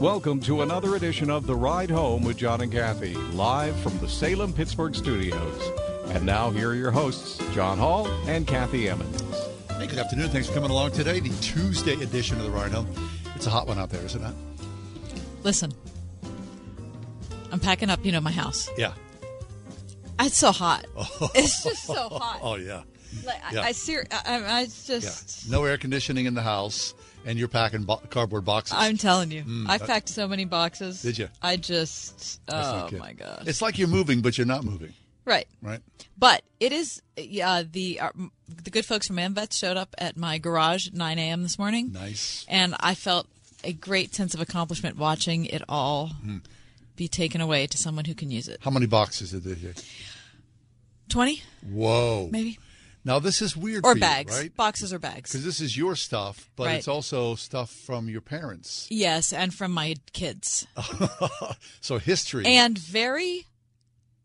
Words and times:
Welcome 0.00 0.40
to 0.40 0.60
another 0.62 0.94
edition 0.96 1.30
of 1.30 1.46
The 1.46 1.54
Ride 1.54 1.90
Home 1.90 2.22
with 2.22 2.36
John 2.36 2.60
and 2.60 2.70
Kathy, 2.70 3.14
live 3.14 3.74
from 3.80 3.96
the 3.98 4.08
Salem 4.08 4.52
Pittsburgh 4.52 4.94
studios. 4.94 5.70
And 6.08 6.26
now, 6.26 6.50
here 6.50 6.70
are 6.70 6.74
your 6.74 6.90
hosts, 6.90 7.38
John 7.54 7.78
Hall 7.78 8.06
and 8.28 8.46
Kathy 8.46 8.88
Emmons. 8.88 9.22
Hey, 9.78 9.86
good 9.86 9.98
afternoon. 9.98 10.28
Thanks 10.28 10.48
for 10.48 10.54
coming 10.54 10.70
along 10.70 10.92
today, 10.92 11.20
the 11.20 11.30
Tuesday 11.40 11.94
edition 11.94 12.36
of 12.36 12.44
The 12.44 12.50
Ride 12.50 12.72
Home. 12.72 12.86
It's 13.34 13.46
a 13.46 13.50
hot 13.50 13.66
one 13.66 13.78
out 13.78 13.88
there, 13.90 14.04
isn't 14.04 14.22
it? 14.22 14.34
Listen, 15.42 15.72
I'm 17.50 17.60
packing 17.60 17.88
up, 17.88 18.04
you 18.04 18.12
know, 18.12 18.20
my 18.20 18.32
house. 18.32 18.68
Yeah. 18.76 18.92
It's 20.20 20.36
so 20.36 20.52
hot. 20.52 20.86
Oh. 20.96 21.30
It's 21.34 21.62
just 21.64 21.84
so 21.84 22.08
hot. 22.10 22.40
Oh, 22.42 22.56
yeah. 22.56 22.82
Like, 23.24 23.40
yeah. 23.52 23.60
I, 23.62 23.68
I 23.68 23.72
ser- 23.72 24.06
I, 24.10 24.34
I 24.42 24.60
Yeah. 24.60 24.66
just, 24.66 25.48
No 25.50 25.64
air 25.64 25.78
conditioning 25.78 26.26
in 26.26 26.34
the 26.34 26.42
house, 26.42 26.92
and 27.26 27.38
you're 27.38 27.48
packing 27.48 27.82
bo- 27.82 28.00
cardboard 28.08 28.44
boxes. 28.46 28.76
I'm 28.78 28.96
telling 28.96 29.30
you, 29.30 29.44
I 29.68 29.76
that- 29.78 29.86
packed 29.86 30.08
so 30.08 30.26
many 30.26 30.44
boxes. 30.46 31.02
Did 31.02 31.18
you? 31.18 31.28
I 31.42 31.56
just, 31.56 32.40
oh 32.48 32.88
my 32.98 33.12
gosh. 33.12 33.42
It's 33.46 33.60
like 33.60 33.78
you're 33.78 33.88
moving, 33.88 34.22
but 34.22 34.38
you're 34.38 34.46
not 34.46 34.64
moving, 34.64 34.94
right. 35.24 35.46
right? 35.60 35.80
But 36.16 36.42
it 36.60 36.72
is, 36.72 37.02
uh, 37.18 37.64
the 37.70 38.00
uh, 38.00 38.10
the 38.64 38.70
good 38.70 38.86
folks 38.86 39.08
from 39.08 39.16
Amvets 39.16 39.58
showed 39.58 39.76
up 39.76 39.94
at 39.98 40.16
my 40.16 40.38
garage 40.38 40.86
at 40.86 40.94
9 40.94 41.18
a.m. 41.18 41.42
this 41.42 41.58
morning. 41.58 41.92
Nice. 41.92 42.46
And 42.48 42.74
I 42.80 42.94
felt 42.94 43.26
a 43.64 43.72
great 43.72 44.14
sense 44.14 44.32
of 44.34 44.40
accomplishment 44.40 44.96
watching 44.96 45.44
it 45.46 45.62
all 45.68 46.08
Hmm. 46.08 46.38
be 46.94 47.08
taken 47.08 47.40
away 47.40 47.66
to 47.66 47.76
someone 47.76 48.04
who 48.04 48.14
can 48.14 48.30
use 48.30 48.46
it. 48.48 48.60
How 48.62 48.70
many 48.70 48.86
boxes 48.86 49.32
did 49.32 49.42
they 49.44 49.54
take? 49.54 49.84
20, 51.08 51.42
Whoa. 51.70 52.28
maybe? 52.32 52.58
Now, 53.06 53.20
this 53.20 53.40
is 53.40 53.56
weird 53.56 53.86
Or 53.86 53.92
for 53.92 53.98
you, 53.98 54.04
right? 54.04 54.56
Boxes 54.56 54.92
or 54.92 54.98
bags. 54.98 55.30
Because 55.30 55.44
this 55.44 55.60
is 55.60 55.76
your 55.76 55.94
stuff, 55.94 56.50
but 56.56 56.66
Right. 56.66 56.74
it's 56.74 56.88
also 56.88 57.36
stuff 57.36 57.70
from 57.70 58.08
your 58.08 58.20
parents. 58.20 58.88
Yes, 58.90 59.32
and 59.32 59.54
from 59.54 59.70
my 59.72 59.94
kids. 60.12 60.66
So 61.80 61.98
history. 61.98 62.44
And 62.46 62.76
very, 62.76 63.46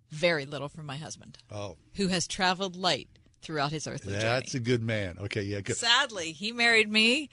very 0.09 0.47
little 0.47 0.67
from 0.67 0.87
my 0.87 0.97
husband, 0.97 1.37
oh, 1.51 1.77
who 1.93 2.07
has 2.07 2.27
traveled 2.27 2.75
light 2.75 3.07
throughout 3.43 3.71
his 3.71 3.85
earthly 3.85 4.13
that's 4.13 4.23
journey. 4.23 4.39
That's 4.39 4.53
a 4.55 4.59
good 4.59 4.81
man. 4.81 5.17
Okay, 5.21 5.43
yeah, 5.43 5.61
good. 5.61 5.77
Sadly, 5.77 6.31
he 6.31 6.51
married 6.51 6.91
me, 6.91 7.29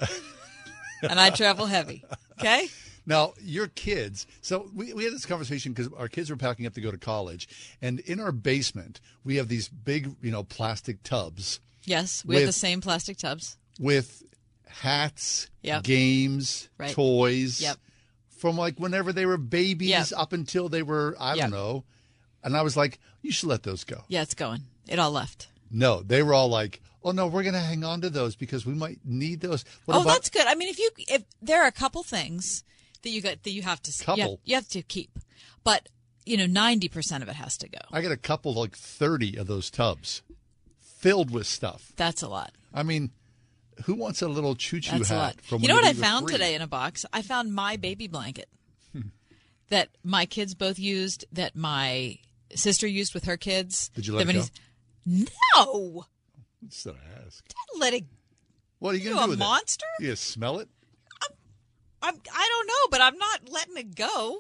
and 1.03 1.19
I 1.19 1.31
travel 1.31 1.65
heavy. 1.65 2.05
Okay? 2.39 2.69
Now, 3.09 3.33
your 3.41 3.69
kids. 3.69 4.27
So 4.43 4.69
we, 4.75 4.93
we 4.93 5.03
had 5.05 5.15
this 5.15 5.25
conversation 5.25 5.73
because 5.73 5.91
our 5.95 6.09
kids 6.09 6.29
were 6.29 6.37
packing 6.37 6.67
up 6.67 6.75
to 6.75 6.83
go 6.83 6.91
to 6.91 6.99
college, 6.99 7.49
and 7.81 8.01
in 8.01 8.21
our 8.21 8.33
basement 8.33 9.01
we 9.25 9.37
have 9.37 9.49
these 9.49 9.67
big, 9.69 10.15
you 10.23 10.31
know, 10.31 10.45
plastic 10.45 11.03
tubs 11.03 11.59
Yes, 11.85 12.23
we 12.23 12.37
have 12.37 12.45
the 12.47 12.53
same 12.53 12.83
plastic 12.83 13.17
tubs. 13.17 13.57
with 13.81 14.23
hats, 14.67 15.49
Yep. 15.63 15.85
games, 15.85 16.69
Right. 16.77 16.93
toys, 16.93 17.63
Yep. 17.63 17.79
from 18.29 18.59
like 18.59 18.79
whenever 18.79 19.11
they 19.13 19.25
were 19.25 19.39
babies 19.39 19.89
Yep. 19.89 20.09
up 20.15 20.33
until 20.35 20.69
they 20.69 20.83
were 20.83 21.17
I 21.19 21.35
don't 21.35 21.51
know. 21.51 21.85
And 22.45 22.57
I 22.57 22.63
was 22.63 22.77
like, 22.77 23.01
you 23.23 23.33
should 23.33 23.49
let 23.49 23.63
those 23.63 23.85
go. 23.85 24.05
Yeah, 24.09 24.23
it's 24.23 24.35
going. 24.35 24.65
It 24.87 24.99
all 24.99 25.11
left. 25.11 25.49
No, 25.71 26.03
they 26.03 26.23
were 26.23 26.35
all 26.35 26.49
like, 26.49 26.81
oh 27.03 27.13
no, 27.13 27.27
we're 27.27 27.43
gonna 27.43 27.59
hang 27.59 27.85
on 27.85 28.03
to 28.03 28.11
those 28.11 28.37
because 28.37 28.67
we 28.67 28.75
might 28.75 28.99
need 29.05 29.41
those. 29.41 29.65
What 29.87 29.97
oh, 29.97 30.03
about 30.03 30.13
that's 30.13 30.29
good. 30.31 30.47
I 30.47 30.55
mean, 30.55 30.69
if 30.69 30.79
you 30.79 30.91
if 31.09 31.25
there 31.41 31.63
are 31.63 31.67
a 31.69 31.73
couple 31.73 32.03
things 32.03 32.65
that 33.03 33.11
you 33.11 33.21
got 33.23 33.43
that 33.43 33.51
you 33.51 33.63
have 33.63 33.81
to 33.83 33.91
you 33.91 34.05
have, 34.07 34.17
Couple? 34.19 34.41
you 34.45 34.55
have 34.55 34.69
to 34.69 34.83
keep, 34.83 35.19
but 35.65 35.89
you 36.27 36.37
know, 36.37 36.47
ninety 36.47 36.89
percent 36.89 37.23
of 37.23 37.29
it 37.29 37.37
has 37.37 37.57
to 37.59 37.69
go. 37.69 37.79
I 37.93 38.03
got 38.03 38.13
a 38.13 38.17
couple 38.17 38.53
like 38.55 38.77
thirty 38.77 39.37
of 39.37 39.47
those 39.47 39.71
tubs 39.71 40.23
filled 40.81 41.31
with 41.31 41.47
stuff. 41.47 41.93
That's 41.97 42.23
a 42.23 42.29
lot. 42.29 42.53
I 42.75 42.83
mean, 42.83 43.11
who 43.85 43.95
wants 43.95 44.21
a 44.23 44.29
little 44.29 44.55
choo-choo 44.57 44.99
That's 44.99 45.11
a 45.11 45.15
hat? 45.19 45.41
From 45.43 45.63
You 45.63 45.69
know 45.69 45.77
what 45.77 45.85
I 45.85 45.93
found 45.93 46.27
three? 46.27 46.35
today 46.35 46.55
in 46.55 46.63
a 46.63 46.67
box? 46.67 47.07
I 47.13 47.23
found 47.23 47.55
my 47.55 47.77
baby 47.77 48.09
blanket 48.09 48.49
that 49.71 49.89
my 50.03 50.27
kids 50.27 50.55
both 50.55 50.79
used, 50.79 51.25
that 51.33 51.55
my 51.57 52.19
sister 52.55 52.87
used 52.87 53.15
with 53.15 53.25
her 53.25 53.37
kids. 53.37 53.91
Did 53.95 54.07
you 54.07 54.15
let 54.17 54.29
it 54.29 54.35
he's- 54.35 54.51
No, 55.57 56.05
Just 56.69 56.87
I'd 56.89 56.95
ask. 57.27 57.45
let 57.79 57.95
it. 57.95 58.05
What 58.81 58.95
are 58.95 58.99
you 58.99 59.05
You 59.05 59.11
gonna 59.15 59.23
a 59.23 59.27
do 59.27 59.31
with 59.31 59.39
monster? 59.39 59.87
it? 59.99 60.03
You 60.03 60.09
gonna 60.09 60.17
smell 60.17 60.59
it? 60.59 60.69
I'm. 62.03 62.15
I 62.35 62.49
don't 62.51 62.67
know, 62.67 62.89
but 62.91 63.01
I'm 63.01 63.19
not 63.19 63.49
letting 63.51 63.77
it 63.77 63.95
go. 63.95 64.39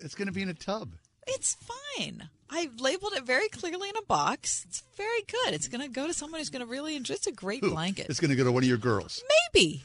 It's 0.00 0.14
gonna 0.14 0.32
be 0.32 0.42
in 0.42 0.48
a 0.48 0.54
tub. 0.54 0.92
It's 1.26 1.56
fine. 1.96 2.28
I 2.50 2.68
labeled 2.78 3.12
it 3.14 3.24
very 3.24 3.48
clearly 3.48 3.88
in 3.88 3.96
a 3.96 4.02
box. 4.02 4.64
It's 4.68 4.82
very 4.96 5.22
good. 5.28 5.54
It's 5.54 5.68
going 5.68 5.82
to 5.82 5.88
go 5.88 6.08
to 6.08 6.14
someone 6.14 6.40
who's 6.40 6.50
going 6.50 6.64
to 6.64 6.66
really 6.66 6.96
enjoy. 6.96 7.14
It's 7.14 7.28
a 7.28 7.32
great 7.32 7.60
Who? 7.62 7.70
blanket. 7.70 8.06
It's 8.08 8.18
gonna 8.18 8.34
go 8.34 8.42
to 8.42 8.50
one 8.50 8.64
of 8.64 8.68
your 8.68 8.78
girls. 8.78 9.22
Maybe. 9.54 9.84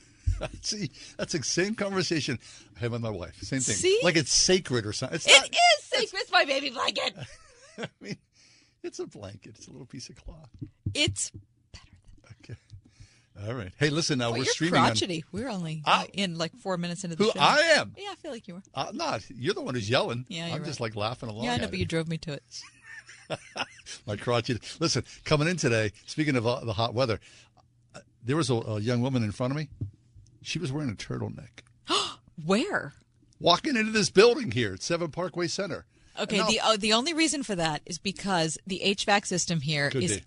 See, 0.62 0.90
that's 1.16 1.32
the 1.32 1.42
same 1.42 1.74
conversation 1.76 2.38
I 2.76 2.80
have 2.80 2.92
with 2.92 3.00
my 3.00 3.08
wife. 3.10 3.36
Same 3.42 3.60
thing. 3.60 3.76
See? 3.76 4.00
Like 4.02 4.16
it's 4.16 4.32
sacred 4.32 4.84
or 4.84 4.92
something. 4.92 5.16
It's 5.16 5.26
It 5.26 5.30
not. 5.40 5.50
is 5.50 5.84
sacred. 5.84 6.20
It's 6.20 6.32
my 6.32 6.44
baby 6.44 6.68
blanket. 6.70 7.14
I 7.78 7.88
mean, 8.00 8.18
it's 8.82 8.98
a 8.98 9.06
blanket. 9.06 9.54
It's 9.56 9.68
a 9.68 9.70
little 9.70 9.86
piece 9.86 10.08
of 10.10 10.16
cloth. 10.16 10.50
It's. 10.92 11.30
All 13.46 13.54
right. 13.54 13.72
Hey, 13.78 13.90
listen. 13.90 14.18
Now 14.18 14.30
well, 14.30 14.40
we're 14.40 14.44
streaming 14.44 14.80
on. 14.80 14.86
crotchety. 14.88 15.24
We're 15.32 15.48
only 15.48 15.82
uh, 15.84 16.04
in 16.12 16.36
like 16.36 16.54
four 16.56 16.76
minutes 16.76 17.02
into 17.04 17.16
the 17.16 17.24
Who 17.24 17.30
show. 17.30 17.40
I 17.40 17.58
am? 17.76 17.94
Yeah, 17.96 18.10
I 18.12 18.14
feel 18.16 18.30
like 18.30 18.46
you 18.46 18.54
were. 18.54 18.62
I'm 18.74 18.96
not. 18.96 19.22
You're 19.30 19.54
the 19.54 19.62
one 19.62 19.74
who's 19.74 19.88
yelling. 19.88 20.26
Yeah, 20.28 20.46
I'm 20.46 20.56
you're 20.56 20.64
just 20.64 20.80
like 20.80 20.94
laughing 20.96 21.28
along. 21.28 21.44
Yeah, 21.44 21.54
I 21.54 21.56
know, 21.56 21.66
but 21.66 21.74
it. 21.74 21.78
you 21.78 21.86
drove 21.86 22.08
me 22.08 22.18
to 22.18 22.34
it. 22.34 22.42
my 24.06 24.16
crotchety. 24.16 24.60
Listen, 24.80 25.04
coming 25.24 25.48
in 25.48 25.56
today, 25.56 25.92
speaking 26.06 26.36
of 26.36 26.46
uh, 26.46 26.60
the 26.64 26.74
hot 26.74 26.94
weather, 26.94 27.20
uh, 27.94 28.00
there 28.24 28.36
was 28.36 28.50
a, 28.50 28.54
a 28.54 28.80
young 28.80 29.00
woman 29.00 29.22
in 29.22 29.32
front 29.32 29.52
of 29.52 29.56
me. 29.56 29.68
She 30.42 30.58
was 30.58 30.70
wearing 30.70 30.90
a 30.90 30.94
turtleneck. 30.94 31.62
Where? 32.44 32.92
Walking 33.40 33.76
into 33.76 33.92
this 33.92 34.10
building 34.10 34.50
here 34.52 34.74
at 34.74 34.82
Seven 34.82 35.10
Parkway 35.10 35.48
Center. 35.48 35.86
Okay, 36.20 36.38
No. 36.38 36.46
the 36.46 36.60
uh, 36.60 36.76
the 36.76 36.92
only 36.92 37.14
reason 37.14 37.42
for 37.42 37.54
that 37.54 37.80
is 37.86 37.98
because 37.98 38.58
the 38.66 38.82
HVAC 38.84 39.26
system 39.26 39.60
here 39.60 39.90
is 39.94 40.18
be. 40.18 40.24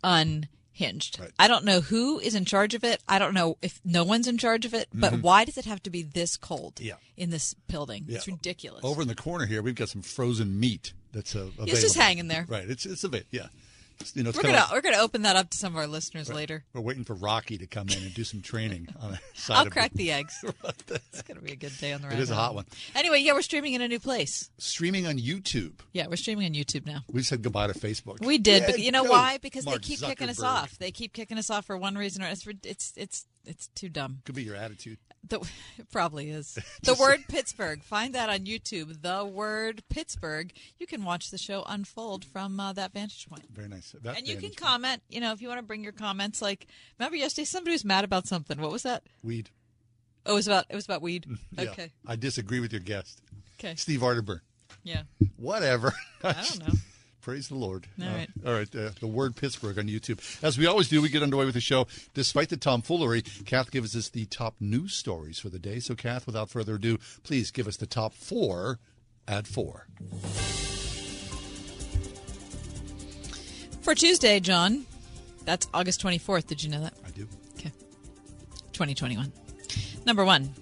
Unhinged. 0.76 1.20
Right. 1.20 1.32
I 1.40 1.48
don't 1.48 1.66
know 1.66 1.82
who 1.82 2.20
is 2.20 2.36
in 2.36 2.46
charge 2.46 2.74
of 2.74 2.84
it. 2.84 3.02
I 3.08 3.20
don't 3.20 3.34
know 3.34 3.58
if 3.62 3.80
no 3.84 4.04
one's 4.04 4.28
in 4.28 4.38
charge 4.38 4.66
of 4.66 4.74
it. 4.74 4.88
But 4.94 5.22
why 5.22 5.46
does 5.46 5.58
it 5.58 5.66
have 5.66 5.82
to 5.84 5.90
be 5.90 6.04
this 6.04 6.38
cold? 6.38 6.76
Mm-hmm. 6.76 6.86
Yeah. 6.86 6.94
in 7.18 7.30
this 7.30 7.54
building, 7.68 8.06
it's 8.08 8.28
ridiculous. 8.28 8.84
Over 8.84 9.02
in 9.02 9.08
the 9.08 9.16
corner 9.16 9.46
here, 9.46 9.62
we've 9.62 9.76
got 9.76 9.90
some 9.90 10.02
frozen 10.02 10.60
meat 10.60 10.94
that's 11.12 11.36
uh, 11.36 11.40
available. 11.40 11.70
It's 11.70 11.82
just 11.82 11.96
hanging 11.96 12.28
there. 12.28 12.46
Right. 12.48 12.70
It's 12.70 12.86
it's 12.86 13.04
available. 13.04 13.28
Yeah. 13.32 13.48
You 14.14 14.24
know, 14.24 14.32
we're 14.36 14.42
gonna 14.44 14.56
like- 14.56 14.72
we're 14.72 14.82
gonna 14.82 14.98
open 14.98 15.24
that 15.24 15.36
up 15.36 15.50
to 15.50 15.58
some 15.58 15.74
of 15.74 15.78
our 15.78 15.88
listeners 15.88 16.30
later. 16.30 16.64
we're 16.74 16.82
waiting 16.82 17.04
for 17.04 17.14
Rocky 17.14 17.58
to 17.58 17.68
come 17.68 17.90
in 17.90 17.98
and 18.04 18.14
do 18.14 18.24
some 18.24 18.42
training 18.42 18.88
on 19.02 19.12
the 19.12 19.20
side 19.34 19.58
I'll 19.58 19.70
crack 19.70 19.94
the 19.94 20.12
eggs. 20.12 20.44
it's 20.88 21.22
gonna 21.24 21.42
be 21.42 21.52
a 21.54 21.56
good 21.56 21.78
day 21.80 21.94
on 21.94 22.02
the 22.02 22.12
It 22.12 22.20
is 22.20 22.30
a 22.30 22.36
hot 22.36 22.56
one. 22.56 22.66
Anyway, 22.94 23.20
yeah, 23.22 23.34
we're 23.34 23.42
streaming 23.42 23.74
in 23.74 23.82
a 23.82 23.88
new 23.88 24.00
place. 24.00 24.50
Streaming 24.58 25.08
on 25.08 25.18
YouTube. 25.18 25.74
Yeah, 25.94 26.08
we're 26.08 26.16
streaming 26.18 26.46
on 26.46 26.54
YouTube 26.54 26.86
now. 26.86 27.04
We 27.12 27.24
said 27.24 27.42
goodbye 27.42 27.68
to 27.68 27.74
Facebook. 27.74 28.26
We 28.26 28.38
did, 28.38 28.64
Yeah, 28.64 28.72
but 28.72 28.80
you 28.80 28.92
know 28.92 29.04
go, 29.04 29.12
why? 29.12 29.38
Because 29.42 29.66
Mark 29.66 29.82
they 29.82 29.88
keep 29.88 30.00
kicking 30.02 30.30
us 30.30 30.42
off. 30.42 30.78
They 30.78 30.92
keep 30.92 31.14
kicking 31.14 31.38
us 31.38 31.50
off 31.50 31.66
for 31.66 31.78
one 31.78 31.96
reason 31.96 32.24
or 32.24 32.28
it's 32.28 32.46
it's 32.64 32.94
it's 32.96 33.26
it's 33.46 33.68
too 33.68 33.90
dumb. 33.90 34.22
Could 34.26 34.36
be 34.36 34.44
your 34.44 34.56
attitude. 34.56 34.98
The, 35.28 35.40
it 35.78 35.90
probably 35.92 36.30
is. 36.30 36.58
The 36.84 36.94
word 36.96 37.26
Pittsburgh. 37.28 37.82
Find 37.84 38.14
that 38.16 38.30
on 38.30 38.40
YouTube. 38.40 39.02
The 39.02 39.26
word 39.26 39.84
Pittsburgh. 39.90 40.52
You 40.80 40.86
can 40.88 41.04
watch 41.04 41.32
the 41.32 41.38
show 41.38 41.64
unfold 41.68 42.24
from 42.26 42.60
uh, 42.60 42.74
that 42.74 42.94
vantage 42.94 43.28
point. 43.28 43.44
Very 43.52 43.68
nice. 43.68 43.96
That 44.04 44.18
And 44.18 44.28
you 44.28 44.36
can 44.36 44.50
point. 44.50 44.58
comment. 44.58 45.02
You 45.10 45.22
know, 45.22 45.32
if 45.32 45.42
you 45.42 45.48
want 45.48 45.60
to 45.60 45.66
bring 45.66 45.84
your 45.84 45.94
comments, 45.94 46.42
like 46.42 46.68
remember 47.00 47.18
yesterday, 47.18 47.46
somebody 47.46 47.74
was 47.74 47.84
mad 47.86 48.04
about 48.04 48.28
something. 48.28 48.60
What 48.62 48.72
was 48.72 48.84
that? 48.84 49.04
Weed. 49.24 49.50
Oh, 50.28 50.34
it 50.34 50.36
was 50.36 50.48
about 50.48 50.66
it 50.70 50.76
was 50.76 50.86
about 50.86 51.02
weed. 51.02 51.26
Yeah. 51.52 51.70
Okay. 51.72 51.92
I 52.08 52.16
disagree 52.16 52.60
with 52.60 52.72
your 52.72 52.82
guest, 52.82 53.22
Okay. 53.60 53.76
Steve 53.76 54.02
Arterburn. 54.02 54.42
Yeah. 54.84 55.04
Whatever. 55.38 55.94
I 56.24 56.34
don't 56.34 56.68
know. 56.68 56.74
Praise 57.26 57.48
the 57.48 57.56
Lord. 57.56 57.88
All 58.00 58.08
Uh, 58.08 58.26
all 58.46 58.54
right. 58.54 58.76
Uh, 58.76 58.92
the 59.00 59.08
word 59.08 59.36
Pittsburgh 59.36 59.80
on 59.80 59.88
YouTube. 59.88 60.20
As 60.44 60.60
we 60.60 60.68
always 60.68 60.88
do, 60.90 61.02
we 61.02 61.10
get 61.10 61.24
underway 61.24 61.46
with 61.46 61.56
the 61.56 61.60
show. 61.60 61.88
Despite 62.14 62.50
the 62.50 62.56
tomfoolery, 62.56 63.24
Kath 63.24 63.72
gives 63.72 63.96
us 63.96 64.10
the 64.10 64.28
top 64.28 64.54
news 64.60 64.94
stories 64.94 65.40
for 65.40 65.50
the 65.50 65.58
day. 65.58 65.80
So, 65.80 65.96
Kath, 65.96 66.28
without 66.28 66.52
further 66.52 66.76
ado, 66.76 67.00
please 67.24 67.50
give 67.50 67.68
us 67.68 67.78
the 67.78 67.88
top 67.88 68.14
four 68.14 68.78
at 69.28 69.48
four. 69.48 69.88
For 73.82 73.96
Tuesday, 73.96 74.40
John, 74.40 74.86
that's 75.46 75.68
August 75.74 76.04
24th. 76.04 76.46
Did 76.46 76.64
you 76.64 76.70
know 76.70 76.82
that? 76.82 76.94
I 77.04 77.10
do. 77.10 77.28
Okay. 77.58 77.72
2021. 78.72 79.34
Number 80.06 80.24
one. 80.24 80.54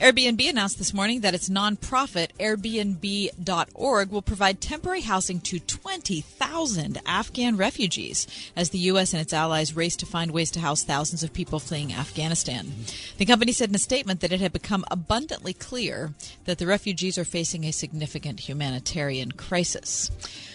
Airbnb 0.00 0.48
announced 0.48 0.78
this 0.78 0.94
morning 0.94 1.20
that 1.20 1.34
its 1.34 1.50
nonprofit 1.50 2.30
Airbnb.org 2.38 4.10
will 4.10 4.22
provide 4.22 4.58
temporary 4.58 5.02
housing 5.02 5.40
to 5.40 5.60
20,000 5.60 6.98
Afghan 7.04 7.58
refugees 7.58 8.26
as 8.56 8.70
the 8.70 8.78
U.S. 8.78 9.12
and 9.12 9.20
its 9.20 9.34
allies 9.34 9.76
race 9.76 9.96
to 9.96 10.06
find 10.06 10.30
ways 10.30 10.50
to 10.52 10.60
house 10.60 10.84
thousands 10.84 11.22
of 11.22 11.34
people 11.34 11.60
fleeing 11.60 11.92
Afghanistan. 11.92 12.72
The 13.18 13.26
company 13.26 13.52
said 13.52 13.68
in 13.68 13.74
a 13.74 13.78
statement 13.78 14.20
that 14.20 14.32
it 14.32 14.40
had 14.40 14.54
become 14.54 14.86
abundantly 14.90 15.52
clear 15.52 16.14
that 16.46 16.56
the 16.56 16.66
refugees 16.66 17.18
are 17.18 17.24
facing 17.26 17.64
a 17.64 17.70
significant 17.70 18.40
humanitarian 18.40 19.32
crisis. 19.32 20.10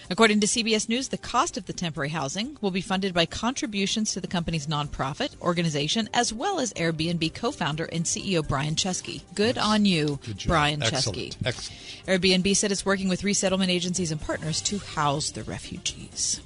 According 0.07 0.39
to 0.41 0.47
CBS 0.47 0.87
News, 0.87 1.07
the 1.07 1.17
cost 1.17 1.57
of 1.57 1.65
the 1.65 1.73
temporary 1.73 2.09
housing 2.09 2.57
will 2.61 2.69
be 2.69 2.81
funded 2.81 3.13
by 3.13 3.25
contributions 3.25 4.13
to 4.13 4.21
the 4.21 4.27
company's 4.27 4.67
nonprofit 4.67 5.39
organization, 5.41 6.09
as 6.13 6.31
well 6.31 6.59
as 6.59 6.73
Airbnb 6.73 7.33
co 7.33 7.51
founder 7.51 7.85
and 7.85 8.05
CEO 8.05 8.47
Brian 8.47 8.75
Chesky. 8.75 9.21
Good 9.33 9.57
on 9.57 9.85
you, 9.85 10.19
Good. 10.23 10.43
Brian 10.45 10.83
Excellent. 10.83 11.17
Chesky. 11.17 11.37
Excellent. 11.43 11.81
Airbnb 12.21 12.55
said 12.55 12.71
it's 12.71 12.85
working 12.85 13.09
with 13.09 13.23
resettlement 13.23 13.71
agencies 13.71 14.11
and 14.11 14.21
partners 14.21 14.61
to 14.61 14.77
house 14.77 15.31
the 15.31 15.43
refugees. 15.43 16.39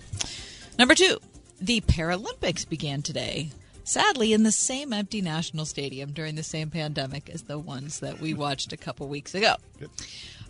Number 0.78 0.96
two, 0.96 1.20
the 1.60 1.82
Paralympics 1.82 2.68
began 2.68 3.02
today. 3.02 3.50
Sadly, 3.84 4.34
in 4.34 4.44
the 4.44 4.52
same 4.52 4.94
empty 4.94 5.20
national 5.20 5.66
stadium 5.66 6.12
during 6.12 6.36
the 6.36 6.44
same 6.44 6.70
pandemic 6.70 7.30
as 7.30 7.42
the 7.42 7.58
ones 7.58 8.00
that 8.00 8.22
we 8.22 8.34
watched 8.34 8.72
a 8.72 8.78
couple 8.78 9.08
weeks 9.08 9.34
ago. 9.34 9.56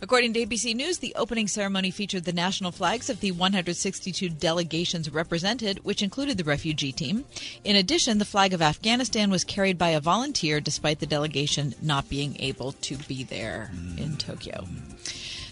According 0.02 0.32
to 0.32 0.46
ABC 0.46 0.74
News, 0.74 0.98
the 0.98 1.14
opening 1.14 1.46
ceremony 1.46 1.90
featured 1.90 2.24
the 2.24 2.32
national 2.32 2.72
flags 2.72 3.10
of 3.10 3.20
the 3.20 3.32
162 3.32 4.30
delegations 4.30 5.12
represented, 5.12 5.84
which 5.84 6.00
included 6.00 6.38
the 6.38 6.44
refugee 6.44 6.90
team. 6.90 7.26
In 7.64 7.76
addition, 7.76 8.16
the 8.16 8.24
flag 8.24 8.54
of 8.54 8.62
Afghanistan 8.62 9.30
was 9.30 9.44
carried 9.44 9.76
by 9.76 9.90
a 9.90 10.00
volunteer 10.00 10.58
despite 10.58 11.00
the 11.00 11.06
delegation 11.06 11.74
not 11.82 12.08
being 12.08 12.34
able 12.40 12.72
to 12.72 12.96
be 12.96 13.24
there 13.24 13.70
in 13.98 14.16
Tokyo. 14.16 14.66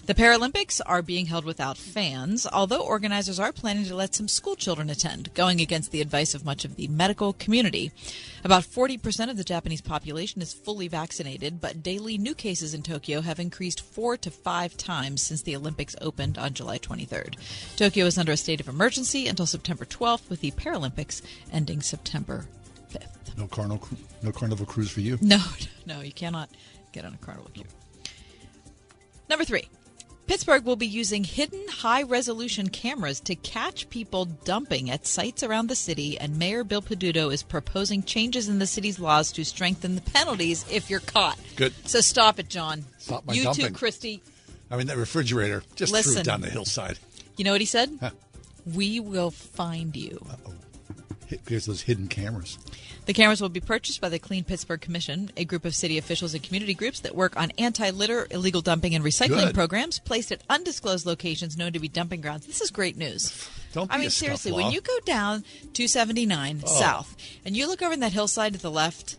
The 0.08 0.14
Paralympics 0.14 0.81
are 0.87 1.02
being 1.02 1.26
held 1.26 1.44
without 1.44 1.76
fans, 1.76 2.46
although 2.50 2.81
organizers 2.81 3.38
are 3.38 3.52
planning 3.52 3.84
to 3.84 3.94
let 3.94 4.14
some 4.14 4.26
school 4.26 4.56
children 4.56 4.88
attend, 4.88 5.34
going 5.34 5.60
against 5.60 5.90
the 5.90 6.00
advice 6.00 6.34
of 6.34 6.46
much 6.46 6.64
of 6.64 6.76
the 6.76 6.88
medical 6.88 7.34
community. 7.34 7.93
About 8.43 8.62
40% 8.62 9.28
of 9.28 9.37
the 9.37 9.44
Japanese 9.44 9.82
population 9.82 10.40
is 10.40 10.55
fully 10.55 10.88
vaccinated, 10.88 11.60
but 11.60 11.82
daily 11.82 12.16
new 12.16 12.34
cases 12.34 12.72
in 12.72 12.82
Tokyo 12.82 13.20
have 13.20 13.38
increased 13.38 13.82
four 13.82 14.16
to 14.16 14.31
five 14.31 14.78
times 14.78 15.22
since 15.22 15.43
the 15.43 15.55
Olympics 15.55 15.94
opened 16.00 16.38
on 16.38 16.55
July 16.55 16.78
23rd. 16.78 17.34
Tokyo 17.76 18.06
is 18.06 18.16
under 18.16 18.32
a 18.32 18.38
state 18.38 18.60
of 18.62 18.69
emergency 18.69 19.28
until 19.28 19.44
September 19.44 19.84
12th, 19.84 20.31
with 20.31 20.40
the 20.40 20.52
Paralympics 20.52 21.20
ending 21.52 21.82
September 21.82 22.46
5th. 22.90 23.37
No 23.37 23.46
carnival, 23.46 23.87
no 24.22 24.32
carnival 24.32 24.64
cruise 24.64 24.90
for 24.90 25.02
you. 25.02 25.19
No, 25.20 25.43
no, 25.87 26.00
you 26.00 26.12
cannot 26.12 26.49
get 26.93 27.05
on 27.05 27.12
a 27.12 27.19
carnival 27.19 27.50
cruise. 27.52 27.66
Number 29.28 29.44
three. 29.44 29.69
Pittsburgh 30.28 30.64
will 30.66 30.76
be 30.76 30.86
using 30.86 31.25
hidden 31.25 31.66
high 31.69 32.02
resolution 32.02 32.69
cameras 32.69 33.19
to 33.20 33.34
catch 33.34 33.88
people 33.88 34.26
dumping 34.26 34.90
at 34.90 35.06
sites 35.06 35.42
around 35.42 35.69
the 35.69 35.75
city, 35.75 36.19
and 36.19 36.38
Mayor 36.38 36.64
Bill 36.64 36.82
Peduto 36.82 37.32
is 37.32 37.42
proposing 37.42 38.02
changes 38.02 38.46
in 38.46 38.58
the 38.58 38.66
city's 38.66 38.98
laws 38.98 39.32
to 39.32 39.44
strengthen 39.44 39.94
the 39.94 40.02
penalties 40.02 40.66
if 40.70 40.90
you're 40.90 41.00
caught. 41.00 41.38
Good. 41.56 41.72
So 41.88 42.00
stop 42.00 42.38
it, 42.38 42.50
John. 42.50 42.84
Stop 42.98 43.26
my 43.26 43.32
you 43.32 43.44
dumping. 43.44 43.69
too, 43.69 43.72
Christy. 43.72 44.22
I 44.70 44.76
mean, 44.76 44.88
that 44.88 44.98
refrigerator 44.98 45.62
just 45.76 45.92
threw 45.92 45.98
Listen. 45.98 46.20
it 46.20 46.25
down 46.25 46.42
the 46.42 46.50
hillside. 46.50 46.98
You 47.38 47.44
know 47.44 47.52
what 47.52 47.62
he 47.62 47.66
said? 47.66 47.90
Huh. 47.98 48.10
We 48.66 49.00
will 49.00 49.31
find 49.31 49.96
you. 49.96 50.20
Hit- 50.28 50.58
Here's 51.46 51.66
those 51.66 51.82
hidden 51.82 52.08
cameras. 52.08 52.58
The 53.04 53.12
cameras 53.12 53.40
will 53.40 53.50
be 53.50 53.60
purchased 53.60 54.00
by 54.00 54.08
the 54.08 54.19
Clean 54.19 54.44
Pittsburgh 54.44 54.80
Commission, 54.80 55.30
a 55.36 55.44
group 55.44 55.66
of 55.66 55.75
city 55.75 55.98
officials 55.98 56.32
and 56.32 56.42
community 56.42 56.72
groups 56.72 57.00
that 57.00 57.14
work 57.14 57.36
on 57.36 57.52
anti 57.58 57.90
litter, 57.90 58.26
illegal 58.30 58.62
dumping, 58.62 58.94
and 58.94 59.04
recycling 59.04 59.46
Good. 59.46 59.54
programs 59.54 59.98
placed 59.98 60.32
at 60.32 60.42
undisclosed 60.48 61.04
locations 61.04 61.56
known 61.56 61.72
to 61.72 61.78
be 61.78 61.88
dumping 61.88 62.22
grounds. 62.22 62.46
This 62.46 62.60
is 62.62 62.70
great 62.70 62.96
news. 62.96 63.48
Don't 63.72 63.92
I 63.92 63.98
mean, 63.98 64.08
seriously, 64.08 64.52
when 64.52 64.70
you 64.72 64.80
go 64.80 64.98
down 65.04 65.42
279 65.75 66.60
south 66.66 67.14
and 67.44 67.54
you 67.54 67.66
look 67.66 67.82
over 67.82 67.92
in 67.92 68.00
that 68.00 68.12
hillside 68.12 68.54
to 68.54 68.58
the 68.58 68.70
left, 68.70 69.19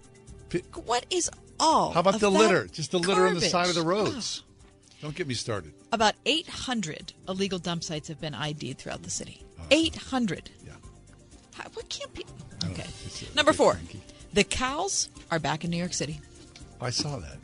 what 0.73 1.05
is 1.12 1.29
all? 1.59 1.91
How 1.91 2.00
about 2.00 2.19
the 2.19 2.31
litter? 2.31 2.65
Just 2.65 2.89
the 2.91 3.00
litter 3.00 3.27
on 3.27 3.35
the 3.35 3.41
side 3.41 3.69
of 3.69 3.75
the 3.75 3.83
roads. 3.83 4.44
Don't 5.01 5.15
get 5.15 5.27
me 5.27 5.33
started. 5.33 5.73
About 5.91 6.15
800 6.25 7.13
illegal 7.27 7.59
dump 7.59 7.83
sites 7.83 8.09
have 8.09 8.19
been 8.19 8.33
ID'd 8.33 8.77
throughout 8.79 9.03
the 9.03 9.09
city. 9.09 9.45
Uh-huh. 9.57 9.67
800. 9.71 10.50
What 11.73 11.89
can't 11.89 12.13
be? 12.13 12.25
Okay. 12.71 12.85
Number 13.35 13.53
four. 13.53 13.79
The 14.33 14.44
cows 14.44 15.09
are 15.31 15.39
back 15.39 15.63
in 15.63 15.71
New 15.71 15.77
York 15.77 15.94
City. 15.94 16.19
I 16.81 16.89
saw 16.91 17.17
that. 17.17 17.38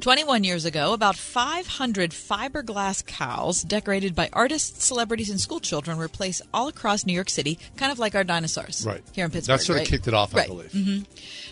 21 0.00 0.44
years 0.44 0.64
ago, 0.64 0.94
about 0.94 1.14
500 1.14 2.12
fiberglass 2.12 3.04
cows 3.04 3.62
decorated 3.62 4.14
by 4.14 4.30
artists, 4.32 4.82
celebrities, 4.82 5.28
and 5.28 5.38
school 5.38 5.60
children 5.60 5.98
were 5.98 6.08
placed 6.08 6.40
all 6.54 6.68
across 6.68 7.04
New 7.04 7.12
York 7.12 7.28
City, 7.28 7.58
kind 7.76 7.92
of 7.92 7.98
like 7.98 8.14
our 8.14 8.24
dinosaurs 8.24 8.82
Right. 8.86 9.02
here 9.12 9.26
in 9.26 9.30
Pittsburgh. 9.30 9.58
That 9.58 9.62
sort 9.64 9.76
of 9.76 9.80
right? 9.82 9.88
kicked 9.88 10.08
it 10.08 10.14
off, 10.14 10.34
I 10.34 10.38
Right. 10.38 10.48
believe. 10.48 10.70
Mhm. 10.72 11.04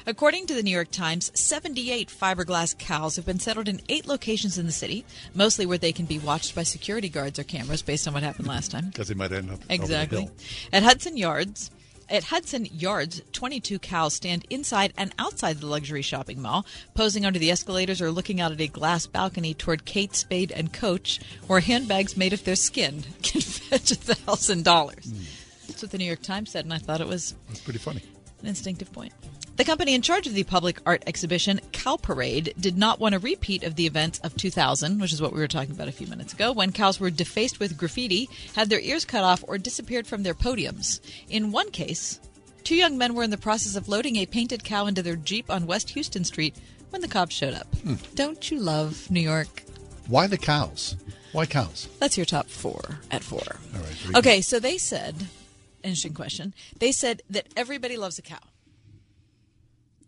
According 0.07 0.47
to 0.47 0.55
the 0.55 0.63
New 0.63 0.71
York 0.71 0.91
Times, 0.91 1.31
78 1.35 2.09
fiberglass 2.09 2.79
cows 2.79 3.17
have 3.17 3.27
been 3.27 3.39
settled 3.41 3.69
in 3.69 3.83
eight 3.91 4.07
locations 4.07 4.57
in 4.57 4.65
the 4.65 4.73
city, 4.73 5.05
mostly 5.35 5.67
where 5.67 5.77
they 5.77 5.93
can 5.93 6.07
be 6.07 6.19
watched 6.19 6.55
by 6.55 6.63
security 6.63 7.11
guards 7.11 7.39
or 7.39 7.45
cameras 7.45 7.83
based 7.83 8.09
on 8.09 8.15
what 8.15 8.23
happened 8.23 8.49
last 8.49 8.71
time. 8.71 8.87
Because 8.93 9.09
they 9.09 9.15
might 9.15 9.31
end 9.33 9.51
up 9.51 9.61
Exactly. 9.69 10.31
At 10.73 10.83
Hudson 10.85 11.19
Yards, 11.19 11.71
at 12.09 12.25
Hudson 12.25 12.67
Yards, 12.67 13.23
22 13.33 13.79
cows 13.79 14.15
stand 14.15 14.47
inside 14.51 14.93
and 14.97 15.13
outside 15.19 15.59
the 15.59 15.67
luxury 15.67 16.03
shopping 16.03 16.41
mall, 16.43 16.67
posing 16.95 17.25
under 17.27 17.39
the 17.39 17.51
escalators 17.51 18.01
or 18.01 18.11
looking 18.11 18.41
out 18.41 18.53
at 18.53 18.61
a 18.61 18.67
glass 18.67 19.07
balcony 19.07 19.55
toward 19.55 19.85
Kate 19.85 20.15
Spade 20.15 20.51
and 20.53 20.73
Coach, 20.73 21.21
where 21.47 21.61
handbags 21.61 22.17
made 22.17 22.33
of 22.33 22.45
their 22.45 22.57
skin 22.57 23.03
can 23.23 23.41
fetch 23.41 23.91
a 23.91 23.95
thousand 23.95 24.65
dollars. 24.65 25.05
Hmm. 25.05 25.23
That's 25.69 25.83
what 25.83 25.91
the 25.91 25.99
New 25.99 26.07
York 26.07 26.23
Times 26.23 26.51
said, 26.51 26.65
and 26.65 26.73
I 26.75 26.79
thought 26.79 27.01
it 27.01 27.07
was 27.07 27.35
That's 27.49 27.61
pretty 27.61 27.79
funny. 27.79 28.03
an 28.41 28.49
instinctive 28.49 28.91
point. 28.93 29.13
The 29.59 29.65
company 29.65 29.97
in 29.97 30.03
charge 30.03 30.29
of 30.29 30.35
the 30.35 30.45
public 30.45 30.81
art 30.87 31.03
exhibition, 31.09 31.61
Cow 31.73 31.97
Parade, 31.97 32.55
did 32.61 32.79
not 32.79 33.01
want 33.01 33.17
a 33.17 33.19
repeat 33.19 33.65
of 33.65 33.75
the 33.75 33.87
events 33.87 34.21
of 34.21 34.37
2000, 34.37 35.01
which 35.01 35.13
is 35.13 35.21
what 35.21 35.33
we 35.33 35.41
were 35.41 35.49
talking 35.49 35.73
about 35.73 35.89
a 35.89 35.93
few 35.93 36.07
minutes 36.07 36.33
ago, 36.33 36.53
when 36.53 36.71
cows 36.71 37.01
were 37.01 37.11
defaced 37.11 37.59
with 37.59 37.77
graffiti, 37.77 38.29
had 38.55 38.71
their 38.71 38.79
ears 38.79 39.05
cut 39.05 39.25
off, 39.25 39.43
or 39.49 39.59
disappeared 39.59 40.07
from 40.07 40.23
their 40.23 40.33
podiums. 40.33 41.01
In 41.29 41.51
one 41.51 41.73
case, 41.73 42.21
two 42.63 42.77
young 42.77 42.97
men 42.97 43.15
were 43.15 43.25
in 43.25 43.31
the 43.31 43.37
process 43.37 43.75
of 43.75 43.89
loading 43.89 44.15
a 44.15 44.27
painted 44.27 44.63
cow 44.63 44.87
into 44.87 45.03
their 45.03 45.17
Jeep 45.17 45.51
on 45.51 45.67
West 45.67 45.91
Houston 45.91 46.23
Street 46.23 46.55
when 46.91 47.03
the 47.03 47.09
cops 47.09 47.35
showed 47.35 47.55
up. 47.55 47.67
Hmm. 47.79 47.95
Don't 48.15 48.53
you 48.53 48.61
love 48.61 49.11
New 49.11 49.19
York? 49.19 49.65
Why 50.07 50.29
the 50.29 50.39
cows? 50.39 50.95
Why 51.33 51.47
cows? 51.47 51.89
That's 51.99 52.17
your 52.17 52.27
top 52.27 52.47
four 52.47 53.01
at 53.11 53.25
four. 53.25 53.43
All 53.75 53.81
right. 53.81 54.19
Okay, 54.19 54.41
so 54.41 54.61
they 54.61 54.79
said, 54.79 55.17
interesting 55.83 56.15
question. 56.15 56.55
They 56.79 56.93
said 56.93 57.23
that 57.29 57.49
everybody 57.57 57.97
loves 57.97 58.21
a 58.21 58.23
cow. 58.23 58.39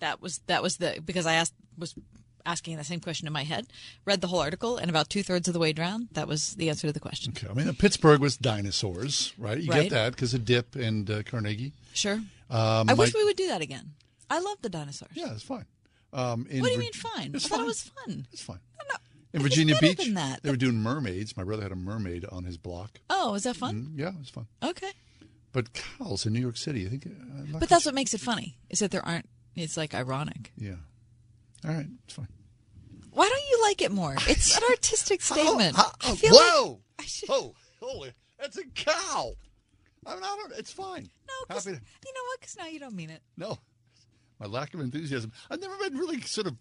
That 0.00 0.20
was 0.20 0.38
that 0.46 0.62
was 0.62 0.76
the 0.78 1.00
because 1.04 1.26
I 1.26 1.34
asked 1.34 1.54
was 1.78 1.94
asking 2.46 2.76
the 2.78 2.84
same 2.84 3.00
question 3.00 3.26
in 3.26 3.32
my 3.32 3.44
head. 3.44 3.66
Read 4.06 4.20
the 4.22 4.26
whole 4.28 4.40
article, 4.40 4.78
and 4.78 4.88
about 4.90 5.08
two 5.10 5.22
thirds 5.22 5.46
of 5.46 5.54
the 5.54 5.60
way 5.60 5.72
down, 5.72 6.08
that 6.12 6.26
was 6.26 6.54
the 6.54 6.68
answer 6.70 6.86
to 6.86 6.92
the 6.92 7.00
question. 7.00 7.32
Okay. 7.36 7.46
I 7.50 7.52
mean, 7.54 7.72
Pittsburgh 7.74 8.20
was 8.20 8.36
dinosaurs, 8.36 9.32
right? 9.38 9.58
You 9.60 9.70
Right. 9.70 9.82
get 9.82 9.90
that 9.90 10.12
because 10.12 10.32
of 10.34 10.44
Dip 10.44 10.74
and 10.74 11.10
uh, 11.10 11.22
Carnegie. 11.22 11.72
Sure. 11.92 12.14
Um, 12.48 12.88
I 12.88 12.94
wish 12.94 13.14
we 13.14 13.24
would 13.24 13.36
do 13.36 13.48
that 13.48 13.60
again. 13.60 13.92
I 14.30 14.40
love 14.40 14.56
the 14.62 14.68
dinosaurs. 14.70 15.10
Yeah, 15.14 15.32
it's 15.32 15.42
fine. 15.42 15.66
Um, 16.12 16.46
in 16.50 16.60
What 16.60 16.68
do 16.68 16.72
you 16.72 16.76
Vir- 16.78 16.82
mean 16.82 16.92
fine? 16.92 17.30
It's 17.34 17.44
I 17.46 17.48
thought 17.50 17.56
fine. 17.56 17.64
it 17.64 17.68
was 17.68 17.82
fun. 17.82 18.26
It's 18.32 18.42
fine. 18.42 18.60
No, 18.90 18.96
In 19.34 19.42
Virginia 19.42 19.76
Beach, 19.80 19.98
than 19.98 20.14
that. 20.14 20.42
they 20.42 20.50
were 20.50 20.56
doing 20.56 20.76
mermaids. 20.76 21.36
My 21.36 21.44
brother 21.44 21.62
had 21.62 21.72
a 21.72 21.76
mermaid 21.76 22.24
on 22.32 22.44
his 22.44 22.56
block. 22.56 23.00
Oh, 23.10 23.34
is 23.34 23.42
that 23.44 23.54
fun? 23.56 23.92
Mm, 23.94 23.98
yeah, 23.98 24.08
it 24.08 24.18
was 24.18 24.30
fun. 24.30 24.46
Okay. 24.62 24.90
But 25.52 25.72
cows 25.72 26.26
in 26.26 26.32
New 26.32 26.40
York 26.40 26.56
City, 26.56 26.86
I 26.86 26.90
think. 26.90 27.06
I'm 27.06 27.56
But 27.58 27.68
that's 27.68 27.84
what 27.84 27.94
makes 27.94 28.14
it 28.14 28.20
funny. 28.20 28.56
Is 28.70 28.78
that 28.80 28.90
there 28.92 29.04
aren't. 29.06 29.28
It's 29.56 29.76
like 29.76 29.94
ironic. 29.94 30.52
Yeah. 30.56 30.76
All 31.66 31.72
right, 31.74 31.86
it's 32.04 32.14
fine. 32.14 32.28
Why 33.12 33.28
don't 33.28 33.42
you 33.50 33.62
like 33.64 33.82
it 33.82 33.90
more? 33.90 34.14
It's 34.28 34.56
an 34.56 34.62
artistic 34.70 35.20
oh, 35.30 35.34
statement. 35.34 35.76
Oh, 35.78 35.92
oh, 36.04 36.10
like- 36.22 36.32
whoa! 36.32 36.80
I 36.98 37.04
should- 37.04 37.28
Oh, 37.30 37.54
holy! 37.80 38.12
That's 38.38 38.56
a 38.56 38.64
cow. 38.74 39.32
I 40.06 40.14
mean, 40.14 40.22
I 40.24 40.36
don't. 40.40 40.52
It's 40.58 40.72
fine. 40.72 41.10
No, 41.28 41.34
'cause- 41.54 41.64
Happy 41.64 41.76
to, 41.76 41.82
you 42.06 42.12
know 42.14 42.20
what? 42.28 42.40
Because 42.40 42.56
now 42.56 42.66
you 42.66 42.80
don't 42.80 42.94
mean 42.94 43.10
it. 43.10 43.22
no. 43.36 43.58
My 44.42 44.46
lack 44.46 44.72
of 44.72 44.80
enthusiasm. 44.80 45.32
I've 45.50 45.60
never 45.60 45.76
been 45.76 45.98
really 45.98 46.18
sort 46.22 46.46
of 46.46 46.56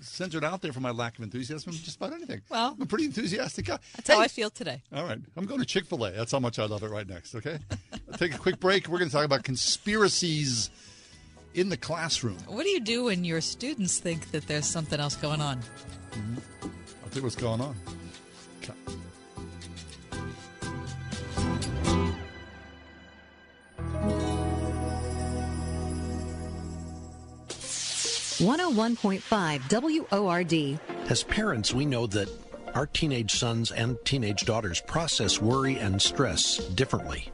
censored 0.00 0.42
out 0.42 0.62
there 0.62 0.72
for 0.72 0.80
my 0.80 0.90
lack 0.90 1.16
of 1.16 1.22
enthusiasm 1.22 1.72
just 1.72 1.94
about 1.98 2.12
anything. 2.12 2.40
Well, 2.50 2.74
I'm 2.76 2.82
a 2.82 2.86
pretty 2.86 3.04
enthusiastic 3.04 3.66
guy. 3.66 3.78
That's 3.94 4.08
Hey, 4.08 4.14
how 4.16 4.20
I 4.20 4.26
feel 4.26 4.50
today. 4.50 4.82
All 4.92 5.04
right. 5.04 5.20
I'm 5.36 5.46
going 5.46 5.60
to 5.60 5.64
Chick 5.64 5.84
fil 5.86 6.04
A. 6.06 6.10
That's 6.10 6.32
how 6.32 6.40
much 6.40 6.58
I 6.58 6.64
love 6.64 6.82
it 6.82 6.88
right 6.90 7.06
next, 7.06 7.36
okay? 7.36 7.60
I'll 8.10 8.18
take 8.18 8.34
a 8.34 8.38
quick 8.38 8.58
break. 8.58 8.88
We're 8.88 8.98
going 8.98 9.10
to 9.10 9.14
talk 9.14 9.24
about 9.24 9.44
conspiracies 9.44 10.70
in 11.54 11.68
the 11.68 11.76
classroom. 11.76 12.38
What 12.46 12.64
do 12.64 12.70
you 12.70 12.80
do 12.80 13.04
when 13.04 13.24
your 13.24 13.40
students 13.40 13.98
think 13.98 14.30
that 14.32 14.46
there's 14.46 14.66
something 14.66 15.00
else 15.00 15.16
going 15.16 15.40
on? 15.40 15.60
I'll 16.62 17.08
tell 17.10 17.18
you 17.18 17.22
what's 17.22 17.36
going 17.36 17.60
on. 17.60 17.76
Okay. 18.62 18.74
101.5 28.40 30.08
WORD. 30.10 30.80
As 31.10 31.22
parents, 31.24 31.74
we 31.74 31.84
know 31.84 32.06
that 32.06 32.28
our 32.74 32.86
teenage 32.86 33.32
sons 33.32 33.70
and 33.70 33.98
teenage 34.04 34.46
daughters 34.46 34.80
process 34.80 35.42
worry 35.42 35.76
and 35.76 36.00
stress 36.00 36.56
differently. 36.56 37.30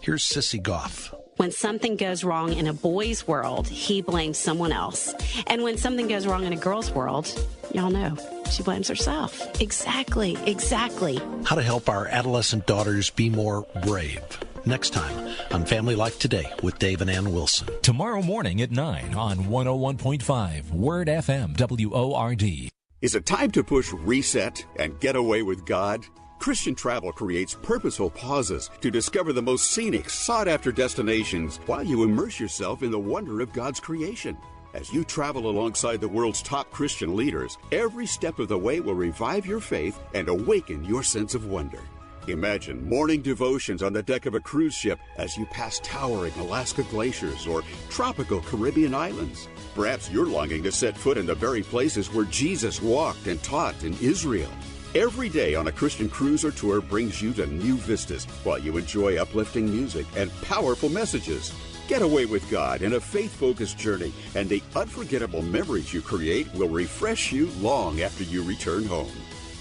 Here's 0.00 0.24
Sissy 0.24 0.60
Goff. 0.60 1.14
When 1.40 1.52
something 1.52 1.96
goes 1.96 2.22
wrong 2.22 2.52
in 2.52 2.66
a 2.66 2.74
boy's 2.74 3.26
world, 3.26 3.66
he 3.66 4.02
blames 4.02 4.36
someone 4.36 4.72
else. 4.72 5.14
And 5.46 5.62
when 5.62 5.78
something 5.78 6.06
goes 6.06 6.26
wrong 6.26 6.44
in 6.44 6.52
a 6.52 6.56
girl's 6.56 6.90
world, 6.90 7.32
y'all 7.72 7.90
know, 7.90 8.14
She 8.50 8.62
blames 8.62 8.88
herself. 8.88 9.58
Exactly, 9.58 10.36
exactly. 10.44 11.18
How 11.46 11.56
to 11.56 11.62
help 11.62 11.88
our 11.88 12.06
adolescent 12.08 12.66
daughters 12.66 13.08
be 13.08 13.30
more 13.30 13.66
brave. 13.86 14.22
Next 14.66 14.90
time 14.90 15.34
on 15.50 15.64
Family 15.64 15.94
Life 15.94 16.18
Today 16.18 16.52
with 16.62 16.78
Dave 16.78 17.00
and 17.00 17.08
Ann 17.08 17.32
Wilson. 17.32 17.68
Tomorrow 17.80 18.20
morning 18.20 18.60
at 18.60 18.70
9 18.70 19.14
on 19.14 19.38
101.5 19.38 20.70
Word 20.72 21.08
FM 21.08 21.56
WORD. 21.56 22.70
Is 23.00 23.14
it 23.14 23.24
time 23.24 23.50
to 23.52 23.64
push 23.64 23.90
reset 23.94 24.62
and 24.76 25.00
get 25.00 25.16
away 25.16 25.40
with 25.40 25.64
God? 25.64 26.04
Christian 26.40 26.74
travel 26.74 27.12
creates 27.12 27.54
purposeful 27.54 28.08
pauses 28.08 28.70
to 28.80 28.90
discover 28.90 29.34
the 29.34 29.42
most 29.42 29.72
scenic, 29.72 30.08
sought 30.08 30.48
after 30.48 30.72
destinations 30.72 31.58
while 31.66 31.82
you 31.82 32.02
immerse 32.02 32.40
yourself 32.40 32.82
in 32.82 32.90
the 32.90 32.98
wonder 32.98 33.42
of 33.42 33.52
God's 33.52 33.78
creation. 33.78 34.38
As 34.72 34.90
you 34.90 35.04
travel 35.04 35.50
alongside 35.50 36.00
the 36.00 36.08
world's 36.08 36.40
top 36.40 36.70
Christian 36.70 37.14
leaders, 37.14 37.58
every 37.72 38.06
step 38.06 38.38
of 38.38 38.48
the 38.48 38.56
way 38.56 38.80
will 38.80 38.94
revive 38.94 39.44
your 39.44 39.60
faith 39.60 40.00
and 40.14 40.30
awaken 40.30 40.82
your 40.82 41.02
sense 41.02 41.34
of 41.34 41.44
wonder. 41.44 41.82
Imagine 42.26 42.88
morning 42.88 43.20
devotions 43.20 43.82
on 43.82 43.92
the 43.92 44.02
deck 44.02 44.24
of 44.24 44.34
a 44.34 44.40
cruise 44.40 44.74
ship 44.74 44.98
as 45.18 45.36
you 45.36 45.44
pass 45.46 45.78
towering 45.82 46.32
Alaska 46.38 46.84
glaciers 46.84 47.46
or 47.46 47.62
tropical 47.90 48.40
Caribbean 48.40 48.94
islands. 48.94 49.46
Perhaps 49.74 50.10
you're 50.10 50.26
longing 50.26 50.62
to 50.62 50.72
set 50.72 50.96
foot 50.96 51.18
in 51.18 51.26
the 51.26 51.34
very 51.34 51.62
places 51.62 52.10
where 52.14 52.24
Jesus 52.24 52.80
walked 52.80 53.26
and 53.26 53.42
taught 53.42 53.84
in 53.84 53.92
Israel. 54.00 54.50
Every 54.96 55.28
day 55.28 55.54
on 55.54 55.68
a 55.68 55.72
Christian 55.72 56.08
cruise 56.08 56.44
or 56.44 56.50
tour 56.50 56.80
brings 56.80 57.22
you 57.22 57.32
to 57.34 57.46
new 57.46 57.76
vistas 57.76 58.24
while 58.42 58.58
you 58.58 58.76
enjoy 58.76 59.18
uplifting 59.18 59.70
music 59.70 60.04
and 60.16 60.32
powerful 60.42 60.88
messages. 60.88 61.52
Get 61.86 62.02
away 62.02 62.26
with 62.26 62.50
God 62.50 62.82
in 62.82 62.94
a 62.94 63.00
faith 63.00 63.32
focused 63.32 63.78
journey, 63.78 64.12
and 64.34 64.48
the 64.48 64.60
unforgettable 64.74 65.42
memories 65.42 65.94
you 65.94 66.02
create 66.02 66.52
will 66.54 66.68
refresh 66.68 67.30
you 67.30 67.50
long 67.60 68.00
after 68.00 68.24
you 68.24 68.42
return 68.42 68.84
home. 68.84 69.12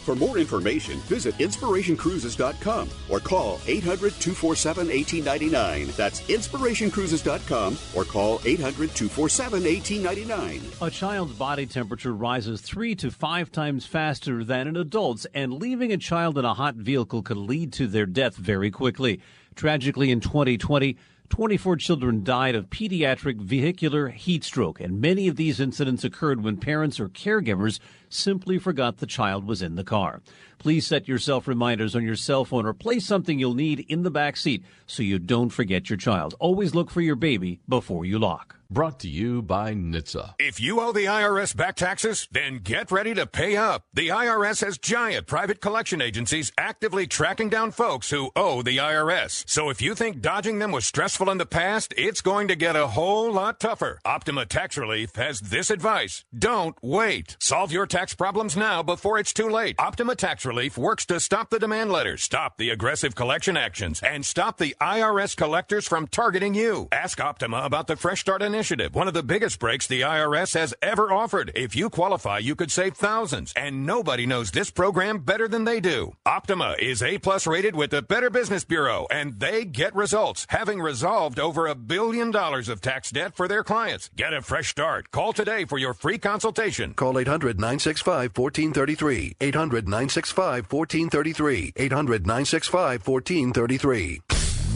For 0.09 0.15
more 0.15 0.39
information, 0.39 0.97
visit 1.01 1.37
inspirationcruises.com 1.37 2.89
or 3.09 3.19
call 3.19 3.59
800 3.67 4.13
247 4.13 4.87
1899. 4.87 5.93
That's 5.95 6.21
inspirationcruises.com 6.21 7.77
or 7.95 8.05
call 8.05 8.41
800 8.43 8.89
247 8.95 9.63
1899. 9.63 10.61
A 10.81 10.89
child's 10.89 11.33
body 11.33 11.67
temperature 11.67 12.11
rises 12.11 12.59
three 12.59 12.95
to 12.95 13.11
five 13.11 13.51
times 13.51 13.85
faster 13.85 14.43
than 14.43 14.67
an 14.67 14.77
adult's, 14.77 15.27
and 15.35 15.53
leaving 15.53 15.91
a 15.91 15.97
child 15.97 16.39
in 16.39 16.45
a 16.45 16.55
hot 16.55 16.73
vehicle 16.73 17.21
could 17.21 17.37
lead 17.37 17.71
to 17.73 17.85
their 17.85 18.07
death 18.07 18.35
very 18.35 18.71
quickly. 18.71 19.21
Tragically, 19.53 20.09
in 20.09 20.21
2020, 20.21 20.97
24 21.29 21.77
children 21.77 22.23
died 22.23 22.55
of 22.55 22.69
pediatric 22.69 23.37
vehicular 23.37 24.09
heat 24.09 24.43
stroke, 24.43 24.79
and 24.81 24.99
many 24.99 25.27
of 25.27 25.35
these 25.35 25.59
incidents 25.59 26.03
occurred 26.03 26.43
when 26.43 26.57
parents 26.57 26.99
or 26.99 27.07
caregivers 27.07 27.79
simply 28.09 28.57
forgot 28.57 28.97
the 28.97 29.05
child 29.05 29.45
was 29.45 29.61
in 29.61 29.75
the 29.75 29.83
car. 29.83 30.21
Please 30.59 30.85
set 30.85 31.07
yourself 31.07 31.47
reminders 31.47 31.95
on 31.95 32.03
your 32.03 32.17
cell 32.17 32.43
phone 32.43 32.65
or 32.65 32.73
place 32.73 33.05
something 33.05 33.39
you'll 33.39 33.53
need 33.53 33.85
in 33.87 34.03
the 34.03 34.11
back 34.11 34.35
seat 34.35 34.63
so 34.85 35.01
you 35.01 35.17
don't 35.17 35.49
forget 35.49 35.89
your 35.89 35.97
child. 35.97 36.35
Always 36.39 36.75
look 36.75 36.91
for 36.91 37.01
your 37.01 37.15
baby 37.15 37.61
before 37.67 38.05
you 38.05 38.19
lock. 38.19 38.59
Brought 38.71 38.99
to 38.99 39.07
you 39.09 39.41
by 39.41 39.73
NHTSA. 39.73 40.35
If 40.37 40.59
you 40.59 40.79
owe 40.79 40.91
the 40.91 41.05
IRS 41.05 41.55
back 41.55 41.75
taxes, 41.75 42.27
then 42.31 42.59
get 42.59 42.91
ready 42.91 43.15
to 43.15 43.25
pay 43.25 43.57
up. 43.57 43.85
The 43.95 44.09
IRS 44.09 44.63
has 44.63 44.77
giant 44.77 45.25
private 45.25 45.59
collection 45.59 46.03
agencies 46.03 46.51
actively 46.55 47.07
tracking 47.07 47.49
down 47.49 47.71
folks 47.71 48.11
who 48.11 48.29
owe 48.35 48.61
the 48.61 48.77
IRS. 48.77 49.43
So 49.47 49.71
if 49.71 49.81
you 49.81 49.95
think 49.95 50.21
dodging 50.21 50.59
them 50.59 50.71
was 50.71 50.85
stressful 50.85 51.31
in 51.31 51.39
the 51.39 51.47
past, 51.47 51.95
it's 51.97 52.21
going 52.21 52.47
to 52.49 52.55
get 52.55 52.75
a 52.75 52.85
whole 52.85 53.31
lot 53.31 53.59
tougher. 53.59 53.99
Optima 54.05 54.45
Tax 54.45 54.77
Relief 54.77 55.15
has 55.15 55.39
this 55.39 55.71
advice. 55.71 56.23
Don't 56.37 56.77
wait. 56.83 57.37
Solve 57.39 57.71
your 57.71 57.87
tax 57.87 58.13
problems 58.13 58.55
now 58.55 58.83
before 58.83 59.17
it's 59.17 59.33
too 59.33 59.49
late. 59.49 59.77
Optima 59.79 60.15
Tax 60.15 60.45
Relief 60.45 60.48
works 60.77 61.05
to 61.07 61.19
stop 61.19 61.49
the 61.49 61.59
demand 61.59 61.91
letters, 61.91 62.23
stop 62.23 62.57
the 62.57 62.69
aggressive 62.69 63.15
collection 63.15 63.57
actions, 63.57 64.01
and 64.01 64.25
stop 64.25 64.57
the 64.57 64.75
IRS 64.79 65.35
collectors 65.35 65.87
from 65.87 66.07
targeting 66.07 66.53
you. 66.53 66.87
Ask 66.91 67.19
Optima 67.19 67.61
about 67.63 67.87
the 67.87 67.95
Fresh 67.95 68.21
Start 68.21 68.41
Initiative 68.41 68.59
Initiative, 68.59 68.93
one 68.93 69.07
of 69.07 69.13
the 69.13 69.23
biggest 69.23 69.59
breaks 69.59 69.87
the 69.87 70.01
IRS 70.01 70.53
has 70.53 70.73
ever 70.81 71.11
offered. 71.11 71.51
If 71.55 71.75
you 71.75 71.89
qualify, 71.89 72.39
you 72.39 72.55
could 72.55 72.71
save 72.71 72.95
thousands, 72.95 73.53
and 73.55 73.85
nobody 73.85 74.25
knows 74.25 74.51
this 74.51 74.69
program 74.69 75.19
better 75.19 75.47
than 75.47 75.63
they 75.63 75.79
do. 75.79 76.13
Optima 76.25 76.75
is 76.77 77.01
A 77.01 77.17
plus 77.17 77.47
rated 77.47 77.75
with 77.75 77.91
the 77.91 78.01
Better 78.01 78.29
Business 78.29 78.65
Bureau, 78.65 79.07
and 79.09 79.39
they 79.39 79.65
get 79.65 79.95
results, 79.95 80.45
having 80.49 80.81
resolved 80.81 81.39
over 81.39 81.67
a 81.67 81.73
billion 81.75 82.31
dollars 82.31 82.69
of 82.69 82.81
tax 82.81 83.11
debt 83.11 83.35
for 83.35 83.47
their 83.47 83.63
clients. 83.63 84.09
Get 84.15 84.33
a 84.33 84.41
fresh 84.41 84.69
start. 84.69 85.09
Call 85.11 85.33
today 85.33 85.65
for 85.65 85.77
your 85.77 85.93
free 85.93 86.17
consultation. 86.17 86.93
Call 86.93 87.17
800 87.17 87.57
965 87.59 88.37
1433. 88.37 89.35
800 89.41 89.85
965 89.85 90.38
1433. 90.39 91.73
800 91.75 92.25
965 92.25 93.07
1433. 93.07 94.21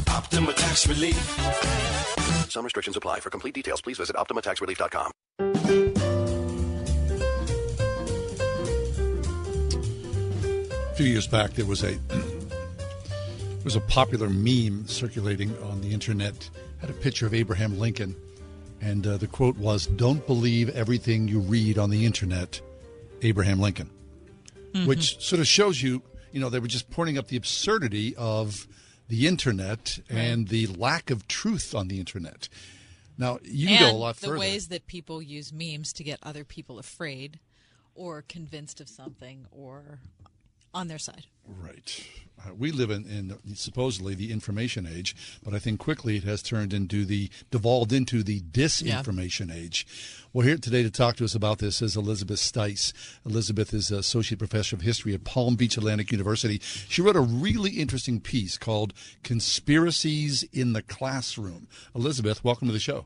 Optima 0.10 0.54
Tax 0.54 0.88
Relief. 0.88 1.64
Some 2.50 2.64
restrictions 2.64 2.96
apply. 2.96 3.20
For 3.20 3.30
complete 3.30 3.56
details, 3.56 3.82
please 3.82 3.98
visit 3.98 4.16
OptimaTaxRelief.com. 4.16 5.12
A 10.92 10.96
few 10.96 11.08
years 11.08 11.26
back, 11.26 11.54
there 11.54 11.66
was 11.66 11.84
a 11.84 11.96
there 12.08 13.64
was 13.64 13.76
a 13.76 13.82
popular 13.82 14.30
meme 14.30 14.86
circulating 14.88 15.58
on 15.64 15.82
the 15.82 15.92
internet. 15.92 16.50
Had 16.80 16.92
a 16.92 16.94
picture 16.94 17.26
of 17.26 17.34
Abraham 17.34 17.80
Lincoln, 17.80 18.16
and 18.82 19.08
uh, 19.08 19.18
the 19.18 19.26
quote 19.26 19.58
was, 19.58 19.88
"Don't 19.88 20.26
believe 20.28 20.70
everything 20.70 21.28
you 21.28 21.40
read 21.40 21.80
on 21.80 21.90
the 21.90 22.06
internet." 22.06 22.62
Abraham 23.24 23.60
Lincoln, 23.60 23.90
mm-hmm. 24.74 24.88
which 24.88 25.20
sort 25.24 25.40
of 25.40 25.48
shows 25.48 25.82
you, 25.82 26.02
you 26.32 26.40
know, 26.40 26.50
they 26.50 26.60
were 26.60 26.68
just 26.68 26.90
pointing 26.90 27.18
up 27.18 27.28
the 27.28 27.38
absurdity 27.38 28.16
of 28.16 28.68
the 29.08 29.28
internet 29.28 30.00
right. 30.10 30.20
and 30.20 30.48
the 30.48 30.68
lack 30.68 31.10
of 31.10 31.28
truth 31.28 31.76
on 31.76 31.88
the 31.88 32.00
internet. 32.00 32.50
Now, 33.18 33.40
you 33.44 33.68
can 33.68 33.78
and 33.78 33.92
go 33.92 33.98
a 33.98 33.98
lot 33.98 34.16
the 34.16 34.28
further. 34.28 34.34
The 34.36 34.40
ways 34.40 34.68
that 34.70 34.88
people 34.88 35.22
use 35.22 35.54
memes 35.54 35.94
to 35.94 36.04
get 36.04 36.20
other 36.24 36.44
people 36.44 36.80
afraid 36.80 37.40
or 37.96 38.24
convinced 38.28 38.82
of 38.82 38.90
something 38.90 39.46
or 39.52 40.00
on 40.74 40.88
their 40.88 40.98
side. 40.98 41.26
Right. 41.48 42.08
Uh, 42.40 42.54
we 42.56 42.72
live 42.72 42.90
in, 42.90 43.06
in, 43.06 43.56
supposedly 43.56 44.16
the 44.16 44.32
information 44.32 44.88
age, 44.88 45.16
but 45.44 45.54
I 45.54 45.60
think 45.60 45.80
quickly 45.80 46.18
it 46.18 46.24
has 46.24 46.42
turned 46.42 46.74
into 46.74 47.06
the 47.06 47.30
devolved 47.52 47.94
into 47.94 48.24
the 48.24 48.42
disinformation 48.42 49.50
yeah. 49.50 49.62
age. 49.62 49.88
Well, 50.36 50.48
here 50.48 50.58
today 50.58 50.82
to 50.82 50.90
talk 50.90 51.18
to 51.18 51.26
us 51.26 51.36
about 51.36 51.60
this 51.60 51.80
is 51.80 51.96
Elizabeth 51.96 52.40
Stice. 52.40 52.92
Elizabeth 53.24 53.72
is 53.72 53.92
associate 53.92 54.40
professor 54.40 54.76
of 54.76 54.82
history 54.82 55.14
at 55.14 55.24
Palm 55.24 55.56
Beach 55.56 55.78
Atlantic 55.78 56.12
University. 56.12 56.60
She 56.64 57.04
wrote 57.04 57.16
a 57.16 57.22
really 57.22 57.74
interesting 57.74 58.20
piece 58.20 58.58
called 58.58 58.96
"Conspiracies 59.22 60.42
in 60.52 60.74
the 60.74 60.82
Classroom." 60.82 61.68
Elizabeth, 61.94 62.44
welcome 62.44 62.68
to 62.68 62.74
the 62.74 62.80
show. 62.80 63.06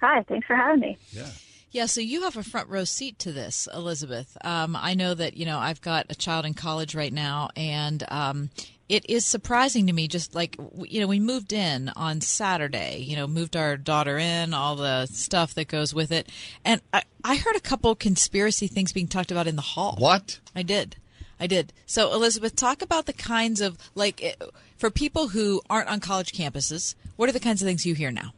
Hi, 0.00 0.22
thanks 0.22 0.46
for 0.46 0.56
having 0.56 0.80
me. 0.80 0.96
Yeah. 1.10 1.28
Yeah, 1.72 1.86
so 1.86 2.00
you 2.00 2.22
have 2.22 2.38
a 2.38 2.42
front 2.42 2.70
row 2.70 2.84
seat 2.84 3.18
to 3.18 3.32
this, 3.32 3.68
Elizabeth. 3.74 4.38
Um, 4.42 4.76
I 4.80 4.94
know 4.94 5.12
that 5.12 5.36
you 5.36 5.44
know 5.44 5.58
I've 5.58 5.82
got 5.82 6.06
a 6.08 6.14
child 6.14 6.46
in 6.46 6.54
college 6.54 6.94
right 6.94 7.12
now, 7.12 7.50
and 7.54 8.02
um, 8.08 8.48
it 8.88 9.08
is 9.08 9.24
surprising 9.24 9.86
to 9.86 9.92
me. 9.92 10.08
Just 10.08 10.34
like 10.34 10.56
you 10.82 11.00
know, 11.00 11.06
we 11.06 11.20
moved 11.20 11.52
in 11.52 11.90
on 11.96 12.20
Saturday. 12.20 12.98
You 12.98 13.16
know, 13.16 13.26
moved 13.26 13.56
our 13.56 13.76
daughter 13.76 14.18
in, 14.18 14.52
all 14.52 14.76
the 14.76 15.06
stuff 15.06 15.54
that 15.54 15.68
goes 15.68 15.94
with 15.94 16.12
it, 16.12 16.28
and 16.64 16.80
I, 16.92 17.02
I 17.22 17.36
heard 17.36 17.56
a 17.56 17.60
couple 17.60 17.94
conspiracy 17.94 18.66
things 18.66 18.92
being 18.92 19.08
talked 19.08 19.30
about 19.30 19.46
in 19.46 19.56
the 19.56 19.62
hall. 19.62 19.96
What? 19.98 20.40
I 20.54 20.62
did. 20.62 20.96
I 21.40 21.46
did. 21.46 21.72
So, 21.86 22.12
Elizabeth, 22.12 22.54
talk 22.54 22.82
about 22.82 23.06
the 23.06 23.12
kinds 23.12 23.60
of 23.60 23.78
like 23.94 24.22
eh, 24.22 24.34
for 24.76 24.90
people 24.90 25.28
who 25.28 25.62
aren't 25.70 25.88
on 25.88 26.00
college 26.00 26.32
campuses. 26.32 26.94
What 27.16 27.28
are 27.28 27.32
the 27.32 27.40
kinds 27.40 27.62
of 27.62 27.66
things 27.66 27.86
you 27.86 27.94
hear 27.94 28.10
now? 28.10 28.32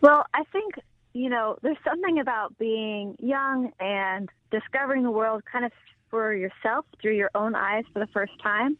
Well, 0.00 0.26
I 0.34 0.44
think 0.52 0.74
you 1.14 1.30
know, 1.30 1.56
there's 1.62 1.78
something 1.84 2.20
about 2.20 2.56
being 2.58 3.16
young 3.18 3.72
and 3.80 4.28
discovering 4.50 5.02
the 5.02 5.10
world 5.10 5.42
kind 5.50 5.64
of 5.64 5.72
for 6.10 6.32
yourself 6.32 6.84
through 7.00 7.16
your 7.16 7.30
own 7.34 7.54
eyes 7.54 7.84
for 7.92 7.98
the 7.98 8.06
first 8.08 8.32
time 8.42 8.78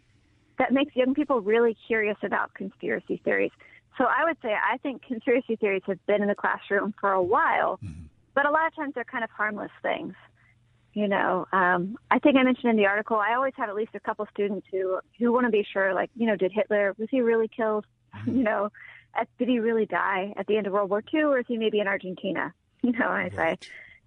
that 0.59 0.73
makes 0.73 0.95
young 0.97 1.15
people 1.15 1.41
really 1.41 1.77
curious 1.87 2.17
about 2.23 2.55
conspiracy 2.55 3.21
theories. 3.25 3.53
So 3.97 4.05
I 4.05 4.25
would 4.25 4.37
say 4.43 4.55
I 4.55 4.79
think 4.79 5.03
conspiracy 5.03 5.57
theories 5.57 5.83
have 5.87 6.05
been 6.07 6.23
in 6.23 6.29
the 6.29 6.35
classroom 6.35 6.95
for 7.01 7.13
a 7.13 7.23
while, 7.23 7.79
mm-hmm. 7.85 8.05
but 8.35 8.47
a 8.47 8.51
lot 8.51 8.67
of 8.67 8.75
times 8.75 8.95
they're 8.95 9.05
kind 9.05 9.25
of 9.25 9.31
harmless 9.31 9.73
things. 9.83 10.15
You 10.95 11.07
know, 11.07 11.47
um, 11.53 11.97
I 12.11 12.19
think 12.19 12.37
I 12.37 12.43
mentioned 12.43 12.71
in 12.71 12.77
the 12.77 12.87
article 12.87 13.17
I 13.17 13.35
always 13.35 13.53
have 13.57 13.69
at 13.69 13.75
least 13.75 13.93
a 13.95 14.01
couple 14.01 14.27
students 14.33 14.67
who 14.71 15.01
who 15.19 15.33
want 15.33 15.47
to 15.47 15.51
be 15.51 15.67
sure, 15.73 15.95
like, 15.95 16.11
you 16.17 16.27
know, 16.27 16.37
did 16.37 16.53
Hitler 16.53 16.95
was 16.99 17.09
he 17.11 17.21
really 17.21 17.49
killed? 17.49 17.85
Mm-hmm. 18.15 18.31
You 18.39 18.43
know, 18.43 18.71
at, 19.15 19.29
did 19.39 19.49
he 19.49 19.59
really 19.59 19.87
die 19.87 20.33
at 20.37 20.47
the 20.47 20.57
end 20.57 20.67
of 20.67 20.73
World 20.73 20.91
War 20.91 21.03
II, 21.13 21.23
or 21.25 21.39
is 21.41 21.45
he 21.47 21.57
maybe 21.59 21.81
in 21.81 21.89
Argentina? 21.89 22.55
You 22.81 22.93
know, 22.93 23.09
I 23.09 23.29
say, 23.31 23.59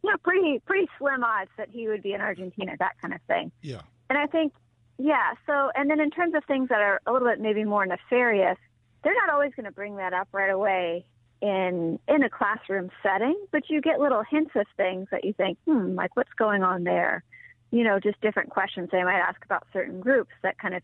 you 0.01 0.09
know, 0.09 0.15
pretty 0.23 0.59
pretty 0.65 0.87
slim 0.97 1.25
odds 1.25 1.51
that 1.57 1.67
he 1.69 1.89
would 1.89 2.01
be 2.01 2.13
in 2.13 2.21
Argentina, 2.21 2.73
that 2.79 2.93
kind 3.01 3.13
of 3.13 3.19
thing. 3.23 3.51
Yeah. 3.61 3.81
And 4.09 4.17
I 4.17 4.27
think, 4.27 4.53
yeah. 5.01 5.33
So, 5.45 5.71
and 5.75 5.89
then 5.89 5.99
in 5.99 6.11
terms 6.11 6.35
of 6.35 6.43
things 6.45 6.69
that 6.69 6.79
are 6.79 7.01
a 7.05 7.11
little 7.11 7.27
bit 7.27 7.39
maybe 7.39 7.63
more 7.63 7.85
nefarious, 7.85 8.57
they're 9.03 9.15
not 9.15 9.33
always 9.33 9.51
going 9.55 9.65
to 9.65 9.71
bring 9.71 9.95
that 9.97 10.13
up 10.13 10.27
right 10.31 10.49
away 10.49 11.05
in 11.41 11.99
in 12.07 12.23
a 12.23 12.29
classroom 12.29 12.91
setting, 13.01 13.35
but 13.51 13.63
you 13.67 13.81
get 13.81 13.99
little 13.99 14.23
hints 14.29 14.51
of 14.55 14.67
things 14.77 15.07
that 15.11 15.25
you 15.25 15.33
think, 15.33 15.57
hmm, 15.65 15.95
like 15.95 16.15
what's 16.15 16.33
going 16.37 16.61
on 16.61 16.83
there? 16.83 17.23
You 17.71 17.83
know, 17.83 17.99
just 17.99 18.21
different 18.21 18.51
questions 18.51 18.89
they 18.91 19.03
might 19.03 19.19
ask 19.19 19.43
about 19.43 19.65
certain 19.73 20.01
groups 20.01 20.31
that 20.43 20.59
kind 20.59 20.75
of 20.75 20.83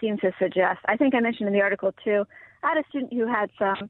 seem 0.00 0.18
to 0.18 0.32
suggest. 0.38 0.80
I 0.86 0.96
think 0.96 1.14
I 1.14 1.20
mentioned 1.20 1.48
in 1.48 1.54
the 1.54 1.62
article 1.62 1.92
too. 2.04 2.26
I 2.62 2.68
had 2.74 2.78
a 2.78 2.88
student 2.88 3.12
who 3.12 3.26
had 3.26 3.50
some, 3.58 3.88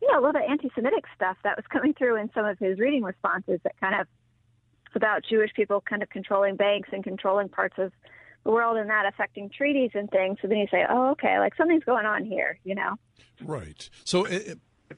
you 0.00 0.10
know, 0.10 0.18
a 0.18 0.20
little 0.20 0.32
bit 0.32 0.50
anti-Semitic 0.50 1.04
stuff 1.14 1.36
that 1.44 1.56
was 1.56 1.64
coming 1.70 1.94
through 1.94 2.16
in 2.16 2.30
some 2.34 2.46
of 2.46 2.58
his 2.58 2.80
reading 2.80 3.04
responses 3.04 3.60
that 3.62 3.78
kind 3.80 4.00
of 4.00 4.08
about 4.94 5.24
Jewish 5.28 5.52
people 5.54 5.80
kind 5.80 6.02
of 6.02 6.10
controlling 6.10 6.56
banks 6.56 6.88
and 6.92 7.04
controlling 7.04 7.48
parts 7.48 7.76
of 7.78 7.92
world 8.50 8.76
and 8.76 8.90
that 8.90 9.06
affecting 9.06 9.50
treaties 9.50 9.90
and 9.94 10.10
things. 10.10 10.38
So 10.42 10.48
then 10.48 10.58
you 10.58 10.66
say, 10.70 10.84
oh, 10.88 11.10
okay, 11.10 11.38
like 11.38 11.54
something's 11.56 11.84
going 11.84 12.06
on 12.06 12.24
here, 12.24 12.58
you 12.64 12.74
know? 12.74 12.96
Right. 13.42 13.88
So 14.04 14.26
uh, 14.26 14.38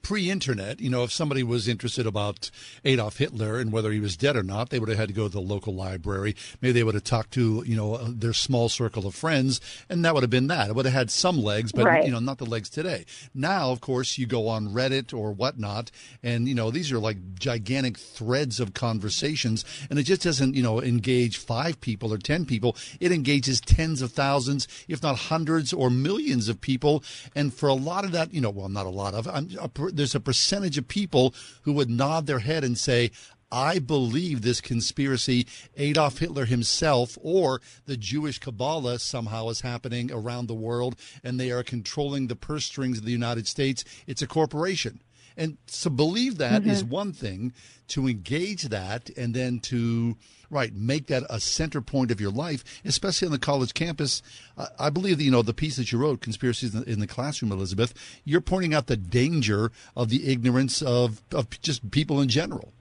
pre-internet, 0.02 0.80
you 0.80 0.90
know, 0.90 1.04
if 1.04 1.12
somebody 1.12 1.42
was 1.42 1.68
interested 1.68 2.06
about 2.06 2.50
Adolf 2.84 3.18
Hitler 3.18 3.58
and 3.58 3.72
whether 3.72 3.90
he 3.92 4.00
was 4.00 4.16
dead 4.16 4.36
or 4.36 4.42
not, 4.42 4.70
they 4.70 4.78
would 4.78 4.88
have 4.88 4.98
had 4.98 5.08
to 5.08 5.14
go 5.14 5.24
to 5.24 5.32
the 5.32 5.40
local 5.40 5.74
library. 5.74 6.34
Maybe 6.60 6.72
they 6.72 6.84
would 6.84 6.94
have 6.94 7.04
talked 7.04 7.32
to, 7.32 7.62
you 7.66 7.76
know, 7.76 7.94
uh, 7.94 8.08
their 8.08 8.32
small 8.32 8.68
circle 8.68 9.06
of 9.06 9.14
friends, 9.14 9.60
and 9.88 10.04
that 10.04 10.14
would 10.14 10.22
have 10.22 10.30
been 10.30 10.46
that. 10.48 10.68
It 10.70 10.74
would 10.74 10.84
have 10.86 10.94
had 10.94 11.10
some 11.10 11.42
legs, 11.42 11.72
but 11.72 11.84
Right. 11.84 12.04
you 12.04 12.10
know, 12.10 12.18
not 12.18 12.38
the 12.38 12.46
legs 12.46 12.68
today. 12.68 13.04
Now, 13.34 13.70
of 13.70 13.80
course, 13.80 14.18
you 14.18 14.26
go 14.26 14.48
on 14.48 14.68
Reddit 14.68 15.12
or 15.12 15.32
whatnot, 15.32 15.90
and 16.22 16.48
you 16.48 16.54
know, 16.54 16.70
these 16.70 16.90
are 16.92 16.98
like 16.98 17.18
gigantic 17.38 17.98
threads 17.98 18.60
of 18.60 18.74
conversations, 18.74 19.64
and 19.90 19.98
it 19.98 20.04
just 20.04 20.22
doesn't, 20.22 20.54
you 20.54 20.62
know, 20.62 20.80
engage 20.80 21.36
five 21.36 21.80
people 21.80 22.12
or 22.12 22.18
ten 22.18 22.44
people. 22.46 22.76
It 23.00 23.12
engages 23.12 23.60
tens 23.60 24.02
of 24.02 24.12
thousands, 24.12 24.66
if 24.88 25.02
not 25.02 25.16
hundreds 25.16 25.72
or 25.72 25.90
millions 25.90 26.48
of 26.48 26.60
people, 26.60 27.02
and 27.34 27.52
for 27.52 27.68
a 27.68 27.74
lot 27.74 28.04
of 28.04 28.12
that, 28.12 28.32
you 28.32 28.40
know, 28.40 28.50
well, 28.50 28.68
not 28.68 28.86
a 28.86 28.90
lot 28.90 29.14
of, 29.14 29.28
I'm, 29.28 29.48
a, 29.60 29.68
there's 29.92 30.14
a 30.14 30.20
percentage 30.20 30.78
of 30.78 30.88
people 30.88 31.34
who 31.62 31.72
would 31.72 31.90
nod 31.90 32.26
their 32.26 32.40
head 32.40 32.64
and 32.64 32.78
say. 32.78 33.10
I 33.52 33.78
believe 33.78 34.42
this 34.42 34.60
conspiracy, 34.60 35.46
Adolf 35.76 36.18
Hitler 36.18 36.44
himself 36.44 37.16
or 37.22 37.60
the 37.86 37.96
Jewish 37.96 38.40
Kabbalah 38.40 38.98
somehow 38.98 39.48
is 39.48 39.60
happening 39.60 40.10
around 40.10 40.48
the 40.48 40.54
world 40.54 40.96
and 41.22 41.38
they 41.38 41.52
are 41.52 41.62
controlling 41.62 42.26
the 42.26 42.34
purse 42.34 42.64
strings 42.64 42.98
of 42.98 43.04
the 43.04 43.12
United 43.12 43.46
States. 43.46 43.84
It's 44.08 44.22
a 44.22 44.26
corporation. 44.26 45.03
And 45.36 45.56
to 45.82 45.90
believe 45.90 46.38
that 46.38 46.64
is 46.64 46.84
Mhm. 46.84 46.88
one 46.88 47.12
thing, 47.12 47.52
to 47.88 48.06
engage 48.06 48.64
that 48.64 49.10
and 49.16 49.34
then 49.34 49.58
to, 49.60 50.16
right, 50.48 50.72
make 50.74 51.06
that 51.08 51.24
a 51.28 51.40
center 51.40 51.80
point 51.80 52.10
of 52.10 52.20
your 52.20 52.30
life, 52.30 52.62
especially 52.84 53.26
on 53.26 53.32
the 53.32 53.38
college 53.38 53.74
campus. 53.74 54.22
I 54.56 54.68
I 54.78 54.90
believe 54.90 55.18
that, 55.18 55.24
you 55.24 55.30
know, 55.30 55.42
the 55.42 55.52
piece 55.52 55.76
that 55.76 55.90
you 55.90 55.98
wrote, 55.98 56.20
Conspiracies 56.20 56.74
in 56.74 56.80
the, 56.82 56.90
in 56.90 57.00
the 57.00 57.06
Classroom, 57.06 57.50
Elizabeth, 57.52 57.94
you're 58.24 58.40
pointing 58.40 58.74
out 58.74 58.86
the 58.86 58.96
danger 58.96 59.72
of 59.96 60.08
the 60.08 60.28
ignorance 60.28 60.80
of, 60.82 61.20
of 61.32 61.48
just 61.60 61.90
people 61.90 62.20
in 62.20 62.28
general. 62.28 62.72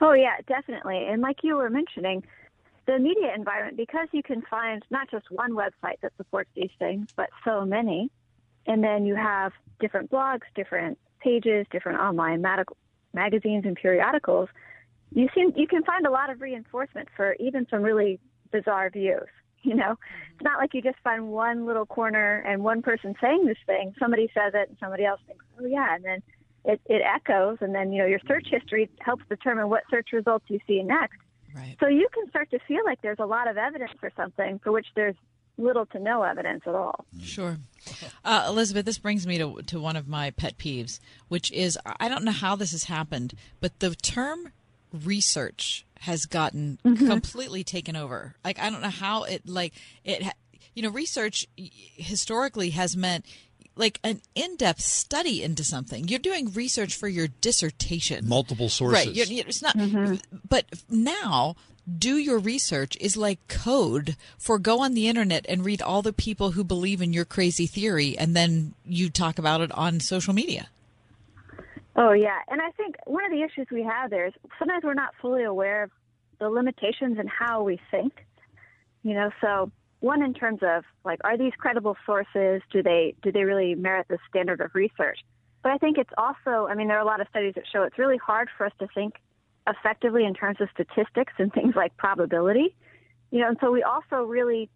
Oh 0.00 0.12
yeah, 0.12 0.36
definitely. 0.46 1.06
And 1.06 1.22
like 1.22 1.42
you 1.42 1.56
were 1.56 1.70
mentioning, 1.70 2.24
the 2.86 2.98
media 2.98 3.34
environment 3.34 3.76
because 3.76 4.08
you 4.12 4.22
can 4.22 4.42
find 4.42 4.82
not 4.90 5.10
just 5.10 5.30
one 5.30 5.52
website 5.52 6.00
that 6.00 6.12
supports 6.16 6.48
these 6.54 6.70
things, 6.78 7.08
but 7.16 7.28
so 7.44 7.64
many. 7.64 8.10
And 8.66 8.82
then 8.82 9.04
you 9.04 9.14
have 9.14 9.52
different 9.80 10.10
blogs, 10.10 10.42
different 10.54 10.98
pages, 11.20 11.66
different 11.70 12.00
online 12.00 12.42
mag- 12.42 12.66
magazines 13.12 13.64
and 13.64 13.76
periodicals. 13.76 14.48
You 15.12 15.28
seem 15.34 15.52
you 15.56 15.66
can 15.66 15.82
find 15.84 16.06
a 16.06 16.10
lot 16.10 16.30
of 16.30 16.40
reinforcement 16.40 17.08
for 17.16 17.34
even 17.40 17.66
some 17.70 17.82
really 17.82 18.20
bizarre 18.52 18.90
views. 18.90 19.28
You 19.64 19.74
know, 19.74 19.94
mm-hmm. 19.94 20.32
it's 20.34 20.42
not 20.44 20.60
like 20.60 20.72
you 20.72 20.80
just 20.80 21.00
find 21.02 21.30
one 21.30 21.66
little 21.66 21.84
corner 21.84 22.44
and 22.46 22.62
one 22.62 22.80
person 22.80 23.16
saying 23.20 23.44
this 23.44 23.58
thing. 23.66 23.92
Somebody 23.98 24.30
says 24.32 24.52
it, 24.54 24.68
and 24.68 24.78
somebody 24.78 25.04
else 25.04 25.20
thinks, 25.26 25.44
"Oh 25.60 25.66
yeah," 25.66 25.96
and 25.96 26.04
then 26.04 26.22
it, 26.64 26.80
it 26.86 27.02
echoes, 27.04 27.58
and 27.60 27.74
then 27.74 27.92
you 27.92 27.98
know 27.98 28.06
your 28.06 28.20
search 28.28 28.46
history 28.48 28.88
helps 29.00 29.24
determine 29.28 29.68
what 29.68 29.82
search 29.90 30.10
results 30.12 30.44
you 30.48 30.60
see 30.68 30.80
next. 30.84 31.18
Right. 31.54 31.76
So 31.80 31.88
you 31.88 32.06
can 32.14 32.28
start 32.30 32.50
to 32.52 32.60
feel 32.68 32.84
like 32.84 33.02
there's 33.02 33.18
a 33.18 33.26
lot 33.26 33.48
of 33.48 33.56
evidence 33.56 33.90
for 33.98 34.12
something 34.16 34.60
for 34.62 34.70
which 34.70 34.86
there's 34.94 35.16
little 35.58 35.86
to 35.86 35.98
no 35.98 36.22
evidence 36.22 36.62
at 36.66 36.74
all. 36.74 37.04
Sure. 37.20 37.58
Uh, 38.24 38.46
Elizabeth, 38.48 38.84
this 38.86 38.98
brings 38.98 39.26
me 39.26 39.38
to, 39.38 39.60
to 39.66 39.80
one 39.80 39.96
of 39.96 40.08
my 40.08 40.30
pet 40.30 40.56
peeves, 40.58 41.00
which 41.28 41.50
is 41.52 41.78
I 41.98 42.08
don't 42.08 42.24
know 42.24 42.32
how 42.32 42.56
this 42.56 42.72
has 42.72 42.84
happened, 42.84 43.34
but 43.60 43.80
the 43.80 43.94
term 43.94 44.52
research 44.92 45.84
has 46.00 46.26
gotten 46.26 46.78
completely 46.82 47.64
taken 47.64 47.96
over. 47.96 48.36
Like, 48.44 48.58
I 48.58 48.70
don't 48.70 48.82
know 48.82 48.88
how 48.88 49.24
it, 49.24 49.48
like, 49.48 49.74
it, 50.04 50.24
you 50.74 50.82
know, 50.82 50.90
research 50.90 51.46
historically 51.56 52.70
has 52.70 52.96
meant 52.96 53.26
like 53.78 54.00
an 54.04 54.20
in-depth 54.34 54.80
study 54.80 55.42
into 55.42 55.64
something. 55.64 56.08
You're 56.08 56.18
doing 56.18 56.52
research 56.52 56.96
for 56.96 57.08
your 57.08 57.28
dissertation. 57.40 58.28
Multiple 58.28 58.68
sources. 58.68 59.06
Right. 59.06 59.14
You're, 59.14 59.26
you're- 59.26 59.48
it's 59.48 59.62
not. 59.62 59.76
Mm-hmm. 59.76 60.16
But 60.48 60.66
now, 60.90 61.56
do 61.98 62.16
your 62.16 62.38
research 62.38 62.96
is 63.00 63.16
like 63.16 63.46
code 63.48 64.16
for 64.36 64.58
go 64.58 64.80
on 64.80 64.94
the 64.94 65.08
internet 65.08 65.46
and 65.48 65.64
read 65.64 65.80
all 65.80 66.02
the 66.02 66.12
people 66.12 66.50
who 66.50 66.64
believe 66.64 67.00
in 67.00 67.12
your 67.12 67.24
crazy 67.24 67.66
theory, 67.66 68.18
and 68.18 68.36
then 68.36 68.74
you 68.84 69.08
talk 69.08 69.38
about 69.38 69.60
it 69.60 69.72
on 69.72 70.00
social 70.00 70.34
media. 70.34 70.68
Oh 71.96 72.12
yeah, 72.12 72.38
and 72.48 72.60
I 72.60 72.70
think 72.72 72.96
one 73.06 73.24
of 73.24 73.32
the 73.32 73.42
issues 73.42 73.66
we 73.72 73.82
have 73.82 74.10
there 74.10 74.26
is 74.26 74.34
sometimes 74.58 74.84
we're 74.84 74.94
not 74.94 75.14
fully 75.20 75.44
aware 75.44 75.84
of 75.84 75.90
the 76.38 76.48
limitations 76.48 77.18
in 77.18 77.26
how 77.26 77.62
we 77.62 77.80
think. 77.90 78.12
You 79.02 79.14
know, 79.14 79.30
so 79.40 79.70
one 80.00 80.22
in 80.22 80.34
terms 80.34 80.60
of 80.62 80.84
like, 81.04 81.18
are 81.24 81.36
these 81.36 81.52
credible 81.58 81.96
sources? 82.06 82.62
Do 82.70 82.82
they 82.82 83.14
do 83.22 83.32
they 83.32 83.44
really 83.44 83.74
merit 83.74 84.06
the 84.08 84.18
standard 84.28 84.60
of 84.60 84.74
research? 84.74 85.18
But 85.62 85.72
I 85.72 85.78
think 85.78 85.98
it's 85.98 86.12
also, 86.16 86.68
I 86.68 86.74
mean, 86.74 86.88
there 86.88 86.98
are 86.98 87.02
a 87.02 87.06
lot 87.06 87.20
of 87.20 87.26
studies 87.30 87.54
that 87.56 87.64
show 87.70 87.82
it's 87.82 87.98
really 87.98 88.16
hard 88.16 88.48
for 88.56 88.66
us 88.66 88.72
to 88.78 88.86
think 88.94 89.14
effectively 89.66 90.24
in 90.24 90.34
terms 90.34 90.60
of 90.60 90.68
statistics 90.72 91.32
and 91.38 91.52
things 91.52 91.74
like 91.74 91.96
probability. 91.96 92.74
You 93.30 93.40
know, 93.40 93.48
and 93.48 93.58
so 93.60 93.70
we 93.70 93.82
also 93.82 94.22
really 94.24 94.70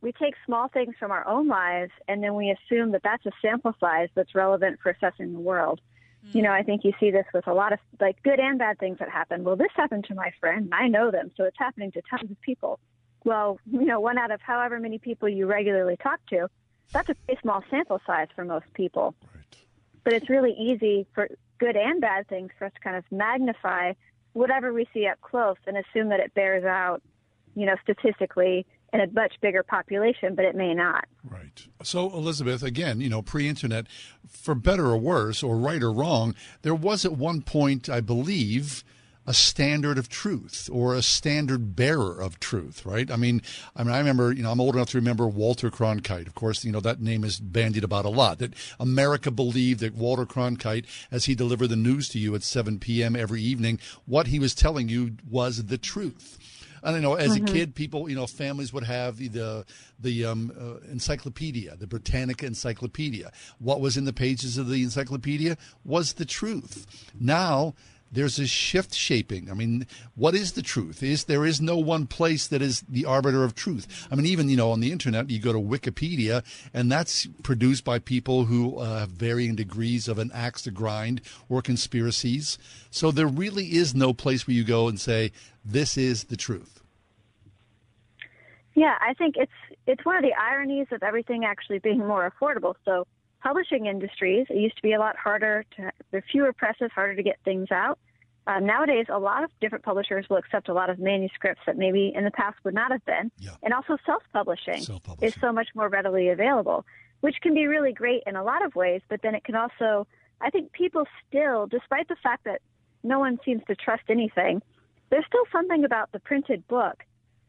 we 0.00 0.12
take 0.12 0.34
small 0.46 0.68
things 0.68 0.94
from 0.98 1.10
our 1.10 1.26
own 1.26 1.46
lives 1.46 1.92
and 2.08 2.22
then 2.22 2.34
we 2.34 2.50
assume 2.50 2.92
that 2.92 3.02
that's 3.02 3.26
a 3.26 3.32
sample 3.42 3.74
size 3.78 4.08
that's 4.14 4.34
relevant 4.34 4.78
for 4.82 4.90
assessing 4.90 5.32
the 5.32 5.40
world. 5.40 5.80
Hmm. 6.30 6.38
You 6.38 6.44
know, 6.44 6.52
I 6.52 6.62
think 6.62 6.84
you 6.84 6.92
see 6.98 7.10
this 7.10 7.26
with 7.34 7.46
a 7.46 7.52
lot 7.52 7.72
of 7.72 7.78
like 8.00 8.22
good 8.22 8.40
and 8.40 8.58
bad 8.58 8.78
things 8.78 8.98
that 9.00 9.10
happen. 9.10 9.44
Well, 9.44 9.56
this 9.56 9.72
happened 9.74 10.04
to 10.04 10.14
my 10.14 10.32
friend, 10.40 10.64
and 10.64 10.74
I 10.74 10.88
know 10.88 11.10
them, 11.10 11.30
so 11.36 11.44
it's 11.44 11.58
happening 11.58 11.92
to 11.92 12.02
tons 12.08 12.30
of 12.30 12.40
people. 12.40 12.78
Well, 13.24 13.58
you 13.70 13.84
know, 13.84 14.00
one 14.00 14.18
out 14.18 14.30
of 14.30 14.40
however 14.40 14.80
many 14.80 14.98
people 14.98 15.28
you 15.28 15.46
regularly 15.46 15.96
talk 15.96 16.20
to, 16.30 16.48
that's 16.92 17.08
a 17.08 17.14
pretty 17.14 17.40
small 17.42 17.62
sample 17.70 18.00
size 18.06 18.28
for 18.34 18.44
most 18.44 18.72
people. 18.74 19.14
But 20.04 20.14
it's 20.14 20.30
really 20.30 20.52
easy 20.52 21.06
for 21.14 21.28
good 21.58 21.76
and 21.76 22.00
bad 22.00 22.26
things 22.28 22.50
for 22.58 22.66
us 22.66 22.72
to 22.74 22.80
kind 22.80 22.96
of 22.96 23.04
magnify 23.10 23.92
whatever 24.32 24.72
we 24.72 24.86
see 24.94 25.06
up 25.06 25.20
close 25.20 25.56
and 25.66 25.76
assume 25.76 26.08
that 26.08 26.20
it 26.20 26.32
bears 26.34 26.64
out, 26.64 27.02
you 27.54 27.66
know, 27.66 27.74
statistically 27.82 28.66
in 28.92 29.00
a 29.00 29.06
much 29.12 29.34
bigger 29.40 29.62
population, 29.62 30.34
but 30.34 30.44
it 30.44 30.56
may 30.56 30.74
not. 30.74 31.04
Right. 31.22 31.66
So, 31.82 32.10
Elizabeth, 32.10 32.62
again, 32.62 33.00
you 33.00 33.08
know, 33.08 33.22
pre 33.22 33.48
internet, 33.48 33.86
for 34.28 34.54
better 34.54 34.86
or 34.86 34.98
worse, 34.98 35.42
or 35.42 35.56
right 35.56 35.82
or 35.82 35.92
wrong, 35.92 36.34
there 36.62 36.74
was 36.74 37.04
at 37.04 37.12
one 37.12 37.42
point, 37.42 37.88
I 37.88 38.00
believe, 38.00 38.82
a 39.30 39.34
standard 39.34 39.96
of 39.96 40.08
truth 40.08 40.68
or 40.72 40.92
a 40.92 41.02
standard 41.02 41.76
bearer 41.76 42.20
of 42.20 42.40
truth, 42.40 42.84
right? 42.84 43.08
I 43.12 43.16
mean, 43.16 43.40
I 43.76 43.84
mean, 43.84 43.94
I 43.94 43.98
remember, 43.98 44.32
you 44.32 44.42
know, 44.42 44.50
I'm 44.50 44.60
old 44.60 44.74
enough 44.74 44.90
to 44.90 44.98
remember 44.98 45.28
Walter 45.28 45.70
Cronkite. 45.70 46.26
Of 46.26 46.34
course, 46.34 46.64
you 46.64 46.72
know, 46.72 46.80
that 46.80 47.00
name 47.00 47.22
is 47.22 47.38
bandied 47.38 47.84
about 47.84 48.04
a 48.04 48.08
lot. 48.08 48.40
That 48.40 48.54
America 48.80 49.30
believed 49.30 49.78
that 49.80 49.94
Walter 49.94 50.26
Cronkite, 50.26 50.84
as 51.12 51.26
he 51.26 51.36
delivered 51.36 51.68
the 51.68 51.76
news 51.76 52.08
to 52.08 52.18
you 52.18 52.34
at 52.34 52.42
7 52.42 52.80
p.m. 52.80 53.14
every 53.14 53.40
evening, 53.40 53.78
what 54.04 54.26
he 54.26 54.40
was 54.40 54.52
telling 54.52 54.88
you 54.88 55.12
was 55.30 55.66
the 55.66 55.78
truth. 55.78 56.36
I 56.82 56.90
don't 56.90 57.02
know. 57.02 57.14
As 57.14 57.36
Mhm. 57.36 57.46
a 57.48 57.52
kid, 57.52 57.74
people, 57.76 58.08
you 58.08 58.16
know, 58.16 58.26
families 58.26 58.72
would 58.72 58.84
have 58.84 59.18
the 59.18 59.64
the 59.96 60.24
um, 60.24 60.50
uh, 60.58 60.78
encyclopedia, 60.90 61.76
the 61.76 61.86
Britannica 61.86 62.46
Encyclopedia. 62.46 63.30
What 63.60 63.80
was 63.80 63.96
in 63.96 64.06
the 64.06 64.12
pages 64.14 64.58
of 64.58 64.66
the 64.66 64.82
encyclopedia 64.82 65.56
was 65.84 66.14
the 66.14 66.24
truth. 66.24 66.86
Now 67.20 67.74
there's 68.12 68.38
a 68.38 68.46
shift 68.46 68.94
shaping. 68.94 69.50
I 69.50 69.54
mean, 69.54 69.86
what 70.14 70.34
is 70.34 70.52
the 70.52 70.62
truth? 70.62 71.02
Is 71.02 71.24
there 71.24 71.46
is 71.46 71.60
no 71.60 71.76
one 71.76 72.06
place 72.06 72.46
that 72.48 72.60
is 72.60 72.82
the 72.88 73.04
arbiter 73.04 73.44
of 73.44 73.54
truth? 73.54 74.08
I 74.10 74.16
mean, 74.16 74.26
even 74.26 74.48
you 74.48 74.56
know 74.56 74.72
on 74.72 74.80
the 74.80 74.92
internet, 74.92 75.30
you 75.30 75.38
go 75.38 75.52
to 75.52 75.58
Wikipedia, 75.58 76.42
and 76.74 76.90
that's 76.90 77.26
produced 77.42 77.84
by 77.84 77.98
people 77.98 78.44
who 78.46 78.78
uh, 78.78 79.00
have 79.00 79.10
varying 79.10 79.54
degrees 79.54 80.08
of 80.08 80.18
an 80.18 80.30
axe 80.34 80.62
to 80.62 80.70
grind 80.70 81.20
or 81.48 81.62
conspiracies. 81.62 82.58
So 82.90 83.10
there 83.10 83.26
really 83.26 83.74
is 83.74 83.94
no 83.94 84.12
place 84.12 84.46
where 84.46 84.54
you 84.54 84.64
go 84.64 84.88
and 84.88 85.00
say 85.00 85.32
this 85.64 85.96
is 85.96 86.24
the 86.24 86.36
truth. 86.36 86.80
Yeah, 88.74 88.96
I 89.00 89.14
think 89.14 89.36
it's 89.36 89.52
it's 89.86 90.04
one 90.04 90.16
of 90.16 90.22
the 90.22 90.32
ironies 90.34 90.86
of 90.92 91.02
everything 91.02 91.44
actually 91.44 91.80
being 91.80 91.98
more 91.98 92.30
affordable. 92.30 92.74
So, 92.84 93.06
publishing 93.42 93.86
industries, 93.86 94.46
it 94.50 94.56
used 94.56 94.76
to 94.76 94.82
be 94.82 94.92
a 94.92 94.98
lot 94.98 95.16
harder 95.16 95.64
to 95.76 95.90
there 96.10 96.18
are 96.18 96.24
fewer 96.30 96.52
presses, 96.52 96.90
harder 96.94 97.14
to 97.16 97.22
get 97.22 97.38
things 97.44 97.70
out. 97.70 97.98
Uh, 98.46 98.58
nowadays, 98.58 99.06
a 99.08 99.18
lot 99.18 99.44
of 99.44 99.50
different 99.60 99.84
publishers 99.84 100.26
will 100.28 100.38
accept 100.38 100.68
a 100.68 100.74
lot 100.74 100.90
of 100.90 100.98
manuscripts 100.98 101.60
that 101.66 101.76
maybe 101.76 102.12
in 102.14 102.24
the 102.24 102.30
past 102.30 102.56
would 102.64 102.74
not 102.74 102.90
have 102.90 103.04
been. 103.04 103.30
And 103.62 103.72
also, 103.74 103.96
self-publishing, 104.06 104.82
is 105.20 105.34
so 105.40 105.52
much 105.52 105.68
more 105.74 105.88
readily 105.88 106.30
available, 106.30 106.84
which 107.20 107.36
can 107.42 107.54
be 107.54 107.66
really 107.66 107.92
great 107.92 108.22
in 108.26 108.36
a 108.36 108.42
lot 108.42 108.64
of 108.64 108.74
ways. 108.74 109.02
But 109.08 109.22
then 109.22 109.34
it 109.34 109.44
can 109.44 109.54
also 109.54 110.06
I 110.40 110.50
think 110.50 110.72
people 110.72 111.04
still, 111.28 111.66
despite 111.66 112.08
the 112.08 112.16
fact 112.16 112.44
that 112.44 112.62
no 113.02 113.18
one 113.18 113.38
seems 113.44 113.62
to 113.66 113.74
trust 113.74 114.04
anything, 114.08 114.62
there's 115.10 115.26
still 115.26 115.44
something 115.52 115.84
about 115.84 116.12
the 116.12 116.20
printed 116.20 116.66
book 116.68 117.04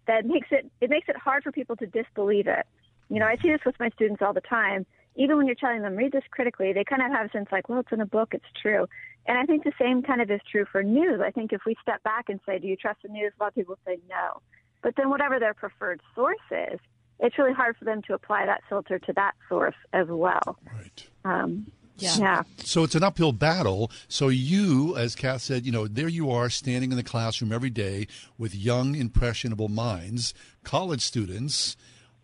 that 0.08 0.26
makes 0.26 0.48
it 0.52 0.70
it 0.82 0.90
makes 0.90 1.08
it 1.08 1.16
hard 1.16 1.44
for 1.44 1.52
people 1.52 1.76
to 1.78 1.86
disbelieve 1.86 2.48
it. 2.48 2.66
You 3.10 3.20
know, 3.20 3.26
I 3.26 3.38
see 3.38 3.50
this 3.50 3.62
with 3.66 3.80
my 3.80 3.90
students 3.90 4.22
all 4.22 4.34
the 4.34 4.42
time. 4.42 4.86
Even 5.16 5.38
when 5.38 5.46
you're 5.46 5.56
telling 5.56 5.82
them 5.82 5.96
read 5.96 6.12
this 6.12 6.24
critically, 6.32 6.74
they 6.74 6.84
kind 6.84 7.02
of 7.02 7.12
have 7.12 7.26
a 7.28 7.30
sense 7.32 7.50
like, 7.52 7.68
well, 7.68 7.80
it's 7.80 7.92
in 7.92 8.02
a 8.02 8.06
book, 8.06 8.30
it's 8.34 8.46
true. 8.62 8.88
And 9.28 9.38
I 9.38 9.46
think 9.46 9.64
the 9.64 9.74
same 9.80 10.02
kind 10.02 10.22
of 10.22 10.32
is 10.32 10.42
true 10.50 10.66
for 10.72 10.82
news. 10.84 11.22
I 11.24 11.32
think 11.32 11.54
if 11.54 11.62
we 11.66 11.76
step 11.82 12.02
back 12.04 12.30
and 12.30 12.40
say, 12.46 12.60
do 12.60 12.68
you 12.68 12.76
trust 12.76 13.02
the 13.04 13.10
news? 13.10 13.34
A 13.40 13.44
lot 13.44 13.50
of 13.50 13.56
people 13.56 13.78
say 13.86 14.00
no. 14.10 14.42
But 14.82 14.96
then 14.96 15.10
whatever 15.10 15.40
their 15.40 15.54
preferred 15.54 16.02
source 16.16 16.38
is, 16.50 16.80
it's 17.20 17.38
really 17.38 17.54
hard 17.54 17.78
for 17.78 17.86
them 17.86 18.02
to 18.08 18.14
apply 18.16 18.46
that 18.48 18.62
filter 18.68 18.98
to 18.98 19.14
that 19.14 19.34
source 19.48 19.76
as 19.94 20.08
well. 20.08 20.58
Right. 20.74 21.08
Um, 21.24 21.68
Yeah. 21.98 22.16
yeah. 22.18 22.44
So 22.64 22.84
it's 22.84 22.96
an 22.96 23.04
uphill 23.04 23.32
battle. 23.32 23.92
So 24.08 24.30
you, 24.30 24.98
as 24.98 25.14
Kath 25.14 25.42
said, 25.42 25.68
you 25.68 25.72
know, 25.72 25.88
there 25.88 26.08
you 26.08 26.32
are 26.32 26.50
standing 26.50 26.90
in 26.90 26.98
the 26.98 27.04
classroom 27.04 27.52
every 27.52 27.70
day 27.70 28.08
with 28.40 28.56
young, 28.56 28.96
impressionable 28.96 29.68
minds, 29.70 30.34
college 30.64 31.02
students. 31.02 31.78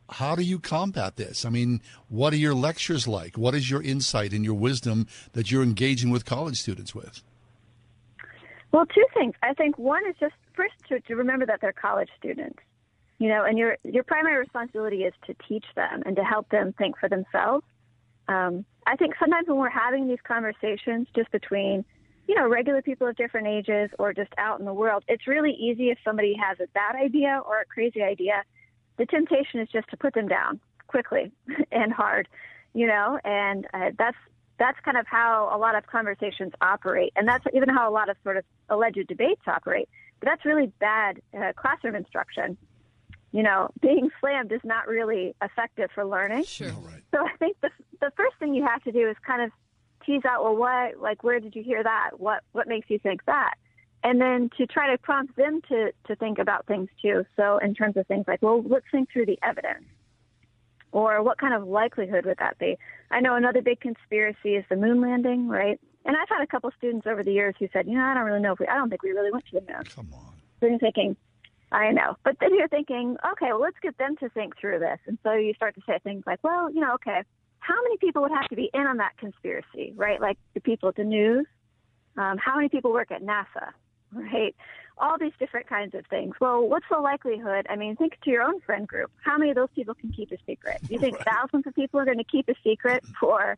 How 0.09 0.35
do 0.35 0.43
you 0.43 0.59
combat 0.59 1.17
this? 1.17 1.45
I 1.45 1.49
mean, 1.49 1.81
what 2.07 2.33
are 2.33 2.37
your 2.37 2.53
lectures 2.53 3.07
like? 3.07 3.37
What 3.37 3.53
is 3.53 3.69
your 3.69 3.81
insight 3.81 4.31
and 4.31 4.45
your 4.45 4.53
wisdom 4.53 5.07
that 5.33 5.51
you're 5.51 5.63
engaging 5.63 6.11
with 6.11 6.25
college 6.25 6.57
students 6.57 6.95
with? 6.95 7.21
Well, 8.71 8.85
two 8.85 9.05
things. 9.13 9.33
I 9.43 9.53
think 9.53 9.77
one 9.77 10.07
is 10.07 10.15
just 10.19 10.35
first 10.53 10.75
to, 10.89 10.99
to 11.01 11.15
remember 11.15 11.45
that 11.45 11.59
they're 11.61 11.73
college 11.73 12.09
students, 12.17 12.59
you 13.19 13.29
know, 13.29 13.43
and 13.43 13.57
your 13.57 13.77
your 13.83 14.03
primary 14.03 14.37
responsibility 14.37 15.03
is 15.03 15.13
to 15.25 15.35
teach 15.47 15.65
them 15.75 16.03
and 16.05 16.15
to 16.15 16.23
help 16.23 16.49
them 16.49 16.73
think 16.77 16.97
for 16.99 17.09
themselves. 17.09 17.65
Um, 18.27 18.65
I 18.85 18.95
think 18.95 19.15
sometimes 19.19 19.47
when 19.47 19.57
we're 19.57 19.69
having 19.69 20.07
these 20.07 20.19
conversations 20.25 21.07
just 21.15 21.31
between, 21.31 21.85
you 22.27 22.35
know, 22.35 22.47
regular 22.47 22.81
people 22.81 23.07
of 23.07 23.15
different 23.15 23.47
ages 23.47 23.89
or 23.99 24.13
just 24.13 24.31
out 24.37 24.59
in 24.59 24.65
the 24.65 24.73
world, 24.73 25.03
it's 25.07 25.27
really 25.27 25.51
easy 25.51 25.89
if 25.89 25.97
somebody 26.03 26.35
has 26.41 26.57
a 26.59 26.67
bad 26.73 26.95
idea 26.95 27.41
or 27.45 27.61
a 27.61 27.65
crazy 27.65 28.01
idea. 28.01 28.43
The 28.97 29.05
temptation 29.05 29.59
is 29.59 29.69
just 29.69 29.89
to 29.89 29.97
put 29.97 30.13
them 30.13 30.27
down 30.27 30.59
quickly 30.87 31.31
and 31.71 31.91
hard, 31.93 32.27
you 32.73 32.87
know, 32.87 33.19
and 33.23 33.67
uh, 33.73 33.91
that's 33.97 34.17
that's 34.59 34.79
kind 34.79 34.97
of 34.97 35.05
how 35.05 35.51
a 35.53 35.57
lot 35.57 35.75
of 35.75 35.85
conversations 35.85 36.51
operate, 36.61 37.13
and 37.15 37.27
that's 37.27 37.45
even 37.53 37.69
how 37.69 37.89
a 37.89 37.93
lot 37.93 38.09
of 38.09 38.17
sort 38.23 38.37
of 38.37 38.43
alleged 38.69 39.05
debates 39.07 39.41
operate. 39.47 39.87
But 40.19 40.29
that's 40.29 40.45
really 40.45 40.71
bad 40.79 41.21
uh, 41.37 41.53
classroom 41.55 41.95
instruction. 41.95 42.57
You 43.31 43.43
know, 43.43 43.69
being 43.81 44.09
slammed 44.19 44.51
is 44.51 44.61
not 44.63 44.87
really 44.87 45.35
effective 45.43 45.91
for 45.93 46.05
learning. 46.05 46.45
Sure. 46.45 46.71
So 47.13 47.25
I 47.25 47.35
think 47.37 47.57
the 47.61 47.69
the 47.99 48.11
first 48.15 48.35
thing 48.39 48.55
you 48.55 48.65
have 48.65 48.83
to 48.83 48.91
do 48.91 49.07
is 49.07 49.15
kind 49.25 49.43
of 49.43 49.51
tease 50.05 50.23
out, 50.25 50.43
well, 50.43 50.55
what, 50.55 50.99
like, 50.99 51.23
where 51.23 51.39
did 51.39 51.55
you 51.55 51.63
hear 51.63 51.83
that? 51.83 52.11
What 52.17 52.41
what 52.53 52.67
makes 52.67 52.89
you 52.89 52.97
think 52.97 53.25
that? 53.25 53.53
And 54.03 54.21
then 54.21 54.49
to 54.57 54.67
try 54.67 54.91
to 54.91 54.97
prompt 54.97 55.35
them 55.35 55.61
to 55.69 55.91
to 56.05 56.15
think 56.15 56.39
about 56.39 56.65
things 56.65 56.89
too. 57.01 57.25
So 57.35 57.57
in 57.57 57.73
terms 57.73 57.97
of 57.97 58.07
things 58.07 58.25
like, 58.27 58.41
well, 58.41 58.63
let's 58.63 58.85
think 58.91 59.11
through 59.11 59.25
the 59.25 59.39
evidence, 59.43 59.85
or 60.91 61.21
what 61.23 61.37
kind 61.37 61.53
of 61.53 61.67
likelihood 61.67 62.25
would 62.25 62.37
that 62.37 62.57
be? 62.57 62.77
I 63.11 63.19
know 63.19 63.35
another 63.35 63.61
big 63.61 63.79
conspiracy 63.81 64.55
is 64.55 64.63
the 64.69 64.75
moon 64.75 65.01
landing, 65.01 65.47
right? 65.47 65.79
And 66.05 66.15
I've 66.15 66.29
had 66.29 66.41
a 66.41 66.47
couple 66.47 66.71
students 66.77 67.05
over 67.05 67.23
the 67.23 67.33
years 67.33 67.55
who 67.59 67.67
said, 67.73 67.87
you 67.87 67.95
know, 67.95 68.03
I 68.03 68.13
don't 68.13 68.23
really 68.23 68.39
know 68.39 68.53
if 68.53 68.59
we, 68.59 68.67
I 68.67 68.75
don't 68.75 68.89
think 68.89 69.03
we 69.03 69.11
really 69.11 69.31
went 69.31 69.45
to 69.47 69.59
the 69.59 69.73
moon. 69.73 69.83
Come 69.93 70.07
on. 70.13 70.33
Then 70.61 70.69
you're 70.71 70.79
thinking, 70.79 71.17
I 71.71 71.91
know. 71.91 72.15
But 72.23 72.37
then 72.39 72.55
you're 72.55 72.69
thinking, 72.69 73.17
okay, 73.33 73.47
well, 73.47 73.59
let's 73.59 73.75
get 73.81 73.97
them 73.97 74.15
to 74.17 74.29
think 74.29 74.57
through 74.57 74.79
this. 74.79 74.99
And 75.05 75.17
so 75.23 75.33
you 75.33 75.53
start 75.53 75.75
to 75.75 75.81
say 75.85 75.99
things 76.01 76.23
like, 76.25 76.39
well, 76.43 76.71
you 76.71 76.79
know, 76.79 76.93
okay, 76.93 77.23
how 77.59 77.81
many 77.83 77.97
people 77.97 78.21
would 78.21 78.31
have 78.31 78.47
to 78.47 78.55
be 78.55 78.69
in 78.73 78.87
on 78.87 78.97
that 78.97 79.17
conspiracy, 79.17 79.91
right? 79.97 80.21
Like 80.21 80.37
the 80.53 80.61
people 80.61 80.87
at 80.87 80.95
the 80.95 81.03
news. 81.03 81.45
Um, 82.17 82.39
how 82.39 82.55
many 82.55 82.67
people 82.69 82.91
work 82.91 83.11
at 83.11 83.21
NASA, 83.21 83.73
right? 84.33 84.55
All 84.97 85.17
these 85.19 85.33
different 85.39 85.67
kinds 85.67 85.93
of 85.93 86.05
things. 86.07 86.35
Well, 86.41 86.67
what's 86.67 86.85
the 86.89 86.97
likelihood? 86.97 87.67
I 87.69 87.75
mean, 87.75 87.95
think 87.95 88.19
to 88.23 88.31
your 88.31 88.43
own 88.43 88.59
friend 88.61 88.87
group. 88.87 89.11
How 89.23 89.37
many 89.37 89.51
of 89.51 89.55
those 89.55 89.69
people 89.75 89.93
can 89.93 90.11
keep 90.11 90.31
a 90.31 90.37
secret? 90.47 90.77
You 90.89 90.99
think 90.99 91.17
thousands 91.31 91.67
of 91.67 91.75
people 91.75 91.99
are 91.99 92.05
going 92.05 92.17
to 92.17 92.23
keep 92.23 92.49
a 92.49 92.55
secret 92.63 93.03
for, 93.19 93.57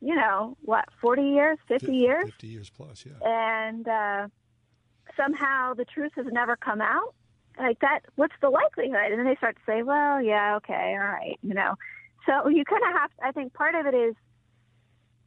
you 0.00 0.14
know, 0.16 0.56
what, 0.62 0.86
40 1.00 1.22
years, 1.22 1.58
50 1.68 1.94
years? 1.94 2.24
50 2.24 2.46
years 2.48 2.70
plus, 2.70 3.04
yeah. 3.06 3.12
and 3.24 3.86
uh, 3.86 4.28
somehow 5.16 5.74
the 5.74 5.84
truth 5.84 6.12
has 6.16 6.26
never 6.32 6.56
come 6.56 6.80
out 6.80 7.14
like 7.58 7.78
that 7.80 8.00
what's 8.16 8.34
the 8.40 8.48
likelihood 8.48 9.10
and 9.10 9.18
then 9.18 9.26
they 9.26 9.36
start 9.36 9.56
to 9.56 9.62
say 9.66 9.82
well 9.82 10.22
yeah 10.22 10.56
okay 10.56 10.96
all 10.98 11.06
right 11.06 11.38
you 11.42 11.54
know 11.54 11.74
so 12.26 12.48
you 12.48 12.64
kind 12.64 12.82
of 12.84 12.92
have 12.92 13.10
to, 13.10 13.26
i 13.26 13.32
think 13.32 13.52
part 13.52 13.74
of 13.74 13.86
it 13.86 13.94
is 13.94 14.14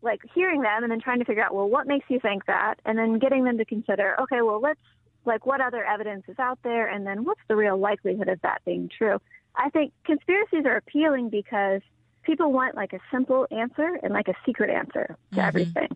like 0.06 0.22
hearing 0.34 0.62
them 0.62 0.84
and 0.84 0.92
then 0.92 1.02
trying 1.02 1.20
to 1.20 1.26
figure 1.26 1.44
out 1.44 1.54
well 1.54 1.70
what 1.70 1.88
makes 1.88 2.06
you 2.10 2.20
think 2.20 2.46
that 2.46 2.76
and 2.86 2.98
then 2.98 3.20
getting 3.20 3.44
them 3.44 3.58
to 3.58 3.66
consider 3.66 4.16
okay 4.22 4.42
well 4.42 4.62
let's 4.62 4.80
like 5.26 5.46
what 5.46 5.60
other 5.60 5.84
evidence 5.84 6.24
is 6.28 6.38
out 6.40 6.60
there 6.64 6.88
and 6.88 7.06
then 7.06 7.24
what's 7.26 7.42
the 7.48 7.56
real 7.56 7.78
likelihood 7.78 8.30
of 8.30 8.40
that 8.42 8.62
being 8.66 8.90
true 8.96 9.20
i 9.56 9.70
think 9.70 9.92
conspiracies 10.06 10.66
are 10.66 10.78
appealing 10.78 11.30
because 11.30 11.82
people 12.24 12.52
want 12.52 12.76
like 12.76 12.94
a 12.94 13.00
simple 13.12 13.48
answer 13.52 14.00
and 14.04 14.14
like 14.14 14.28
a 14.28 14.36
secret 14.46 14.70
answer 14.70 15.18
to 15.32 15.38
mm-hmm. 15.38 15.40
everything 15.40 15.90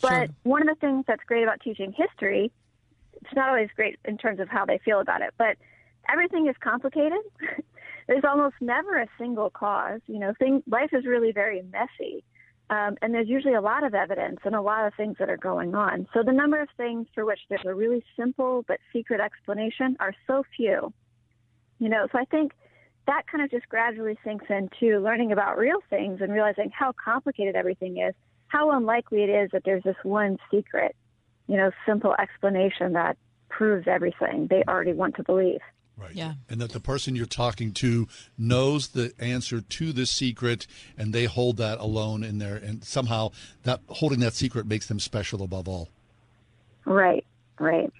but 0.00 0.30
one 0.44 0.62
of 0.62 0.68
the 0.68 0.80
things 0.80 1.04
that's 1.06 1.22
great 1.26 1.42
about 1.42 1.60
teaching 1.60 1.92
history, 1.92 2.50
it's 3.14 3.34
not 3.34 3.48
always 3.48 3.68
great 3.76 3.98
in 4.04 4.16
terms 4.16 4.40
of 4.40 4.48
how 4.48 4.64
they 4.64 4.78
feel 4.78 5.00
about 5.00 5.20
it, 5.20 5.34
but 5.36 5.56
everything 6.08 6.46
is 6.46 6.56
complicated. 6.60 7.20
there's 8.06 8.24
almost 8.24 8.56
never 8.60 8.98
a 8.98 9.06
single 9.18 9.50
cause. 9.50 10.00
You 10.06 10.18
know, 10.18 10.32
thing, 10.38 10.62
life 10.66 10.90
is 10.92 11.04
really 11.04 11.32
very 11.32 11.62
messy. 11.70 12.24
Um, 12.70 12.96
and 13.02 13.12
there's 13.12 13.28
usually 13.28 13.54
a 13.54 13.60
lot 13.60 13.82
of 13.82 13.94
evidence 13.94 14.38
and 14.44 14.54
a 14.54 14.62
lot 14.62 14.86
of 14.86 14.94
things 14.94 15.16
that 15.18 15.28
are 15.28 15.36
going 15.36 15.74
on. 15.74 16.06
So 16.14 16.22
the 16.22 16.32
number 16.32 16.60
of 16.60 16.68
things 16.76 17.08
for 17.14 17.24
which 17.24 17.40
there's 17.48 17.66
a 17.66 17.74
really 17.74 18.04
simple 18.16 18.64
but 18.68 18.78
secret 18.92 19.20
explanation 19.20 19.96
are 19.98 20.14
so 20.28 20.44
few. 20.56 20.92
You 21.80 21.88
know, 21.88 22.06
so 22.12 22.18
I 22.18 22.24
think 22.26 22.52
that 23.08 23.22
kind 23.26 23.42
of 23.42 23.50
just 23.50 23.68
gradually 23.68 24.16
sinks 24.24 24.46
into 24.48 25.00
learning 25.00 25.32
about 25.32 25.58
real 25.58 25.78
things 25.90 26.20
and 26.20 26.32
realizing 26.32 26.70
how 26.72 26.92
complicated 26.92 27.56
everything 27.56 27.98
is, 27.98 28.14
how 28.46 28.70
unlikely 28.70 29.24
it 29.24 29.30
is 29.30 29.50
that 29.52 29.62
there's 29.64 29.82
this 29.82 29.96
one 30.04 30.38
secret, 30.48 30.94
you 31.48 31.56
know, 31.56 31.72
simple 31.84 32.14
explanation 32.20 32.92
that 32.92 33.16
proves 33.48 33.88
everything 33.88 34.46
they 34.48 34.62
already 34.68 34.92
want 34.92 35.16
to 35.16 35.24
believe. 35.24 35.60
Right. 36.00 36.14
Yeah. 36.14 36.34
And 36.48 36.60
that 36.60 36.72
the 36.72 36.80
person 36.80 37.14
you're 37.14 37.26
talking 37.26 37.72
to 37.74 38.08
knows 38.38 38.88
the 38.88 39.12
answer 39.18 39.60
to 39.60 39.92
the 39.92 40.06
secret 40.06 40.66
and 40.96 41.12
they 41.12 41.26
hold 41.26 41.58
that 41.58 41.78
alone 41.78 42.24
in 42.24 42.38
there 42.38 42.56
and 42.56 42.82
somehow 42.82 43.32
that 43.64 43.80
holding 43.88 44.20
that 44.20 44.32
secret 44.32 44.66
makes 44.66 44.86
them 44.86 44.98
special 44.98 45.42
above 45.42 45.68
all. 45.68 45.88
Right, 46.86 47.24
right. 47.58 47.92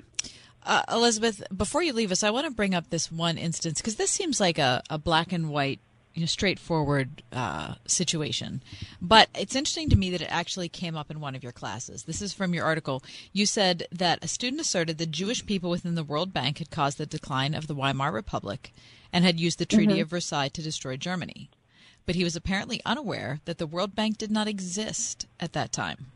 Uh, 0.65 0.83
Elizabeth, 0.91 1.43
before 1.55 1.83
you 1.83 1.93
leave 1.93 2.13
us, 2.13 2.23
I 2.23 2.31
want 2.31 2.47
to 2.47 2.53
bring 2.53 2.75
up 2.75 2.91
this 2.91 3.11
one 3.11 3.39
instance 3.39 3.81
because 3.81 3.97
this 3.97 4.11
seems 4.11 4.41
like 4.41 4.59
a, 4.59 4.83
a 4.89 4.99
black 4.99 5.33
and 5.33 5.51
white, 5.51 5.81
you 6.15 6.21
know, 6.21 6.27
straightforward 6.27 7.23
uh, 7.33 7.75
situation. 7.87 8.63
But 9.01 9.29
it's 9.35 9.55
interesting 9.55 9.89
to 9.91 9.97
me 9.97 10.11
that 10.11 10.21
it 10.21 10.31
actually 10.31 10.69
came 10.69 10.97
up 10.97 11.11
in 11.11 11.21
one 11.21 11.35
of 11.35 11.43
your 11.43 11.53
classes. 11.53 12.03
This 12.03 12.21
is 12.21 12.33
from 12.33 12.53
your 12.53 12.65
article. 12.65 13.03
You 13.33 13.47
said 13.47 13.87
that 13.93 14.23
a 14.23 14.29
student 14.29 14.61
asserted 14.61 14.99
that 14.99 15.11
Jewish 15.13 15.47
people 15.47 15.71
within 15.71 15.95
the 15.95 16.05
World 16.05 16.33
Bank 16.33 16.59
had 16.59 16.71
caused 16.71 16.99
the 16.99 17.07
decline 17.07 17.55
of 17.55 17.67
the 17.69 17.75
Weimar 17.75 18.13
Republic 18.13 18.73
and 19.13 19.25
had 19.25 19.41
used 19.41 19.59
the 19.59 19.67
Treaty 19.67 19.95
Mhm. 19.95 20.03
of 20.03 20.09
Versailles 20.11 20.49
to 20.49 20.63
destroy 20.63 20.97
Germany. 20.97 21.49
But 22.07 22.15
he 22.17 22.25
was 22.25 22.35
apparently 22.35 22.81
unaware 22.85 23.41
that 23.45 23.59
the 23.59 23.67
World 23.67 23.95
Bank 23.95 24.19
did 24.19 24.31
not 24.31 24.49
exist 24.49 25.27
at 25.39 25.53
that 25.53 25.73
time. 25.73 26.07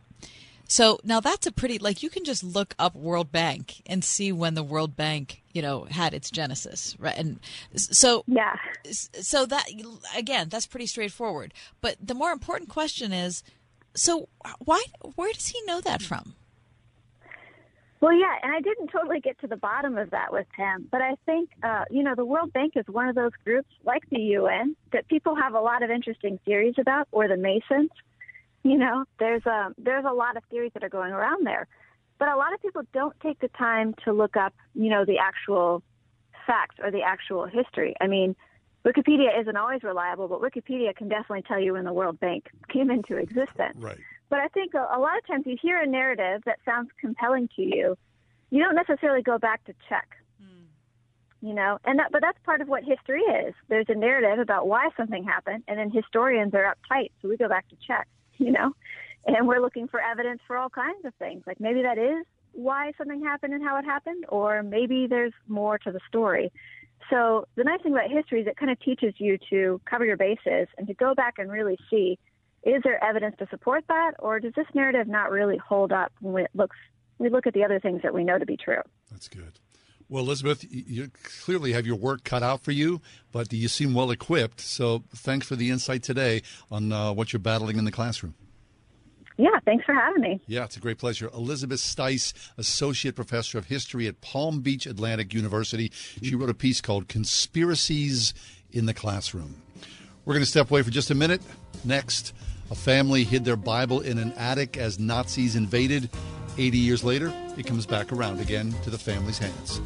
So 0.66 0.98
now 1.04 1.20
that's 1.20 1.46
a 1.46 1.52
pretty 1.52 1.78
like 1.78 2.02
you 2.02 2.10
can 2.10 2.24
just 2.24 2.42
look 2.42 2.74
up 2.78 2.96
World 2.96 3.30
Bank 3.30 3.82
and 3.86 4.02
see 4.02 4.32
when 4.32 4.54
the 4.54 4.62
World 4.62 4.96
Bank 4.96 5.42
you 5.52 5.62
know 5.62 5.84
had 5.84 6.14
its 6.14 6.30
genesis, 6.30 6.96
right? 6.98 7.16
And 7.16 7.40
so 7.74 8.24
yeah, 8.26 8.56
so 8.90 9.46
that 9.46 9.66
again 10.16 10.48
that's 10.48 10.66
pretty 10.66 10.86
straightforward. 10.86 11.52
But 11.80 11.96
the 12.00 12.14
more 12.14 12.32
important 12.32 12.70
question 12.70 13.12
is, 13.12 13.42
so 13.94 14.28
why 14.64 14.82
where 15.16 15.32
does 15.32 15.48
he 15.48 15.60
know 15.66 15.80
that 15.82 16.02
from? 16.02 16.34
Well, 18.04 18.12
yeah, 18.12 18.34
and 18.42 18.52
I 18.52 18.60
didn't 18.60 18.88
totally 18.88 19.18
get 19.18 19.40
to 19.40 19.46
the 19.46 19.56
bottom 19.56 19.96
of 19.96 20.10
that 20.10 20.30
with 20.30 20.46
him, 20.54 20.86
but 20.90 21.00
I 21.00 21.14
think, 21.24 21.48
uh, 21.62 21.84
you 21.90 22.02
know, 22.02 22.14
the 22.14 22.26
World 22.26 22.52
Bank 22.52 22.74
is 22.76 22.84
one 22.86 23.08
of 23.08 23.14
those 23.14 23.32
groups, 23.44 23.70
like 23.82 24.02
the 24.10 24.20
UN, 24.20 24.76
that 24.92 25.08
people 25.08 25.34
have 25.34 25.54
a 25.54 25.60
lot 25.60 25.82
of 25.82 25.88
interesting 25.88 26.38
theories 26.44 26.74
about, 26.78 27.08
or 27.12 27.28
the 27.28 27.38
Masons. 27.38 27.88
You 28.70 28.78
know, 28.78 29.04
there's 29.18 29.44
a 29.44 29.74
there's 29.76 30.06
a 30.08 30.12
lot 30.14 30.38
of 30.38 30.44
theories 30.44 30.72
that 30.72 30.82
are 30.82 30.88
going 30.88 31.12
around 31.12 31.46
there, 31.46 31.66
but 32.18 32.28
a 32.28 32.36
lot 32.36 32.54
of 32.54 32.62
people 32.62 32.80
don't 32.94 33.14
take 33.20 33.38
the 33.40 33.48
time 33.48 33.94
to 34.04 34.12
look 34.12 34.38
up, 34.38 34.54
you 34.74 34.88
know, 34.88 35.04
the 35.04 35.18
actual 35.18 35.82
facts 36.46 36.76
or 36.82 36.90
the 36.90 37.02
actual 37.02 37.44
history. 37.44 37.94
I 38.00 38.06
mean, 38.06 38.34
Wikipedia 38.84 39.38
isn't 39.38 39.56
always 39.56 39.82
reliable, 39.82 40.28
but 40.28 40.40
Wikipedia 40.40 40.96
can 40.96 41.08
definitely 41.08 41.42
tell 41.42 41.60
you 41.60 41.74
when 41.74 41.84
the 41.84 41.92
World 41.92 42.18
Bank 42.20 42.46
came 42.72 42.90
into 42.90 43.16
existence. 43.16 43.76
Right. 43.76 43.98
But 44.30 44.40
I 44.40 44.48
think 44.48 44.72
a, 44.74 44.88
a 44.96 44.98
lot 44.98 45.18
of 45.18 45.26
times 45.26 45.44
you 45.46 45.56
hear 45.60 45.78
a 45.78 45.86
narrative 45.86 46.42
that 46.46 46.58
sounds 46.64 46.88
compelling 46.98 47.48
to 47.56 47.62
you, 47.62 47.96
you 48.50 48.62
don't 48.62 48.74
necessarily 48.74 49.22
go 49.22 49.38
back 49.38 49.62
to 49.64 49.74
check. 49.88 50.08
Hmm. 50.40 51.46
You 51.46 51.54
know, 51.54 51.78
and 51.84 51.98
that, 51.98 52.12
but 52.12 52.22
that's 52.22 52.38
part 52.44 52.60
of 52.62 52.68
what 52.68 52.82
history 52.82 53.20
is. 53.20 53.54
There's 53.68 53.86
a 53.88 53.94
narrative 53.94 54.38
about 54.38 54.66
why 54.68 54.88
something 54.96 55.24
happened, 55.24 55.64
and 55.68 55.78
then 55.78 55.90
historians 55.90 56.54
are 56.54 56.74
uptight, 56.74 57.10
so 57.20 57.28
we 57.28 57.36
go 57.36 57.48
back 57.48 57.68
to 57.68 57.76
check. 57.86 58.08
You 58.38 58.52
know, 58.52 58.74
and 59.26 59.46
we're 59.46 59.60
looking 59.60 59.88
for 59.88 60.00
evidence 60.00 60.40
for 60.46 60.56
all 60.56 60.68
kinds 60.68 61.04
of 61.04 61.14
things. 61.14 61.44
Like 61.46 61.60
maybe 61.60 61.82
that 61.82 61.98
is 61.98 62.26
why 62.52 62.92
something 62.98 63.22
happened 63.22 63.52
and 63.52 63.62
how 63.62 63.78
it 63.78 63.84
happened, 63.84 64.24
or 64.28 64.62
maybe 64.62 65.06
there's 65.06 65.32
more 65.48 65.78
to 65.78 65.92
the 65.92 66.00
story. 66.08 66.52
So 67.10 67.46
the 67.56 67.64
nice 67.64 67.82
thing 67.82 67.92
about 67.92 68.10
history 68.10 68.40
is 68.40 68.46
it 68.46 68.56
kind 68.56 68.70
of 68.70 68.80
teaches 68.80 69.14
you 69.18 69.38
to 69.50 69.80
cover 69.84 70.04
your 70.04 70.16
bases 70.16 70.68
and 70.78 70.86
to 70.86 70.94
go 70.94 71.14
back 71.14 71.34
and 71.38 71.50
really 71.50 71.78
see 71.90 72.18
is 72.62 72.82
there 72.82 73.02
evidence 73.04 73.36
to 73.38 73.46
support 73.50 73.84
that, 73.88 74.12
or 74.18 74.40
does 74.40 74.54
this 74.56 74.66
narrative 74.74 75.06
not 75.06 75.30
really 75.30 75.58
hold 75.58 75.92
up 75.92 76.12
when 76.20 76.44
it 76.44 76.50
looks 76.54 76.76
we 77.18 77.28
look 77.28 77.46
at 77.46 77.54
the 77.54 77.64
other 77.64 77.78
things 77.78 78.02
that 78.02 78.12
we 78.12 78.24
know 78.24 78.38
to 78.38 78.46
be 78.46 78.56
true. 78.56 78.82
That's 79.10 79.28
good. 79.28 79.60
Well, 80.08 80.22
Elizabeth, 80.22 80.64
you 80.70 81.10
clearly 81.42 81.72
have 81.72 81.86
your 81.86 81.96
work 81.96 82.24
cut 82.24 82.42
out 82.42 82.62
for 82.62 82.72
you, 82.72 83.00
but 83.32 83.52
you 83.52 83.68
seem 83.68 83.94
well 83.94 84.10
equipped. 84.10 84.60
So 84.60 85.02
thanks 85.14 85.46
for 85.46 85.56
the 85.56 85.70
insight 85.70 86.02
today 86.02 86.42
on 86.70 86.92
uh, 86.92 87.12
what 87.12 87.32
you're 87.32 87.40
battling 87.40 87.78
in 87.78 87.84
the 87.84 87.92
classroom. 87.92 88.34
Yeah, 89.36 89.58
thanks 89.64 89.84
for 89.84 89.94
having 89.94 90.22
me. 90.22 90.40
Yeah, 90.46 90.64
it's 90.64 90.76
a 90.76 90.80
great 90.80 90.98
pleasure. 90.98 91.28
Elizabeth 91.34 91.80
Stice, 91.80 92.32
Associate 92.56 93.16
Professor 93.16 93.58
of 93.58 93.66
History 93.66 94.06
at 94.06 94.20
Palm 94.20 94.60
Beach 94.60 94.86
Atlantic 94.86 95.34
University. 95.34 95.90
She 96.22 96.36
wrote 96.36 96.50
a 96.50 96.54
piece 96.54 96.80
called 96.80 97.08
Conspiracies 97.08 98.32
in 98.70 98.86
the 98.86 98.94
Classroom. 98.94 99.56
We're 100.24 100.34
going 100.34 100.44
to 100.44 100.50
step 100.50 100.70
away 100.70 100.82
for 100.82 100.90
just 100.90 101.10
a 101.10 101.14
minute. 101.14 101.42
Next, 101.84 102.32
a 102.70 102.74
family 102.74 103.24
hid 103.24 103.44
their 103.44 103.56
Bible 103.56 104.00
in 104.00 104.18
an 104.18 104.32
attic 104.34 104.76
as 104.76 104.98
Nazis 104.98 105.56
invaded. 105.56 106.10
80 106.56 106.78
years 106.78 107.04
later, 107.04 107.32
it 107.56 107.66
comes 107.66 107.86
back 107.86 108.12
around 108.12 108.40
again 108.40 108.74
to 108.82 108.90
the 108.90 108.98
family's 108.98 109.38
hands. 109.38 109.80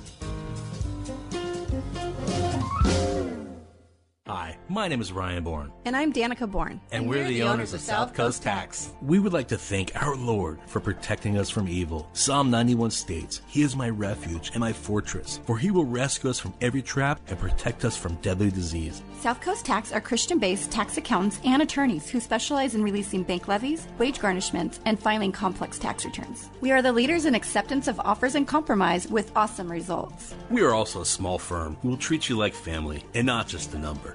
Hi, 4.38 4.56
my 4.68 4.86
name 4.86 5.00
is 5.00 5.10
Ryan 5.10 5.42
Bourne. 5.42 5.72
And 5.84 5.96
I'm 5.96 6.12
Danica 6.12 6.48
Bourne. 6.48 6.80
And, 6.92 7.02
and 7.02 7.08
we're, 7.08 7.24
we're, 7.24 7.28
the, 7.28 7.42
owners, 7.42 7.74
of 7.74 7.80
South 7.80 8.14
Coast 8.14 8.40
Tax. 8.40 8.92
We 9.02 9.18
would 9.18 9.32
like 9.32 9.48
to 9.48 9.58
thank 9.58 9.90
our 10.00 10.14
Lord 10.14 10.60
for 10.68 10.78
protecting 10.78 11.38
us 11.38 11.50
from 11.50 11.66
evil. 11.66 12.08
Psalm 12.12 12.48
91 12.48 12.92
states, 12.92 13.42
He 13.48 13.62
is 13.62 13.74
my 13.74 13.90
refuge 13.90 14.50
and 14.50 14.60
my 14.60 14.72
fortress, 14.72 15.40
for 15.44 15.58
He 15.58 15.72
will 15.72 15.84
rescue 15.84 16.30
us 16.30 16.38
from 16.38 16.54
every 16.60 16.82
trap 16.82 17.20
and 17.26 17.36
protect 17.36 17.84
us 17.84 17.96
from 17.96 18.14
deadly 18.22 18.52
disease. 18.52 19.02
South 19.18 19.40
Coast 19.40 19.64
Tax 19.64 19.90
are 19.90 20.00
Christian 20.00 20.38
based 20.38 20.70
tax 20.70 20.96
accountants 20.98 21.40
and 21.44 21.60
attorneys 21.60 22.08
who 22.08 22.20
specialize 22.20 22.76
in 22.76 22.84
releasing 22.84 23.24
bank 23.24 23.48
levies, 23.48 23.88
wage 23.98 24.20
garnishments, 24.20 24.78
and 24.84 25.00
filing 25.00 25.32
complex 25.32 25.80
tax 25.80 26.04
returns. 26.04 26.48
We 26.60 26.70
are 26.70 26.82
the 26.82 26.92
leaders 26.92 27.24
in 27.24 27.34
acceptance 27.34 27.88
of 27.88 27.98
offers 27.98 28.36
and 28.36 28.46
compromise 28.46 29.08
with 29.08 29.32
awesome 29.34 29.68
results. 29.68 30.36
We 30.48 30.62
are 30.62 30.74
also 30.74 31.00
a 31.00 31.04
small 31.04 31.38
firm 31.38 31.76
who 31.82 31.88
will 31.88 31.96
treat 31.96 32.28
you 32.28 32.36
like 32.36 32.54
family 32.54 33.02
and 33.16 33.26
not 33.26 33.48
just 33.48 33.74
a 33.74 33.78
number. 33.80 34.14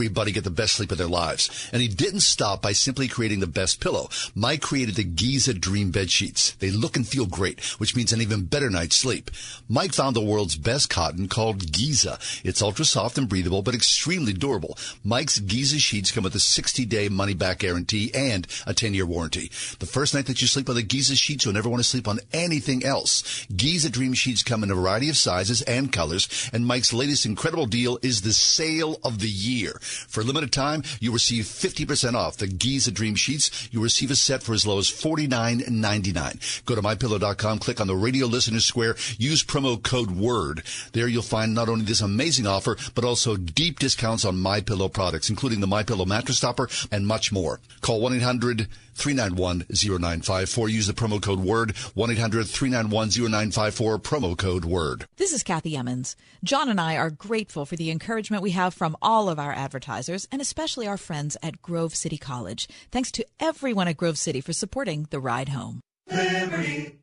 everybody 0.01 0.31
get 0.31 0.43
the 0.43 0.49
best 0.49 0.73
sleep 0.73 0.91
of 0.91 0.97
their 0.97 1.05
lives. 1.05 1.69
And 1.71 1.79
he 1.79 1.87
didn't 1.87 2.21
stop 2.21 2.63
by 2.63 2.71
simply 2.71 3.07
creating 3.07 3.39
the 3.39 3.45
best 3.45 3.79
pillow. 3.79 4.09
Mike 4.33 4.61
created 4.61 4.95
the 4.95 5.03
Giza 5.03 5.53
Dream 5.53 5.91
Bed 5.91 6.09
Sheets. 6.09 6.55
They 6.55 6.71
look 6.71 6.95
and 6.95 7.07
feel 7.07 7.27
great, 7.27 7.63
which 7.79 7.95
means 7.95 8.11
an 8.11 8.19
even 8.19 8.45
better 8.45 8.71
night's 8.71 8.95
sleep. 8.95 9.29
Mike 9.69 9.93
found 9.93 10.15
the 10.15 10.21
world's 10.21 10.55
best 10.55 10.89
cotton 10.89 11.27
called 11.27 11.71
Giza. 11.71 12.17
It's 12.43 12.63
ultra 12.63 12.83
soft 12.83 13.19
and 13.19 13.29
breathable, 13.29 13.61
but 13.61 13.75
extremely 13.75 14.33
durable. 14.33 14.75
Mike's 15.03 15.37
Giza 15.37 15.77
sheets 15.77 16.09
come 16.09 16.23
with 16.23 16.33
a 16.33 16.39
60 16.39 16.83
day 16.85 17.07
money 17.07 17.35
back 17.35 17.59
guarantee 17.59 18.11
and 18.15 18.47
a 18.65 18.73
10 18.73 18.95
year 18.95 19.05
warranty. 19.05 19.51
The 19.77 19.85
first 19.85 20.15
night 20.15 20.25
that 20.25 20.41
you 20.41 20.47
sleep 20.47 20.67
on 20.67 20.75
the 20.75 20.81
Giza 20.81 21.15
sheets, 21.15 21.45
you'll 21.45 21.53
never 21.53 21.69
want 21.69 21.83
to 21.83 21.87
sleep 21.87 22.07
on 22.07 22.21
anything 22.33 22.83
else. 22.83 23.45
Giza 23.55 23.91
Dream 23.91 24.13
Sheets 24.13 24.41
come 24.41 24.63
in 24.63 24.71
a 24.71 24.75
variety 24.75 25.09
of 25.09 25.17
sizes 25.17 25.61
and 25.61 25.93
colors, 25.93 26.49
and 26.51 26.65
Mike's 26.65 26.91
latest 26.91 27.27
incredible 27.27 27.67
deal 27.67 27.99
is 28.01 28.21
the 28.21 28.33
sale 28.33 28.99
of 29.03 29.19
the 29.19 29.29
year. 29.29 29.79
For 29.91 30.21
a 30.21 30.23
limited 30.23 30.51
time, 30.51 30.83
you 30.99 31.11
receive 31.11 31.45
50% 31.45 32.13
off 32.13 32.37
the 32.37 32.47
Giza 32.47 32.91
Dream 32.91 33.15
Sheets. 33.15 33.69
You 33.71 33.81
receive 33.81 34.11
a 34.11 34.15
set 34.15 34.43
for 34.43 34.53
as 34.53 34.65
low 34.65 34.79
as 34.79 34.87
$49.99. 34.89 36.65
Go 36.65 36.75
to 36.75 36.81
mypillow.com, 36.81 37.59
click 37.59 37.81
on 37.81 37.87
the 37.87 37.95
radio 37.95 38.27
listener 38.27 38.59
square, 38.59 38.95
use 39.17 39.43
promo 39.43 39.81
code 39.81 40.11
WORD. 40.11 40.63
There 40.93 41.07
you'll 41.07 41.23
find 41.23 41.53
not 41.53 41.69
only 41.69 41.85
this 41.85 42.01
amazing 42.01 42.47
offer, 42.47 42.77
but 42.95 43.05
also 43.05 43.37
deep 43.37 43.79
discounts 43.79 44.25
on 44.25 44.39
My 44.39 44.61
Pillow 44.61 44.89
products, 44.89 45.29
including 45.29 45.59
the 45.59 45.67
My 45.67 45.83
Pillow 45.83 46.05
mattress 46.05 46.39
topper 46.39 46.69
and 46.91 47.07
much 47.07 47.31
more. 47.31 47.59
Call 47.81 48.01
1-800 48.01 48.67
391 48.95 49.65
0954. 49.69 50.69
Use 50.69 50.87
the 50.87 50.93
promo 50.93 51.21
code 51.21 51.39
WORD, 51.39 51.75
1 51.77 52.11
800 52.11 52.47
391 52.47 53.09
0954, 53.09 53.99
promo 53.99 54.37
code 54.37 54.65
WORD. 54.65 55.05
This 55.17 55.33
is 55.33 55.43
Kathy 55.43 55.75
Emmons. 55.75 56.15
John 56.43 56.69
and 56.69 56.79
I 56.79 56.97
are 56.97 57.09
grateful 57.09 57.65
for 57.65 57.75
the 57.75 57.91
encouragement 57.91 58.43
we 58.43 58.51
have 58.51 58.73
from 58.73 58.97
all 59.01 59.29
of 59.29 59.39
our 59.39 59.53
advertisers 59.53 60.27
and 60.31 60.41
especially 60.41 60.87
our 60.87 60.97
friends 60.97 61.37
at 61.43 61.61
Grove 61.61 61.95
City 61.95 62.17
College. 62.17 62.67
Thanks 62.91 63.11
to 63.13 63.25
everyone 63.39 63.87
at 63.87 63.97
Grove 63.97 64.17
City 64.17 64.41
for 64.41 64.53
supporting 64.53 65.07
the 65.09 65.19
ride 65.19 65.49
home. 65.49 65.81
Liberty. 66.09 66.99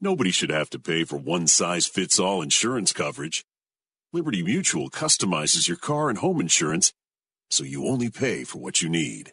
Nobody 0.00 0.30
should 0.30 0.50
have 0.50 0.68
to 0.70 0.78
pay 0.78 1.04
for 1.04 1.16
one 1.16 1.46
size 1.46 1.86
fits 1.86 2.18
all 2.18 2.42
insurance 2.42 2.92
coverage. 2.92 3.44
Liberty 4.12 4.42
Mutual 4.42 4.90
customizes 4.90 5.68
your 5.68 5.76
car 5.76 6.08
and 6.08 6.18
home 6.18 6.40
insurance 6.40 6.92
so 7.50 7.64
you 7.64 7.86
only 7.86 8.10
pay 8.10 8.44
for 8.44 8.58
what 8.58 8.82
you 8.82 8.88
need. 8.88 9.32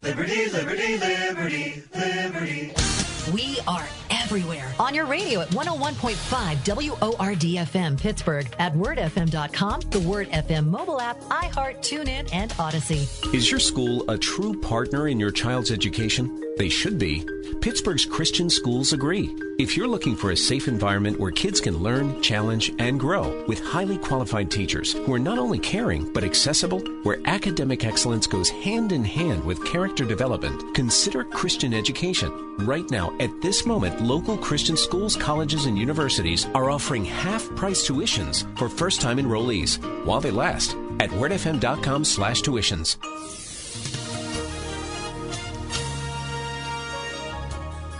Liberty, 0.00 0.48
liberty, 0.50 0.96
liberty, 0.96 1.82
liberty. 1.92 3.17
We 3.32 3.58
are 3.66 3.86
everywhere 4.10 4.72
on 4.78 4.94
your 4.94 5.04
radio 5.04 5.40
at 5.40 5.48
101.5 5.48 6.64
WORD 6.64 7.40
FM 7.40 8.00
Pittsburgh, 8.00 8.48
at 8.58 8.72
wordfm.com, 8.74 9.80
the 9.90 10.00
Word 10.00 10.30
FM 10.30 10.66
mobile 10.66 11.00
app, 11.00 11.20
iHeart, 11.24 11.78
TuneIn, 11.78 12.32
and 12.32 12.54
Odyssey. 12.58 13.06
Is 13.34 13.50
your 13.50 13.60
school 13.60 14.08
a 14.08 14.16
true 14.16 14.58
partner 14.60 15.08
in 15.08 15.20
your 15.20 15.30
child's 15.30 15.70
education? 15.70 16.42
They 16.56 16.68
should 16.68 16.98
be. 16.98 17.26
Pittsburgh's 17.60 18.04
Christian 18.04 18.48
schools 18.48 18.92
agree. 18.92 19.34
If 19.58 19.76
you're 19.76 19.88
looking 19.88 20.14
for 20.14 20.30
a 20.30 20.36
safe 20.36 20.68
environment 20.68 21.18
where 21.18 21.30
kids 21.30 21.60
can 21.60 21.78
learn, 21.78 22.22
challenge, 22.22 22.72
and 22.78 22.98
grow 22.98 23.44
with 23.46 23.60
highly 23.60 23.98
qualified 23.98 24.50
teachers 24.50 24.92
who 24.92 25.12
are 25.12 25.18
not 25.18 25.38
only 25.38 25.58
caring 25.58 26.12
but 26.12 26.24
accessible, 26.24 26.80
where 27.02 27.18
academic 27.24 27.84
excellence 27.84 28.26
goes 28.26 28.50
hand 28.50 28.92
in 28.92 29.04
hand 29.04 29.42
with 29.44 29.64
character 29.64 30.04
development, 30.04 30.74
consider 30.74 31.24
Christian 31.24 31.74
education. 31.74 32.30
Right 32.58 32.88
now, 32.90 33.12
at 33.20 33.40
this 33.40 33.66
moment, 33.66 34.00
local 34.00 34.36
Christian 34.38 34.76
schools, 34.76 35.16
colleges, 35.16 35.66
and 35.66 35.76
universities 35.76 36.46
are 36.54 36.70
offering 36.70 37.04
half 37.04 37.48
price 37.56 37.88
tuitions 37.88 38.46
for 38.58 38.68
first 38.68 39.00
time 39.00 39.18
enrollees 39.18 39.78
while 40.04 40.20
they 40.20 40.30
last 40.30 40.76
at 41.00 41.10
wordfm.com 41.10 42.04
slash 42.04 42.42
tuitions. 42.42 42.96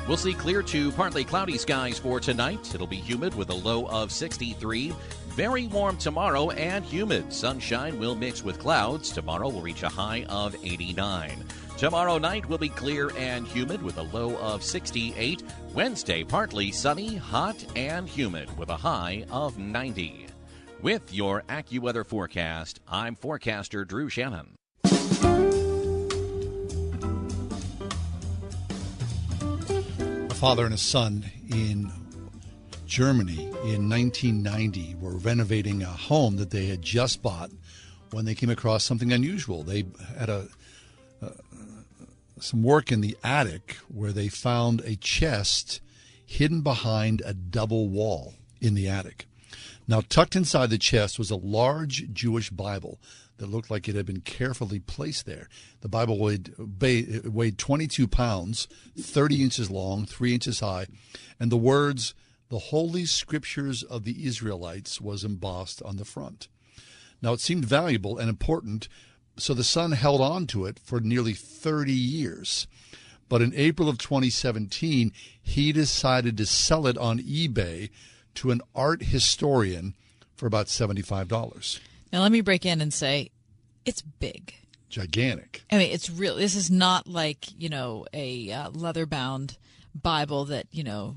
We'll 0.08 0.16
see 0.16 0.32
clear 0.32 0.62
to 0.62 0.90
partly 0.92 1.22
cloudy 1.22 1.58
skies 1.58 1.98
for 1.98 2.18
tonight. 2.18 2.74
It'll 2.74 2.86
be 2.86 2.96
humid 2.96 3.34
with 3.34 3.50
a 3.50 3.54
low 3.54 3.86
of 3.88 4.10
63. 4.10 4.94
Very 5.38 5.68
warm 5.68 5.96
tomorrow 5.98 6.50
and 6.50 6.84
humid. 6.84 7.32
Sunshine 7.32 7.96
will 7.96 8.16
mix 8.16 8.42
with 8.42 8.58
clouds. 8.58 9.12
Tomorrow 9.12 9.50
will 9.50 9.60
reach 9.60 9.84
a 9.84 9.88
high 9.88 10.26
of 10.28 10.56
89. 10.64 11.44
Tomorrow 11.76 12.18
night 12.18 12.44
will 12.48 12.58
be 12.58 12.68
clear 12.68 13.12
and 13.16 13.46
humid 13.46 13.80
with 13.80 13.98
a 13.98 14.02
low 14.02 14.36
of 14.38 14.64
68. 14.64 15.44
Wednesday, 15.74 16.24
partly 16.24 16.72
sunny, 16.72 17.14
hot, 17.14 17.64
and 17.76 18.08
humid 18.08 18.58
with 18.58 18.68
a 18.68 18.76
high 18.76 19.26
of 19.30 19.58
90. 19.58 20.26
With 20.82 21.14
your 21.14 21.42
AccuWeather 21.42 22.04
forecast, 22.04 22.80
I'm 22.88 23.14
forecaster 23.14 23.84
Drew 23.84 24.08
Shannon. 24.08 24.56
A 30.30 30.34
father 30.34 30.64
and 30.64 30.74
a 30.74 30.78
son 30.78 31.30
in 31.48 31.92
Germany 32.88 33.44
in 33.64 33.88
1990 33.88 34.96
were 34.96 35.18
renovating 35.18 35.82
a 35.82 35.86
home 35.86 36.36
that 36.36 36.50
they 36.50 36.66
had 36.66 36.80
just 36.80 37.22
bought 37.22 37.50
when 38.10 38.24
they 38.24 38.34
came 38.34 38.48
across 38.48 38.82
something 38.82 39.12
unusual. 39.12 39.62
They 39.62 39.84
had 40.18 40.30
a 40.30 40.48
uh, 41.22 41.28
some 42.40 42.62
work 42.62 42.90
in 42.90 43.02
the 43.02 43.16
attic 43.22 43.76
where 43.88 44.12
they 44.12 44.28
found 44.28 44.80
a 44.80 44.96
chest 44.96 45.80
hidden 46.24 46.62
behind 46.62 47.20
a 47.24 47.34
double 47.34 47.88
wall 47.88 48.34
in 48.60 48.74
the 48.74 48.88
attic. 48.88 49.26
Now, 49.86 50.00
tucked 50.00 50.36
inside 50.36 50.70
the 50.70 50.78
chest 50.78 51.18
was 51.18 51.30
a 51.30 51.36
large 51.36 52.12
Jewish 52.12 52.50
Bible 52.50 52.98
that 53.38 53.50
looked 53.50 53.70
like 53.70 53.88
it 53.88 53.94
had 53.94 54.06
been 54.06 54.20
carefully 54.20 54.80
placed 54.80 55.26
there. 55.26 55.48
The 55.80 55.88
Bible 55.88 56.18
weighed, 56.18 56.54
weighed 57.24 57.58
22 57.58 58.08
pounds, 58.08 58.68
30 58.98 59.42
inches 59.42 59.70
long, 59.70 60.06
3 60.06 60.34
inches 60.34 60.60
high, 60.60 60.86
and 61.40 61.50
the 61.50 61.56
words, 61.56 62.14
the 62.48 62.58
Holy 62.58 63.04
Scriptures 63.04 63.82
of 63.82 64.04
the 64.04 64.26
Israelites, 64.26 65.00
was 65.00 65.24
embossed 65.24 65.82
on 65.82 65.96
the 65.96 66.04
front. 66.04 66.48
Now, 67.20 67.32
it 67.32 67.40
seemed 67.40 67.64
valuable 67.64 68.18
and 68.18 68.28
important, 68.28 68.88
so 69.36 69.54
the 69.54 69.64
son 69.64 69.92
held 69.92 70.20
on 70.20 70.46
to 70.48 70.66
it 70.66 70.78
for 70.78 71.00
nearly 71.00 71.34
30 71.34 71.92
years. 71.92 72.66
But 73.28 73.42
in 73.42 73.52
April 73.54 73.88
of 73.88 73.98
2017, 73.98 75.12
he 75.40 75.72
decided 75.72 76.36
to 76.36 76.46
sell 76.46 76.86
it 76.86 76.96
on 76.96 77.18
eBay 77.18 77.90
to 78.36 78.50
an 78.50 78.62
art 78.74 79.02
historian 79.02 79.94
for 80.34 80.46
about 80.46 80.66
$75. 80.66 81.80
Now, 82.12 82.22
let 82.22 82.32
me 82.32 82.40
break 82.40 82.64
in 82.64 82.80
and 82.80 82.94
say 82.94 83.30
it's 83.84 84.00
big. 84.02 84.54
Gigantic. 84.88 85.62
I 85.70 85.78
mean, 85.78 85.90
it's 85.92 86.08
real. 86.08 86.36
This 86.36 86.54
is 86.54 86.70
not 86.70 87.06
like, 87.06 87.46
you 87.58 87.68
know, 87.68 88.06
a 88.14 88.50
uh, 88.50 88.70
leather 88.70 89.04
bound 89.04 89.58
Bible 89.94 90.46
that, 90.46 90.66
you 90.70 90.82
know, 90.82 91.16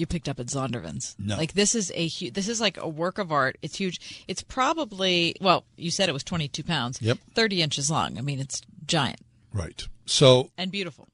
you 0.00 0.06
picked 0.06 0.28
up 0.28 0.40
at 0.40 0.46
Zondervan's. 0.46 1.14
No. 1.18 1.36
Like 1.36 1.52
this 1.52 1.74
is 1.74 1.92
a 1.94 2.08
hu- 2.08 2.30
this 2.30 2.48
is 2.48 2.60
like 2.60 2.76
a 2.78 2.88
work 2.88 3.18
of 3.18 3.30
art. 3.30 3.58
It's 3.62 3.76
huge. 3.76 4.24
It's 4.26 4.42
probably 4.42 5.36
well, 5.40 5.64
you 5.76 5.90
said 5.90 6.08
it 6.08 6.12
was 6.12 6.24
22 6.24 6.64
pounds. 6.64 7.00
Yep. 7.00 7.18
30 7.34 7.62
inches 7.62 7.90
long. 7.90 8.18
I 8.18 8.22
mean, 8.22 8.40
it's 8.40 8.62
giant 8.86 9.20
Right. 9.52 9.86
So 10.06 10.50
and 10.58 10.72
beautiful. 10.72 11.06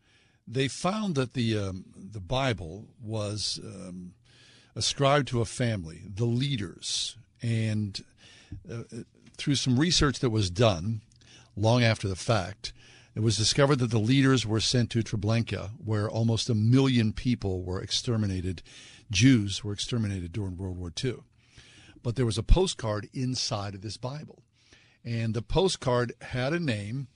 they 0.47 0.69
found 0.69 1.15
that 1.17 1.35
the 1.35 1.59
um, 1.59 1.85
the 1.97 2.21
Bible 2.21 2.85
was 3.03 3.59
um, 3.65 4.13
ascribed 4.75 5.29
to 5.29 5.41
a 5.41 5.45
family, 5.45 6.03
the 6.15 6.25
leaders, 6.27 7.17
and 7.43 8.03
uh, 8.71 8.83
through 9.37 9.57
some 9.57 9.79
research 9.79 10.19
that 10.21 10.31
was 10.31 10.51
done 10.51 11.01
long 11.57 11.83
after 11.83 12.09
the 12.09 12.17
fact, 12.17 12.73
it 13.17 13.23
was 13.23 13.39
discovered 13.39 13.77
that 13.77 13.91
the 13.91 13.99
leaders 13.99 14.47
were 14.47 14.61
sent 14.61 14.91
to 14.91 15.03
Treblinka, 15.03 15.71
where 15.83 16.09
almost 16.09 16.51
a 16.51 16.55
million 16.55 17.15
people 17.15 17.63
were 17.63 17.81
exterminated. 17.81 18.63
Jews 19.11 19.65
were 19.65 19.73
exterminated 19.73 20.33
during 20.33 20.59
World 20.59 20.77
War 20.77 20.93
II. 21.03 21.21
But 22.03 22.17
there 22.17 22.27
was 22.27 22.37
a 22.37 22.43
postcard 22.43 23.09
inside 23.15 23.75
of 23.75 23.81
this 23.81 23.97
Bible, 23.97 24.43
and 25.03 25.33
the 25.33 25.41
postcard 25.41 26.13
had 26.21 26.53
a 26.53 26.61
name 26.61 27.09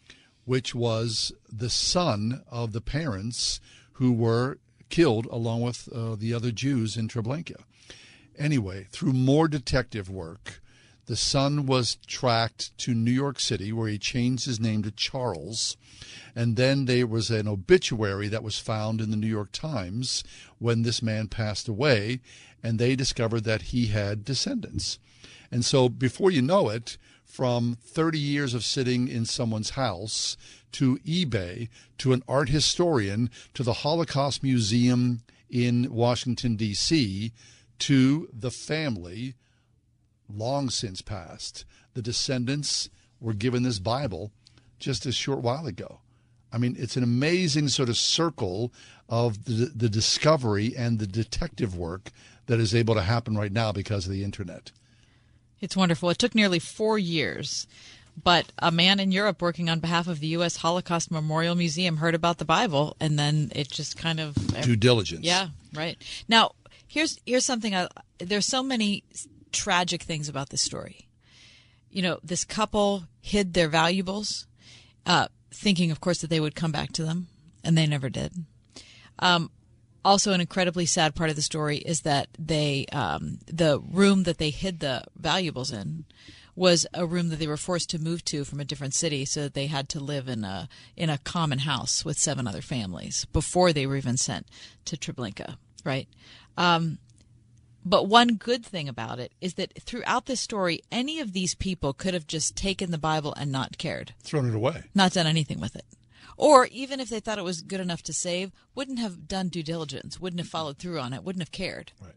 which 0.46 0.74
was 0.74 1.32
the 1.52 1.68
son 1.68 2.44
of 2.50 2.72
the 2.72 2.80
parents 2.80 3.60
who 3.92 4.10
were 4.10 4.56
killed 4.88 5.26
along 5.26 5.60
with 5.60 5.86
uh, 5.94 6.16
the 6.16 6.32
other 6.32 6.50
Jews 6.50 6.96
in 6.96 7.08
Treblinka. 7.08 7.62
Anyway, 8.38 8.86
through 8.90 9.12
more 9.12 9.48
detective 9.48 10.08
work, 10.08 10.62
the 11.10 11.16
son 11.16 11.66
was 11.66 11.96
tracked 12.06 12.70
to 12.78 12.94
New 12.94 13.10
York 13.10 13.40
City 13.40 13.72
where 13.72 13.88
he 13.88 13.98
changed 13.98 14.46
his 14.46 14.60
name 14.60 14.84
to 14.84 14.92
Charles. 14.92 15.76
And 16.36 16.54
then 16.54 16.84
there 16.84 17.04
was 17.04 17.32
an 17.32 17.48
obituary 17.48 18.28
that 18.28 18.44
was 18.44 18.60
found 18.60 19.00
in 19.00 19.10
the 19.10 19.16
New 19.16 19.26
York 19.26 19.50
Times 19.50 20.22
when 20.60 20.82
this 20.82 21.02
man 21.02 21.26
passed 21.26 21.66
away, 21.66 22.20
and 22.62 22.78
they 22.78 22.94
discovered 22.94 23.42
that 23.42 23.62
he 23.62 23.86
had 23.88 24.24
descendants. 24.24 25.00
And 25.50 25.64
so 25.64 25.88
before 25.88 26.30
you 26.30 26.42
know 26.42 26.68
it, 26.68 26.96
from 27.24 27.76
30 27.82 28.16
years 28.16 28.54
of 28.54 28.64
sitting 28.64 29.08
in 29.08 29.24
someone's 29.24 29.70
house 29.70 30.36
to 30.70 30.98
eBay 30.98 31.70
to 31.98 32.12
an 32.12 32.22
art 32.28 32.50
historian 32.50 33.30
to 33.54 33.64
the 33.64 33.82
Holocaust 33.82 34.44
Museum 34.44 35.22
in 35.50 35.92
Washington, 35.92 36.54
D.C., 36.54 37.32
to 37.80 38.28
the 38.32 38.52
family 38.52 39.34
long 40.36 40.70
since 40.70 41.02
passed. 41.02 41.64
The 41.94 42.02
descendants 42.02 42.88
were 43.20 43.34
given 43.34 43.62
this 43.62 43.78
Bible 43.78 44.32
just 44.78 45.06
a 45.06 45.12
short 45.12 45.40
while 45.40 45.66
ago. 45.66 46.00
I 46.52 46.58
mean, 46.58 46.76
it's 46.78 46.96
an 46.96 47.02
amazing 47.02 47.68
sort 47.68 47.88
of 47.88 47.96
circle 47.96 48.72
of 49.08 49.44
the, 49.44 49.66
the 49.74 49.88
discovery 49.88 50.74
and 50.76 50.98
the 50.98 51.06
detective 51.06 51.76
work 51.76 52.10
that 52.46 52.58
is 52.58 52.74
able 52.74 52.94
to 52.94 53.02
happen 53.02 53.36
right 53.36 53.52
now 53.52 53.72
because 53.72 54.06
of 54.06 54.12
the 54.12 54.24
internet. 54.24 54.72
It's 55.60 55.76
wonderful. 55.76 56.10
It 56.10 56.18
took 56.18 56.34
nearly 56.34 56.58
four 56.58 56.98
years, 56.98 57.66
but 58.22 58.50
a 58.58 58.70
man 58.72 58.98
in 58.98 59.12
Europe 59.12 59.42
working 59.42 59.68
on 59.68 59.78
behalf 59.78 60.08
of 60.08 60.20
the 60.20 60.28
U.S. 60.28 60.56
Holocaust 60.56 61.10
Memorial 61.10 61.54
Museum 61.54 61.98
heard 61.98 62.14
about 62.14 62.38
the 62.38 62.44
Bible, 62.44 62.96
and 62.98 63.18
then 63.18 63.52
it 63.54 63.70
just 63.70 63.96
kind 63.96 64.18
of 64.18 64.34
Due 64.62 64.76
diligence. 64.76 65.24
Yeah, 65.24 65.48
right. 65.74 65.96
Now, 66.28 66.52
here's 66.88 67.20
here's 67.26 67.44
something. 67.44 67.74
I, 67.74 67.88
there's 68.18 68.46
so 68.46 68.62
many 68.62 69.04
tragic 69.52 70.02
things 70.02 70.28
about 70.28 70.50
this 70.50 70.62
story. 70.62 71.08
You 71.90 72.02
know, 72.02 72.18
this 72.22 72.44
couple 72.44 73.04
hid 73.20 73.54
their 73.54 73.68
valuables, 73.68 74.46
uh, 75.06 75.28
thinking, 75.52 75.90
of 75.90 76.00
course, 76.00 76.20
that 76.20 76.30
they 76.30 76.40
would 76.40 76.54
come 76.54 76.72
back 76.72 76.92
to 76.92 77.04
them, 77.04 77.28
and 77.64 77.76
they 77.76 77.86
never 77.86 78.08
did. 78.08 78.32
Um, 79.18 79.50
also, 80.04 80.32
an 80.32 80.40
incredibly 80.40 80.86
sad 80.86 81.14
part 81.14 81.30
of 81.30 81.36
the 81.36 81.42
story 81.42 81.78
is 81.78 82.02
that 82.02 82.28
they, 82.38 82.86
um, 82.92 83.38
the 83.46 83.80
room 83.80 84.22
that 84.22 84.38
they 84.38 84.50
hid 84.50 84.80
the 84.80 85.02
valuables 85.16 85.72
in, 85.72 86.04
was 86.56 86.86
a 86.94 87.06
room 87.06 87.28
that 87.28 87.38
they 87.38 87.46
were 87.46 87.56
forced 87.56 87.90
to 87.90 87.98
move 87.98 88.24
to 88.24 88.44
from 88.44 88.60
a 88.60 88.64
different 88.64 88.94
city, 88.94 89.24
so 89.24 89.42
that 89.42 89.54
they 89.54 89.66
had 89.66 89.88
to 89.88 90.00
live 90.00 90.28
in 90.28 90.44
a 90.44 90.68
in 90.96 91.10
a 91.10 91.18
common 91.18 91.60
house 91.60 92.04
with 92.04 92.18
seven 92.18 92.46
other 92.46 92.62
families 92.62 93.24
before 93.26 93.72
they 93.72 93.86
were 93.86 93.96
even 93.96 94.16
sent 94.16 94.46
to 94.84 94.96
Treblinka. 94.96 95.56
Right. 95.84 96.08
Um, 96.56 96.98
but 97.84 98.06
one 98.06 98.34
good 98.36 98.64
thing 98.64 98.88
about 98.88 99.18
it 99.18 99.32
is 99.40 99.54
that 99.54 99.72
throughout 99.82 100.26
this 100.26 100.40
story, 100.40 100.80
any 100.92 101.18
of 101.20 101.32
these 101.32 101.54
people 101.54 101.92
could 101.92 102.14
have 102.14 102.26
just 102.26 102.56
taken 102.56 102.90
the 102.90 102.98
Bible 102.98 103.34
and 103.36 103.50
not 103.50 103.78
cared, 103.78 104.14
Thrown 104.22 104.48
it 104.48 104.54
away. 104.54 104.84
not 104.94 105.12
done 105.12 105.26
anything 105.26 105.60
with 105.60 105.74
it. 105.76 105.84
Or 106.36 106.66
even 106.66 107.00
if 107.00 107.08
they 107.10 107.20
thought 107.20 107.38
it 107.38 107.44
was 107.44 107.60
good 107.60 107.80
enough 107.80 108.02
to 108.04 108.12
save, 108.12 108.50
wouldn't 108.74 108.98
have 108.98 109.28
done 109.28 109.48
due 109.48 109.62
diligence, 109.62 110.18
wouldn't 110.20 110.40
have 110.40 110.48
followed 110.48 110.78
through 110.78 110.98
on 110.98 111.12
it, 111.12 111.22
wouldn't 111.22 111.42
have 111.42 111.52
cared 111.52 111.92
right. 112.00 112.14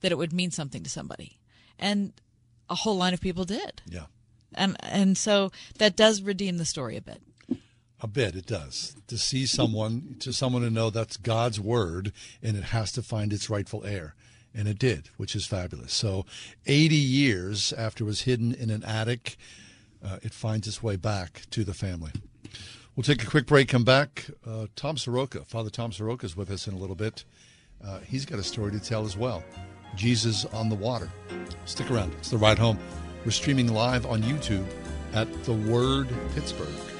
that 0.00 0.12
it 0.12 0.18
would 0.18 0.32
mean 0.32 0.50
something 0.50 0.82
to 0.82 0.90
somebody. 0.90 1.38
And 1.78 2.12
a 2.68 2.74
whole 2.74 2.96
line 2.96 3.14
of 3.14 3.20
people 3.20 3.44
did. 3.44 3.82
Yeah. 3.88 4.06
And 4.54 4.76
and 4.80 5.18
so 5.18 5.50
that 5.78 5.96
does 5.96 6.22
redeem 6.22 6.58
the 6.58 6.64
story 6.64 6.96
a 6.96 7.00
bit. 7.00 7.22
A 8.00 8.06
bit, 8.06 8.36
it 8.36 8.46
does. 8.46 8.94
To 9.08 9.16
see 9.16 9.46
someone, 9.46 10.16
to 10.20 10.32
someone 10.32 10.62
to 10.62 10.70
know 10.70 10.90
that's 10.90 11.16
God's 11.16 11.58
word 11.58 12.12
and 12.42 12.56
it 12.56 12.64
has 12.64 12.92
to 12.92 13.02
find 13.02 13.32
its 13.32 13.48
rightful 13.48 13.84
heir. 13.84 14.14
And 14.54 14.68
it 14.68 14.78
did, 14.78 15.08
which 15.16 15.34
is 15.34 15.46
fabulous. 15.46 15.92
So, 15.92 16.26
80 16.66 16.94
years 16.94 17.72
after 17.72 18.04
it 18.04 18.06
was 18.06 18.22
hidden 18.22 18.54
in 18.54 18.70
an 18.70 18.84
attic, 18.84 19.36
uh, 20.04 20.18
it 20.22 20.32
finds 20.32 20.68
its 20.68 20.82
way 20.82 20.96
back 20.96 21.42
to 21.50 21.64
the 21.64 21.74
family. 21.74 22.12
We'll 22.94 23.02
take 23.02 23.24
a 23.24 23.26
quick 23.26 23.46
break, 23.46 23.68
come 23.68 23.82
back. 23.82 24.26
Uh, 24.46 24.66
Tom 24.76 24.96
Soroka, 24.96 25.44
Father 25.44 25.70
Tom 25.70 25.90
Soroka 25.90 26.24
is 26.24 26.36
with 26.36 26.50
us 26.50 26.68
in 26.68 26.74
a 26.74 26.78
little 26.78 26.94
bit. 26.94 27.24
Uh, 27.84 27.98
he's 28.00 28.24
got 28.24 28.38
a 28.38 28.44
story 28.44 28.70
to 28.70 28.80
tell 28.80 29.04
as 29.04 29.16
well. 29.16 29.42
Jesus 29.96 30.44
on 30.46 30.68
the 30.68 30.76
water. 30.76 31.10
Stick 31.64 31.90
around. 31.90 32.12
It's 32.14 32.30
the 32.30 32.38
ride 32.38 32.58
home. 32.58 32.78
We're 33.24 33.32
streaming 33.32 33.72
live 33.72 34.06
on 34.06 34.22
YouTube 34.22 34.66
at 35.12 35.32
The 35.44 35.52
Word 35.52 36.08
Pittsburgh. 36.34 36.93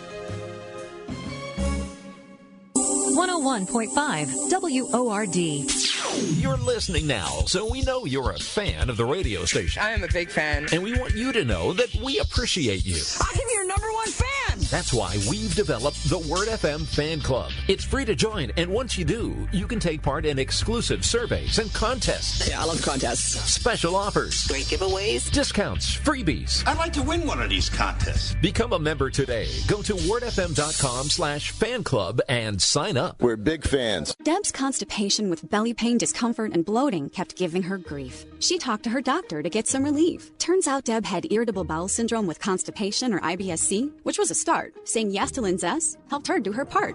101.5 3.14 4.90
WORD. 4.90 5.36
You're 6.36 6.56
listening 6.56 7.06
now, 7.06 7.42
so 7.46 7.70
we 7.70 7.82
know 7.82 8.04
you're 8.04 8.32
a 8.32 8.38
fan 8.38 8.90
of 8.90 8.96
the 8.96 9.04
radio 9.04 9.44
station. 9.44 9.82
I 9.82 9.90
am 9.90 10.02
a 10.02 10.08
big 10.08 10.30
fan. 10.30 10.66
And 10.72 10.82
we 10.82 10.98
want 10.98 11.14
you 11.14 11.32
to 11.32 11.44
know 11.44 11.72
that 11.74 11.94
we 11.94 12.18
appreciate 12.18 12.84
you. 12.84 13.00
I'm 13.20 13.40
your 13.52 13.66
number 13.68 13.83
one 13.83 13.83
fan. 13.83 13.83
That's 14.58 14.92
why 14.92 15.16
we've 15.28 15.54
developed 15.54 16.08
the 16.08 16.18
Word 16.18 16.48
FM 16.48 16.86
Fan 16.86 17.20
Club. 17.20 17.50
It's 17.68 17.84
free 17.84 18.04
to 18.04 18.14
join, 18.14 18.52
and 18.56 18.70
once 18.70 18.96
you 18.96 19.04
do, 19.04 19.48
you 19.52 19.66
can 19.66 19.80
take 19.80 20.02
part 20.02 20.24
in 20.26 20.38
exclusive 20.38 21.04
surveys 21.04 21.58
and 21.58 21.72
contests. 21.72 22.48
Yeah, 22.48 22.62
I 22.62 22.64
love 22.64 22.80
contests. 22.82 23.34
Special 23.52 23.96
offers. 23.96 24.46
Great 24.46 24.64
giveaways. 24.66 25.30
Discounts, 25.30 25.96
freebies. 25.96 26.62
I'd 26.66 26.78
like 26.78 26.92
to 26.94 27.02
win 27.02 27.26
one 27.26 27.40
of 27.40 27.50
these 27.50 27.68
contests. 27.68 28.34
Become 28.40 28.72
a 28.72 28.78
member 28.78 29.10
today. 29.10 29.48
Go 29.66 29.82
to 29.82 29.94
wordfm.com 29.94 31.10
slash 31.10 31.50
fan 31.50 31.82
club 31.84 32.20
and 32.28 32.60
sign 32.60 32.96
up. 32.96 33.20
We're 33.20 33.36
big 33.36 33.64
fans. 33.64 34.14
Deb's 34.22 34.52
constipation 34.52 35.30
with 35.30 35.48
belly 35.50 35.74
pain, 35.74 35.98
discomfort, 35.98 36.52
and 36.52 36.64
bloating 36.64 37.10
kept 37.10 37.36
giving 37.36 37.64
her 37.64 37.78
grief. 37.78 38.24
She 38.40 38.58
talked 38.58 38.84
to 38.84 38.90
her 38.90 39.00
doctor 39.00 39.42
to 39.42 39.50
get 39.50 39.66
some 39.68 39.82
relief. 39.82 40.36
Turns 40.38 40.66
out 40.66 40.84
Deb 40.84 41.04
had 41.04 41.32
irritable 41.32 41.64
bowel 41.64 41.88
syndrome 41.88 42.26
with 42.26 42.40
constipation 42.40 43.12
or 43.12 43.20
IBSC, 43.20 43.90
which 44.02 44.18
was 44.18 44.30
a 44.30 44.34
start. 44.44 44.74
Saying 44.84 45.10
yes 45.10 45.30
to 45.32 45.40
Linzess 45.40 45.96
helped 46.10 46.26
her 46.28 46.38
do 46.38 46.52
her 46.52 46.66
part. 46.66 46.94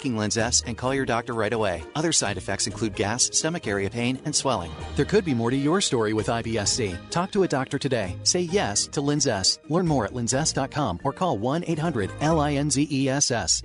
Linzess 0.00 0.62
and 0.66 0.76
call 0.76 0.94
your 0.94 1.04
doctor 1.04 1.34
right 1.34 1.52
away. 1.52 1.82
Other 1.94 2.12
side 2.12 2.36
effects 2.36 2.66
include 2.66 2.96
gas, 2.96 3.30
stomach 3.32 3.66
area 3.66 3.90
pain, 3.90 4.20
and 4.24 4.34
swelling. 4.34 4.72
There 4.96 5.04
could 5.04 5.24
be 5.24 5.34
more 5.34 5.50
to 5.50 5.56
your 5.56 5.80
story 5.80 6.14
with 6.14 6.28
IBS-C. 6.28 6.96
Talk 7.10 7.30
to 7.32 7.42
a 7.42 7.48
doctor 7.48 7.78
today. 7.78 8.16
Say 8.22 8.40
yes 8.40 8.86
to 8.88 9.00
Linzess. 9.00 9.58
Learn 9.68 9.86
more 9.86 10.04
at 10.04 10.12
linzess.com 10.12 11.00
or 11.04 11.12
call 11.12 11.38
1-800-LINZESS. 11.38 13.62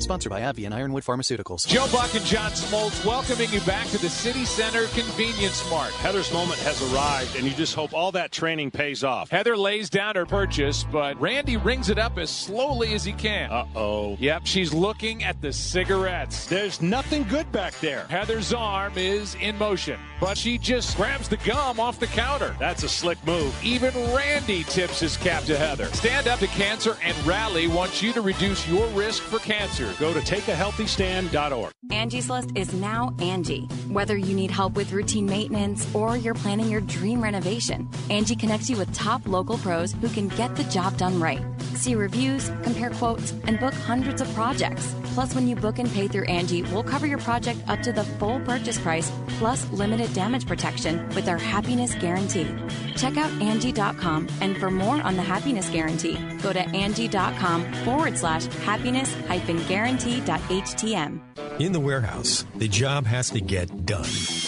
Sponsored 0.00 0.30
by 0.30 0.42
AbbVie 0.42 0.66
and 0.66 0.74
Ironwood 0.74 1.02
Pharmaceuticals. 1.02 1.66
Joe 1.66 1.88
Buck 1.90 2.14
and 2.14 2.24
John 2.24 2.52
Smoltz 2.52 3.04
welcoming 3.04 3.50
you 3.50 3.60
back 3.62 3.88
to 3.88 3.98
the 3.98 4.08
City 4.08 4.44
Center 4.44 4.86
Convenience 4.88 5.68
Mart. 5.70 5.92
Heather's 5.94 6.32
moment 6.32 6.60
has 6.60 6.80
arrived, 6.92 7.34
and 7.34 7.44
you 7.44 7.50
just 7.52 7.74
hope 7.74 7.92
all 7.92 8.12
that 8.12 8.30
training 8.30 8.70
pays 8.70 9.02
off. 9.02 9.30
Heather 9.30 9.56
lays 9.56 9.90
down 9.90 10.14
her 10.14 10.26
purchase, 10.26 10.84
but 10.84 11.20
Randy 11.20 11.56
rings 11.56 11.90
it 11.90 11.98
up 11.98 12.16
as 12.16 12.30
slowly 12.30 12.94
as 12.94 13.04
he 13.04 13.12
can. 13.12 13.50
Uh 13.50 13.66
oh. 13.74 14.16
Yep, 14.20 14.42
she's 14.44 14.72
looking 14.72 15.24
at 15.28 15.42
the 15.42 15.52
cigarettes. 15.52 16.46
There's 16.46 16.80
nothing 16.80 17.22
good 17.24 17.52
back 17.52 17.78
there. 17.80 18.06
Heather's 18.08 18.54
arm 18.54 18.94
is 18.96 19.34
in 19.34 19.58
motion, 19.58 20.00
but 20.22 20.38
she 20.38 20.56
just 20.56 20.96
grabs 20.96 21.28
the 21.28 21.36
gum 21.38 21.78
off 21.78 22.00
the 22.00 22.06
counter. 22.06 22.56
That's 22.58 22.82
a 22.82 22.88
slick 22.88 23.18
move. 23.26 23.54
Even 23.62 23.92
Randy 24.14 24.64
tips 24.64 25.00
his 25.00 25.18
cap 25.18 25.42
to 25.44 25.58
Heather. 25.58 25.84
Stand 25.86 26.28
Up 26.28 26.38
to 26.38 26.46
Cancer 26.46 26.96
and 27.04 27.14
Rally 27.26 27.68
wants 27.68 28.02
you 28.02 28.14
to 28.14 28.22
reduce 28.22 28.66
your 28.66 28.86
risk 28.88 29.22
for 29.22 29.38
cancer. 29.38 29.92
Go 30.00 30.14
to 30.14 30.20
takeahealthystand.org. 30.20 31.72
Angie's 31.90 32.30
List 32.30 32.52
is 32.54 32.72
now 32.72 33.14
Angie. 33.18 33.66
Whether 33.88 34.16
you 34.16 34.34
need 34.34 34.50
help 34.50 34.76
with 34.76 34.92
routine 34.92 35.26
maintenance 35.26 35.86
or 35.94 36.16
you're 36.16 36.32
planning 36.32 36.70
your 36.70 36.80
dream 36.80 37.22
renovation, 37.22 37.86
Angie 38.08 38.36
connects 38.36 38.70
you 38.70 38.78
with 38.78 38.94
top 38.94 39.28
local 39.28 39.58
pros 39.58 39.92
who 39.92 40.08
can 40.08 40.28
get 40.28 40.56
the 40.56 40.64
job 40.64 40.96
done 40.96 41.20
right. 41.20 41.44
See 41.74 41.94
reviews, 41.94 42.48
compare 42.62 42.90
quotes, 42.90 43.32
and 43.46 43.60
book 43.60 43.74
hundreds 43.74 44.22
of 44.22 44.32
projects. 44.34 44.94
Plus, 45.18 45.34
when 45.34 45.48
you 45.48 45.56
book 45.56 45.80
and 45.80 45.90
pay 45.90 46.06
through 46.06 46.26
Angie, 46.26 46.62
we'll 46.62 46.84
cover 46.84 47.04
your 47.04 47.18
project 47.18 47.58
up 47.66 47.82
to 47.82 47.92
the 47.92 48.04
full 48.04 48.38
purchase 48.38 48.78
price 48.78 49.10
plus 49.30 49.68
limited 49.72 50.12
damage 50.14 50.46
protection 50.46 51.08
with 51.08 51.26
our 51.26 51.38
happiness 51.38 51.92
guarantee. 51.96 52.46
Check 52.94 53.16
out 53.16 53.32
Angie.com 53.42 54.28
and 54.40 54.56
for 54.58 54.70
more 54.70 55.02
on 55.02 55.16
the 55.16 55.22
happiness 55.22 55.68
guarantee, 55.70 56.16
go 56.40 56.52
to 56.52 56.60
Angie.com 56.60 57.64
forward 57.84 58.16
slash 58.16 58.46
happiness 58.62 59.12
hyphen 59.26 59.60
guarantee.htm. 59.66 61.20
In 61.58 61.72
the 61.72 61.80
warehouse, 61.80 62.46
the 62.54 62.68
job 62.68 63.04
has 63.06 63.30
to 63.30 63.40
get 63.40 63.84
done. 63.84 64.02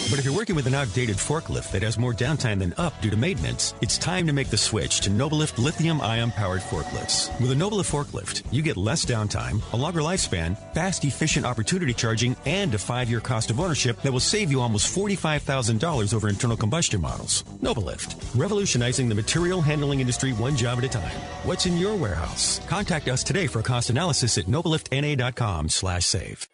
But 0.09 0.17
if 0.17 0.23
you're 0.23 0.33
working 0.33 0.55
with 0.55 0.67
an 0.67 0.73
outdated 0.73 1.17
forklift 1.17 1.71
that 1.71 1.83
has 1.83 1.97
more 1.97 2.13
downtime 2.13 2.59
than 2.59 2.73
up 2.77 3.01
due 3.01 3.09
to 3.09 3.17
maintenance, 3.17 3.73
it's 3.81 3.97
time 3.97 4.25
to 4.27 4.33
make 4.33 4.49
the 4.49 4.57
switch 4.57 5.01
to 5.01 5.09
Noblelift 5.09 5.57
lithium 5.57 5.99
ion 5.99 6.31
powered 6.31 6.61
forklifts. 6.61 7.37
With 7.41 7.51
a 7.51 7.55
Noblelift 7.55 7.91
forklift, 7.91 8.43
you 8.49 8.61
get 8.61 8.77
less 8.77 9.05
downtime, 9.05 9.61
a 9.73 9.77
longer 9.77 9.99
lifespan, 9.99 10.57
fast, 10.73 11.03
efficient 11.05 11.45
opportunity 11.45 11.93
charging, 11.93 12.35
and 12.45 12.73
a 12.73 12.77
five 12.77 13.09
year 13.09 13.19
cost 13.19 13.51
of 13.51 13.59
ownership 13.59 14.01
that 14.01 14.11
will 14.11 14.19
save 14.19 14.51
you 14.51 14.61
almost 14.61 14.95
$45,000 14.95 16.13
over 16.13 16.29
internal 16.29 16.57
combustion 16.57 17.01
models. 17.01 17.43
Noblelift, 17.61 18.15
revolutionizing 18.39 19.09
the 19.09 19.15
material 19.15 19.61
handling 19.61 19.99
industry 19.99 20.33
one 20.33 20.55
job 20.55 20.77
at 20.77 20.83
a 20.85 20.89
time. 20.89 21.17
What's 21.43 21.65
in 21.65 21.77
your 21.77 21.95
warehouse? 21.95 22.59
Contact 22.67 23.07
us 23.07 23.23
today 23.23 23.47
for 23.47 23.59
a 23.59 23.63
cost 23.63 23.89
analysis 23.89 24.37
at 24.37 24.45
nobleliftna.com 24.45 25.69
slash 25.69 26.05
save. 26.05 26.47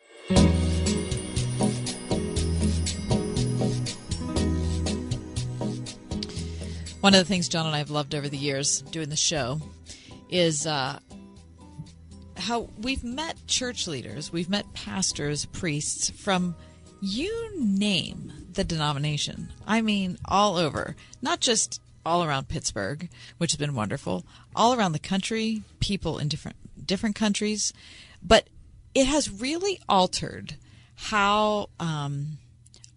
One 7.08 7.14
of 7.14 7.20
the 7.20 7.26
things 7.26 7.48
John 7.48 7.66
and 7.66 7.74
I 7.74 7.78
have 7.78 7.90
loved 7.90 8.14
over 8.16 8.28
the 8.28 8.38
years 8.38 8.82
doing 8.82 9.08
the 9.08 9.16
show 9.16 9.62
is 10.30 10.68
uh, 10.68 11.00
how 12.38 12.70
we've 12.78 13.04
met 13.04 13.36
church 13.48 13.88
leaders, 13.88 14.32
we've 14.32 14.50
met 14.50 14.74
pastors, 14.74 15.46
priests 15.46 16.10
from 16.10 16.56
you 17.02 17.52
name 17.60 18.32
the 18.54 18.64
denomination. 18.64 19.50
I 19.66 19.82
mean, 19.82 20.18
all 20.26 20.58
over, 20.58 20.96
not 21.22 21.40
just 21.40 21.82
all 22.06 22.24
around 22.24 22.48
Pittsburgh, 22.48 23.10
which 23.38 23.52
has 23.52 23.58
been 23.58 23.76
wonderful, 23.76 24.26
all 24.56 24.74
around 24.74 24.94
the 24.94 25.00
country, 25.00 25.64
people 25.80 26.18
in 26.18 26.28
different 26.28 26.58
different 26.86 27.16
countries, 27.16 27.74
but 28.24 28.48
it 28.96 29.06
has 29.06 29.30
really 29.30 29.80
altered 29.90 30.56
how 30.96 31.70
um, 31.80 32.38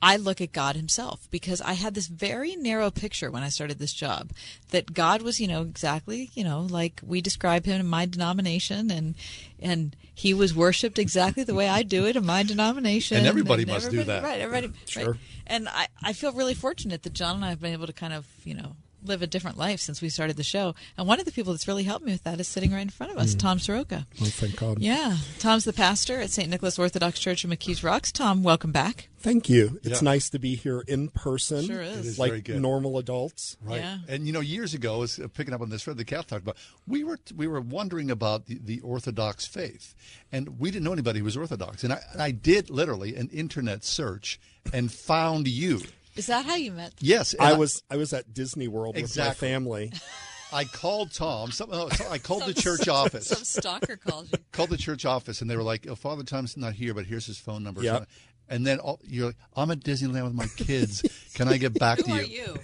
I 0.03 0.17
look 0.17 0.41
at 0.41 0.53
God 0.53 0.77
Himself 0.77 1.29
because 1.31 1.61
I 1.61 1.75
had 1.75 1.95
this 1.95 2.07
very 2.07 2.57
narrow 2.57 2.91
picture 2.91 3.31
when 3.31 3.43
I 3.43 3.49
started 3.49 3.79
this 3.79 3.93
job 3.93 4.31
that 4.71 4.95
God 4.95 5.23
was, 5.23 5.41
you 5.41 5.47
know, 5.47 5.63
exactly, 5.63 6.31
you 6.35 6.43
know, 6.43 6.63
like 6.63 7.01
we 7.07 7.21
describe 7.21 7.67
Him 7.67 7.81
in 7.81 7.87
my 7.87 8.07
denomination, 8.07 8.91
and 8.91 9.15
and 9.61 9.95
He 10.15 10.33
was 10.33 10.55
worshipped 10.55 10.99
exactly 10.99 11.45
the 11.45 11.55
way 11.55 11.69
I 11.69 11.83
do 11.83 12.07
it 12.07 12.17
in 12.17 12.25
my 12.25 12.43
denomination. 12.43 13.19
And 13.19 13.27
everybody 13.27 13.65
must 13.65 13.91
do 13.91 14.03
that, 14.05 14.23
right? 14.23 14.41
Everybody, 14.41 14.73
sure. 14.87 15.13
Right. 15.13 15.21
And 15.47 15.69
I 15.69 15.89
I 16.03 16.13
feel 16.13 16.33
really 16.33 16.55
fortunate 16.55 17.03
that 17.03 17.13
John 17.13 17.37
and 17.37 17.45
I 17.45 17.51
have 17.51 17.61
been 17.61 17.73
able 17.73 17.87
to 17.87 17.93
kind 17.93 18.15
of, 18.15 18.27
you 18.45 18.55
know, 18.55 18.77
live 19.05 19.23
a 19.23 19.27
different 19.27 19.57
life 19.59 19.81
since 19.81 20.03
we 20.03 20.09
started 20.09 20.37
the 20.37 20.43
show. 20.43 20.75
And 20.99 21.07
one 21.07 21.19
of 21.21 21.27
the 21.27 21.33
people 21.33 21.53
that's 21.53 21.67
really 21.69 21.85
helped 21.85 22.05
me 22.05 22.13
with 22.13 22.25
that 22.25 22.39
is 22.41 22.49
sitting 22.49 22.73
right 22.73 22.81
in 22.81 22.91
front 22.91 23.13
of 23.13 23.19
us, 23.19 23.35
Mm. 23.35 23.39
Tom 23.39 23.59
Soroka. 23.59 24.07
Oh, 24.21 24.25
thank 24.27 24.57
God. 24.57 24.79
Yeah, 24.81 25.17
Tom's 25.39 25.65
the 25.65 25.73
pastor 25.73 26.21
at 26.21 26.31
St. 26.31 26.49
Nicholas 26.51 26.79
Orthodox 26.79 27.19
Church 27.19 27.45
in 27.45 27.51
McKees 27.51 27.83
Rocks. 27.83 28.13
Tom, 28.13 28.43
welcome 28.43 28.73
back. 28.73 29.09
Thank 29.19 29.49
you. 29.51 29.79
It's 29.83 30.01
Yeah. 30.01 30.05
nice 30.05 30.31
to 30.31 30.39
be 30.39 30.55
here 30.57 30.81
in 30.89 31.09
person. 31.09 31.67
Sure 31.67 31.83
is. 31.83 31.99
It 31.99 32.07
is 32.07 32.19
like 32.19 32.31
very 32.31 32.41
good. 32.41 32.61
normal 32.63 32.97
adults. 32.97 33.59
Right. 33.63 33.81
Yeah. 33.81 33.99
And 34.09 34.27
you 34.27 34.33
know, 34.33 34.41
years 34.41 34.73
ago, 34.73 34.95
I 34.95 34.97
was 34.99 35.19
uh, 35.19 35.29
picking 35.29 35.53
up 35.53 35.61
on 35.61 35.69
this 35.69 35.83
thread 35.85 35.99
the 35.99 36.05
Kath 36.07 36.27
talked 36.29 36.43
about. 36.43 36.57
We 36.87 37.05
were 37.05 37.19
we 37.37 37.47
were 37.47 37.61
wondering 37.61 38.11
about 38.11 38.47
the, 38.47 38.59
the 38.65 38.81
Orthodox 38.81 39.47
faith, 39.47 39.95
and 40.33 40.59
we 40.59 40.71
didn't 40.71 40.85
know 40.85 40.93
anybody 40.95 41.19
who 41.19 41.27
was 41.27 41.37
Orthodox. 41.37 41.85
And 41.85 41.93
I, 41.93 42.01
and 42.13 42.23
I 42.23 42.31
did 42.31 42.71
literally 42.71 43.15
an 43.15 43.29
internet 43.29 43.85
search 43.85 44.41
and 44.73 44.91
found 44.91 45.49
you. 45.49 45.83
Is 46.17 46.27
that 46.27 46.45
how 46.45 46.57
you 46.57 46.73
met? 46.73 46.93
Yes, 47.01 47.35
and 47.35 47.43
I 47.43 47.55
was 47.55 47.83
I 47.91 47.97
was 47.97 48.13
at 48.13 48.33
Disney 48.35 48.69
World 48.69 48.97
Exactly. 48.97 49.29
with 49.29 49.41
my 49.43 49.49
family. 49.55 49.93
I 50.53 50.65
called 50.65 51.13
Tom. 51.13 51.53
Some, 51.53 51.69
oh, 51.73 51.89
so 51.91 52.09
I 52.11 52.19
called 52.19 52.45
the 52.45 52.55
church 52.55 52.89
office. 52.89 53.29
Some 53.29 53.45
stalker 53.45 53.97
called 53.97 54.33
you. 54.33 54.39
called 54.53 54.71
the 54.71 54.77
church 54.77 55.05
office, 55.05 55.41
and 55.43 55.49
they 55.51 55.57
were 55.57 55.63
like, 55.63 55.87
oh, 55.89 55.95
"Father 55.95 56.25
Tom's 56.25 56.57
not 56.57 56.73
here, 56.75 56.93
but 56.93 57.07
here's 57.07 57.25
his 57.27 57.39
phone 57.39 57.63
number." 57.63 57.83
Yep. 57.83 58.09
And 58.49 58.67
then 58.67 58.81
all, 58.81 58.99
you're 59.05 59.27
like, 59.27 59.37
"I'm 59.55 59.71
at 59.71 59.79
Disneyland 59.81 60.25
with 60.25 60.35
my 60.35 60.49
kids. 60.57 61.03
Can 61.35 61.47
I 61.47 61.57
get 61.57 61.79
back 61.79 61.99
Who 61.99 62.05
to 62.05 62.13
are 62.13 62.23
you?" 62.23 62.41
you? 62.43 62.57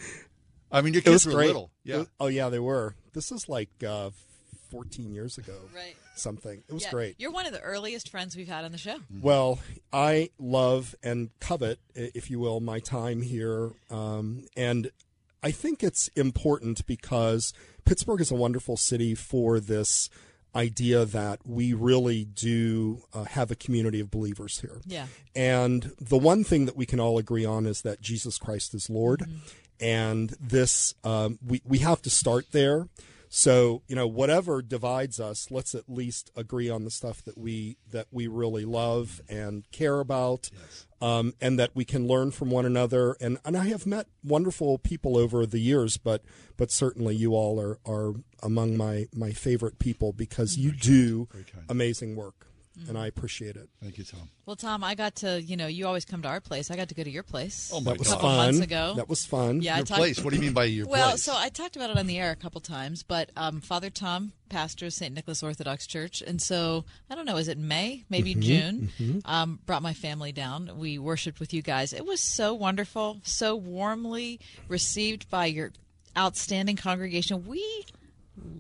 I 0.73 0.81
mean, 0.83 0.95
your 0.95 1.03
kids 1.03 1.25
were 1.25 1.33
great. 1.33 1.47
little. 1.47 1.71
Yeah. 1.85 1.99
was- 1.99 2.09
oh 2.19 2.27
yeah, 2.27 2.49
they 2.49 2.59
were. 2.59 2.97
This 3.13 3.31
is 3.31 3.49
like 3.49 3.71
uh, 3.87 4.11
14 4.73 5.13
years 5.13 5.39
ago. 5.39 5.55
Right. 5.75 5.95
Something. 6.17 6.63
It 6.69 6.73
was 6.73 6.85
Yeah, 6.85 6.91
great. 6.91 7.17
You're 7.19 7.31
one 7.31 7.47
of 7.47 7.53
the 7.53 7.61
earliest 7.61 8.09
friends 8.09 8.37
we've 8.37 8.49
had 8.49 8.65
on 8.65 8.73
the 8.73 8.79
show. 8.79 8.97
Well, 9.21 9.61
I 9.93 10.31
love 10.39 10.95
and 11.03 11.31
covet, 11.41 11.79
if 11.95 12.31
you 12.31 12.39
will, 12.41 12.61
my 12.61 12.81
time 12.81 13.23
here. 13.23 13.73
Um, 13.91 14.47
and 14.57 14.91
I 15.43 15.51
think 15.51 15.83
it's 15.83 16.09
important 16.17 16.87
because 16.87 17.53
Pittsburgh 17.85 18.21
is 18.21 18.31
a 18.31 18.35
wonderful 18.35 18.77
city 18.77 19.15
for 19.15 19.61
this 19.61 20.11
idea 20.57 21.05
that 21.05 21.41
we 21.45 21.75
really 21.75 22.25
do 22.25 23.03
uh, 23.13 23.25
have 23.25 23.51
a 23.51 23.55
community 23.55 24.01
of 24.01 24.11
believers 24.11 24.61
here. 24.61 24.81
Yeah. 24.87 25.07
And 25.35 25.93
the 26.01 26.17
one 26.17 26.45
thing 26.45 26.65
that 26.65 26.77
we 26.77 26.87
can 26.87 26.99
all 26.99 27.19
agree 27.19 27.45
on 27.45 27.67
is 27.67 27.83
that 27.83 28.01
Jesus 28.01 28.39
Christ 28.39 28.75
is 28.75 28.89
Lord. 28.89 29.25
And 29.79 30.31
this, 30.41 30.95
um, 31.05 31.39
we, 31.47 31.61
we 31.65 31.79
have 31.79 32.01
to 32.03 32.11
start 32.11 32.47
there. 32.53 32.89
So, 33.29 33.83
you 33.89 33.97
know, 33.97 34.07
whatever 34.07 34.63
divides 34.63 35.19
us, 35.21 35.51
let's 35.51 35.75
at 35.75 35.89
least 35.89 36.31
agree 36.37 36.71
on 36.71 36.85
the 36.85 36.91
stuff 36.91 37.23
that 37.25 37.37
we 37.37 37.77
that 37.91 38.07
we 38.11 38.27
really 38.27 38.65
love 38.65 39.21
and 39.29 39.71
care 39.73 40.01
about, 40.01 40.51
um, 41.01 41.35
and 41.41 41.59
that 41.59 41.71
we 41.75 41.85
can 41.85 42.07
learn 42.07 42.31
from 42.31 42.51
one 42.51 42.67
another. 42.67 43.17
And 43.21 43.39
and 43.45 43.57
I 43.57 43.67
have 43.67 43.87
met 43.87 44.07
wonderful 44.23 44.79
people 44.79 45.17
over 45.17 45.45
the 45.45 45.59
years, 45.59 45.97
but 45.97 46.23
but 46.57 46.71
certainly 46.71 47.17
you 47.17 47.35
all 47.35 47.61
are 47.61 47.79
are 47.85 48.15
among 48.43 48.77
my 48.77 49.07
my 49.13 49.33
favorite 49.33 49.79
people 49.79 50.13
because 50.13 50.57
you 50.57 50.73
do 50.73 51.29
amazing 51.69 52.17
work. 52.17 52.46
And 52.89 52.97
I 52.99 53.07
appreciate 53.07 53.57
it. 53.57 53.69
Thank 53.83 53.99
you, 53.99 54.05
Tom. 54.05 54.29
Well, 54.45 54.55
Tom, 54.57 54.85
I 54.85 54.95
got 54.95 55.17
to, 55.17 55.41
you 55.43 55.57
know, 55.57 55.67
you 55.67 55.87
always 55.87 56.05
come 56.05 56.23
to 56.23 56.29
our 56.29 56.41
place. 56.41 56.71
I 56.71 56.77
got 56.77 56.89
to 56.91 56.95
go 56.95 57.03
to 57.03 57.11
your 57.11 57.23
place. 57.23 57.71
Oh, 57.73 57.81
my 57.81 57.93
That 57.93 57.99
was 57.99 58.09
a 58.09 58.11
couple 58.13 58.29
fun. 58.29 58.37
months 58.37 58.61
ago. 58.61 58.93
That 58.97 59.09
was 59.09 59.25
fun. 59.25 59.63
Yeah, 59.63 59.75
I 59.75 59.77
Your 59.79 59.87
talked- 59.87 59.99
place. 60.01 60.23
What 60.23 60.31
do 60.31 60.37
you 60.37 60.43
mean 60.43 60.53
by 60.53 60.65
your 60.65 60.87
place? 60.87 60.93
well, 60.93 61.09
place? 61.11 61.23
so 61.23 61.35
I 61.35 61.49
talked 61.49 61.75
about 61.77 61.91
it 61.91 61.97
on 61.99 62.07
the 62.07 62.19
air 62.19 62.31
a 62.31 62.37
couple 62.37 62.61
times, 62.61 63.03
but 63.03 63.31
um, 63.37 63.61
Father 63.61 63.91
Tom, 63.91 64.33
pastor 64.51 64.87
of 64.87 64.93
St. 64.93 65.13
Nicholas 65.15 65.43
Orthodox 65.43 65.87
Church, 65.87 66.23
and 66.23 66.41
so 66.41 66.85
I 67.11 67.15
don't 67.15 67.25
know, 67.27 67.37
is 67.39 67.49
it 67.49 67.59
May, 67.59 68.05
maybe 68.09 68.35
Mhm, 68.35 68.41
June? 68.43 68.93
mhm. 68.99 69.21
Um, 69.25 69.59
brought 69.67 69.83
my 69.83 69.95
family 69.95 70.33
down. 70.33 70.71
We 70.79 70.99
worshipped 70.99 71.41
with 71.41 71.53
you 71.55 71.63
guys. 71.63 71.93
It 71.93 72.05
was 72.07 72.21
so 72.21 72.55
wonderful, 72.55 73.21
so 73.25 73.57
warmly 73.57 74.39
received 74.69 75.29
by 75.31 75.47
your 75.47 75.73
outstanding 76.17 76.77
congregation. 76.77 77.47
We 77.47 77.85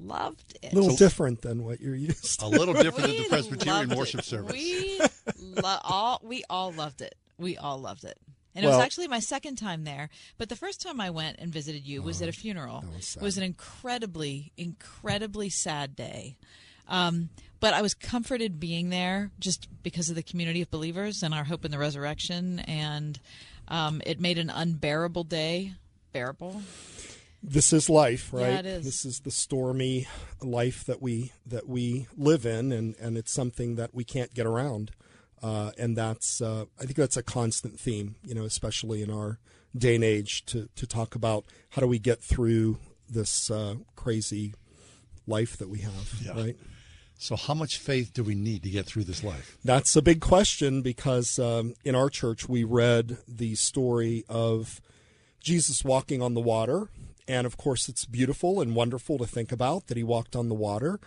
loved 0.05 0.59
it. 0.62 0.72
A 0.72 0.77
little 0.77 0.97
different 0.97 1.43
than 1.43 1.64
what 1.64 1.81
you're 1.81 1.95
used 1.95 2.41
to. 2.41 2.47
A 2.47 2.49
little 2.49 2.74
different 2.74 3.09
than 3.09 3.16
the 3.16 3.29
Presbyterian 3.29 3.97
worship 3.97 4.20
it. 4.20 4.27
service. 4.27 4.53
We 4.53 5.01
lo- 5.39 5.79
all 5.83 6.20
we 6.22 6.45
all 6.49 6.72
loved 6.72 7.01
it. 7.01 7.14
We 7.39 7.57
all 7.57 7.79
loved 7.79 8.05
it. 8.05 8.18
And 8.55 8.64
it 8.64 8.68
was 8.68 8.79
actually 8.79 9.09
my 9.09 9.20
second 9.20 9.57
time 9.57 9.85
there. 9.85 10.09
But 10.39 10.49
the 10.49 10.57
first 10.57 10.81
time 10.81 10.99
I 10.99 11.11
went 11.11 11.37
and 11.39 11.53
visited 11.53 11.87
you 11.87 12.01
was 12.01 12.22
at 12.22 12.29
a 12.31 12.33
funeral. 12.33 12.85
was 12.95 13.16
it 13.16 13.22
was 13.22 13.37
an 13.37 13.45
incredibly, 13.45 14.53
incredibly 14.57 15.51
sad 15.51 15.95
day. 15.95 16.39
Um, 16.89 17.29
but 17.61 17.74
I 17.74 17.83
was 17.83 17.93
comforted 17.93 18.59
being 18.59 18.89
there 18.89 19.31
just 19.39 19.68
because 19.83 20.09
of 20.09 20.14
the 20.14 20.22
community 20.22 20.62
of 20.62 20.70
believers 20.70 21.22
and 21.22 21.35
our 21.35 21.45
hope 21.45 21.66
in 21.66 21.70
the 21.70 21.79
resurrection. 21.79 22.61
And 22.61 23.20
um, 23.68 24.01
it 24.07 24.20
made 24.20 24.39
an 24.39 24.49
unbearable 24.49 25.24
day 25.24 25.74
bearable. 26.12 26.62
This 27.43 27.72
is 27.72 27.89
life, 27.89 28.30
Yeah, 28.34 28.41
right? 28.43 28.59
it 28.59 28.66
is. 28.66 28.84
This 28.84 29.05
is 29.05 29.20
the 29.20 29.30
stormy 29.30 30.07
life 30.41 30.84
that 30.84 31.01
we 31.03 31.32
that 31.47 31.68
we 31.68 32.07
live 32.16 32.45
in, 32.47 32.72
and 32.72 32.95
and 33.01 33.16
it's 33.16 33.32
something 33.32 33.76
that 33.76 33.95
we 33.95 34.05
can't 34.05 34.34
get 34.34 34.47
around. 34.47 34.91
Uh, 35.43 35.70
and 35.78 35.97
that's 35.97 36.41
uh, 36.41 36.64
I 36.80 36.84
think 36.84 36.97
that's 36.97 37.16
a 37.16 37.22
constant 37.22 37.78
theme, 37.78 38.16
you 38.24 38.34
know, 38.34 38.45
especially 38.45 39.03
in 39.03 39.11
our 39.11 39.39
day 39.76 39.95
and 39.95 40.05
age, 40.05 40.45
to 40.47 40.68
to 40.76 40.87
talk 40.87 41.14
about 41.14 41.45
how 41.70 41.80
do 41.82 41.87
we 41.89 41.99
get 41.99 42.20
through 42.22 42.78
this 43.09 43.51
uh, 43.51 43.76
crazy 43.95 44.55
life 45.26 45.57
that 45.59 45.68
we 45.68 45.80
have, 45.80 46.14
Yeah. 46.24 46.32
right? 46.32 46.57
So, 47.18 47.34
how 47.37 47.55
much 47.55 47.78
faith 47.78 48.12
do 48.12 48.22
we 48.22 48.34
need 48.34 48.62
to 48.64 48.70
get 48.70 48.84
through 48.87 49.05
this 49.05 49.22
life? 49.24 49.57
That's 49.64 49.95
a 49.97 50.03
big 50.03 50.20
question 50.20 50.82
because 50.82 51.39
um, 51.39 51.74
in 51.84 51.95
our 51.95 52.11
church 52.11 52.49
we 52.49 52.62
read 52.64 53.16
the 53.28 53.55
story 53.55 54.24
of 54.28 54.80
Jesus 55.41 55.82
walking 55.84 56.20
on 56.20 56.34
the 56.34 56.41
water. 56.41 56.89
And 57.29 57.47
of 57.47 57.57
course, 57.57 57.89
it's 57.89 58.05
beautiful 58.05 58.61
and 58.61 58.74
wonderful 58.74 59.18
to 59.18 59.27
think 59.27 59.53
about 59.53 59.89
that 59.89 59.97
he 59.97 60.05
walked 60.05 60.37
on 60.37 60.49
the 60.49 60.55
water. 60.55 61.01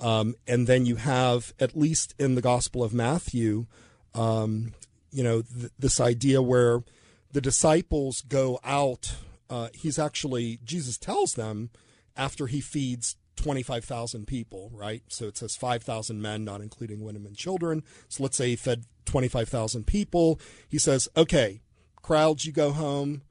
Um, 0.00 0.34
and 0.46 0.66
then 0.66 0.86
you 0.86 0.96
have, 0.96 1.52
at 1.58 1.76
least 1.76 2.14
in 2.18 2.34
the 2.34 2.42
Gospel 2.42 2.82
of 2.82 2.92
Matthew, 2.92 3.66
um, 4.14 4.72
you 5.10 5.22
know, 5.22 5.42
th- 5.42 5.72
this 5.78 6.00
idea 6.00 6.42
where 6.42 6.82
the 7.32 7.40
disciples 7.40 8.22
go 8.22 8.60
out. 8.64 9.14
Uh, 9.48 9.68
he's 9.74 9.98
actually, 9.98 10.58
Jesus 10.64 10.98
tells 10.98 11.34
them 11.34 11.70
after 12.16 12.46
he 12.46 12.60
feeds 12.60 13.16
25,000 13.36 14.26
people, 14.26 14.70
right? 14.74 15.02
So 15.08 15.26
it 15.26 15.36
says 15.36 15.56
5,000 15.56 16.20
men, 16.20 16.44
not 16.44 16.60
including 16.60 17.04
women 17.04 17.26
and 17.26 17.36
children. 17.36 17.82
So 18.08 18.22
let's 18.22 18.36
say 18.36 18.48
he 18.48 18.56
fed 18.56 18.84
25,000 19.04 19.86
people. 19.86 20.40
He 20.68 20.78
says, 20.78 21.08
okay, 21.16 21.60
crowds, 22.02 22.44
you 22.46 22.52
go 22.52 22.72
home. 22.72 23.22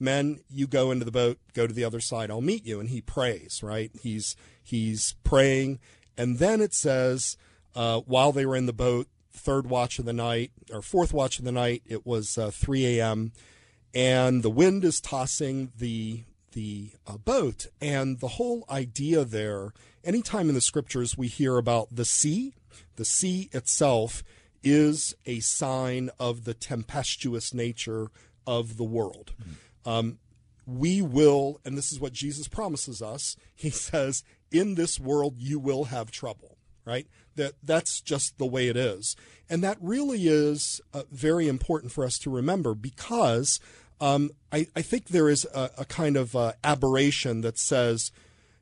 Men, 0.00 0.40
you 0.48 0.66
go 0.66 0.90
into 0.90 1.04
the 1.04 1.12
boat, 1.12 1.38
go 1.52 1.66
to 1.66 1.74
the 1.74 1.84
other 1.84 2.00
side. 2.00 2.30
I'll 2.30 2.40
meet 2.40 2.66
you. 2.66 2.80
And 2.80 2.88
he 2.88 3.00
prays, 3.00 3.62
right? 3.62 3.90
He's, 4.02 4.34
he's 4.62 5.14
praying. 5.24 5.78
And 6.16 6.38
then 6.38 6.60
it 6.60 6.74
says, 6.74 7.36
uh, 7.74 8.00
while 8.00 8.32
they 8.32 8.46
were 8.46 8.56
in 8.56 8.66
the 8.66 8.72
boat, 8.72 9.06
third 9.32 9.68
watch 9.68 9.98
of 9.98 10.04
the 10.04 10.12
night 10.12 10.50
or 10.72 10.82
fourth 10.82 11.12
watch 11.12 11.38
of 11.38 11.44
the 11.44 11.52
night, 11.52 11.82
it 11.86 12.06
was 12.06 12.36
uh, 12.36 12.50
3 12.50 12.98
a.m. 12.98 13.32
and 13.94 14.42
the 14.42 14.50
wind 14.50 14.84
is 14.84 15.00
tossing 15.00 15.72
the 15.76 16.24
the 16.52 16.90
uh, 17.06 17.16
boat. 17.16 17.68
And 17.80 18.18
the 18.18 18.28
whole 18.28 18.64
idea 18.68 19.24
there, 19.24 19.72
anytime 20.04 20.48
in 20.48 20.54
the 20.54 20.60
scriptures 20.60 21.16
we 21.16 21.28
hear 21.28 21.56
about 21.56 21.94
the 21.94 22.04
sea, 22.04 22.54
the 22.96 23.04
sea 23.04 23.48
itself 23.52 24.22
is 24.62 25.14
a 25.26 25.40
sign 25.40 26.10
of 26.18 26.44
the 26.44 26.54
tempestuous 26.54 27.54
nature 27.54 28.08
of 28.46 28.76
the 28.76 28.84
world. 28.84 29.32
Um, 29.84 30.18
we 30.66 31.02
will, 31.02 31.60
and 31.64 31.76
this 31.76 31.90
is 31.90 32.00
what 32.00 32.12
Jesus 32.12 32.48
promises 32.48 33.02
us. 33.02 33.36
He 33.54 33.70
says, 33.70 34.24
"In 34.50 34.74
this 34.74 34.98
world 35.00 35.34
you 35.38 35.58
will 35.58 35.84
have 35.84 36.10
trouble." 36.10 36.56
Right? 36.84 37.06
That 37.36 37.54
that's 37.62 38.00
just 38.00 38.38
the 38.38 38.46
way 38.46 38.68
it 38.68 38.76
is, 38.76 39.16
and 39.48 39.62
that 39.62 39.78
really 39.80 40.26
is 40.26 40.80
uh, 40.92 41.02
very 41.10 41.46
important 41.46 41.92
for 41.92 42.04
us 42.04 42.18
to 42.20 42.30
remember 42.30 42.74
because 42.74 43.60
um, 44.00 44.30
I, 44.50 44.66
I 44.74 44.82
think 44.82 45.06
there 45.06 45.28
is 45.28 45.46
a, 45.54 45.70
a 45.78 45.84
kind 45.84 46.16
of 46.16 46.34
uh, 46.34 46.52
aberration 46.64 47.42
that 47.42 47.58
says 47.58 48.10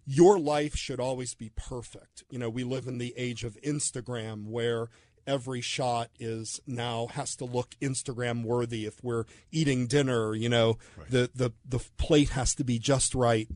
your 0.04 0.38
life 0.38 0.74
should 0.74 1.00
always 1.00 1.34
be 1.34 1.50
perfect. 1.54 2.24
You 2.30 2.38
know, 2.38 2.50
we 2.50 2.64
live 2.64 2.86
in 2.86 2.98
the 2.98 3.14
age 3.16 3.44
of 3.44 3.60
Instagram 3.62 4.46
where 4.46 4.88
every 5.28 5.60
shot 5.60 6.10
is 6.18 6.60
now 6.66 7.06
has 7.08 7.36
to 7.36 7.44
look 7.44 7.76
Instagram 7.80 8.42
worthy. 8.42 8.86
If 8.86 9.04
we're 9.04 9.26
eating 9.52 9.86
dinner, 9.86 10.34
you 10.34 10.48
know, 10.48 10.78
the, 11.10 11.30
the, 11.34 11.52
the 11.68 11.78
plate 11.98 12.30
has 12.30 12.54
to 12.56 12.64
be 12.64 12.78
just 12.78 13.14
right. 13.14 13.46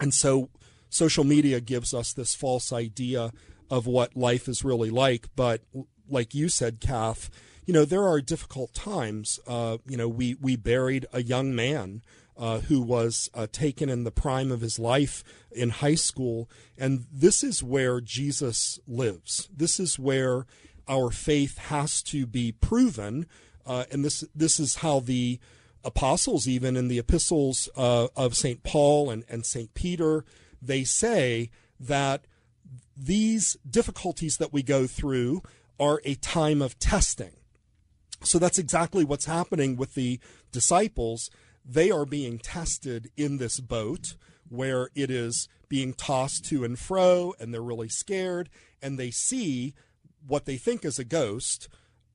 And 0.00 0.14
so 0.14 0.48
social 0.88 1.24
media 1.24 1.60
gives 1.60 1.92
us 1.92 2.12
this 2.12 2.34
false 2.34 2.72
idea 2.72 3.32
of 3.68 3.86
what 3.86 4.16
life 4.16 4.48
is 4.48 4.64
really 4.64 4.90
like. 4.90 5.28
But 5.34 5.62
like 6.08 6.34
you 6.34 6.48
said, 6.48 6.80
Kath, 6.80 7.28
you 7.66 7.74
know, 7.74 7.84
there 7.84 8.06
are 8.06 8.20
difficult 8.20 8.72
times. 8.72 9.40
Uh, 9.46 9.78
you 9.86 9.96
know, 9.96 10.08
we, 10.08 10.34
we 10.34 10.56
buried 10.56 11.06
a 11.12 11.22
young 11.22 11.54
man 11.54 12.02
uh, 12.36 12.60
who 12.60 12.80
was 12.80 13.28
uh, 13.34 13.46
taken 13.50 13.88
in 13.88 14.04
the 14.04 14.10
prime 14.10 14.50
of 14.50 14.60
his 14.60 14.78
life 14.78 15.22
in 15.50 15.70
high 15.70 15.94
school. 15.94 16.48
And 16.78 17.06
this 17.12 17.42
is 17.42 17.62
where 17.62 18.00
Jesus 18.00 18.78
lives. 18.86 19.48
This 19.54 19.78
is 19.78 19.98
where 19.98 20.46
our 20.88 21.10
faith 21.10 21.58
has 21.58 22.02
to 22.02 22.26
be 22.26 22.52
proven. 22.52 23.26
Uh, 23.64 23.84
and 23.90 24.04
this, 24.04 24.24
this 24.34 24.58
is 24.58 24.76
how 24.76 25.00
the 25.00 25.38
apostles, 25.84 26.46
even 26.46 26.76
in 26.76 26.88
the 26.88 26.98
epistles 26.98 27.68
uh, 27.76 28.08
of 28.16 28.36
St. 28.36 28.62
Paul 28.62 29.10
and, 29.10 29.24
and 29.28 29.44
St. 29.44 29.72
Peter, 29.74 30.24
they 30.60 30.84
say 30.84 31.50
that 31.78 32.26
these 32.96 33.56
difficulties 33.68 34.36
that 34.36 34.52
we 34.52 34.62
go 34.62 34.86
through 34.86 35.42
are 35.80 36.00
a 36.04 36.14
time 36.14 36.62
of 36.62 36.78
testing. 36.78 37.32
So 38.22 38.38
that's 38.38 38.58
exactly 38.58 39.04
what's 39.04 39.24
happening 39.24 39.76
with 39.76 39.94
the 39.94 40.20
disciples. 40.52 41.30
They 41.64 41.90
are 41.90 42.06
being 42.06 42.38
tested 42.38 43.10
in 43.16 43.38
this 43.38 43.58
boat 43.58 44.14
where 44.48 44.90
it 44.94 45.10
is 45.10 45.48
being 45.68 45.94
tossed 45.94 46.44
to 46.44 46.62
and 46.62 46.78
fro, 46.78 47.34
and 47.40 47.52
they're 47.52 47.62
really 47.62 47.88
scared, 47.88 48.50
and 48.82 48.98
they 48.98 49.10
see 49.10 49.74
what 50.26 50.44
they 50.44 50.56
think 50.56 50.84
is 50.84 50.98
a 50.98 51.04
ghost, 51.04 51.68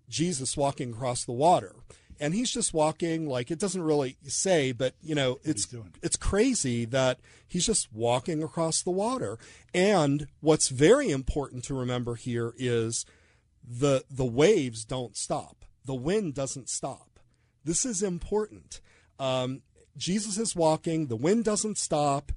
Jesus 0.09 0.57
walking 0.57 0.93
across 0.93 1.23
the 1.23 1.31
water. 1.31 1.75
And 2.19 2.33
he's 2.33 2.51
just 2.51 2.73
walking 2.73 3.27
like 3.27 3.51
it 3.51 3.59
doesn't 3.59 3.81
really 3.81 4.17
say, 4.27 4.71
but 4.71 4.95
you 5.01 5.13
know, 5.13 5.39
it's 5.43 5.67
it's 6.01 6.15
crazy 6.15 6.83
that 6.85 7.19
he's 7.47 7.65
just 7.65 7.93
walking 7.93 8.41
across 8.41 8.81
the 8.81 8.91
water. 8.91 9.37
And 9.73 10.27
what's 10.39 10.69
very 10.69 11.11
important 11.11 11.63
to 11.65 11.75
remember 11.75 12.15
here 12.15 12.53
is 12.57 13.05
the 13.63 14.03
the 14.09 14.25
waves 14.25 14.83
don't 14.83 15.15
stop. 15.15 15.63
The 15.85 15.95
wind 15.95 16.33
doesn't 16.33 16.69
stop. 16.69 17.19
This 17.63 17.85
is 17.85 18.01
important. 18.01 18.81
Um, 19.19 19.61
Jesus 19.95 20.37
is 20.37 20.55
walking. 20.55 21.07
The 21.07 21.15
wind 21.15 21.43
doesn't 21.43 21.77
stop. 21.77 22.31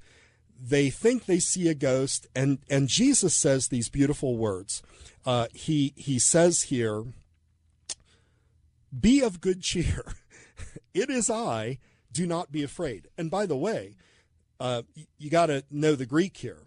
They 0.62 0.90
think 0.90 1.24
they 1.24 1.38
see 1.38 1.68
a 1.68 1.74
ghost, 1.74 2.26
and 2.34 2.58
and 2.68 2.88
Jesus 2.88 3.34
says 3.34 3.68
these 3.68 3.88
beautiful 3.88 4.36
words. 4.36 4.82
Uh, 5.24 5.46
he 5.54 5.94
he 5.96 6.18
says 6.18 6.64
here, 6.64 7.04
"Be 8.98 9.22
of 9.22 9.40
good 9.40 9.62
cheer. 9.62 10.04
it 10.94 11.08
is 11.08 11.30
I. 11.30 11.78
Do 12.12 12.26
not 12.26 12.52
be 12.52 12.62
afraid." 12.62 13.08
And 13.16 13.30
by 13.30 13.46
the 13.46 13.56
way, 13.56 13.96
uh, 14.58 14.82
you, 15.16 15.30
got 15.30 15.46
to 15.46 15.64
know 15.70 15.94
the 15.94 16.04
Greek 16.04 16.36
here. 16.36 16.66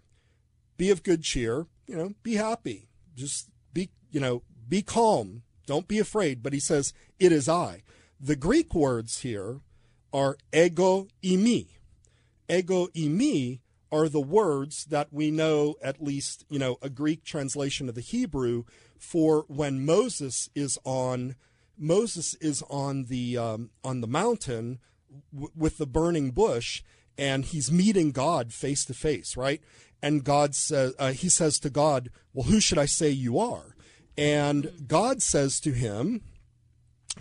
Be 0.78 0.90
of 0.90 1.04
good 1.04 1.22
cheer. 1.22 1.68
You 1.86 1.96
know, 1.96 2.14
be 2.24 2.36
happy. 2.36 2.88
Just 3.16 3.50
be 3.74 3.90
you 4.12 4.20
know 4.20 4.42
be 4.68 4.82
calm. 4.82 5.44
Don't 5.66 5.88
be 5.88 6.00
afraid. 6.00 6.42
But 6.42 6.54
he 6.54 6.60
says, 6.60 6.94
It 7.20 7.32
is 7.32 7.48
I. 7.48 7.84
The 8.20 8.36
Greek 8.36 8.74
words 8.74 9.22
here 9.22 9.62
are 10.12 10.38
ego 10.54 11.08
eimi. 11.24 11.68
Ego 12.50 12.88
imi 12.88 13.60
are 13.94 14.10
the 14.10 14.20
words 14.20 14.86
that 14.86 15.14
we 15.14 15.30
know, 15.30 15.76
at 15.84 16.04
least, 16.04 16.46
you 16.50 16.60
know, 16.60 16.78
a 16.82 16.90
Greek 16.90 17.24
translation 17.24 17.88
of 17.88 17.96
the 17.96 18.02
Hebrew 18.02 18.64
for 18.98 19.46
when 19.48 19.86
Moses 19.86 20.50
is 20.56 20.78
on. 20.84 21.36
Moses 21.78 22.36
is 22.36 22.64
on 22.70 23.06
the 23.06 23.38
um, 23.38 23.70
on 23.84 24.02
the 24.02 24.08
mountain 24.08 24.80
w- 25.32 25.52
with 25.56 25.78
the 25.78 25.88
burning 25.88 26.32
bush, 26.32 26.84
and 27.18 27.46
he's 27.46 27.72
meeting 27.72 28.12
God 28.12 28.54
face 28.54 28.84
to 28.86 28.94
face, 28.94 29.38
right? 29.38 29.62
And 30.02 30.24
God 30.24 30.54
says, 30.56 30.94
uh, 31.00 31.12
he 31.12 31.30
says 31.30 31.58
to 31.60 31.70
God, 31.70 32.10
"Well, 32.34 32.48
who 32.48 32.60
should 32.60 32.78
I 32.78 32.86
say 32.86 33.10
you 33.10 33.40
are?" 33.40 33.76
And 34.18 34.88
God 34.88 35.22
says 35.22 35.60
to 35.62 35.72
him, 35.72 36.22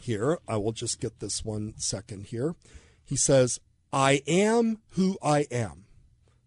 here, 0.00 0.38
I 0.48 0.56
will 0.56 0.72
just 0.72 1.00
get 1.00 1.20
this 1.20 1.44
one 1.44 1.74
second 1.76 2.26
here. 2.26 2.54
He 3.04 3.16
says, 3.16 3.60
I 3.92 4.22
am 4.26 4.78
who 4.90 5.18
I 5.22 5.46
am. 5.50 5.84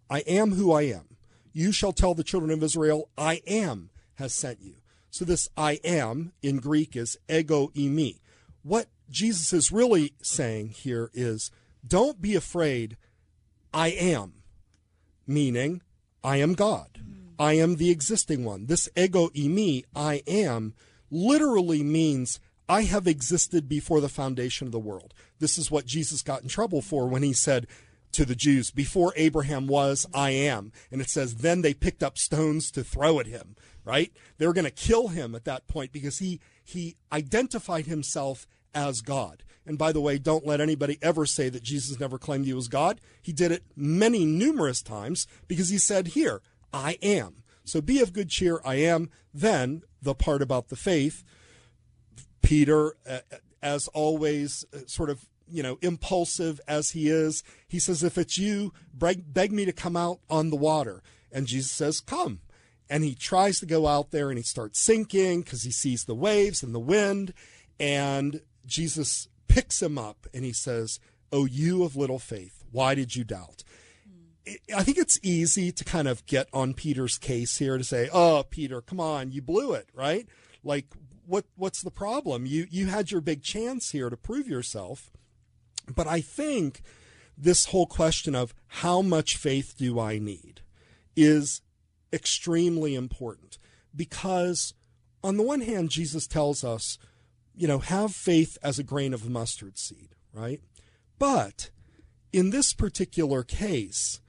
I 0.10 0.20
am 0.20 0.54
who 0.54 0.72
I 0.72 0.84
am. 0.84 1.18
You 1.54 1.72
shall 1.72 1.94
tell 1.94 2.14
the 2.14 2.24
children 2.24 2.52
of 2.52 2.64
Israel, 2.64 3.10
I 3.18 3.42
am 3.48 3.90
has 4.16 4.34
sent 4.34 4.62
you. 4.62 4.76
So 5.10 5.24
this 5.24 5.48
I 5.56 5.80
am 5.84 6.34
in 6.42 6.58
Greek 6.58 6.96
is 6.96 7.18
ego 7.30 7.70
eimi. 7.76 8.20
What 8.64 8.88
Jesus 9.10 9.54
is 9.54 9.72
really 9.72 10.14
saying 10.22 10.70
here 10.70 11.10
is 11.14 11.52
don't 11.88 12.22
be 12.22 12.36
afraid. 12.36 12.98
I 13.74 13.90
am, 13.90 14.42
meaning 15.26 15.82
I 16.24 16.38
am 16.38 16.54
God. 16.54 17.00
I 17.38 17.54
am 17.54 17.76
the 17.76 17.92
existing 17.92 18.44
one. 18.44 18.66
This 18.66 18.90
ego 18.96 19.30
eimi, 19.30 19.84
I 19.96 20.24
am, 20.28 20.74
literally 21.10 21.84
means 21.84 22.40
I 22.68 22.84
have 22.84 23.08
existed 23.08 23.70
before 23.70 24.02
the 24.02 24.10
foundation 24.10 24.68
of 24.68 24.72
the 24.72 24.80
world. 24.80 25.14
This 25.40 25.58
is 25.58 25.70
what 25.70 25.86
Jesus 25.86 26.22
got 26.22 26.42
in 26.42 26.50
trouble 26.50 26.82
for 26.82 27.08
when 27.08 27.24
he 27.24 27.34
said 27.34 27.68
to 28.16 28.26
the 28.26 28.36
Jews, 28.36 28.72
Before 28.72 29.14
Abraham 29.16 29.68
was, 29.68 30.06
I 30.14 30.32
am. 30.32 30.72
And 30.92 31.02
it 31.02 31.10
says, 31.10 31.36
Then 31.36 31.62
they 31.62 31.74
picked 31.74 32.04
up 32.04 32.18
stones 32.18 32.72
to 32.72 32.84
throw 32.84 33.20
at 33.20 33.28
him, 33.28 33.56
right? 33.84 34.12
They 34.38 34.48
were 34.48 34.54
going 34.54 34.66
to 34.66 34.72
kill 34.72 35.10
him 35.10 35.36
at 35.36 35.46
that 35.46 35.68
point 35.68 35.92
because 35.92 36.20
he, 36.20 36.40
he 36.64 36.96
identified 37.12 37.86
himself 37.86 38.48
as 38.74 39.02
God. 39.02 39.44
And 39.66 39.78
by 39.78 39.92
the 39.92 40.02
way, 40.02 40.18
don't 40.18 40.46
let 40.46 40.62
anybody 40.62 41.00
ever 41.02 41.26
say 41.26 41.50
that 41.50 41.64
Jesus 41.64 42.00
never 42.00 42.18
claimed 42.18 42.46
he 42.46 42.54
was 42.54 42.68
God. 42.68 43.02
He 43.22 43.34
did 43.34 43.52
it 43.52 43.64
many, 43.76 44.26
numerous 44.26 44.82
times 44.82 45.28
because 45.48 45.70
he 45.70 45.78
said, 45.78 46.10
Here, 46.10 46.42
I 46.74 46.98
am. 47.02 47.44
So 47.64 47.82
be 47.82 48.00
of 48.00 48.14
good 48.14 48.30
cheer, 48.30 48.62
I 48.64 48.76
am. 48.76 49.10
Then 49.34 49.82
the 50.02 50.14
part 50.14 50.42
about 50.42 50.70
the 50.70 50.76
faith 50.76 51.24
Peter, 52.46 52.96
uh, 53.10 53.20
as 53.64 53.88
always, 53.88 54.66
uh, 54.72 54.80
sort 54.86 55.10
of 55.10 55.26
you 55.48 55.64
know 55.64 55.78
impulsive 55.82 56.60
as 56.68 56.92
he 56.92 57.10
is, 57.10 57.44
he 57.68 57.80
says, 57.80 58.04
"If 58.04 58.18
it's 58.18 58.38
you, 58.38 58.74
beg, 58.94 59.52
me 59.52 59.66
to 59.66 59.74
come 59.74 59.96
out 59.96 60.20
on 60.30 60.50
the 60.50 60.56
water." 60.56 61.04
And 61.32 61.48
Jesus 61.48 61.72
says, 61.72 62.00
"Come." 62.00 62.42
And 62.90 63.04
he 63.04 63.16
tries 63.16 63.60
to 63.60 63.66
go 63.66 63.88
out 63.88 64.12
there, 64.12 64.30
and 64.30 64.38
he 64.38 64.44
starts 64.44 64.80
sinking 64.80 65.42
because 65.42 65.64
he 65.64 65.72
sees 65.72 66.06
the 66.06 66.16
waves 66.16 66.62
and 66.62 66.74
the 66.74 66.80
wind. 66.80 67.34
And 67.80 68.42
Jesus 68.66 69.28
picks 69.48 69.82
him 69.82 69.98
up, 69.98 70.28
and 70.34 70.46
he 70.46 70.54
says, 70.54 71.00
"Oh, 71.32 71.46
you 71.46 71.84
of 71.84 71.96
little 71.96 72.20
faith, 72.20 72.64
why 72.72 72.96
did 72.96 73.16
you 73.16 73.24
doubt?" 73.24 73.64
I 74.76 74.84
think 74.84 75.00
it's 75.00 75.20
easy 75.24 75.72
to 75.72 75.84
kind 75.84 76.08
of 76.08 76.26
get 76.28 76.48
on 76.54 76.76
Peter's 76.76 77.18
case 77.18 77.58
here 77.58 77.80
to 77.80 77.84
say, 77.84 78.10
"Oh, 78.14 78.44
Peter, 78.48 78.80
come 78.80 79.00
on, 79.00 79.32
you 79.32 79.42
blew 79.42 79.74
it, 79.74 79.90
right?" 79.94 80.28
Like, 80.64 80.86
what 81.26 81.46
what's 81.56 81.82
the 81.82 81.92
problem? 81.92 82.46
You 82.46 82.68
you 82.70 82.88
had 82.88 83.12
your 83.12 83.22
big 83.22 83.42
chance 83.42 83.92
here 83.92 84.10
to 84.10 84.18
prove 84.18 84.48
yourself. 84.48 85.12
But 85.94 86.08
I 86.08 86.22
think 86.22 86.82
this 87.38 87.66
whole 87.66 87.86
question 87.86 88.36
of 88.36 88.54
how 88.68 89.02
much 89.02 89.38
faith 89.38 89.76
do 89.78 90.00
I 90.00 90.20
need 90.20 90.62
is 91.16 91.62
extremely 92.14 92.96
important 92.96 93.58
because 93.96 94.74
on 95.24 95.38
the 95.38 95.44
one 95.44 95.62
hand 95.62 95.90
Jesus 95.90 96.28
tells 96.28 96.64
us, 96.64 96.98
you 97.56 97.68
know, 97.68 97.80
have 97.80 98.14
faith 98.14 98.58
as 98.64 98.80
a 98.80 98.84
grain 98.84 99.14
of 99.14 99.30
mustard 99.30 99.78
seed, 99.78 100.16
right? 100.34 100.62
But 101.20 101.70
in 102.32 102.50
this 102.50 102.74
particular 102.74 103.44
case, 103.44 104.22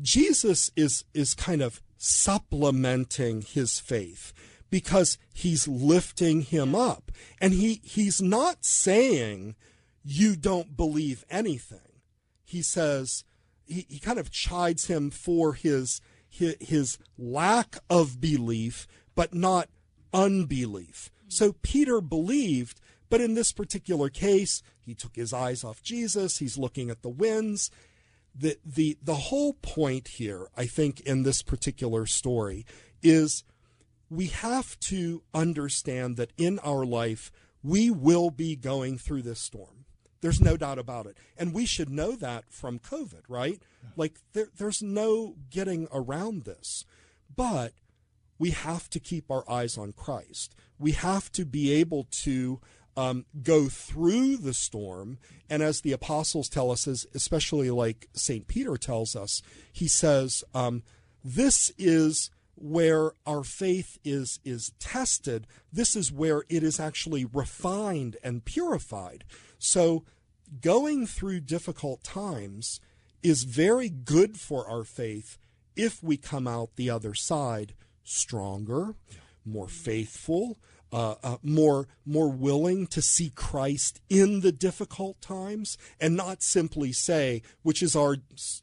Jesus 0.00 0.70
is 0.76 1.04
is 1.14 1.34
kind 1.34 1.62
of 1.62 1.82
supplementing 1.96 3.42
his 3.42 3.78
faith 3.78 4.32
because 4.70 5.18
he's 5.34 5.68
lifting 5.68 6.42
him 6.42 6.74
up. 6.74 7.12
And 7.40 7.52
he, 7.52 7.80
he's 7.84 8.22
not 8.22 8.64
saying 8.64 9.56
you 10.04 10.36
don't 10.36 10.76
believe 10.76 11.24
anything. 11.30 12.00
He 12.44 12.62
says, 12.62 13.24
he, 13.64 13.86
he 13.88 13.98
kind 13.98 14.18
of 14.18 14.30
chides 14.30 14.86
him 14.86 15.10
for 15.10 15.54
his, 15.54 16.00
his, 16.28 16.56
his 16.60 16.98
lack 17.18 17.76
of 17.88 18.20
belief, 18.20 18.86
but 19.14 19.34
not 19.34 19.68
unbelief. 20.12 21.10
So 21.28 21.54
Peter 21.62 22.00
believed, 22.00 22.80
but 23.08 23.20
in 23.20 23.34
this 23.34 23.52
particular 23.52 24.08
case, 24.08 24.62
he 24.80 24.94
took 24.94 25.14
his 25.16 25.32
eyes 25.32 25.62
off 25.62 25.82
Jesus. 25.82 26.38
He's 26.38 26.58
looking 26.58 26.90
at 26.90 27.02
the 27.02 27.08
winds. 27.08 27.70
The, 28.34 28.58
the, 28.64 28.96
the 29.02 29.14
whole 29.14 29.54
point 29.54 30.08
here, 30.08 30.48
I 30.56 30.66
think, 30.66 31.00
in 31.00 31.22
this 31.22 31.42
particular 31.42 32.06
story 32.06 32.64
is 33.02 33.44
we 34.08 34.26
have 34.26 34.78
to 34.80 35.22
understand 35.32 36.16
that 36.16 36.32
in 36.36 36.58
our 36.60 36.84
life, 36.84 37.30
we 37.62 37.90
will 37.90 38.30
be 38.30 38.56
going 38.56 38.98
through 38.98 39.22
this 39.22 39.40
storm. 39.40 39.84
There's 40.20 40.40
no 40.40 40.56
doubt 40.56 40.78
about 40.78 41.06
it. 41.06 41.16
And 41.38 41.54
we 41.54 41.64
should 41.64 41.88
know 41.88 42.12
that 42.16 42.44
from 42.50 42.78
COVID, 42.78 43.22
right? 43.28 43.60
Like, 43.96 44.18
there, 44.32 44.48
there's 44.56 44.82
no 44.82 45.36
getting 45.50 45.88
around 45.92 46.42
this. 46.42 46.84
But 47.34 47.72
we 48.38 48.50
have 48.50 48.90
to 48.90 49.00
keep 49.00 49.30
our 49.30 49.48
eyes 49.50 49.78
on 49.78 49.92
Christ. 49.92 50.54
We 50.78 50.92
have 50.92 51.30
to 51.32 51.44
be 51.44 51.72
able 51.72 52.06
to 52.22 52.60
um, 52.96 53.24
go 53.42 53.68
through 53.68 54.38
the 54.38 54.54
storm. 54.54 55.18
And 55.48 55.62
as 55.62 55.80
the 55.80 55.92
apostles 55.92 56.48
tell 56.48 56.70
us, 56.70 56.86
as, 56.86 57.06
especially 57.14 57.70
like 57.70 58.08
St. 58.14 58.46
Peter 58.46 58.76
tells 58.76 59.16
us, 59.16 59.42
he 59.72 59.88
says, 59.88 60.44
um, 60.54 60.82
This 61.24 61.72
is 61.78 62.30
where 62.60 63.12
our 63.26 63.42
faith 63.42 63.98
is 64.04 64.38
is 64.44 64.72
tested 64.78 65.46
this 65.72 65.96
is 65.96 66.12
where 66.12 66.44
it 66.48 66.62
is 66.62 66.78
actually 66.78 67.24
refined 67.24 68.16
and 68.22 68.44
purified. 68.44 69.24
So 69.58 70.04
going 70.60 71.06
through 71.06 71.40
difficult 71.40 72.02
times 72.04 72.80
is 73.22 73.44
very 73.44 73.88
good 73.88 74.38
for 74.38 74.68
our 74.68 74.84
faith 74.84 75.38
if 75.76 76.02
we 76.02 76.16
come 76.16 76.46
out 76.46 76.76
the 76.76 76.90
other 76.90 77.14
side 77.14 77.74
stronger 78.04 78.94
more 79.44 79.68
faithful 79.68 80.58
uh, 80.92 81.14
uh, 81.22 81.36
more 81.42 81.88
more 82.04 82.28
willing 82.28 82.86
to 82.88 83.00
see 83.02 83.30
Christ 83.30 84.00
in 84.08 84.40
the 84.40 84.52
difficult 84.52 85.20
times 85.20 85.78
and 86.00 86.16
not 86.16 86.42
simply 86.42 86.92
say, 86.92 87.42
which 87.62 87.82
is 87.82 87.94
our 87.94 88.16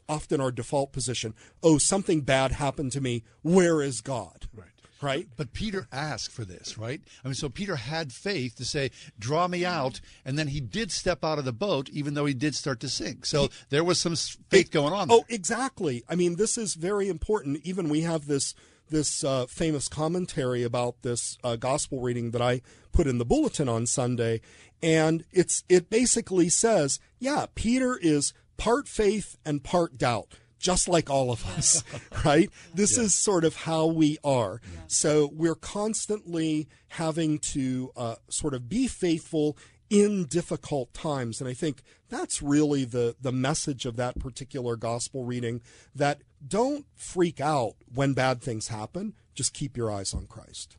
often 0.10 0.42
our 0.42 0.52
default 0.52 0.92
position, 0.92 1.34
"Oh, 1.64 1.78
something 1.78 2.22
bad 2.22 2.54
happened 2.54 2.92
to 2.94 3.02
me. 3.02 3.24
Where 3.42 3.82
is 3.82 4.02
God?" 4.02 4.48
Right. 4.54 4.68
Right. 5.00 5.28
But 5.38 5.54
Peter 5.54 5.88
asked 5.92 6.32
for 6.32 6.44
this, 6.44 6.76
right? 6.76 7.00
I 7.24 7.28
mean, 7.28 7.36
so 7.36 7.50
Peter 7.50 7.76
had 7.76 8.12
faith 8.12 8.56
to 8.56 8.66
say, 8.66 8.90
"Draw 9.20 9.48
me 9.48 9.64
out," 9.64 10.02
and 10.26 10.40
then 10.40 10.48
he 10.48 10.60
did 10.60 10.92
step 10.92 11.24
out 11.24 11.38
of 11.38 11.46
the 11.46 11.54
boat, 11.54 11.88
even 11.90 12.16
though 12.16 12.26
he 12.26 12.34
did 12.34 12.56
start 12.56 12.80
to 12.80 12.90
sink. 12.90 13.26
So 13.26 13.50
there 13.70 13.84
was 13.84 14.00
some 14.00 14.16
faith 14.50 14.72
going 14.72 14.94
on. 14.94 15.08
There. 15.08 15.18
Oh, 15.18 15.26
exactly. 15.30 16.04
I 16.10 16.16
mean, 16.16 16.36
this 16.36 16.58
is 16.58 16.74
very 16.74 17.10
important. 17.10 17.62
Even 17.64 17.90
we 17.90 18.02
have 18.02 18.26
this 18.26 18.56
this 18.90 19.24
uh, 19.24 19.46
famous 19.48 19.88
commentary 19.88 20.64
about 20.64 21.02
this 21.02 21.38
uh, 21.44 21.56
gospel 21.56 22.02
reading 22.02 22.32
that 22.32 22.42
I 22.42 22.62
put 22.92 23.08
in 23.08 23.18
the 23.18 23.26
bulletin 23.26 23.70
on 23.70 23.86
Sunday, 23.86 24.42
and 24.82 25.24
it's 25.32 25.64
it 25.70 25.90
basically 25.90 26.50
says, 26.50 27.00
yeah, 27.20 27.46
Peter 27.56 27.98
is 28.02 28.34
part 28.58 28.88
faith 28.88 29.38
and 29.46 29.64
part 29.64 29.98
doubt. 29.98 30.28
Just 30.60 30.90
like 30.90 31.08
all 31.08 31.32
of 31.32 31.46
us, 31.56 31.84
right? 32.26 32.50
This 32.74 32.98
yeah. 32.98 33.04
is 33.04 33.16
sort 33.16 33.46
of 33.46 33.56
how 33.56 33.86
we 33.86 34.18
are. 34.24 34.60
Yeah. 34.64 34.80
So 34.88 35.30
we're 35.32 35.54
constantly 35.54 36.68
having 36.88 37.38
to 37.54 37.92
uh, 37.96 38.16
sort 38.28 38.56
of 38.56 38.68
be 38.68 38.88
faithful 38.88 39.56
in 39.90 40.26
difficult 40.26 40.94
times. 40.94 41.40
And 41.40 41.50
I 41.50 41.54
think 41.54 41.82
that's 42.10 42.42
really 42.42 42.86
the, 42.86 43.16
the 43.22 43.32
message 43.32 43.86
of 43.86 43.96
that 43.96 44.20
particular 44.20 44.76
gospel 44.76 45.24
reading 45.24 45.62
that 45.96 46.22
don't 46.46 46.86
freak 46.96 47.40
out 47.40 47.76
when 47.94 48.14
bad 48.14 48.42
things 48.42 48.68
happen. 48.68 49.14
Just 49.34 49.54
keep 49.54 49.78
your 49.78 49.92
eyes 49.92 50.14
on 50.14 50.28
Christ. 50.28 50.78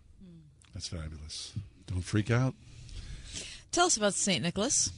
That's 0.75 0.89
fabulous. 0.89 1.55
Don't 1.87 2.03
freak 2.03 2.31
out. 2.31 2.55
Tell 3.73 3.87
us 3.87 3.97
about 3.97 4.15
St. 4.15 4.43
Nicholas, 4.43 4.91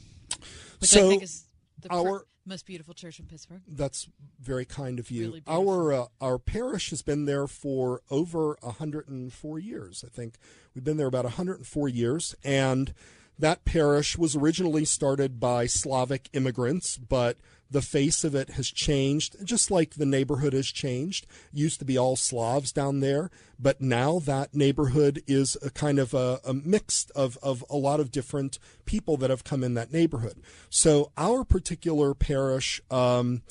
which 0.79 0.91
so 0.91 1.07
I 1.07 1.09
think 1.09 1.23
is 1.23 1.45
the 1.81 1.93
our, 1.93 2.27
most 2.47 2.67
beautiful 2.67 2.95
church 2.95 3.19
in 3.19 3.27
Pittsburgh. 3.27 3.63
That's 3.67 4.09
very 4.41 4.65
kind 4.65 4.99
of 4.99 5.11
you. 5.11 5.27
Really 5.27 5.43
our 5.47 5.93
uh, 5.93 6.07
our 6.21 6.39
parish 6.39 6.91
has 6.91 7.03
been 7.03 7.25
there 7.25 7.47
for 7.47 8.03
over 8.11 8.57
104 8.61 9.59
years. 9.59 10.05
I 10.07 10.11
think 10.11 10.35
we've 10.75 10.85
been 10.85 10.97
there 10.97 11.07
about 11.07 11.25
104 11.25 11.89
years, 11.89 12.35
and 12.45 12.93
that 13.41 13.65
parish 13.65 14.17
was 14.19 14.37
originally 14.37 14.85
started 14.85 15.41
by 15.41 15.67
Slavic 15.67 16.29
immigrants, 16.33 16.97
but 16.97 17.39
the 17.71 17.83
face 17.83 18.25
of 18.25 18.35
it 18.35 18.51
has 18.51 18.69
changed, 18.69 19.37
just 19.45 19.71
like 19.71 19.95
the 19.95 20.07
neighborhood 20.07 20.53
has 20.53 20.67
changed. 20.67 21.27
It 21.53 21.59
used 21.59 21.79
to 21.79 21.85
be 21.85 21.97
all 21.97 22.17
Slavs 22.17 22.73
down 22.73 23.01
there, 23.01 23.31
but 23.59 23.81
now 23.81 24.19
that 24.21 24.55
neighborhood 24.55 25.23
is 25.27 25.57
a 25.63 25.71
kind 25.71 25.99
of 25.99 26.13
a, 26.13 26.41
a 26.45 26.53
mixed 26.53 27.13
of, 27.13 27.39
of 27.43 27.65
a 27.71 27.77
lot 27.77 28.01
of 28.01 28.11
different 28.11 28.59
people 28.87 29.17
that 29.19 29.31
have 29.31 29.45
come 29.45 29.63
in 29.63 29.75
that 29.75 29.93
neighborhood. 29.93 30.43
So 30.69 31.13
our 31.17 31.45
particular 31.45 32.13
parish 32.13 32.81
um, 32.91 33.43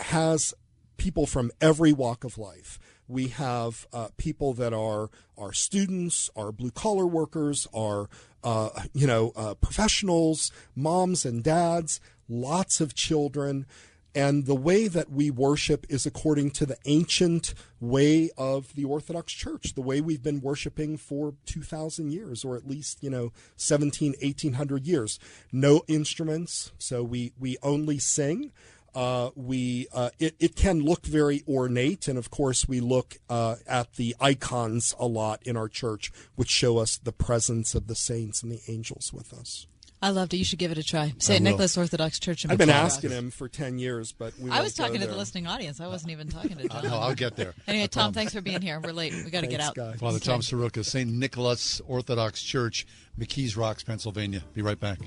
has 0.00 0.52
people 0.96 1.26
from 1.26 1.50
every 1.60 1.92
walk 1.92 2.24
of 2.24 2.36
life 2.36 2.78
We 3.10 3.28
have 3.28 3.88
uh, 3.92 4.08
people 4.16 4.52
that 4.54 4.72
are 4.72 5.10
our 5.36 5.52
students, 5.52 6.30
our 6.36 6.52
blue 6.52 6.70
collar 6.70 7.06
workers, 7.06 7.66
our 7.74 8.08
uh, 8.44 8.70
you 8.92 9.06
know 9.06 9.32
uh, 9.34 9.54
professionals, 9.54 10.52
moms 10.76 11.24
and 11.24 11.42
dads, 11.42 12.00
lots 12.28 12.80
of 12.80 12.94
children. 12.94 13.66
And 14.14 14.46
the 14.46 14.56
way 14.56 14.88
that 14.88 15.10
we 15.10 15.30
worship 15.30 15.86
is 15.88 16.04
according 16.04 16.50
to 16.52 16.66
the 16.66 16.76
ancient 16.84 17.54
way 17.80 18.30
of 18.36 18.74
the 18.74 18.84
Orthodox 18.84 19.32
Church, 19.32 19.74
the 19.74 19.82
way 19.82 20.00
we've 20.00 20.22
been 20.22 20.40
worshiping 20.40 20.96
for 20.96 21.34
2,000 21.46 22.12
years, 22.12 22.44
or 22.44 22.56
at 22.56 22.66
least, 22.66 23.04
you 23.04 23.10
know, 23.10 23.32
17, 23.56 24.14
1800 24.20 24.84
years. 24.84 25.20
No 25.52 25.82
instruments, 25.86 26.72
so 26.76 27.04
we, 27.04 27.32
we 27.38 27.56
only 27.62 27.98
sing. 27.98 28.50
Uh, 28.94 29.30
we 29.34 29.86
uh, 29.92 30.10
it, 30.18 30.34
it 30.38 30.56
can 30.56 30.80
look 30.80 31.06
very 31.06 31.42
ornate, 31.48 32.08
and 32.08 32.18
of 32.18 32.30
course, 32.30 32.68
we 32.68 32.80
look 32.80 33.18
uh, 33.28 33.56
at 33.66 33.94
the 33.94 34.16
icons 34.20 34.94
a 34.98 35.06
lot 35.06 35.42
in 35.44 35.56
our 35.56 35.68
church, 35.68 36.12
which 36.36 36.48
show 36.48 36.78
us 36.78 36.98
the 36.98 37.12
presence 37.12 37.74
of 37.74 37.86
the 37.86 37.94
saints 37.94 38.42
and 38.42 38.50
the 38.50 38.60
angels 38.68 39.12
with 39.12 39.32
us. 39.32 39.66
I 40.02 40.10
loved 40.10 40.32
it. 40.32 40.38
You 40.38 40.44
should 40.44 40.58
give 40.58 40.72
it 40.72 40.78
a 40.78 40.82
try. 40.82 41.12
St. 41.18 41.42
Nicholas 41.42 41.76
Orthodox 41.76 42.18
Church 42.18 42.44
in 42.44 42.50
I've 42.50 42.56
been 42.56 42.70
asking 42.70 43.10
him 43.10 43.30
for 43.30 43.48
10 43.48 43.78
years, 43.78 44.12
but 44.12 44.32
we 44.38 44.50
I 44.50 44.62
was 44.62 44.72
talking 44.72 44.94
to 44.94 45.00
there. 45.00 45.08
the 45.08 45.16
listening 45.16 45.46
audience. 45.46 45.78
I 45.78 45.88
wasn't 45.88 46.12
even 46.12 46.28
talking 46.28 46.56
to 46.56 46.68
John. 46.70 46.84
No, 46.84 46.98
I'll 46.98 47.14
get 47.14 47.36
there. 47.36 47.52
Anyway, 47.68 47.84
I 47.84 47.88
Tom, 47.88 48.12
thanks 48.12 48.32
for 48.32 48.40
being 48.40 48.62
here. 48.62 48.80
We're 48.80 48.92
late. 48.92 49.12
We 49.12 49.30
got 49.30 49.42
to 49.42 49.46
get 49.46 49.60
out. 49.60 49.76
Father 49.98 50.18
Tom 50.18 50.40
Soroka, 50.42 50.82
St. 50.82 51.08
Nicholas 51.10 51.80
Orthodox 51.86 52.42
Church, 52.42 52.86
McKees 53.18 53.56
Rocks, 53.56 53.84
Pennsylvania. 53.84 54.42
Be 54.54 54.62
right 54.62 54.80
back. 54.80 54.98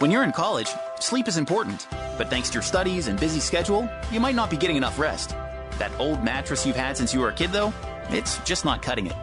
When 0.00 0.10
you're 0.10 0.24
in 0.24 0.32
college, 0.32 0.70
sleep 0.98 1.28
is 1.28 1.36
important. 1.36 1.86
But 2.16 2.30
thanks 2.30 2.48
to 2.48 2.54
your 2.54 2.62
studies 2.62 3.06
and 3.06 3.20
busy 3.20 3.38
schedule, 3.38 3.86
you 4.10 4.18
might 4.18 4.34
not 4.34 4.48
be 4.48 4.56
getting 4.56 4.76
enough 4.76 4.98
rest. 4.98 5.36
That 5.76 5.92
old 5.98 6.24
mattress 6.24 6.64
you've 6.64 6.74
had 6.74 6.96
since 6.96 7.12
you 7.12 7.20
were 7.20 7.28
a 7.28 7.34
kid, 7.34 7.52
though, 7.52 7.70
it's 8.08 8.38
just 8.38 8.64
not 8.64 8.80
cutting 8.80 9.08
it. 9.08 9.16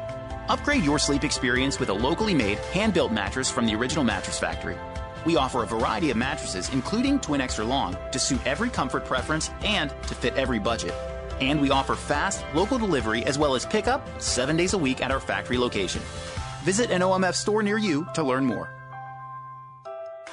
Upgrade 0.50 0.84
your 0.84 1.00
sleep 1.00 1.24
experience 1.24 1.80
with 1.80 1.90
a 1.90 1.94
locally 1.94 2.36
made, 2.36 2.60
hand 2.76 2.94
built 2.94 3.12
mattress 3.12 3.50
from 3.50 3.66
the 3.66 3.74
Original 3.74 4.04
Mattress 4.04 4.38
Factory. 4.38 4.78
We 5.26 5.36
offer 5.36 5.64
a 5.64 5.66
variety 5.66 6.12
of 6.12 6.18
mattresses, 6.18 6.70
including 6.72 7.22
twin 7.22 7.42
extra 7.42 7.66
long, 7.66 7.98
to 8.12 8.20
suit 8.20 8.46
every 8.46 8.70
comfort 8.70 9.04
preference 9.04 9.50
and 9.64 9.90
to 10.04 10.14
fit 10.14 10.36
every 10.36 10.60
budget. 10.60 10.94
And 11.42 11.60
we 11.60 11.72
offer 11.72 11.96
fast, 11.96 12.46
local 12.54 12.78
delivery 12.78 13.26
as 13.26 13.40
well 13.40 13.56
as 13.56 13.66
pickup 13.66 14.08
seven 14.22 14.56
days 14.56 14.74
a 14.74 14.78
week 14.78 15.02
at 15.02 15.10
our 15.10 15.20
factory 15.20 15.58
location. 15.58 16.04
Visit 16.62 16.92
an 16.92 17.02
OMF 17.02 17.34
store 17.34 17.64
near 17.64 17.80
you 17.80 18.08
to 18.14 18.22
learn 18.22 18.46
more. 18.46 18.77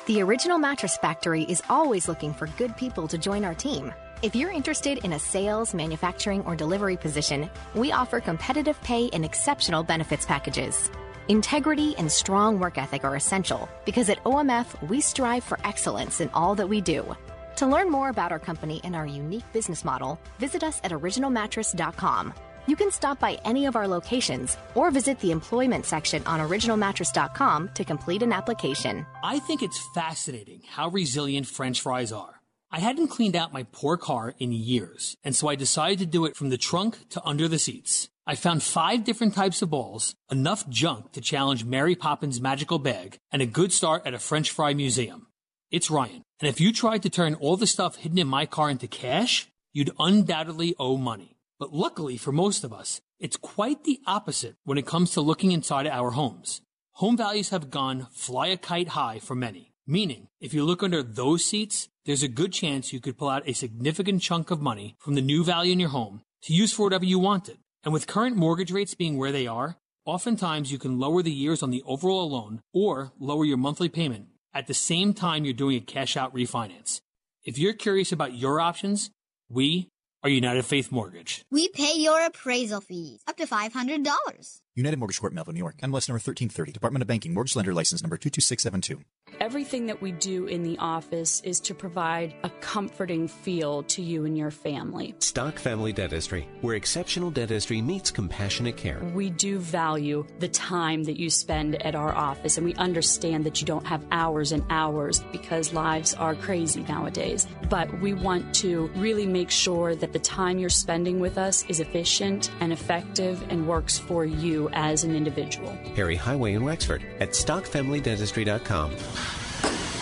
The 0.06 0.20
Original 0.20 0.58
Mattress 0.58 0.98
Factory 0.98 1.44
is 1.44 1.62
always 1.70 2.08
looking 2.08 2.34
for 2.34 2.46
good 2.58 2.76
people 2.76 3.08
to 3.08 3.16
join 3.16 3.42
our 3.42 3.54
team. 3.54 3.90
If 4.20 4.36
you're 4.36 4.50
interested 4.50 4.98
in 4.98 5.14
a 5.14 5.18
sales, 5.18 5.72
manufacturing, 5.72 6.44
or 6.44 6.54
delivery 6.54 6.98
position, 6.98 7.48
we 7.74 7.90
offer 7.90 8.20
competitive 8.20 8.78
pay 8.82 9.08
and 9.14 9.24
exceptional 9.24 9.82
benefits 9.82 10.26
packages. 10.26 10.90
Integrity 11.28 11.96
and 11.96 12.12
strong 12.12 12.60
work 12.60 12.76
ethic 12.76 13.02
are 13.02 13.16
essential 13.16 13.66
because 13.86 14.10
at 14.10 14.22
OMF, 14.24 14.66
we 14.90 15.00
strive 15.00 15.42
for 15.42 15.58
excellence 15.64 16.20
in 16.20 16.28
all 16.34 16.54
that 16.54 16.68
we 16.68 16.82
do. 16.82 17.16
To 17.56 17.66
learn 17.66 17.90
more 17.90 18.10
about 18.10 18.30
our 18.30 18.38
company 18.38 18.82
and 18.84 18.94
our 18.94 19.06
unique 19.06 19.50
business 19.54 19.86
model, 19.86 20.20
visit 20.38 20.62
us 20.62 20.82
at 20.84 20.90
originalmattress.com. 20.90 22.34
You 22.66 22.76
can 22.76 22.90
stop 22.90 23.20
by 23.20 23.38
any 23.44 23.66
of 23.66 23.76
our 23.76 23.86
locations 23.86 24.56
or 24.74 24.90
visit 24.90 25.20
the 25.20 25.32
employment 25.32 25.84
section 25.84 26.22
on 26.24 26.40
originalmattress.com 26.40 27.70
to 27.74 27.84
complete 27.84 28.22
an 28.22 28.32
application. 28.32 29.04
I 29.22 29.38
think 29.38 29.62
it's 29.62 29.86
fascinating 29.94 30.62
how 30.66 30.88
resilient 30.88 31.46
French 31.46 31.82
fries 31.82 32.10
are. 32.10 32.40
I 32.70 32.78
hadn't 32.80 33.08
cleaned 33.08 33.36
out 33.36 33.52
my 33.52 33.66
poor 33.70 33.98
car 33.98 34.34
in 34.38 34.50
years, 34.52 35.16
and 35.22 35.36
so 35.36 35.46
I 35.48 35.56
decided 35.56 35.98
to 35.98 36.06
do 36.06 36.24
it 36.24 36.36
from 36.36 36.48
the 36.48 36.56
trunk 36.56 37.10
to 37.10 37.22
under 37.22 37.48
the 37.48 37.58
seats. 37.58 38.08
I 38.26 38.34
found 38.34 38.62
five 38.62 39.04
different 39.04 39.34
types 39.34 39.60
of 39.60 39.68
balls, 39.68 40.14
enough 40.30 40.66
junk 40.70 41.12
to 41.12 41.20
challenge 41.20 41.66
Mary 41.66 41.94
Poppins' 41.94 42.40
magical 42.40 42.78
bag, 42.78 43.18
and 43.30 43.42
a 43.42 43.46
good 43.46 43.72
start 43.72 44.06
at 44.06 44.14
a 44.14 44.18
French 44.18 44.50
fry 44.50 44.72
museum. 44.72 45.26
It's 45.70 45.90
Ryan, 45.90 46.22
and 46.40 46.48
if 46.48 46.62
you 46.62 46.72
tried 46.72 47.02
to 47.02 47.10
turn 47.10 47.34
all 47.34 47.58
the 47.58 47.66
stuff 47.66 47.96
hidden 47.96 48.18
in 48.18 48.26
my 48.26 48.46
car 48.46 48.70
into 48.70 48.88
cash, 48.88 49.48
you'd 49.74 49.92
undoubtedly 49.98 50.74
owe 50.78 50.96
money. 50.96 51.33
But 51.58 51.72
luckily 51.72 52.16
for 52.16 52.32
most 52.32 52.64
of 52.64 52.72
us, 52.72 53.00
it's 53.20 53.36
quite 53.36 53.84
the 53.84 54.00
opposite 54.06 54.56
when 54.64 54.78
it 54.78 54.86
comes 54.86 55.12
to 55.12 55.20
looking 55.20 55.52
inside 55.52 55.86
our 55.86 56.10
homes. 56.10 56.60
Home 56.94 57.16
values 57.16 57.50
have 57.50 57.70
gone 57.70 58.08
fly 58.12 58.48
a 58.48 58.56
kite 58.56 58.88
high 58.88 59.18
for 59.18 59.34
many, 59.34 59.72
meaning 59.86 60.28
if 60.40 60.52
you 60.52 60.64
look 60.64 60.82
under 60.82 61.02
those 61.02 61.44
seats, 61.44 61.88
there's 62.06 62.22
a 62.22 62.28
good 62.28 62.52
chance 62.52 62.92
you 62.92 63.00
could 63.00 63.16
pull 63.16 63.28
out 63.28 63.48
a 63.48 63.52
significant 63.52 64.22
chunk 64.22 64.50
of 64.50 64.60
money 64.60 64.96
from 64.98 65.14
the 65.14 65.22
new 65.22 65.44
value 65.44 65.72
in 65.72 65.80
your 65.80 65.88
home 65.90 66.22
to 66.42 66.52
use 66.52 66.72
for 66.72 66.82
whatever 66.84 67.04
you 67.04 67.18
wanted. 67.18 67.58
And 67.82 67.92
with 67.92 68.06
current 68.06 68.36
mortgage 68.36 68.72
rates 68.72 68.94
being 68.94 69.16
where 69.16 69.32
they 69.32 69.46
are, 69.46 69.76
oftentimes 70.04 70.70
you 70.70 70.78
can 70.78 70.98
lower 70.98 71.22
the 71.22 71.30
years 71.30 71.62
on 71.62 71.70
the 71.70 71.82
overall 71.86 72.30
loan 72.30 72.60
or 72.72 73.12
lower 73.18 73.44
your 73.44 73.56
monthly 73.56 73.88
payment 73.88 74.26
at 74.54 74.66
the 74.66 74.74
same 74.74 75.12
time 75.14 75.44
you're 75.44 75.54
doing 75.54 75.76
a 75.76 75.80
cash 75.80 76.16
out 76.16 76.34
refinance. 76.34 77.00
If 77.44 77.58
you're 77.58 77.74
curious 77.74 78.12
about 78.12 78.34
your 78.34 78.60
options, 78.60 79.10
we 79.48 79.88
are 80.24 80.30
United 80.30 80.64
Faith 80.64 80.90
Mortgage. 80.90 81.44
We 81.50 81.68
pay 81.68 81.98
your 81.98 82.24
appraisal 82.24 82.80
fees 82.80 83.20
up 83.28 83.36
to 83.36 83.46
$500. 83.46 84.60
United 84.76 84.98
Mortgage 84.98 85.20
Corp, 85.20 85.32
Melville, 85.32 85.54
New 85.54 85.58
York. 85.58 85.76
MLS 85.82 86.08
number 86.08 86.18
1330. 86.18 86.72
Department 86.72 87.00
of 87.00 87.06
Banking. 87.06 87.32
Mortgage 87.32 87.54
Lender 87.54 87.72
License 87.72 88.02
number 88.02 88.16
22672. 88.16 89.00
Everything 89.40 89.86
that 89.86 90.00
we 90.00 90.12
do 90.12 90.46
in 90.46 90.62
the 90.62 90.78
office 90.78 91.40
is 91.42 91.60
to 91.60 91.74
provide 91.74 92.34
a 92.44 92.50
comforting 92.60 93.28
feel 93.28 93.82
to 93.84 94.02
you 94.02 94.24
and 94.24 94.38
your 94.38 94.50
family. 94.50 95.14
Stock 95.18 95.58
Family 95.58 95.92
Dentistry, 95.92 96.48
where 96.60 96.76
exceptional 96.76 97.30
dentistry 97.30 97.82
meets 97.82 98.10
compassionate 98.10 98.76
care. 98.76 99.00
We 99.14 99.30
do 99.30 99.58
value 99.58 100.24
the 100.38 100.48
time 100.48 101.04
that 101.04 101.18
you 101.18 101.30
spend 101.30 101.80
at 101.82 101.94
our 101.94 102.14
office, 102.14 102.56
and 102.56 102.66
we 102.66 102.74
understand 102.74 103.44
that 103.44 103.60
you 103.60 103.66
don't 103.66 103.86
have 103.86 104.04
hours 104.12 104.52
and 104.52 104.64
hours 104.70 105.20
because 105.32 105.72
lives 105.72 106.14
are 106.14 106.34
crazy 106.34 106.82
nowadays. 106.82 107.46
But 107.68 108.00
we 108.00 108.14
want 108.14 108.54
to 108.56 108.86
really 108.96 109.26
make 109.26 109.50
sure 109.50 109.94
that 109.96 110.12
the 110.12 110.18
time 110.20 110.58
you're 110.58 110.68
spending 110.68 111.18
with 111.20 111.38
us 111.38 111.64
is 111.68 111.80
efficient 111.80 112.50
and 112.60 112.72
effective 112.72 113.44
and 113.50 113.66
works 113.66 113.98
for 113.98 114.24
you 114.24 114.63
as 114.72 115.04
an 115.04 115.14
individual. 115.14 115.76
Perry 115.94 116.16
Highway 116.16 116.54
in 116.54 116.64
Wexford 116.64 117.04
at 117.20 117.30
stockfamilydentistry.com. 117.30 118.96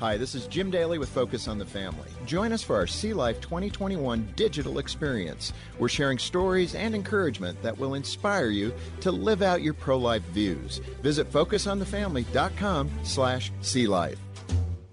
Hi, 0.00 0.16
this 0.16 0.36
is 0.36 0.46
Jim 0.46 0.70
Daly 0.70 0.96
with 0.96 1.08
Focus 1.08 1.48
on 1.48 1.58
the 1.58 1.66
Family. 1.66 2.08
Join 2.24 2.52
us 2.52 2.62
for 2.62 2.76
our 2.76 2.86
See 2.86 3.12
Life 3.12 3.40
2021 3.40 4.32
digital 4.36 4.78
experience. 4.78 5.52
We're 5.76 5.88
sharing 5.88 6.18
stories 6.18 6.76
and 6.76 6.94
encouragement 6.94 7.60
that 7.62 7.76
will 7.76 7.94
inspire 7.94 8.50
you 8.50 8.72
to 9.00 9.10
live 9.10 9.42
out 9.42 9.60
your 9.60 9.74
pro-life 9.74 10.22
views. 10.26 10.78
Visit 11.02 11.32
focusonthefamily.com 11.32 12.90
slash 13.02 13.50
see 13.60 13.88
life. 13.88 14.20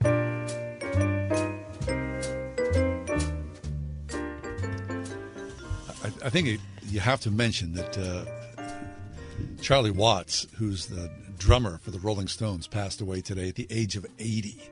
I, 0.03 0.12
I 6.24 6.30
think 6.32 6.47
it, 6.47 6.60
you 6.89 6.99
have 6.99 7.22
to 7.22 7.30
mention 7.30 7.74
that 7.74 7.95
uh, 7.95 8.26
Charlie 9.62 9.91
Watts, 9.91 10.47
who's 10.58 10.88
the 10.88 11.12
drummer 11.38 11.78
for 11.84 11.91
the 11.91 11.99
Rolling 11.99 12.28
Stones, 12.28 12.66
passed 12.66 13.01
away 13.01 13.22
today 13.22 13.49
at 13.49 13.56
the 13.56 13.68
age 13.70 13.95
of 13.95 14.08
80. 14.18 14.72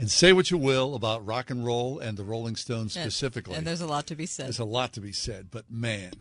And 0.00 0.10
say 0.10 0.32
what 0.32 0.50
you 0.50 0.56
will 0.56 0.94
about 0.94 1.26
rock 1.26 1.50
and 1.50 1.64
roll 1.64 1.98
and 1.98 2.16
the 2.16 2.24
Rolling 2.24 2.56
Stones 2.56 2.96
And- 2.96 3.04
specifically. 3.04 3.54
And 3.54 3.66
there's 3.66 3.82
a 3.82 3.86
lot 3.86 4.06
to 4.06 4.16
be 4.16 4.24
said. 4.24 4.46
There's 4.46 4.58
a 4.58 4.64
lot 4.64 4.94
to 4.94 5.00
be 5.00 5.12
said, 5.12 5.48
but 5.50 5.70
man, 5.70 6.12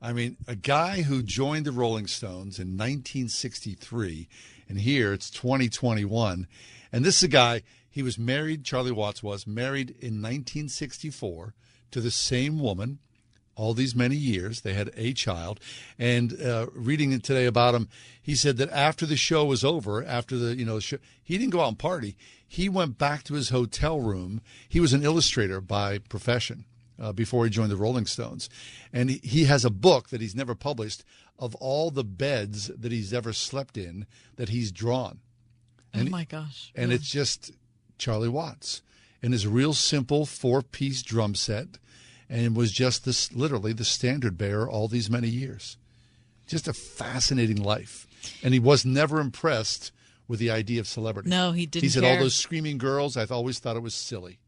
I 0.00 0.12
mean, 0.12 0.38
a 0.46 0.56
guy 0.56 1.02
who 1.02 1.22
joined 1.22 1.66
the 1.66 1.72
Rolling 1.72 2.06
Stones 2.06 2.58
in 2.58 2.76
1963, 2.78 4.28
and 4.68 4.80
here 4.80 5.12
it's 5.12 5.28
2021, 5.30 6.46
and 6.92 7.04
this 7.04 7.18
is 7.18 7.24
a 7.24 7.28
guy. 7.28 7.62
He 7.90 8.02
was 8.02 8.18
married. 8.18 8.64
Charlie 8.64 8.92
Watts 8.92 9.22
was 9.22 9.46
married 9.46 9.90
in 9.90 10.22
1964 10.22 11.54
to 11.90 12.00
the 12.00 12.10
same 12.10 12.60
woman. 12.60 12.98
All 13.56 13.74
these 13.74 13.94
many 13.96 14.14
years, 14.14 14.60
they 14.60 14.74
had 14.74 14.92
a 14.96 15.12
child. 15.12 15.58
And 15.98 16.40
uh, 16.40 16.68
reading 16.72 17.10
it 17.10 17.24
today 17.24 17.44
about 17.44 17.74
him, 17.74 17.88
he 18.22 18.36
said 18.36 18.56
that 18.58 18.70
after 18.70 19.04
the 19.04 19.16
show 19.16 19.44
was 19.44 19.64
over, 19.64 20.04
after 20.04 20.38
the 20.38 20.56
you 20.56 20.64
know 20.64 20.78
show, 20.78 20.98
he 21.24 21.36
didn't 21.38 21.50
go 21.50 21.60
out 21.62 21.68
and 21.68 21.78
party. 21.78 22.16
He 22.48 22.68
went 22.68 22.96
back 22.96 23.22
to 23.24 23.34
his 23.34 23.50
hotel 23.50 24.00
room. 24.00 24.40
He 24.68 24.80
was 24.80 24.92
an 24.94 25.04
illustrator 25.04 25.60
by 25.60 25.98
profession 25.98 26.64
uh, 26.98 27.12
before 27.12 27.44
he 27.44 27.50
joined 27.50 27.70
the 27.70 27.76
Rolling 27.76 28.06
Stones. 28.06 28.48
And 28.92 29.10
he, 29.10 29.44
has 29.44 29.64
a 29.64 29.70
book 29.70 30.08
that 30.08 30.20
he's 30.22 30.34
never 30.34 30.54
published 30.54 31.04
of 31.38 31.54
all 31.56 31.90
the 31.90 32.04
beds 32.04 32.68
that 32.68 32.90
he's 32.90 33.12
ever 33.12 33.32
slept 33.32 33.76
in 33.76 34.06
that 34.36 34.48
he's 34.48 34.72
drawn. 34.72 35.18
And, 35.92 36.08
oh 36.08 36.10
my 36.10 36.24
gosh. 36.24 36.72
And 36.74 36.90
Yeah. 36.90 36.96
it's 36.96 37.10
just 37.10 37.52
Charlie 37.98 38.28
Watts 38.28 38.82
and 39.22 39.32
his 39.32 39.46
real 39.46 39.74
simple 39.74 40.24
four 40.26 40.62
piece 40.62 41.02
drum 41.02 41.34
set. 41.34 41.78
And 42.30 42.54
was 42.54 42.72
just 42.72 43.06
this 43.06 43.32
literally 43.32 43.72
the 43.72 43.86
standard 43.86 44.36
bearer 44.36 44.68
all 44.68 44.86
these 44.86 45.08
many 45.08 45.28
years. 45.28 45.78
Just 46.46 46.68
a 46.68 46.74
fascinating 46.74 47.56
life. 47.62 48.06
And 48.42 48.52
he 48.52 48.60
was 48.60 48.84
never 48.84 49.18
impressed 49.18 49.92
with 50.28 50.38
the 50.38 50.50
idea 50.50 50.78
of 50.80 50.86
celebrity. 50.86 51.28
No, 51.30 51.52
he 51.52 51.66
didn't 51.66 51.82
He 51.84 51.88
said 51.88 52.02
care. 52.04 52.12
all 52.14 52.22
those 52.22 52.34
screaming 52.34 52.78
girls, 52.78 53.16
I've 53.16 53.32
always 53.32 53.58
thought 53.58 53.76
it 53.76 53.82
was 53.82 53.94
silly. 53.94 54.38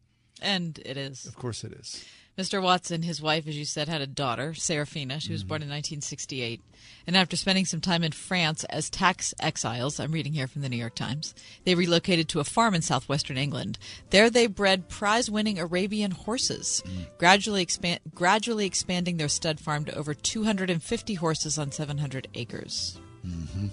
And 0.41 0.79
it 0.85 0.95
is. 0.97 1.25
Of 1.25 1.35
course 1.35 1.63
it 1.63 1.73
is. 1.73 2.05
Mr. 2.37 2.63
Watson, 2.63 3.01
his 3.03 3.21
wife, 3.21 3.45
as 3.45 3.57
you 3.57 3.65
said, 3.65 3.89
had 3.89 3.99
a 4.01 4.07
daughter, 4.07 4.53
Serafina. 4.53 5.19
She 5.19 5.33
was 5.33 5.41
Mm-hmm. 5.41 5.47
born 5.49 5.61
in 5.63 5.67
1968. 5.67 6.61
And 7.05 7.17
after 7.17 7.35
spending 7.35 7.65
some 7.65 7.81
time 7.81 8.03
in 8.03 8.13
France 8.13 8.63
as 8.65 8.89
tax 8.89 9.33
exiles, 9.39 9.99
I'm 9.99 10.13
reading 10.13 10.33
here 10.33 10.47
from 10.47 10.61
the 10.61 10.69
New 10.69 10.77
York 10.77 10.95
Times, 10.95 11.35
they 11.65 11.75
relocated 11.75 12.29
to 12.29 12.39
a 12.39 12.43
farm 12.45 12.73
in 12.73 12.81
southwestern 12.81 13.37
England. 13.37 13.77
There 14.11 14.29
they 14.29 14.47
bred 14.47 14.87
prize 14.87 15.29
winning 15.29 15.59
Arabian 15.59 16.11
horses, 16.11 16.81
Mm. 16.87 17.05
gradually, 17.17 17.61
expand, 17.61 17.99
gradually 18.15 18.65
expanding 18.65 19.17
their 19.17 19.27
stud 19.29 19.59
farm 19.59 19.83
to 19.85 19.95
over 19.95 20.13
250 20.13 21.15
horses 21.15 21.57
on 21.59 21.71
700 21.71 22.29
acres. 22.33 22.97
hmm 23.23 23.67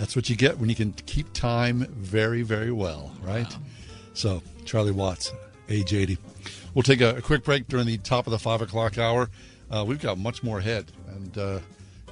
That's 0.00 0.16
what 0.16 0.30
you 0.30 0.34
get 0.34 0.58
when 0.58 0.70
you 0.70 0.74
can 0.74 0.92
keep 1.04 1.30
time 1.34 1.86
very, 1.90 2.40
very 2.40 2.72
well, 2.72 3.12
right? 3.22 3.54
So, 4.14 4.42
Charlie 4.64 4.92
Watts, 4.92 5.30
age 5.68 5.92
80. 5.92 6.16
We'll 6.72 6.82
take 6.82 7.02
a, 7.02 7.16
a 7.16 7.20
quick 7.20 7.44
break 7.44 7.68
during 7.68 7.84
the 7.84 7.98
top 7.98 8.26
of 8.26 8.30
the 8.30 8.38
5 8.38 8.62
o'clock 8.62 8.96
hour. 8.96 9.28
Uh, 9.70 9.84
we've 9.86 10.00
got 10.00 10.16
much 10.16 10.42
more 10.42 10.58
ahead. 10.58 10.90
And, 11.08 11.36
uh, 11.36 11.58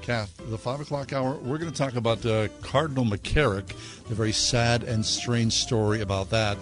Kath, 0.03 0.39
the 0.51 0.59
5 0.59 0.81
o'clock 0.81 1.15
hour, 1.15 1.37
we're 1.37 1.57
going 1.57 1.73
to 1.73 1.77
talk 1.77 1.97
about 1.97 2.25
uh, 2.27 2.49
Cardinal 2.61 3.07
McCarrick, 3.07 3.69
the 4.07 4.15
very 4.15 4.33
sad 4.33 4.83
and 4.83 5.05
strange 5.05 5.55
story 5.55 6.03
about 6.03 6.29
that. 6.29 6.59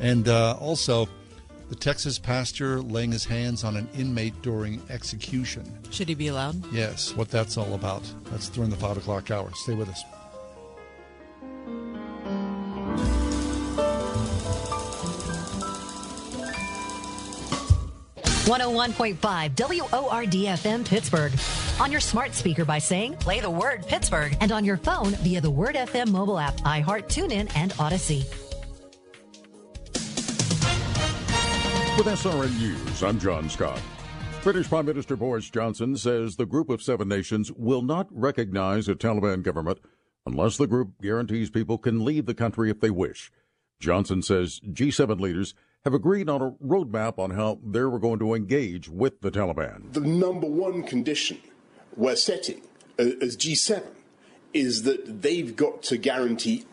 And 0.00 0.26
uh, 0.26 0.56
also, 0.60 1.08
the 1.68 1.76
Texas 1.76 2.18
pastor 2.18 2.82
laying 2.82 3.12
his 3.12 3.24
hands 3.24 3.62
on 3.62 3.76
an 3.76 3.88
inmate 3.96 4.42
during 4.42 4.82
execution. 4.90 5.72
Should 5.92 6.08
he 6.08 6.16
be 6.16 6.26
allowed? 6.26 6.72
Yes, 6.72 7.14
what 7.14 7.30
that's 7.30 7.56
all 7.56 7.74
about. 7.74 8.02
That's 8.24 8.48
during 8.48 8.70
the 8.70 8.76
5 8.76 8.96
o'clock 8.96 9.30
hour. 9.30 9.52
Stay 9.54 9.74
with 9.74 9.88
us. 9.88 10.02
101.5 18.44 20.60
WORD 20.60 20.84
Pittsburgh. 20.84 21.32
On 21.80 21.90
your 21.90 22.00
smart 22.00 22.34
speaker 22.34 22.66
by 22.66 22.78
saying, 22.78 23.14
play 23.14 23.40
the 23.40 23.48
word 23.48 23.86
Pittsburgh. 23.86 24.36
And 24.40 24.52
on 24.52 24.66
your 24.66 24.76
phone 24.76 25.12
via 25.22 25.40
the 25.40 25.50
Word 25.50 25.76
FM 25.76 26.08
mobile 26.08 26.38
app, 26.38 26.54
iHeart, 26.58 27.08
TuneIn, 27.08 27.50
and 27.56 27.72
Audacy. 27.72 28.26
With 31.96 32.06
SRN 32.06 32.58
News, 32.58 33.02
I'm 33.02 33.18
John 33.18 33.48
Scott. 33.48 33.80
British 34.42 34.68
Prime 34.68 34.84
Minister 34.84 35.16
Boris 35.16 35.48
Johnson 35.48 35.96
says 35.96 36.36
the 36.36 36.44
Group 36.44 36.68
of 36.68 36.82
Seven 36.82 37.08
Nations 37.08 37.50
will 37.52 37.80
not 37.80 38.08
recognize 38.10 38.88
a 38.88 38.94
Taliban 38.94 39.42
government 39.42 39.78
unless 40.26 40.58
the 40.58 40.66
group 40.66 41.00
guarantees 41.00 41.48
people 41.48 41.78
can 41.78 42.04
leave 42.04 42.26
the 42.26 42.34
country 42.34 42.68
if 42.68 42.80
they 42.80 42.90
wish. 42.90 43.32
Johnson 43.80 44.20
says 44.20 44.60
G7 44.68 45.18
leaders 45.18 45.54
have 45.84 45.94
agreed 45.94 46.28
on 46.28 46.40
a 46.40 46.50
roadmap 46.64 47.18
on 47.18 47.30
how 47.30 47.58
they're 47.62 47.90
going 47.98 48.18
to 48.18 48.34
engage 48.34 48.88
with 48.88 49.20
the 49.20 49.30
Taliban. 49.30 49.92
The 49.92 50.00
number 50.00 50.46
one 50.46 50.82
condition 50.82 51.40
we're 51.96 52.16
setting 52.16 52.62
uh, 52.98 53.02
as 53.20 53.36
G7 53.36 53.84
is 54.54 54.84
that 54.84 55.22
they've 55.22 55.54
got 55.54 55.82
to 55.84 55.98
guarantee 55.98 56.64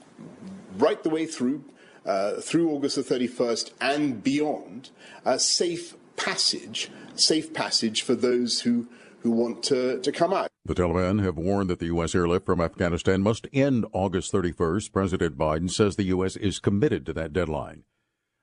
right 0.77 1.01
the 1.03 1.09
way 1.09 1.25
through, 1.25 1.65
uh, 2.05 2.35
through 2.35 2.71
August 2.71 2.95
the 2.95 3.01
31st 3.01 3.71
and 3.81 4.23
beyond, 4.23 4.91
a 5.25 5.39
safe 5.39 5.95
passage, 6.15 6.89
safe 7.15 7.53
passage 7.53 8.03
for 8.03 8.15
those 8.15 8.61
who, 8.61 8.87
who 9.21 9.31
want 9.31 9.63
to, 9.63 9.99
to 9.99 10.11
come 10.11 10.33
out. 10.33 10.47
The 10.63 10.75
Taliban 10.75 11.23
have 11.23 11.37
warned 11.37 11.69
that 11.69 11.79
the 11.79 11.87
U.S. 11.87 12.13
airlift 12.13 12.45
from 12.45 12.61
Afghanistan 12.61 13.21
must 13.21 13.47
end 13.51 13.85
August 13.93 14.31
31st. 14.31 14.91
President 14.93 15.37
Biden 15.37 15.69
says 15.69 15.95
the 15.95 16.03
U.S. 16.03 16.37
is 16.37 16.59
committed 16.59 17.05
to 17.07 17.13
that 17.13 17.33
deadline. 17.33 17.83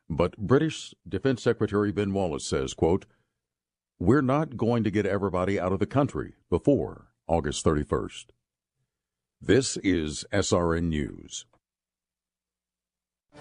But 0.09 0.37
British 0.39 0.95
Defense 1.07 1.43
Secretary 1.43 1.93
Ben 1.93 2.13
Wallace 2.13 2.45
says, 2.45 2.73
quote, 2.73 3.05
We're 3.99 4.23
not 4.23 4.57
going 4.57 4.85
to 4.85 4.91
get 4.91 5.05
everybody 5.05 5.61
out 5.61 5.73
of 5.73 5.81
the 5.81 5.87
country 5.87 6.35
before 6.49 7.09
August 7.27 7.65
31st. 7.65 8.27
This 9.41 9.77
is 9.79 10.25
SRN 10.33 10.85
News. 10.85 11.45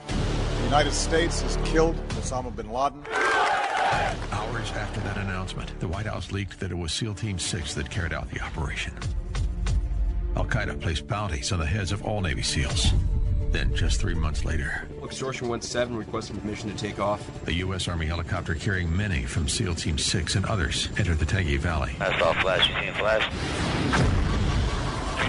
The 0.07 0.63
United 0.65 0.91
States 0.91 1.41
has 1.41 1.57
killed 1.63 1.95
Osama 2.09 2.53
bin 2.53 2.69
Laden. 2.69 3.03
Hours 4.31 4.71
after 4.73 4.99
that 5.01 5.17
announcement, 5.17 5.79
the 5.79 5.87
White 5.87 6.05
House 6.05 6.33
leaked 6.33 6.59
that 6.59 6.71
it 6.71 6.77
was 6.77 6.91
SEAL 6.91 7.15
Team 7.15 7.39
6 7.39 7.73
that 7.75 7.89
carried 7.89 8.11
out 8.11 8.29
the 8.29 8.41
operation. 8.41 8.93
Al 10.35 10.45
Qaeda 10.45 10.79
placed 10.81 11.07
bounties 11.07 11.53
on 11.53 11.59
the 11.59 11.65
heads 11.65 11.93
of 11.93 12.03
all 12.03 12.19
Navy 12.19 12.41
SEALs. 12.41 12.91
Then, 13.51 13.73
just 13.75 13.99
three 14.01 14.13
months 14.13 14.43
later, 14.45 14.87
Extortion 15.03 15.47
1-7 15.47 15.97
requesting 15.97 16.37
permission 16.37 16.69
to 16.69 16.75
take 16.75 16.99
off. 16.99 17.21
the 17.45 17.53
U.S. 17.55 17.87
Army 17.87 18.05
helicopter 18.05 18.53
carrying 18.55 18.95
many 18.95 19.23
from 19.23 19.47
SEAL 19.47 19.75
Team 19.75 19.97
6 19.97 20.35
and 20.35 20.45
others 20.45 20.89
entered 20.97 21.19
the 21.19 21.25
Tangi 21.25 21.57
Valley. 21.57 21.93
I 21.99 22.17
saw 22.19 22.33
flash. 22.41 22.67
You 22.69 22.75
seen 22.79 22.89
a 22.89 22.93
flash? 22.93 23.23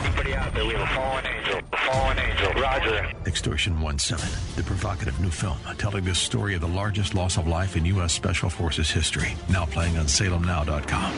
Anybody 0.05 0.35
out 0.35 0.53
there? 0.53 0.65
We 0.67 0.75
have 0.75 0.83
a 0.83 0.95
fallen 0.95 1.27
angel. 1.27 1.61
A 1.73 1.77
fallen 1.77 2.19
angel. 2.19 2.53
Roger. 2.61 3.13
Extortion 3.27 3.77
1-7, 3.79 4.57
the 4.57 4.63
provocative 4.65 5.19
new 5.21 5.31
film 5.31 5.59
telling 5.79 6.05
the 6.05 6.15
story 6.15 6.55
of 6.55 6.61
the 6.61 6.69
largest 6.69 7.15
loss 7.15 7.37
of 7.39 7.47
life 7.47 7.77
in 7.77 7.85
U.S. 7.87 8.13
Special 8.13 8.51
Forces 8.51 8.91
history, 8.91 9.35
now 9.49 9.65
playing 9.67 9.97
on 9.97 10.07
salemnow.com. 10.07 11.13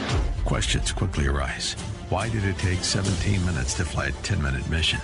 Questions 0.44 0.92
quickly 0.92 1.26
arise. 1.26 1.74
Why 2.10 2.28
did 2.28 2.44
it 2.44 2.58
take 2.58 2.84
17 2.84 3.44
minutes 3.46 3.74
to 3.74 3.84
fly 3.84 4.06
a 4.06 4.12
10-minute 4.12 4.68
mission? 4.68 5.00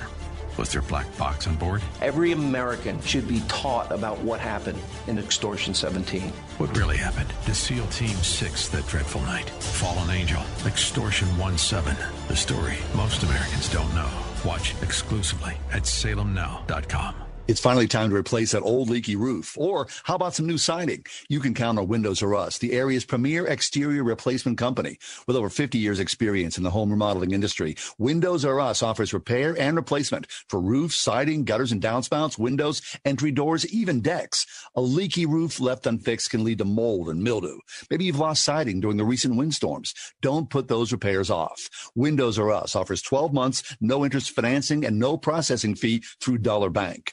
Was 0.57 0.72
there 0.72 0.80
a 0.80 0.84
black 0.84 1.07
box 1.18 1.46
on 1.46 1.57
board? 1.57 1.82
Every 2.00 2.32
American 2.32 3.00
should 3.02 3.28
be 3.28 3.40
taught 3.48 3.92
about 3.92 4.18
what 4.20 4.40
happened 4.40 4.78
in 5.07 5.18
Extortion 5.18 5.74
17. 5.74 6.22
What 6.59 6.76
really 6.76 6.96
happened 6.96 7.32
to 7.44 7.54
SEAL 7.54 7.86
Team 7.88 8.16
6 8.16 8.68
that 8.68 8.86
dreadful 8.86 9.20
night? 9.22 9.50
Fallen 9.50 10.11
Angel, 10.11 10.42
Extortion 10.64 11.28
1-7, 11.36 11.96
the 12.28 12.36
story 12.36 12.78
most 12.94 13.22
Americans 13.22 13.70
don't 13.70 13.94
know. 13.94 14.09
Watch 14.44 14.74
exclusively 14.82 15.54
at 15.72 15.82
salemnow.com. 15.82 17.25
It's 17.49 17.61
finally 17.61 17.86
time 17.86 18.11
to 18.11 18.16
replace 18.16 18.51
that 18.51 18.64
old 18.64 18.90
leaky 18.90 19.14
roof. 19.14 19.57
Or 19.57 19.86
how 20.03 20.16
about 20.16 20.34
some 20.34 20.49
new 20.49 20.59
siding? 20.59 21.05
You 21.28 21.38
can 21.38 21.55
count 21.55 21.78
on 21.78 21.86
Windows 21.86 22.20
R 22.20 22.34
Us, 22.34 22.59
the 22.59 22.72
area's 22.72 23.05
premier 23.05 23.47
exterior 23.47 24.03
replacement 24.03 24.59
company. 24.59 24.99
With 25.28 25.36
over 25.36 25.49
50 25.49 25.78
years 25.78 26.01
experience 26.01 26.59
in 26.59 26.64
the 26.64 26.72
home 26.72 26.90
remodeling 26.90 27.30
industry, 27.30 27.76
Windows 27.99 28.44
R 28.44 28.59
Us 28.59 28.82
offers 28.82 29.12
repair 29.14 29.57
and 29.61 29.76
replacement 29.76 30.26
for 30.49 30.61
roofs, 30.61 30.97
siding, 30.97 31.44
gutters 31.44 31.70
and 31.70 31.80
downspouts, 31.80 32.36
windows, 32.36 32.82
entry 33.05 33.30
doors, 33.30 33.64
even 33.72 34.01
decks. 34.01 34.44
A 34.74 34.80
leaky 34.80 35.24
roof 35.24 35.61
left 35.61 35.86
unfixed 35.86 36.30
can 36.30 36.42
lead 36.42 36.59
to 36.59 36.64
mold 36.64 37.09
and 37.09 37.22
mildew. 37.22 37.59
Maybe 37.92 38.07
you've 38.07 38.18
lost 38.18 38.42
siding 38.42 38.80
during 38.80 38.97
the 38.97 39.05
recent 39.05 39.36
windstorms. 39.36 39.94
Don't 40.20 40.51
put 40.51 40.66
those 40.66 40.90
repairs 40.90 41.30
off. 41.30 41.68
Windows 41.94 42.40
R 42.40 42.51
Us 42.51 42.74
offers 42.74 43.03
12 43.03 43.32
months, 43.32 43.76
no 43.80 44.05
interest 44.05 44.32
financing, 44.32 44.84
and 44.84 44.99
no 44.99 45.16
processing 45.16 45.76
fee 45.76 46.03
through 46.20 46.38
Dollar 46.38 46.70
Bank. 46.70 47.12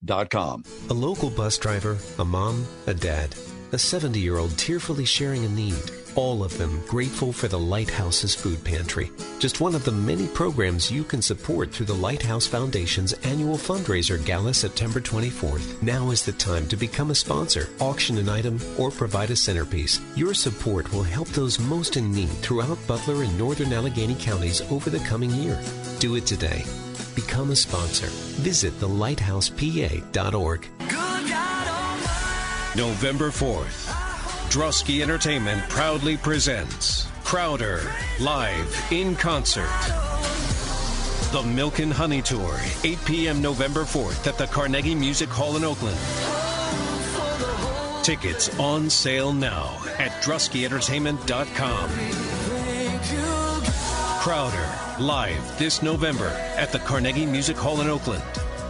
A 0.89 0.93
local 0.93 1.29
bus 1.29 1.59
driver, 1.59 1.95
a 2.17 2.25
mom, 2.25 2.65
a 2.87 2.93
dad, 2.93 3.35
a 3.71 3.77
70 3.77 4.19
year 4.19 4.39
old 4.39 4.57
tearfully 4.57 5.05
sharing 5.05 5.45
a 5.45 5.49
need. 5.49 5.75
all 6.15 6.43
of 6.43 6.57
them 6.57 6.81
grateful 6.87 7.31
for 7.31 7.47
the 7.47 7.59
Lighthouse's 7.59 8.35
food 8.35 8.61
pantry. 8.65 9.11
Just 9.39 9.61
one 9.61 9.75
of 9.75 9.85
the 9.85 9.91
many 9.91 10.27
programs 10.27 10.91
you 10.91 11.03
can 11.03 11.21
support 11.21 11.71
through 11.71 11.85
the 11.85 11.93
Lighthouse 11.93 12.47
Foundation's 12.47 13.13
annual 13.23 13.57
fundraiser 13.57 14.17
gala 14.25 14.53
September 14.53 14.99
24th. 14.99 15.81
Now 15.81 16.09
is 16.09 16.25
the 16.25 16.33
time 16.33 16.67
to 16.67 16.75
become 16.75 17.11
a 17.11 17.15
sponsor, 17.15 17.69
auction 17.79 18.17
an 18.17 18.27
item, 18.27 18.59
or 18.77 18.91
provide 18.91 19.29
a 19.29 19.35
centerpiece. 19.35 20.01
Your 20.15 20.33
support 20.33 20.91
will 20.91 21.03
help 21.03 21.29
those 21.29 21.59
most 21.59 21.95
in 21.95 22.11
need 22.11 22.29
throughout 22.41 22.85
Butler 22.87 23.23
and 23.23 23.37
northern 23.37 23.71
Allegheny 23.71 24.15
counties 24.15 24.61
over 24.71 24.89
the 24.89 24.99
coming 24.99 25.29
year. 25.29 25.61
Do 25.99 26.15
it 26.15 26.25
today. 26.25 26.65
Become 27.15 27.51
a 27.51 27.55
sponsor. 27.55 28.07
Visit 28.41 28.73
thelighthousepa.org. 28.79 30.67
November 32.75 33.31
4th, 33.31 33.87
Drusky 34.49 35.01
Entertainment 35.01 35.61
proudly 35.69 36.15
presents 36.15 37.05
Crowder 37.25 37.81
live 38.19 38.91
in 38.91 39.15
concert. 39.15 39.69
The 41.31 41.43
Milk 41.43 41.79
and 41.79 41.93
Honey 41.93 42.21
Tour, 42.21 42.59
8 42.83 43.05
p.m. 43.05 43.41
November 43.41 43.83
4th 43.83 44.27
at 44.27 44.37
the 44.37 44.47
Carnegie 44.47 44.95
Music 44.95 45.29
Hall 45.29 45.55
in 45.55 45.63
Oakland. 45.63 45.97
Tickets 48.03 48.57
on 48.59 48.89
sale 48.89 49.31
now 49.31 49.77
at 49.99 50.11
druskyentertainment.com. 50.23 51.89
Crowder 54.19 54.90
live 55.01 55.57
this 55.57 55.81
November 55.81 56.27
at 56.57 56.71
the 56.71 56.77
Carnegie 56.77 57.25
Music 57.25 57.57
Hall 57.57 57.81
in 57.81 57.89
Oakland, 57.89 58.21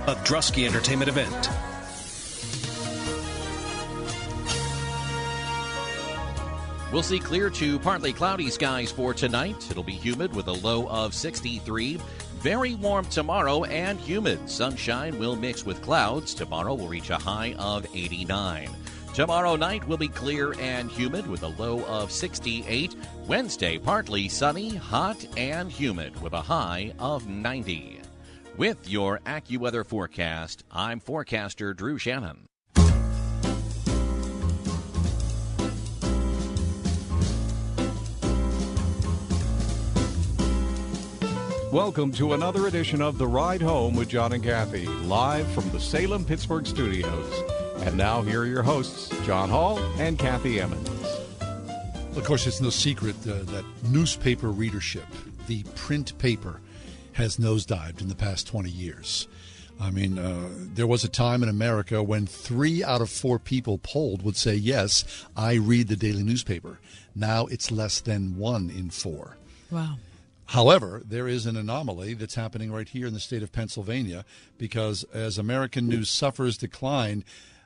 a 0.08 0.16
Drusky 0.24 0.66
Entertainment 0.66 1.10
event. 1.10 1.50
We'll 6.94 7.04
see 7.04 7.20
clear 7.20 7.50
to 7.50 7.80
partly 7.80 8.14
cloudy 8.14 8.50
skies 8.50 8.92
for 8.92 9.14
tonight. 9.14 9.70
It'll 9.70 9.84
be 9.84 9.92
humid 9.92 10.34
with 10.34 10.48
a 10.48 10.54
low 10.54 10.88
of 10.88 11.14
63. 11.14 12.00
Very 12.40 12.76
warm 12.76 13.06
tomorrow 13.06 13.66
and 13.66 14.00
humid. 14.00 14.50
Sunshine 14.50 15.20
will 15.20 15.36
mix 15.36 15.66
with 15.66 15.82
clouds. 15.82 16.34
Tomorrow 16.34 16.76
will 16.76 16.88
reach 16.88 17.10
a 17.10 17.18
high 17.18 17.56
of 17.60 17.86
89. 17.94 18.70
Tomorrow 19.14 19.58
night 19.58 19.86
will 19.90 19.98
be 19.98 20.08
clear 20.08 20.54
and 20.58 20.90
humid 20.90 21.28
with 21.28 21.44
a 21.44 21.50
low 21.50 21.84
of 21.84 22.14
68. 22.14 22.96
Wednesday, 23.28 23.78
partly 23.78 24.30
sunny, 24.30 24.74
hot, 24.74 25.26
and 25.36 25.70
humid 25.70 26.20
with 26.22 26.32
a 26.32 26.42
high 26.42 26.94
of 26.98 27.28
90. 27.28 28.00
With 28.56 28.88
your 28.88 29.20
AccuWeather 29.26 29.86
forecast, 29.86 30.64
I'm 30.72 31.02
forecaster 31.02 31.74
Drew 31.74 31.98
Shannon. 31.98 32.48
Welcome 41.70 42.14
to 42.14 42.32
another 42.32 42.68
edition 42.68 43.02
of 43.02 43.18
The 43.18 43.28
Ride 43.28 43.62
Home 43.62 43.94
with 43.94 44.08
John 44.08 44.32
and 44.32 44.44
Kathy, 44.44 44.86
live 44.86 45.52
from 45.52 45.70
the 45.72 45.82
Salem 45.82 46.24
Pittsburgh 46.24 46.66
studios. 46.66 47.61
And 47.84 47.98
now, 47.98 48.22
here 48.22 48.42
are 48.42 48.46
your 48.46 48.64
hosts, 48.64 49.10
John 49.26 49.50
Hall 49.50 49.80
and 49.98 50.20
Kathy 50.20 50.62
Emmons. 50.62 50.88
Of 52.16 52.24
course, 52.24 52.46
it's 52.46 52.62
no 52.62 52.70
secret 52.70 53.16
uh, 53.28 53.44
that 53.52 53.66
newspaper 53.90 54.50
readership, 54.50 55.06
the 55.48 55.64
print 55.76 56.18
paper, 56.20 56.62
has 57.14 57.38
nosedived 57.38 58.02
in 58.02 58.08
the 58.08 58.16
past 58.16 58.46
20 58.48 58.70
years. 58.70 59.28
I 59.80 59.90
mean, 59.90 60.20
uh, 60.20 60.50
there 60.52 60.86
was 60.86 61.04
a 61.04 61.10
time 61.10 61.42
in 61.42 61.50
America 61.50 62.04
when 62.04 62.28
three 62.28 62.84
out 62.84 63.02
of 63.02 63.10
four 63.10 63.40
people 63.40 63.80
polled 63.80 64.22
would 64.22 64.38
say, 64.38 64.54
Yes, 64.54 65.26
I 65.36 65.56
read 65.56 65.88
the 65.88 65.96
daily 65.96 66.22
newspaper. 66.22 66.80
Now 67.16 67.48
it's 67.48 67.72
less 67.72 68.00
than 68.00 68.38
one 68.38 68.70
in 68.70 68.92
four. 68.92 69.38
Wow. 69.72 69.96
However, 70.46 71.02
there 71.04 71.28
is 71.28 71.46
an 71.46 71.56
anomaly 71.56 72.14
that's 72.14 72.36
happening 72.36 72.72
right 72.72 72.88
here 72.88 73.08
in 73.08 73.14
the 73.14 73.20
state 73.20 73.42
of 73.42 73.52
Pennsylvania 73.52 74.24
because 74.58 75.04
as 75.14 75.38
American 75.38 75.88
news 75.88 76.10
suffers 76.10 76.58
decline, 76.58 77.24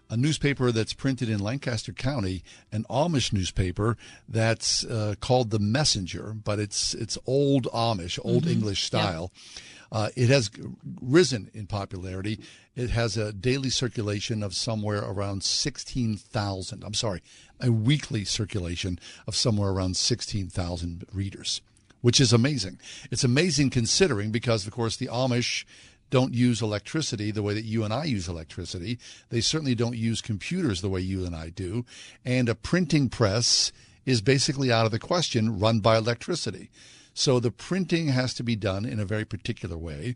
a 0.09 0.17
newspaper 0.17 0.71
that's 0.71 0.93
printed 0.93 1.29
in 1.29 1.39
Lancaster 1.39 1.91
County, 1.93 2.43
an 2.71 2.85
Amish 2.89 3.33
newspaper 3.33 3.97
that's 4.29 4.83
uh, 4.85 5.15
called 5.19 5.49
the 5.49 5.59
Messenger, 5.59 6.33
but 6.33 6.59
it's 6.59 6.93
it's 6.93 7.17
old 7.25 7.65
Amish, 7.73 8.19
old 8.23 8.43
Mhm. 8.45 8.51
English 8.51 8.83
style. 8.83 9.31
Uh, 9.91 10.09
it 10.15 10.29
has 10.29 10.49
risen 11.01 11.49
in 11.53 11.67
popularity. 11.67 12.39
It 12.75 12.89
has 12.89 13.15
a 13.17 13.31
daily 13.31 13.69
circulation 13.69 14.43
of 14.43 14.53
somewhere 14.53 14.99
around 14.99 15.43
16,000. 15.43 16.83
I'm 16.83 16.93
sorry, 16.93 17.21
a 17.61 17.71
weekly 17.71 18.25
circulation 18.25 18.99
of 19.27 19.35
somewhere 19.35 19.69
around 19.69 19.95
16,000 19.95 21.05
readers, 21.13 21.61
which 22.01 22.19
is 22.19 22.33
amazing. 22.33 22.79
It's 23.11 23.23
amazing 23.23 23.69
considering 23.69 24.31
because, 24.31 24.65
of 24.67 24.73
course, 24.73 24.97
the 24.97 25.07
Amish 25.07 25.63
don't 26.15 26.33
use 26.33 26.61
electricity 26.61 27.29
the 27.29 27.43
way 27.43 27.53
that 27.53 27.65
you 27.65 27.83
and 27.83 27.93
I 27.93 28.05
use 28.05 28.29
electricity. 28.29 28.97
They 29.31 29.41
certainly 29.41 29.75
don't 29.75 29.97
use 29.97 30.21
computers 30.21 30.79
the 30.79 30.87
way 30.87 31.01
you 31.01 31.25
and 31.25 31.35
I 31.35 31.49
do. 31.49 31.83
And 32.23 32.47
a 32.47 32.55
printing 32.55 33.09
press 33.09 33.73
is 34.05 34.21
basically 34.21 34.71
out 34.71 34.85
of 34.85 34.93
the 34.93 34.97
question 34.97 35.59
run 35.59 35.81
by 35.81 35.97
electricity. 35.97 36.69
So 37.13 37.41
the 37.41 37.51
printing 37.51 38.07
has 38.07 38.33
to 38.35 38.43
be 38.43 38.55
done 38.55 38.85
in 38.85 38.97
a 38.97 39.03
very 39.03 39.25
particular 39.25 39.77
way. 39.77 40.15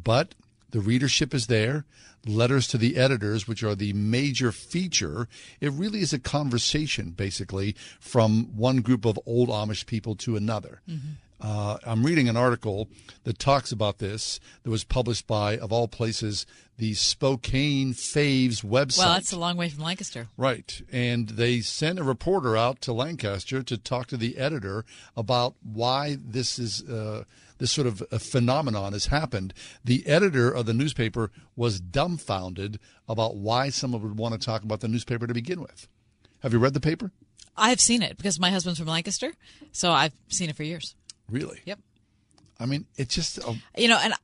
But 0.00 0.36
the 0.70 0.78
readership 0.78 1.34
is 1.34 1.48
there. 1.48 1.86
Letters 2.24 2.68
to 2.68 2.78
the 2.78 2.96
editors, 2.96 3.48
which 3.48 3.64
are 3.64 3.74
the 3.74 3.92
major 3.94 4.52
feature, 4.52 5.26
it 5.60 5.72
really 5.72 6.02
is 6.02 6.12
a 6.12 6.20
conversation, 6.20 7.10
basically, 7.10 7.74
from 7.98 8.56
one 8.56 8.76
group 8.76 9.04
of 9.04 9.18
old 9.26 9.48
Amish 9.48 9.86
people 9.86 10.14
to 10.14 10.36
another. 10.36 10.82
Mm-hmm. 10.88 11.14
Uh, 11.42 11.76
I'm 11.84 12.06
reading 12.06 12.28
an 12.28 12.36
article 12.36 12.88
that 13.24 13.38
talks 13.38 13.72
about 13.72 13.98
this 13.98 14.38
that 14.62 14.70
was 14.70 14.84
published 14.84 15.26
by, 15.26 15.58
of 15.58 15.72
all 15.72 15.88
places, 15.88 16.46
the 16.78 16.94
Spokane 16.94 17.94
Faves 17.94 18.64
website. 18.64 18.98
Well, 18.98 19.14
that's 19.14 19.32
a 19.32 19.38
long 19.38 19.56
way 19.56 19.68
from 19.68 19.82
Lancaster. 19.82 20.28
Right. 20.36 20.80
And 20.92 21.30
they 21.30 21.60
sent 21.60 21.98
a 21.98 22.04
reporter 22.04 22.56
out 22.56 22.80
to 22.82 22.92
Lancaster 22.92 23.62
to 23.64 23.76
talk 23.76 24.06
to 24.08 24.16
the 24.16 24.38
editor 24.38 24.84
about 25.16 25.54
why 25.62 26.16
this 26.24 26.60
is 26.60 26.88
uh, 26.88 27.24
this 27.58 27.72
sort 27.72 27.86
of 27.86 28.02
a 28.12 28.18
phenomenon 28.20 28.92
has 28.92 29.06
happened. 29.06 29.52
The 29.84 30.06
editor 30.06 30.50
of 30.50 30.66
the 30.66 30.74
newspaper 30.74 31.30
was 31.56 31.80
dumbfounded 31.80 32.78
about 33.08 33.36
why 33.36 33.70
someone 33.70 34.02
would 34.02 34.18
want 34.18 34.34
to 34.34 34.44
talk 34.44 34.62
about 34.62 34.80
the 34.80 34.88
newspaper 34.88 35.26
to 35.26 35.34
begin 35.34 35.60
with. 35.60 35.88
Have 36.40 36.52
you 36.52 36.58
read 36.60 36.74
the 36.74 36.80
paper? 36.80 37.10
I've 37.56 37.80
seen 37.80 38.02
it 38.02 38.16
because 38.16 38.40
my 38.40 38.50
husband's 38.50 38.78
from 38.78 38.88
Lancaster, 38.88 39.32
so 39.72 39.92
I've 39.92 40.14
seen 40.28 40.48
it 40.48 40.56
for 40.56 40.62
years. 40.62 40.94
Really? 41.32 41.60
Yep. 41.64 41.80
I 42.60 42.66
mean, 42.66 42.86
it's 42.96 43.14
just 43.14 43.38
a, 43.38 43.56
You 43.76 43.88
know, 43.88 43.98
and 44.00 44.14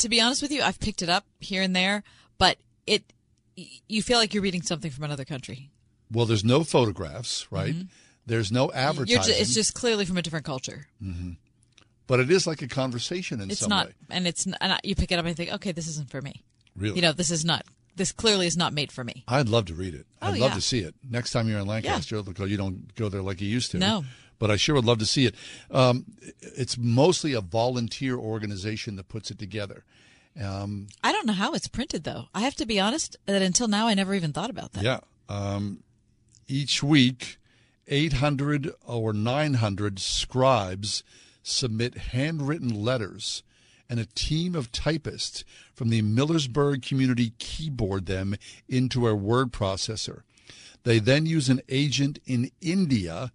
to 0.00 0.08
be 0.10 0.20
honest 0.20 0.42
with 0.42 0.50
you, 0.52 0.60
I've 0.62 0.78
picked 0.80 1.00
it 1.00 1.08
up 1.08 1.24
here 1.40 1.62
and 1.62 1.74
there, 1.74 2.02
but 2.36 2.58
it 2.86 3.04
you 3.88 4.02
feel 4.02 4.18
like 4.18 4.34
you're 4.34 4.42
reading 4.42 4.60
something 4.62 4.90
from 4.90 5.04
another 5.04 5.24
country. 5.24 5.70
well. 6.12 6.26
There's 6.26 6.44
no 6.44 6.62
photographs, 6.64 7.46
right? 7.50 7.74
There's 8.26 8.52
no 8.52 8.68
Mm-hmm. 8.68 8.76
Advertising. 8.78 9.34
ju- 9.34 9.40
it's 9.40 9.54
just 9.54 9.72
clearly 9.74 10.04
from 10.04 10.18
a 10.18 10.22
different 10.22 10.44
culture. 10.44 10.88
hmm 11.00 11.32
But 12.06 12.20
it 12.20 12.30
is 12.30 12.46
like 12.46 12.60
a 12.60 12.68
conversation 12.68 13.40
in 13.40 13.50
it's 13.50 13.60
some 13.60 13.70
not, 13.70 13.86
way. 13.86 13.92
and 14.10 14.26
it's 14.26 14.46
n- 14.46 14.56
and 14.60 14.72
I- 14.74 14.80
you 14.82 14.94
pick 14.94 15.10
it 15.12 15.18
up 15.18 15.24
and 15.24 15.34
think, 15.36 15.52
okay, 15.54 15.72
this 15.72 15.86
isn't 15.88 16.10
for 16.10 16.20
me. 16.20 16.42
Really? 16.76 16.96
You 16.96 17.02
know, 17.02 17.12
this 17.12 17.30
is 17.30 17.44
not. 17.44 17.62
This 17.94 18.12
clearly 18.12 18.46
is 18.46 18.58
not 18.58 18.74
made 18.74 18.92
for 18.92 19.02
me. 19.04 19.24
I'd 19.26 19.48
love 19.48 19.64
to 19.66 19.74
read 19.74 19.94
it. 19.94 20.06
Oh, 20.20 20.26
I'd 20.26 20.38
love 20.38 20.50
yeah. 20.50 20.54
to 20.56 20.60
see 20.60 20.80
it 20.80 20.94
next 21.08 21.30
time 21.32 21.48
you're 21.48 21.60
in 21.60 21.66
Lancaster 21.66 22.22
because 22.22 22.50
you 22.50 22.58
don't 22.58 22.94
go 22.94 23.08
there 23.08 23.22
like 23.22 23.40
you 23.40 23.48
used 23.48 23.70
to. 23.70 23.78
No. 23.78 24.04
But 24.38 24.50
I 24.50 24.56
sure 24.56 24.74
would 24.74 24.84
love 24.84 24.98
to 24.98 25.06
see 25.06 25.26
it. 25.26 25.34
Um, 25.70 26.04
it's 26.40 26.76
mostly 26.76 27.32
a 27.32 27.40
volunteer 27.40 28.16
organization 28.16 28.96
that 28.96 29.08
puts 29.08 29.30
it 29.30 29.38
together. 29.38 29.84
Um, 30.42 30.88
I 31.02 31.12
don't 31.12 31.26
know 31.26 31.32
how 31.32 31.54
it's 31.54 31.68
printed 31.68 32.04
though. 32.04 32.26
I 32.34 32.40
have 32.40 32.54
to 32.56 32.66
be 32.66 32.78
honest 32.78 33.16
that 33.26 33.40
until 33.40 33.68
now 33.68 33.86
I 33.88 33.94
never 33.94 34.14
even 34.14 34.32
thought 34.32 34.50
about 34.50 34.72
that. 34.72 34.84
yeah. 34.84 35.00
Um, 35.28 35.82
each 36.46 36.82
week, 36.82 37.38
800 37.88 38.72
or 38.84 39.12
900 39.12 39.98
scribes 39.98 41.02
submit 41.42 41.96
handwritten 41.96 42.68
letters, 42.68 43.42
and 43.88 44.00
a 44.00 44.06
team 44.06 44.54
of 44.54 44.72
typists 44.72 45.44
from 45.72 45.90
the 45.90 46.02
Millersburg 46.02 46.86
community 46.86 47.32
keyboard 47.38 48.06
them 48.06 48.34
into 48.68 49.06
a 49.06 49.14
word 49.14 49.52
processor. 49.52 50.22
They 50.82 50.98
then 50.98 51.26
use 51.26 51.48
an 51.48 51.62
agent 51.68 52.18
in 52.26 52.50
India 52.60 53.32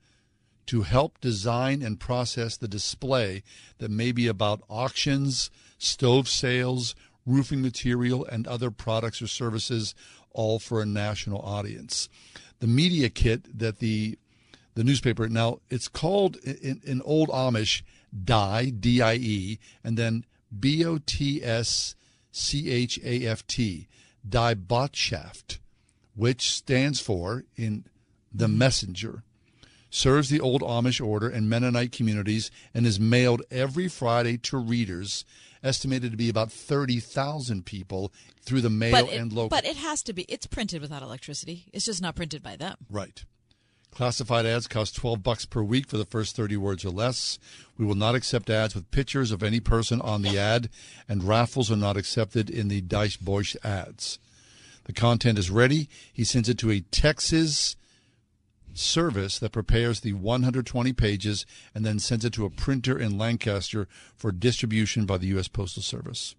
to 0.68 0.84
help 0.84 1.20
design 1.20 1.82
and 1.82 1.99
process 1.99 2.57
the 2.57 2.68
display 2.68 3.43
that 3.80 3.91
may 3.91 4.12
be 4.12 4.28
about 4.28 4.64
auctions, 4.70 5.49
stove 5.78 6.28
sales, 6.28 6.95
roofing 7.26 7.62
material, 7.62 8.26
and 8.26 8.47
other 8.47 8.72
products 8.72 9.22
or 9.22 9.28
services, 9.28 9.93
all 10.32 10.59
for 10.59 10.82
a 10.82 10.86
national 10.86 11.41
audience. 11.41 12.09
The 12.59 12.68
media 12.68 13.09
kit 13.09 13.57
that 13.57 13.80
the 13.80 14.18
the 14.74 14.84
newspaper 14.84 15.28
now 15.28 15.59
it's 15.70 15.89
called 15.89 16.38
in, 16.38 16.82
in 16.86 17.01
old 17.01 17.30
Amish 17.30 17.82
die 18.24 18.70
D 18.70 19.01
I 19.01 19.16
E 19.16 19.59
and 19.84 19.97
then 19.97 20.26
B 20.57 20.86
O 20.86 20.97
T 20.97 21.43
S 21.43 21.95
C 22.32 22.70
H 22.70 22.99
A 23.03 23.26
F 23.26 23.45
T 23.47 23.88
die 24.28 24.55
Botschaft, 24.55 25.57
which 26.16 26.51
stands 26.51 26.99
for 26.99 27.43
in 27.57 27.86
the 28.34 28.47
messenger. 28.47 29.24
Serves 29.93 30.29
the 30.29 30.39
old 30.39 30.61
Amish 30.61 31.05
order 31.05 31.27
and 31.27 31.49
Mennonite 31.49 31.91
communities, 31.91 32.49
and 32.73 32.87
is 32.87 32.99
mailed 32.99 33.41
every 33.51 33.89
Friday 33.89 34.37
to 34.37 34.57
readers, 34.57 35.25
estimated 35.61 36.11
to 36.11 36.17
be 36.17 36.29
about 36.29 36.51
30,000 36.51 37.65
people 37.65 38.11
through 38.41 38.61
the 38.61 38.69
mail 38.69 38.95
it, 38.95 39.13
and 39.13 39.33
local. 39.33 39.49
but 39.49 39.65
it 39.65 39.75
has 39.75 40.01
to 40.03 40.13
be. 40.13 40.23
It's 40.23 40.47
printed 40.47 40.81
without 40.81 41.03
electricity. 41.03 41.65
It's 41.73 41.85
just 41.85 42.01
not 42.01 42.15
printed 42.15 42.41
by 42.41 42.55
them. 42.55 42.77
Right. 42.89 43.23
Classified 43.91 44.45
ads 44.45 44.67
cost 44.67 44.95
12 44.95 45.21
bucks 45.21 45.45
per 45.45 45.61
week 45.61 45.85
for 45.85 45.97
the 45.97 46.05
first 46.05 46.37
30 46.37 46.55
words 46.55 46.85
or 46.85 46.91
less. 46.91 47.37
We 47.77 47.85
will 47.85 47.95
not 47.95 48.15
accept 48.15 48.49
ads 48.49 48.73
with 48.73 48.89
pictures 48.91 49.31
of 49.31 49.43
any 49.43 49.59
person 49.59 49.99
on 49.99 50.21
the 50.21 50.39
ad, 50.39 50.69
and 51.09 51.25
raffles 51.25 51.69
are 51.69 51.75
not 51.75 51.97
accepted 51.97 52.49
in 52.49 52.69
the 52.69 52.79
Die 52.79 53.07
Botschaft 53.07 53.65
ads. 53.65 54.19
The 54.85 54.93
content 54.93 55.37
is 55.37 55.51
ready. 55.51 55.89
He 56.11 56.23
sends 56.23 56.47
it 56.47 56.57
to 56.59 56.71
a 56.71 56.79
Texas 56.79 57.75
service 58.82 59.39
that 59.39 59.51
prepares 59.51 60.01
the 60.01 60.13
120 60.13 60.93
pages 60.93 61.45
and 61.73 61.86
then 61.86 61.99
sends 61.99 62.25
it 62.25 62.34
to 62.34 62.45
a 62.45 62.49
printer 62.49 62.97
in 62.97 63.17
Lancaster 63.17 63.88
for 64.15 64.32
distribution 64.32 65.05
by 65.05 65.17
the 65.17 65.27
U.S. 65.27 65.47
Postal 65.47 65.84
Service. 65.84 66.36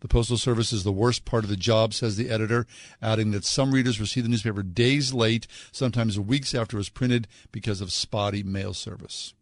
The 0.00 0.08
Postal 0.08 0.36
Service 0.36 0.72
is 0.72 0.84
the 0.84 0.92
worst 0.92 1.24
part 1.24 1.44
of 1.44 1.50
the 1.50 1.56
job, 1.56 1.94
says 1.94 2.16
the 2.16 2.30
editor, 2.30 2.66
adding 3.00 3.30
that 3.30 3.44
some 3.44 3.72
readers 3.72 4.00
receive 4.00 4.24
the 4.24 4.28
newspaper 4.28 4.62
days 4.62 5.14
late, 5.14 5.46
sometimes 5.72 6.20
weeks 6.20 6.54
after 6.54 6.76
it 6.76 6.80
was 6.80 6.88
printed, 6.90 7.26
because 7.50 7.80
of 7.80 7.92
spotty 7.92 8.42
mail 8.42 8.74
service. 8.74 9.32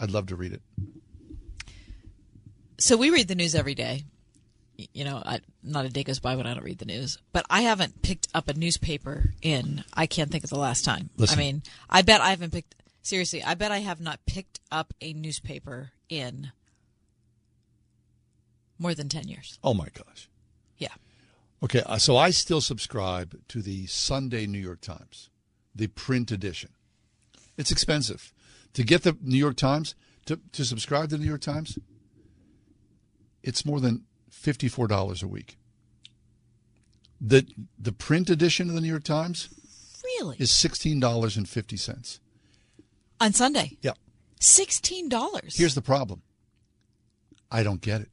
I'd 0.00 0.10
love 0.10 0.26
to 0.26 0.36
read 0.36 0.52
it. 0.52 0.62
So 2.78 2.96
we 2.96 3.10
read 3.10 3.28
the 3.28 3.34
news 3.34 3.54
every 3.54 3.74
day. 3.74 4.04
You 4.78 5.04
know, 5.04 5.20
I, 5.26 5.40
not 5.62 5.86
a 5.86 5.88
day 5.88 6.04
goes 6.04 6.20
by 6.20 6.36
when 6.36 6.46
I 6.46 6.54
don't 6.54 6.62
read 6.62 6.78
the 6.78 6.84
news. 6.84 7.18
But 7.32 7.44
I 7.50 7.62
haven't 7.62 8.00
picked 8.00 8.28
up 8.32 8.48
a 8.48 8.54
newspaper 8.54 9.34
in. 9.42 9.82
I 9.92 10.06
can't 10.06 10.30
think 10.30 10.44
of 10.44 10.50
the 10.50 10.58
last 10.58 10.84
time. 10.84 11.10
Listen. 11.16 11.36
I 11.36 11.42
mean, 11.42 11.62
I 11.90 12.02
bet 12.02 12.20
I 12.20 12.30
haven't 12.30 12.52
picked. 12.52 12.76
Seriously, 13.02 13.42
I 13.42 13.54
bet 13.54 13.72
I 13.72 13.78
have 13.78 14.00
not 14.00 14.20
picked 14.24 14.60
up 14.70 14.94
a 15.00 15.12
newspaper 15.12 15.90
in 16.08 16.52
more 18.78 18.94
than 18.94 19.08
ten 19.08 19.26
years. 19.26 19.58
Oh 19.64 19.74
my 19.74 19.88
gosh. 19.92 20.28
Yeah. 20.76 20.94
Okay, 21.60 21.82
uh, 21.84 21.98
so 21.98 22.16
I 22.16 22.30
still 22.30 22.60
subscribe 22.60 23.36
to 23.48 23.62
the 23.62 23.86
Sunday 23.86 24.46
New 24.46 24.60
York 24.60 24.80
Times, 24.80 25.28
the 25.74 25.88
print 25.88 26.30
edition. 26.30 26.70
It's 27.56 27.72
expensive. 27.72 28.32
To 28.74 28.84
get 28.84 29.02
the 29.02 29.16
New 29.20 29.38
York 29.38 29.56
Times, 29.56 29.96
to, 30.26 30.38
to 30.52 30.64
subscribe 30.64 31.08
to 31.08 31.16
the 31.16 31.22
New 31.22 31.28
York 31.28 31.40
Times, 31.40 31.78
it's 33.42 33.64
more 33.64 33.80
than 33.80 34.04
$54 34.30 35.22
a 35.22 35.26
week. 35.28 35.56
The 37.20 37.46
the 37.78 37.92
print 37.92 38.30
edition 38.30 38.68
of 38.68 38.74
the 38.74 38.80
New 38.80 38.88
York 38.88 39.02
Times 39.04 39.48
Really? 40.04 40.36
is 40.38 40.50
$16.50. 40.52 42.20
On 43.20 43.32
Sunday, 43.32 43.76
Yeah. 43.82 43.94
sixteen 44.40 45.08
dollars. 45.08 45.56
Here's 45.56 45.74
the 45.74 45.82
problem. 45.82 46.22
I 47.50 47.62
don't 47.64 47.80
get 47.80 48.02
it. 48.02 48.10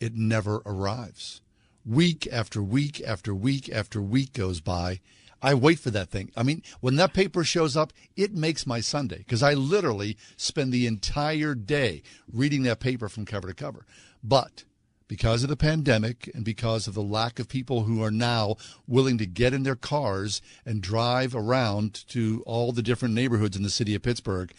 It 0.00 0.14
never 0.14 0.60
arrives. 0.66 1.40
Week 1.86 2.28
after 2.30 2.62
week 2.62 3.00
after 3.06 3.34
week 3.34 3.70
after 3.70 4.02
week 4.02 4.34
goes 4.34 4.60
by. 4.60 5.00
I 5.42 5.54
wait 5.54 5.78
for 5.78 5.90
that 5.90 6.10
thing. 6.10 6.30
I 6.36 6.42
mean, 6.42 6.62
when 6.80 6.96
that 6.96 7.14
paper 7.14 7.42
shows 7.44 7.74
up, 7.74 7.94
it 8.14 8.34
makes 8.34 8.66
my 8.66 8.80
Sunday 8.82 9.18
because 9.18 9.42
I 9.42 9.54
literally 9.54 10.18
spend 10.36 10.70
the 10.70 10.86
entire 10.86 11.54
day 11.54 12.02
reading 12.30 12.64
that 12.64 12.80
paper 12.80 13.08
from 13.08 13.24
cover 13.24 13.48
to 13.48 13.54
cover. 13.54 13.86
But 14.22 14.64
because 15.10 15.42
of 15.42 15.48
the 15.48 15.56
pandemic 15.56 16.30
and 16.36 16.44
because 16.44 16.86
of 16.86 16.94
the 16.94 17.02
lack 17.02 17.40
of 17.40 17.48
people 17.48 17.82
who 17.82 18.00
are 18.00 18.12
now 18.12 18.54
willing 18.86 19.18
to 19.18 19.26
get 19.26 19.52
in 19.52 19.64
their 19.64 19.74
cars 19.74 20.40
and 20.64 20.80
drive 20.80 21.34
around 21.34 22.08
to 22.08 22.44
all 22.46 22.70
the 22.70 22.80
different 22.80 23.12
neighborhoods 23.12 23.56
in 23.56 23.64
the 23.64 23.70
city 23.70 23.92
of 23.96 24.02
Pittsburgh, 24.02 24.52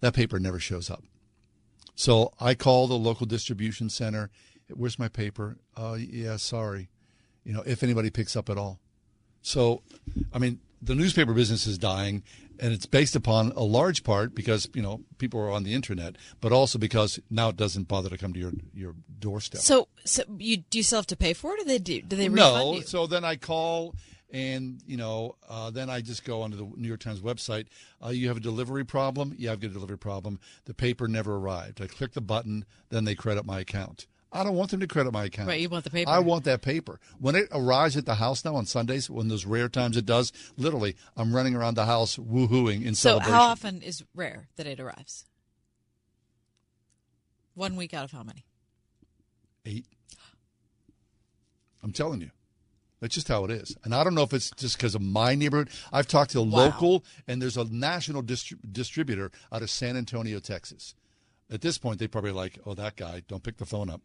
that 0.00 0.12
paper 0.12 0.38
never 0.38 0.60
shows 0.60 0.90
up. 0.90 1.02
So 1.94 2.34
I 2.38 2.54
call 2.54 2.86
the 2.86 2.98
local 2.98 3.24
distribution 3.24 3.88
center. 3.88 4.28
Where's 4.68 4.98
my 4.98 5.08
paper? 5.08 5.56
Uh, 5.74 5.96
yeah, 5.98 6.36
sorry. 6.36 6.90
You 7.42 7.54
know, 7.54 7.62
if 7.64 7.82
anybody 7.82 8.10
picks 8.10 8.36
up 8.36 8.50
at 8.50 8.58
all. 8.58 8.80
So, 9.40 9.80
I 10.34 10.38
mean, 10.38 10.60
the 10.82 10.94
newspaper 10.94 11.32
business 11.32 11.66
is 11.66 11.78
dying, 11.78 12.24
and 12.58 12.72
it's 12.72 12.86
based 12.86 13.16
upon 13.16 13.52
a 13.52 13.62
large 13.62 14.04
part 14.04 14.34
because 14.34 14.68
you 14.74 14.82
know 14.82 15.00
people 15.18 15.40
are 15.40 15.50
on 15.50 15.62
the 15.62 15.74
internet, 15.74 16.16
but 16.40 16.52
also 16.52 16.78
because 16.78 17.18
now 17.30 17.48
it 17.48 17.56
doesn't 17.56 17.88
bother 17.88 18.08
to 18.08 18.18
come 18.18 18.32
to 18.32 18.40
your 18.40 18.52
your 18.74 18.94
doorstep. 19.18 19.60
So, 19.60 19.88
so 20.04 20.22
you 20.38 20.58
do 20.58 20.78
you 20.78 20.84
still 20.84 20.98
have 20.98 21.06
to 21.08 21.16
pay 21.16 21.32
for 21.32 21.52
it, 21.52 21.54
or 21.54 21.56
do 21.58 21.64
they 21.64 21.78
do? 21.78 22.02
Do 22.02 22.16
they 22.16 22.28
refund 22.28 22.54
no, 22.54 22.74
you? 22.74 22.82
so 22.82 23.06
then 23.06 23.24
I 23.24 23.36
call. 23.36 23.94
And 24.30 24.82
you 24.86 24.98
know, 24.98 25.36
uh, 25.48 25.70
then 25.70 25.88
I 25.88 26.02
just 26.02 26.22
go 26.22 26.42
onto 26.42 26.58
the 26.58 26.64
New 26.76 26.86
York 26.86 27.00
Times 27.00 27.20
website. 27.20 27.66
Uh, 28.04 28.10
you 28.10 28.28
have 28.28 28.36
a 28.36 28.40
delivery 28.40 28.84
problem? 28.84 29.34
Yeah, 29.38 29.52
I've 29.52 29.60
got 29.60 29.70
a 29.70 29.72
delivery 29.72 29.96
problem. 29.96 30.38
The 30.66 30.74
paper 30.74 31.08
never 31.08 31.36
arrived. 31.36 31.80
I 31.80 31.86
click 31.86 32.12
the 32.12 32.20
button, 32.20 32.66
then 32.90 33.04
they 33.04 33.14
credit 33.14 33.46
my 33.46 33.60
account. 33.60 34.06
I 34.30 34.44
don't 34.44 34.56
want 34.56 34.70
them 34.70 34.80
to 34.80 34.86
credit 34.86 35.10
my 35.12 35.24
account. 35.24 35.48
Right, 35.48 35.60
you 35.60 35.70
want 35.70 35.84
the 35.84 35.90
paper. 35.90 36.10
I 36.10 36.18
want 36.18 36.44
that 36.44 36.60
paper. 36.60 37.00
When 37.18 37.34
it 37.34 37.48
arrives 37.50 37.96
at 37.96 38.04
the 38.04 38.16
house 38.16 38.44
now 38.44 38.56
on 38.56 38.66
Sundays, 38.66 39.08
when 39.08 39.28
those 39.28 39.46
rare 39.46 39.68
times 39.70 39.96
it 39.96 40.04
does, 40.04 40.32
literally, 40.58 40.96
I'm 41.16 41.34
running 41.34 41.54
around 41.54 41.74
the 41.74 41.86
house 41.86 42.16
woohooing 42.18 42.84
in 42.84 42.94
So, 42.94 43.10
celebration. 43.10 43.32
how 43.34 43.42
often 43.48 43.80
is 43.82 44.04
rare 44.14 44.48
that 44.56 44.66
it 44.66 44.80
arrives? 44.80 45.24
One 47.54 47.74
week 47.76 47.94
out 47.94 48.04
of 48.04 48.12
how 48.12 48.22
many? 48.22 48.44
Eight. 49.64 49.86
I'm 51.82 51.92
telling 51.92 52.20
you. 52.20 52.30
That's 53.00 53.14
just 53.14 53.28
how 53.28 53.44
it 53.44 53.50
is. 53.52 53.76
And 53.84 53.94
I 53.94 54.02
don't 54.02 54.14
know 54.14 54.22
if 54.24 54.32
it's 54.34 54.50
just 54.50 54.76
because 54.76 54.94
of 54.96 55.00
my 55.00 55.34
neighborhood. 55.36 55.70
I've 55.92 56.08
talked 56.08 56.32
to 56.32 56.40
a 56.40 56.42
Wow. 56.42 56.64
local, 56.66 57.04
and 57.28 57.40
there's 57.40 57.56
a 57.56 57.64
national 57.64 58.22
distri- 58.24 58.58
distributor 58.72 59.30
out 59.52 59.62
of 59.62 59.70
San 59.70 59.96
Antonio, 59.96 60.40
Texas. 60.40 60.94
At 61.50 61.60
this 61.60 61.78
point, 61.78 61.98
they 62.00 62.08
probably 62.08 62.32
like, 62.32 62.58
oh, 62.66 62.74
that 62.74 62.96
guy, 62.96 63.22
don't 63.28 63.42
pick 63.42 63.56
the 63.56 63.64
phone 63.66 63.88
up. 63.88 64.02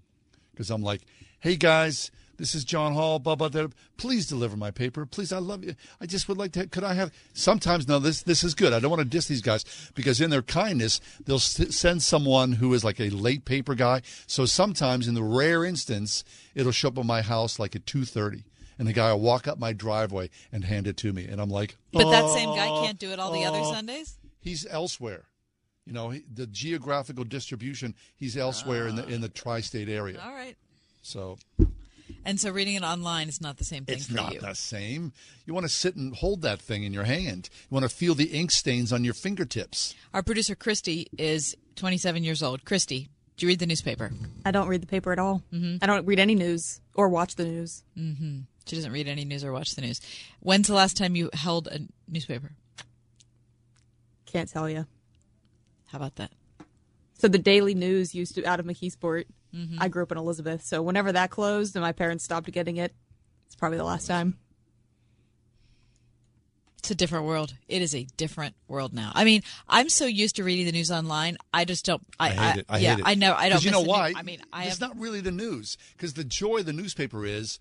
Because 0.54 0.70
I'm 0.70 0.82
like, 0.84 1.02
hey, 1.40 1.56
guys, 1.58 2.10
this 2.38 2.56
is 2.56 2.64
John 2.64 2.94
Hall, 2.94 3.20
blah, 3.20 3.36
blah, 3.36 3.50
blah. 3.50 3.68
Please 3.98 4.28
deliver 4.28 4.56
my 4.58 4.72
paper. 4.72 5.06
Please, 5.06 5.32
I 5.32 5.38
love 5.40 5.64
you. 5.64 5.76
I 6.02 6.06
just 6.06 6.28
would 6.28 6.38
like 6.38 6.52
to, 6.54 6.68
could 6.68 6.84
I 6.84 6.94
have, 6.94 7.12
sometimes, 7.34 7.88
no, 7.88 8.00
this, 8.00 8.24
this 8.24 8.44
is 8.44 8.56
good. 8.56 8.74
I 8.74 8.80
don't 8.80 8.90
want 8.90 9.02
to 9.02 9.08
diss 9.08 9.28
these 9.28 9.42
guys 9.42 9.64
because 9.94 10.20
in 10.20 10.30
their 10.30 10.42
kindness, 10.42 11.00
they'll 11.26 11.36
s- 11.36 11.76
send 11.76 12.02
someone 12.02 12.54
who 12.54 12.74
is 12.74 12.84
like 12.84 13.00
a 13.00 13.10
late 13.10 13.46
paper 13.46 13.76
guy. 13.76 14.02
So 14.26 14.46
sometimes 14.46 15.08
in 15.08 15.14
the 15.14 15.24
rare 15.24 15.64
instance, 15.64 16.24
it'll 16.56 16.72
show 16.72 16.88
up 16.90 16.98
at 16.98 17.06
my 17.06 17.22
house 17.22 17.60
like 17.60 17.76
at 17.76 17.86
2.30 17.86 18.44
and 18.80 18.88
the 18.88 18.94
guy 18.94 19.12
will 19.14 19.20
walk 19.22 19.48
up 19.48 19.60
my 19.60 19.72
driveway 19.72 20.30
and 20.52 20.64
hand 20.66 20.88
it 20.88 20.98
to 20.98 21.14
me. 21.14 21.26
And 21.26 21.40
I'm 21.40 21.50
like, 21.50 21.78
But 21.92 22.10
that 22.10 22.28
same 22.32 22.50
guy 22.56 22.68
"Oh, 22.68 22.84
can't 22.84 22.98
do 22.98 23.12
it 23.12 23.20
all 23.20 23.32
the 23.32 23.46
other 23.46 23.60
oh." 23.62 23.72
Sundays. 23.74 24.18
He's 24.40 24.66
elsewhere. 24.70 25.26
You 25.86 25.94
know, 25.94 26.14
the 26.34 26.48
geographical 26.48 27.24
distribution, 27.26 27.94
he's 28.16 28.38
elsewhere 28.38 28.88
in 28.88 28.96
the 28.96 29.06
in 29.08 29.22
the 29.22 29.30
tri-state 29.30 29.90
area. 29.90 30.20
All 30.24 30.32
right. 30.34 30.56
So 31.02 31.38
And 32.26 32.40
so 32.40 32.52
reading 32.52 32.76
it 32.76 32.84
online 32.84 33.28
is 33.28 33.42
not 33.42 33.58
the 33.58 33.66
same 33.66 33.84
thing 33.86 33.96
it's 33.98 34.08
for 34.08 34.14
not 34.14 34.34
you. 34.34 34.40
the 34.40 34.54
same. 34.54 35.12
You 35.46 35.54
want 35.54 35.66
to 35.66 35.70
sit 35.70 35.96
and 35.98 36.16
hold 36.16 36.42
that 36.44 36.62
thing 36.62 36.84
in 36.84 36.94
your 36.94 37.04
hand. 37.04 37.50
You 37.70 37.76
want 37.76 37.84
to 37.90 37.94
feel 37.94 38.16
the 38.16 38.26
ink 38.32 38.52
stains 38.52 38.94
on 38.94 39.04
your 39.04 39.14
fingertips. 39.14 39.94
Our 40.14 40.24
producer 40.24 40.56
Christy 40.56 41.08
is 41.18 41.56
27 41.76 42.24
years 42.24 42.42
old. 42.42 42.64
Christy, 42.64 43.10
do 43.36 43.46
you 43.46 43.50
read 43.50 43.60
the 43.60 43.66
newspaper? 43.66 44.12
I 44.46 44.52
don't 44.52 44.70
read 44.70 44.82
the 44.82 44.88
paper 44.88 45.12
at 45.12 45.20
all. 45.20 45.44
Mhm. 45.52 45.80
I 45.82 45.86
don't 45.86 46.06
read 46.06 46.20
any 46.20 46.36
news 46.36 46.80
or 46.96 47.10
watch 47.10 47.36
the 47.36 47.44
news. 47.46 47.84
Mm-hmm. 47.98 48.40
She 48.68 48.76
doesn't 48.78 48.92
read 48.94 49.10
any 49.10 49.26
news 49.26 49.44
or 49.44 49.52
watch 49.52 49.72
the 49.76 49.82
news. 49.82 50.00
When's 50.40 50.68
the 50.68 50.76
last 50.76 50.96
time 50.96 51.18
you 51.18 51.30
held 51.34 51.68
a 51.68 51.80
newspaper? 52.08 52.54
Can't 54.26 54.50
tell 54.50 54.70
you. 54.70 54.88
How 55.94 56.00
about 56.00 56.16
that? 56.16 56.32
So 57.20 57.28
the 57.28 57.38
Daily 57.38 57.76
News 57.76 58.14
used 58.16 58.34
to 58.36 58.44
out 58.46 58.60
of 58.60 58.66
McKeesport. 58.66 59.26
Mhm. 59.56 59.78
I 59.80 59.88
grew 59.88 60.02
up 60.02 60.12
in 60.12 60.18
Elizabeth, 60.18 60.66
so 60.66 60.82
whenever 60.82 61.12
that 61.12 61.30
closed 61.30 61.76
and 61.76 61.84
my 61.84 61.92
parents 61.92 62.24
stopped 62.24 62.52
getting 62.52 62.78
it, 62.78 62.94
it's 63.46 63.56
probably 63.56 63.78
the 63.78 63.84
last 63.84 64.08
time. 64.08 64.40
It's 66.80 66.90
a 66.92 66.96
different 66.96 67.26
world. 67.26 67.54
It 67.70 67.82
is 67.84 67.94
a 67.96 68.04
different 68.18 68.56
world 68.68 68.92
now. 68.94 69.12
I 69.14 69.24
mean, 69.24 69.44
I'm 69.70 69.88
so 69.88 70.06
used 70.06 70.36
to 70.38 70.44
reading 70.44 70.66
the 70.66 70.72
news 70.72 70.92
online. 70.92 71.38
I 71.54 71.64
just 71.64 71.86
don't. 71.86 72.02
I, 72.20 72.30
I 72.30 72.32
hate 72.32 72.60
it. 72.60 72.66
I 72.68 72.78
yeah, 72.80 72.90
hate 72.96 73.00
it. 73.00 73.06
I 73.06 73.14
know. 73.16 73.34
I 73.36 73.50
don't. 73.50 73.64
you 73.64 73.72
know 73.72 73.78
the 73.82 73.84
new- 73.86 73.90
why? 73.92 74.14
I 74.16 74.24
mean, 74.24 74.42
I 74.52 74.64
it's 74.66 74.80
have. 74.80 74.90
not 74.90 75.00
really 75.00 75.22
the 75.22 75.32
news 75.32 75.78
because 75.96 76.16
the 76.16 76.24
joy 76.26 76.58
of 76.58 76.66
the 76.66 76.74
newspaper 76.74 77.26
is 77.26 77.60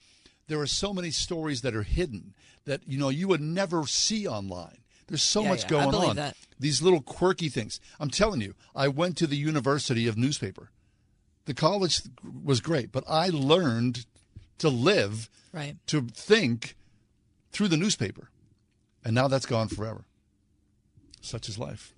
there 0.48 0.58
are 0.60 0.66
so 0.66 0.92
many 0.94 1.10
stories 1.10 1.60
that 1.60 1.76
are 1.76 1.84
hidden 1.84 2.34
that 2.64 2.80
you 2.88 2.98
know 2.98 3.10
you 3.10 3.28
would 3.28 3.42
never 3.42 3.86
see 3.86 4.26
online. 4.26 4.78
There's 5.08 5.22
so 5.22 5.42
Yeah, 5.42 5.48
much 5.48 5.62
yeah, 5.64 5.68
going 5.68 5.94
on. 5.94 6.16
that. 6.16 6.36
These 6.58 6.80
little 6.82 7.00
quirky 7.02 7.48
things. 7.48 7.80
I'm 8.00 8.10
telling 8.10 8.40
you, 8.40 8.54
I 8.74 8.88
went 8.88 9.16
to 9.18 9.26
the 9.26 9.36
University 9.36 10.06
of 10.06 10.16
Newspaper. 10.16 10.70
The 11.44 11.54
college 11.54 12.00
was 12.22 12.60
great, 12.60 12.92
but 12.92 13.04
I 13.08 13.28
learned 13.28 14.06
to 14.58 14.68
live, 14.68 15.28
Right. 15.52 15.76
to 15.88 16.02
think 16.14 16.76
through 17.50 17.68
the 17.68 17.76
newspaper. 17.76 18.30
And 19.04 19.14
now 19.14 19.26
that's 19.28 19.46
gone 19.46 19.66
forever. 19.68 20.04
Such 21.20 21.48
is 21.48 21.58
life. 21.58 21.92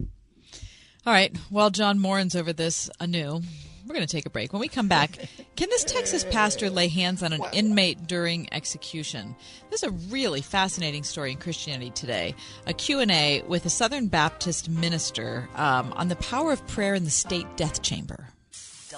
All 1.07 1.13
right. 1.13 1.37
Well, 1.51 1.69
John 1.71 1.99
Morin's 1.99 2.35
over 2.35 2.53
this 2.55 2.89
anew. 2.99 3.43
We're 3.87 3.95
going 3.95 4.07
to 4.07 4.17
take 4.17 4.25
a 4.25 4.31
break. 4.31 4.53
When 4.53 4.61
we 4.61 4.69
come 4.69 4.89
back, 4.89 5.19
can 5.57 5.69
this 5.69 5.85
Texas 5.85 6.25
pastor 6.31 6.71
lay 6.71 6.89
hands 6.89 7.23
on 7.23 7.35
an 7.35 7.43
inmate 7.53 8.07
during 8.07 8.49
execution? 8.53 9.37
This 9.71 9.83
is 9.83 9.89
a 9.91 9.93
really 10.11 10.41
fascinating 10.41 11.03
story 11.03 11.33
in 11.33 11.37
Christianity 11.37 11.91
Today. 11.91 12.35
A 12.67 12.73
Q&A 12.73 13.43
with 13.47 13.67
a 13.67 13.71
Southern 13.71 14.07
Baptist 14.07 14.71
minister 14.71 15.51
um, 15.55 15.93
on 15.95 16.09
the 16.09 16.17
power 16.17 16.53
of 16.53 16.67
prayer 16.67 16.95
in 16.95 17.05
the 17.05 17.11
state 17.11 17.47
death 17.57 17.83
chamber. 17.83 18.29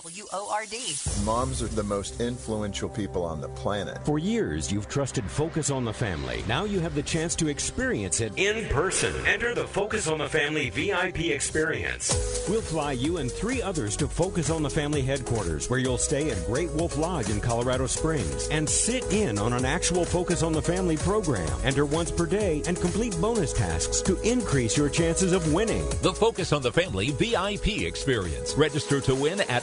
WORD. 0.04 1.24
Moms 1.24 1.62
are 1.62 1.68
the 1.68 1.82
most 1.82 2.20
influential 2.20 2.88
people 2.88 3.24
on 3.24 3.40
the 3.40 3.48
planet. 3.50 3.98
For 4.04 4.18
years, 4.18 4.70
you've 4.70 4.88
trusted 4.88 5.24
Focus 5.24 5.70
on 5.70 5.84
the 5.84 5.92
Family. 5.92 6.44
Now 6.46 6.64
you 6.64 6.80
have 6.80 6.94
the 6.94 7.02
chance 7.02 7.34
to 7.36 7.48
experience 7.48 8.20
it 8.20 8.32
in 8.36 8.68
person. 8.68 9.14
Enter 9.26 9.54
the 9.54 9.66
Focus 9.66 10.06
on 10.08 10.18
the 10.18 10.28
Family 10.28 10.70
VIP 10.70 11.30
experience. 11.30 12.46
We'll 12.48 12.60
fly 12.60 12.92
you 12.92 13.18
and 13.18 13.30
three 13.30 13.62
others 13.62 13.96
to 13.96 14.08
Focus 14.08 14.50
on 14.50 14.62
the 14.62 14.70
Family 14.70 15.02
headquarters, 15.02 15.70
where 15.70 15.78
you'll 15.78 15.98
stay 15.98 16.30
at 16.30 16.46
Great 16.46 16.70
Wolf 16.72 16.98
Lodge 16.98 17.30
in 17.30 17.40
Colorado 17.40 17.86
Springs 17.86 18.48
and 18.48 18.68
sit 18.68 19.04
in 19.12 19.38
on 19.38 19.52
an 19.52 19.64
actual 19.64 20.04
Focus 20.04 20.42
on 20.42 20.52
the 20.52 20.62
Family 20.62 20.96
program. 20.96 21.48
Enter 21.64 21.86
once 21.86 22.10
per 22.10 22.26
day 22.26 22.62
and 22.66 22.76
complete 22.80 23.18
bonus 23.20 23.52
tasks 23.52 24.02
to 24.02 24.20
increase 24.20 24.76
your 24.76 24.90
chances 24.90 25.32
of 25.32 25.52
winning. 25.52 25.88
The 26.02 26.12
Focus 26.12 26.52
on 26.52 26.62
the 26.62 26.72
Family 26.72 27.10
VIP 27.10 27.82
experience. 27.82 28.54
Register 28.54 29.00
to 29.00 29.14
win 29.14 29.40
at 29.42 29.62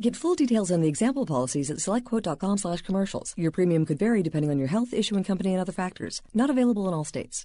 Get 0.00 0.16
full 0.16 0.34
details 0.34 0.72
on 0.72 0.80
the 0.80 0.88
example 0.88 1.26
policies 1.26 1.70
at 1.70 1.76
selectquote.com 1.76 2.56
slash 2.56 2.80
commercials. 2.80 3.34
Your 3.36 3.50
premium 3.50 3.84
could 3.84 3.98
vary 3.98 4.22
depending 4.22 4.50
on 4.50 4.58
your 4.58 4.68
health, 4.68 4.94
issuing 4.94 5.24
company, 5.24 5.52
and 5.52 5.60
other 5.60 5.72
factors. 5.72 6.22
Not 6.32 6.48
available 6.48 6.88
in 6.88 6.94
all 6.94 7.04
states. 7.04 7.44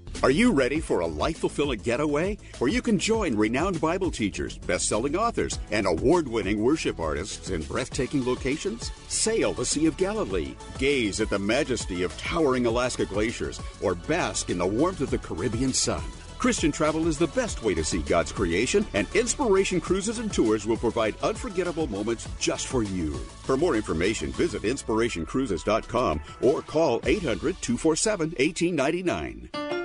Are 0.23 0.29
you 0.29 0.51
ready 0.51 0.79
for 0.79 0.99
a 0.99 1.07
life 1.07 1.39
fulfilling 1.39 1.79
getaway 1.79 2.37
where 2.59 2.69
you 2.69 2.81
can 2.81 2.99
join 2.99 3.35
renowned 3.35 3.81
Bible 3.81 4.11
teachers, 4.11 4.57
best 4.59 4.87
selling 4.87 5.15
authors, 5.15 5.57
and 5.71 5.87
award 5.87 6.27
winning 6.27 6.61
worship 6.61 6.99
artists 6.99 7.49
in 7.49 7.63
breathtaking 7.63 8.23
locations? 8.23 8.91
Sail 9.07 9.53
the 9.53 9.65
Sea 9.65 9.87
of 9.87 9.97
Galilee, 9.97 10.55
gaze 10.77 11.21
at 11.21 11.29
the 11.31 11.39
majesty 11.39 12.03
of 12.03 12.15
towering 12.19 12.67
Alaska 12.67 13.05
glaciers, 13.05 13.59
or 13.81 13.95
bask 13.95 14.51
in 14.51 14.59
the 14.59 14.65
warmth 14.65 15.01
of 15.01 15.09
the 15.09 15.17
Caribbean 15.17 15.73
sun. 15.73 16.03
Christian 16.37 16.71
travel 16.71 17.07
is 17.07 17.19
the 17.19 17.27
best 17.27 17.61
way 17.63 17.75
to 17.75 17.83
see 17.83 18.01
God's 18.01 18.31
creation, 18.31 18.85
and 18.93 19.07
Inspiration 19.15 19.79
Cruises 19.79 20.17
and 20.17 20.33
Tours 20.33 20.65
will 20.65 20.77
provide 20.77 21.15
unforgettable 21.21 21.85
moments 21.85 22.27
just 22.39 22.65
for 22.65 22.81
you. 22.81 23.13
For 23.43 23.57
more 23.57 23.75
information, 23.75 24.31
visit 24.31 24.63
inspirationcruises.com 24.63 26.21
or 26.41 26.61
call 26.63 26.99
800 27.05 27.61
247 27.61 28.29
1899. 28.37 29.80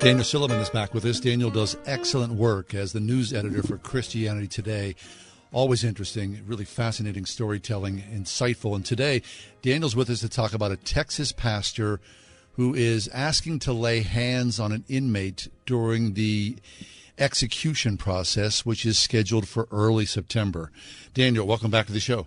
Daniel 0.00 0.24
Silliman 0.24 0.58
is 0.62 0.70
back 0.70 0.94
with 0.94 1.04
us. 1.04 1.20
Daniel 1.20 1.50
does 1.50 1.76
excellent 1.84 2.32
work 2.32 2.72
as 2.72 2.94
the 2.94 3.00
news 3.00 3.34
editor 3.34 3.62
for 3.62 3.76
Christianity 3.76 4.48
Today. 4.48 4.94
Always 5.52 5.84
interesting, 5.84 6.40
really 6.46 6.64
fascinating 6.64 7.26
storytelling, 7.26 8.02
insightful. 8.10 8.74
And 8.74 8.82
today, 8.82 9.20
Daniel's 9.60 9.94
with 9.94 10.08
us 10.08 10.20
to 10.20 10.30
talk 10.30 10.54
about 10.54 10.72
a 10.72 10.76
Texas 10.76 11.32
pastor 11.32 12.00
who 12.52 12.74
is 12.74 13.08
asking 13.08 13.58
to 13.58 13.74
lay 13.74 14.00
hands 14.00 14.58
on 14.58 14.72
an 14.72 14.84
inmate 14.88 15.48
during 15.66 16.14
the 16.14 16.56
execution 17.18 17.98
process, 17.98 18.64
which 18.64 18.86
is 18.86 18.98
scheduled 18.98 19.46
for 19.46 19.68
early 19.70 20.06
September. 20.06 20.72
Daniel, 21.12 21.46
welcome 21.46 21.70
back 21.70 21.84
to 21.88 21.92
the 21.92 22.00
show. 22.00 22.26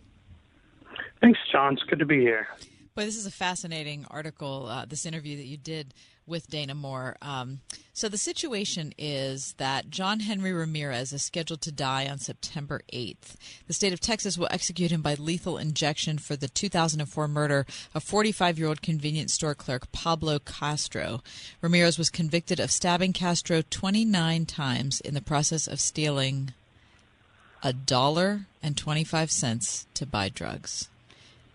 Thanks, 1.21 1.39
John. 1.51 1.73
It's 1.73 1.81
good 1.89 1.97
to 1.97 2.05
be 2.05 2.19
here. 2.19 2.47
Boy, 2.93 3.05
this 3.05 3.17
is 3.17 3.25
a 3.25 3.31
fascinating 3.31 4.05
article, 4.11 4.67
uh, 4.67 4.85
this 4.85 5.07
interview 5.07 5.37
that 5.37 5.45
you 5.45 5.57
did 5.57 5.95
with 6.25 6.49
Dana 6.49 6.73
Moore. 6.75 7.17
Um, 7.21 7.59
so 7.93 8.09
the 8.09 8.17
situation 8.17 8.93
is 8.97 9.53
that 9.57 9.89
John 9.89 10.21
Henry 10.21 10.53
Ramirez 10.53 11.13
is 11.13 11.21
scheduled 11.21 11.61
to 11.61 11.71
die 11.71 12.07
on 12.07 12.17
September 12.17 12.81
8th. 12.91 13.35
The 13.67 13.73
state 13.73 13.93
of 13.93 13.99
Texas 13.99 14.37
will 14.37 14.47
execute 14.49 14.91
him 14.91 15.01
by 15.01 15.15
lethal 15.15 15.57
injection 15.57 16.17
for 16.17 16.35
the 16.35 16.47
2004 16.47 17.27
murder 17.27 17.65
of 17.93 18.03
45 18.03 18.57
year 18.57 18.67
old 18.67 18.81
convenience 18.81 19.33
store 19.33 19.55
clerk 19.55 19.91
Pablo 19.91 20.39
Castro. 20.39 21.21
Ramirez 21.61 21.97
was 21.97 22.09
convicted 22.09 22.59
of 22.59 22.71
stabbing 22.71 23.13
Castro 23.13 23.61
29 23.69 24.45
times 24.45 25.01
in 25.01 25.13
the 25.13 25.21
process 25.21 25.67
of 25.67 25.79
stealing 25.79 26.53
a 27.61 27.73
dollar 27.73 28.45
and 28.61 28.75
25 28.77 29.31
cents 29.31 29.85
to 29.93 30.05
buy 30.05 30.29
drugs. 30.29 30.89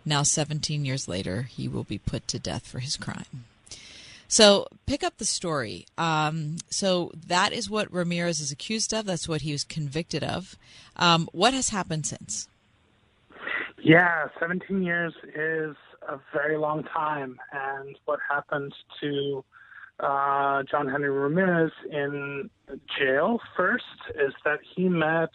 Now, 0.05 0.23
17 0.23 0.87
years 0.87 1.07
later, 1.07 1.43
he 1.43 1.69
will 1.69 1.85
be 1.85 1.99
put 1.99 2.27
to 2.29 2.39
death 2.39 2.67
for 2.67 2.79
his 2.79 2.97
crime. 2.97 3.45
So 4.29 4.67
pick 4.87 5.03
up 5.03 5.17
the 5.17 5.25
story. 5.25 5.87
Um, 5.97 6.59
so 6.69 7.11
that 7.27 7.53
is 7.53 7.71
what 7.71 7.93
Ramirez 7.93 8.41
is 8.41 8.53
accused 8.53 8.93
of. 8.93 9.07
That's 9.07 9.27
what 9.27 9.41
he 9.41 9.53
was 9.53 9.65
convicted 9.65 10.23
of. 10.23 10.57
Um, 10.97 11.29
what 11.33 11.55
has 11.55 11.71
happened 11.71 12.07
since? 12.07 12.49
Yeah, 13.83 14.29
17 14.39 14.83
years 14.83 15.15
is 15.35 15.75
a 16.07 16.21
very 16.33 16.59
long 16.59 16.85
time. 16.85 17.39
And 17.53 17.97
what 18.05 18.19
happened 18.29 18.75
to 19.01 19.45
uh, 20.01 20.63
John 20.71 20.89
Henry 20.89 21.11
Ramirez 21.11 21.73
in 21.91 22.51
jail 22.99 23.41
first 23.57 23.85
is 24.15 24.35
that 24.45 24.59
he 24.77 24.89
met 24.89 25.31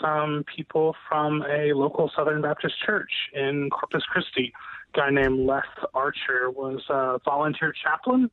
some 0.00 0.44
people 0.54 0.94
from 1.08 1.42
a 1.42 1.72
local 1.72 2.10
Southern 2.14 2.42
Baptist 2.42 2.74
church 2.84 3.10
in 3.34 3.68
Corpus 3.70 4.04
Christi. 4.04 4.52
Guy 4.94 5.10
named 5.10 5.46
Les 5.46 5.62
Archer 5.94 6.50
was 6.50 6.82
a 6.88 7.18
volunteer 7.24 7.72
chaplain, 7.72 8.30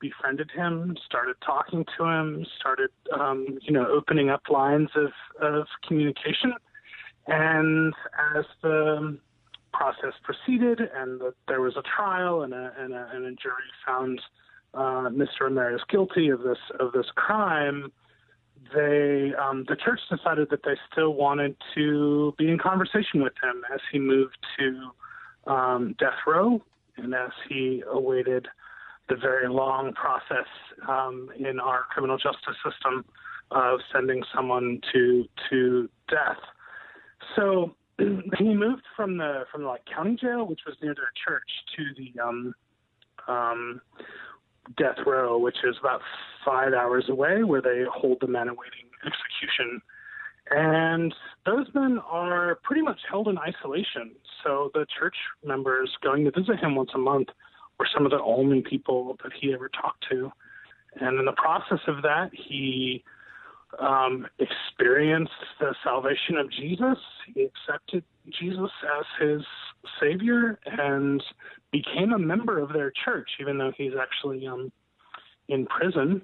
befriended 0.00 0.50
him, 0.50 0.96
started 1.04 1.36
talking 1.44 1.84
to 1.98 2.04
him, 2.04 2.46
started, 2.58 2.90
um, 3.18 3.58
you 3.62 3.72
know, 3.72 3.86
opening 3.86 4.30
up 4.30 4.42
lines 4.48 4.88
of, 4.96 5.10
of 5.40 5.66
communication. 5.86 6.54
And 7.26 7.92
as 8.34 8.44
the 8.62 9.18
process 9.72 10.14
proceeded, 10.22 10.80
and 10.80 11.20
that 11.20 11.34
there 11.48 11.60
was 11.60 11.76
a 11.76 11.82
trial, 11.82 12.42
and 12.42 12.52
a 12.52 12.72
and 12.78 12.92
a, 12.92 13.08
and 13.12 13.26
a 13.26 13.32
jury 13.32 13.70
found 13.86 14.20
uh, 14.74 15.08
Mr. 15.10 15.42
Ramirez 15.42 15.80
guilty 15.88 16.28
of 16.30 16.42
this 16.42 16.58
of 16.78 16.92
this 16.92 17.06
crime. 17.14 17.92
They 18.74 19.32
um, 19.40 19.64
the 19.68 19.76
church 19.76 20.00
decided 20.10 20.48
that 20.50 20.60
they 20.64 20.76
still 20.90 21.14
wanted 21.14 21.56
to 21.74 22.34
be 22.38 22.48
in 22.50 22.58
conversation 22.58 23.22
with 23.22 23.34
him 23.42 23.62
as 23.72 23.80
he 23.92 23.98
moved 23.98 24.36
to 24.58 24.90
um, 25.50 25.94
death 25.98 26.18
row 26.26 26.62
and 26.96 27.14
as 27.14 27.30
he 27.48 27.82
awaited 27.90 28.46
the 29.08 29.16
very 29.16 29.48
long 29.48 29.92
process 29.94 30.46
um, 30.88 31.28
in 31.38 31.58
our 31.58 31.84
criminal 31.90 32.16
justice 32.16 32.56
system 32.64 33.04
of 33.50 33.80
sending 33.92 34.22
someone 34.34 34.80
to 34.92 35.24
to 35.50 35.88
death. 36.08 36.38
So 37.34 37.74
he 38.38 38.54
moved 38.54 38.82
from 38.96 39.18
the 39.18 39.44
from 39.50 39.62
the 39.62 39.68
like 39.68 39.84
county 39.92 40.16
jail, 40.16 40.46
which 40.46 40.60
was 40.66 40.76
near 40.80 40.94
their 40.94 41.12
church, 41.26 41.50
to 41.76 41.84
the 41.98 42.20
um, 42.22 42.54
um, 43.26 43.80
death 44.76 44.98
row, 45.04 45.38
which 45.38 45.56
is 45.64 45.74
about 45.80 46.00
five 46.44 46.72
hours 46.72 47.06
away, 47.08 47.42
where 47.42 47.60
they 47.60 47.82
hold 47.92 48.18
the 48.20 48.28
men 48.28 48.48
awaiting 48.48 48.86
execution. 49.04 49.82
And 50.50 51.14
those 51.46 51.66
men 51.74 51.98
are 52.10 52.58
pretty 52.62 52.82
much 52.82 52.98
held 53.08 53.28
in 53.28 53.38
isolation. 53.38 54.12
So 54.44 54.70
the 54.74 54.86
church 54.98 55.14
members 55.44 55.90
going 56.02 56.24
to 56.24 56.30
visit 56.30 56.58
him 56.58 56.74
once 56.74 56.90
a 56.94 56.98
month 56.98 57.28
were 57.78 57.88
some 57.94 58.04
of 58.04 58.10
the 58.10 58.20
only 58.20 58.62
people 58.62 59.16
that 59.22 59.32
he 59.40 59.54
ever 59.54 59.68
talked 59.68 60.04
to. 60.10 60.32
And 61.00 61.18
in 61.18 61.24
the 61.24 61.32
process 61.32 61.78
of 61.86 62.02
that, 62.02 62.30
he 62.32 63.04
um, 63.78 64.26
experienced 64.40 65.32
the 65.60 65.74
salvation 65.84 66.36
of 66.36 66.50
Jesus. 66.50 66.98
He 67.32 67.44
accepted 67.44 68.02
Jesus 68.40 68.70
as 68.98 69.04
his 69.20 69.42
Savior 70.00 70.58
and 70.66 71.22
became 71.70 72.12
a 72.12 72.18
member 72.18 72.58
of 72.58 72.72
their 72.72 72.92
church, 73.04 73.28
even 73.40 73.58
though 73.58 73.72
he's 73.76 73.92
actually 74.00 74.46
um, 74.48 74.72
in 75.48 75.66
prison 75.66 76.22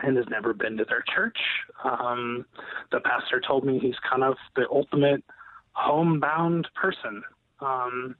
and 0.00 0.16
has 0.16 0.26
never 0.30 0.52
been 0.52 0.76
to 0.76 0.84
their 0.84 1.04
church. 1.14 1.38
Um, 1.84 2.44
the 2.92 3.00
pastor 3.00 3.40
told 3.40 3.64
me 3.64 3.78
he's 3.78 3.98
kind 4.08 4.22
of 4.22 4.36
the 4.56 4.64
ultimate 4.70 5.24
homebound 5.72 6.68
person. 6.74 7.22
Um, 7.60 8.16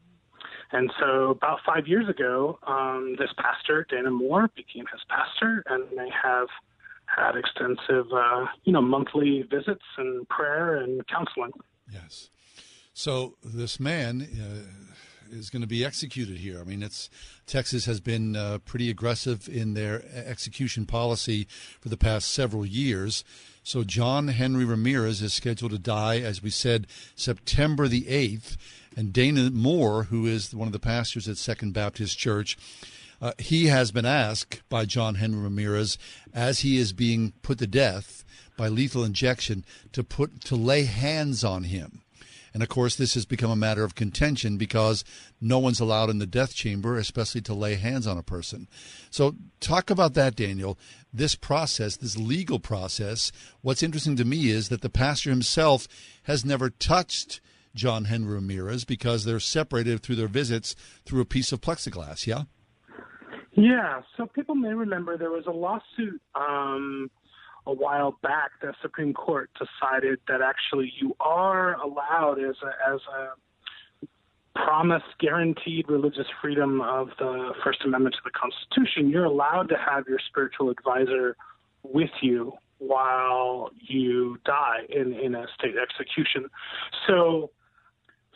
and 0.72 0.90
so, 1.00 1.30
about 1.30 1.60
five 1.64 1.86
years 1.86 2.08
ago, 2.08 2.58
um, 2.66 3.16
this 3.18 3.30
pastor, 3.38 3.86
Dana 3.88 4.10
Moore, 4.10 4.50
became 4.54 4.84
his 4.92 5.00
pastor, 5.08 5.62
and 5.66 5.84
they 5.96 6.10
have 6.22 6.48
had 7.06 7.36
extensive, 7.36 8.06
uh, 8.12 8.46
you 8.64 8.72
know, 8.72 8.82
monthly 8.82 9.42
visits 9.50 9.84
and 9.96 10.28
prayer 10.28 10.76
and 10.76 11.06
counseling. 11.08 11.52
Yes. 11.90 12.30
So 12.92 13.36
this 13.42 13.78
man 13.78 14.22
uh, 14.22 14.94
is 15.30 15.50
going 15.50 15.62
to 15.62 15.68
be 15.68 15.84
executed 15.84 16.38
here. 16.38 16.60
I 16.60 16.64
mean, 16.64 16.82
it's 16.82 17.10
Texas 17.46 17.84
has 17.86 18.00
been 18.00 18.36
uh, 18.36 18.58
pretty 18.64 18.90
aggressive 18.90 19.48
in 19.48 19.74
their 19.74 20.04
execution 20.14 20.86
policy 20.86 21.46
for 21.80 21.88
the 21.88 21.96
past 21.96 22.30
several 22.30 22.64
years. 22.64 23.24
So 23.62 23.84
John 23.84 24.28
Henry 24.28 24.64
Ramirez 24.64 25.20
is 25.22 25.34
scheduled 25.34 25.72
to 25.72 25.78
die, 25.78 26.20
as 26.20 26.42
we 26.42 26.50
said, 26.50 26.86
September 27.14 27.88
the 27.88 28.08
eighth. 28.08 28.56
And 28.96 29.12
Dana 29.12 29.50
Moore, 29.50 30.04
who 30.04 30.26
is 30.26 30.54
one 30.54 30.66
of 30.66 30.72
the 30.72 30.78
pastors 30.78 31.28
at 31.28 31.36
Second 31.36 31.72
Baptist 31.72 32.18
Church, 32.18 32.56
uh, 33.20 33.32
he 33.38 33.66
has 33.66 33.90
been 33.90 34.06
asked 34.06 34.62
by 34.68 34.84
John 34.84 35.16
Henry 35.16 35.42
Ramirez, 35.42 35.98
as 36.32 36.60
he 36.60 36.78
is 36.78 36.92
being 36.92 37.32
put 37.42 37.58
to 37.58 37.66
death 37.66 38.24
by 38.56 38.68
lethal 38.68 39.04
injection, 39.04 39.64
to 39.92 40.02
put 40.02 40.40
to 40.42 40.56
lay 40.56 40.84
hands 40.84 41.44
on 41.44 41.64
him. 41.64 42.02
And 42.58 42.62
of 42.64 42.70
course, 42.70 42.96
this 42.96 43.14
has 43.14 43.24
become 43.24 43.52
a 43.52 43.56
matter 43.56 43.84
of 43.84 43.94
contention 43.94 44.56
because 44.56 45.04
no 45.40 45.60
one's 45.60 45.78
allowed 45.78 46.10
in 46.10 46.18
the 46.18 46.26
death 46.26 46.56
chamber, 46.56 46.96
especially 46.96 47.40
to 47.42 47.54
lay 47.54 47.76
hands 47.76 48.04
on 48.04 48.18
a 48.18 48.22
person. 48.24 48.66
So, 49.12 49.36
talk 49.60 49.90
about 49.90 50.14
that, 50.14 50.34
Daniel. 50.34 50.76
This 51.12 51.36
process, 51.36 51.96
this 51.96 52.18
legal 52.18 52.58
process, 52.58 53.30
what's 53.60 53.84
interesting 53.84 54.16
to 54.16 54.24
me 54.24 54.48
is 54.48 54.70
that 54.70 54.80
the 54.80 54.90
pastor 54.90 55.30
himself 55.30 55.86
has 56.24 56.44
never 56.44 56.68
touched 56.68 57.40
John 57.76 58.06
Henry 58.06 58.34
Ramirez 58.34 58.84
because 58.84 59.24
they're 59.24 59.38
separated 59.38 60.02
through 60.02 60.16
their 60.16 60.26
visits 60.26 60.74
through 61.06 61.20
a 61.20 61.26
piece 61.26 61.52
of 61.52 61.60
plexiglass, 61.60 62.26
yeah? 62.26 62.42
Yeah, 63.52 64.00
so 64.16 64.26
people 64.26 64.56
may 64.56 64.74
remember 64.74 65.16
there 65.16 65.30
was 65.30 65.46
a 65.46 65.52
lawsuit 65.52 66.20
um, 66.34 67.08
a 67.68 67.72
while 67.72 68.18
back. 68.22 68.50
The 68.60 68.72
Supreme 68.82 69.14
Court 69.14 69.50
decided 69.54 70.18
that 70.26 70.40
actually 70.40 70.92
you 70.98 71.14
are 71.20 71.74
allowed 71.74 72.38
as 72.40 72.56
a, 72.62 72.92
as 72.92 73.00
a 73.14 74.08
promise 74.58 75.02
guaranteed 75.20 75.86
religious 75.88 76.26
freedom 76.40 76.80
of 76.80 77.08
the 77.18 77.52
First 77.62 77.80
Amendment 77.84 78.16
to 78.16 78.20
the 78.24 78.30
Constitution. 78.30 79.10
You're 79.10 79.26
allowed 79.26 79.68
to 79.68 79.76
have 79.76 80.08
your 80.08 80.18
spiritual 80.28 80.70
advisor 80.70 81.36
with 81.82 82.10
you 82.22 82.54
while 82.78 83.70
you 83.80 84.38
die 84.44 84.80
in, 84.88 85.12
in 85.12 85.34
a 85.34 85.46
state 85.58 85.74
execution. 85.80 86.48
So 87.06 87.50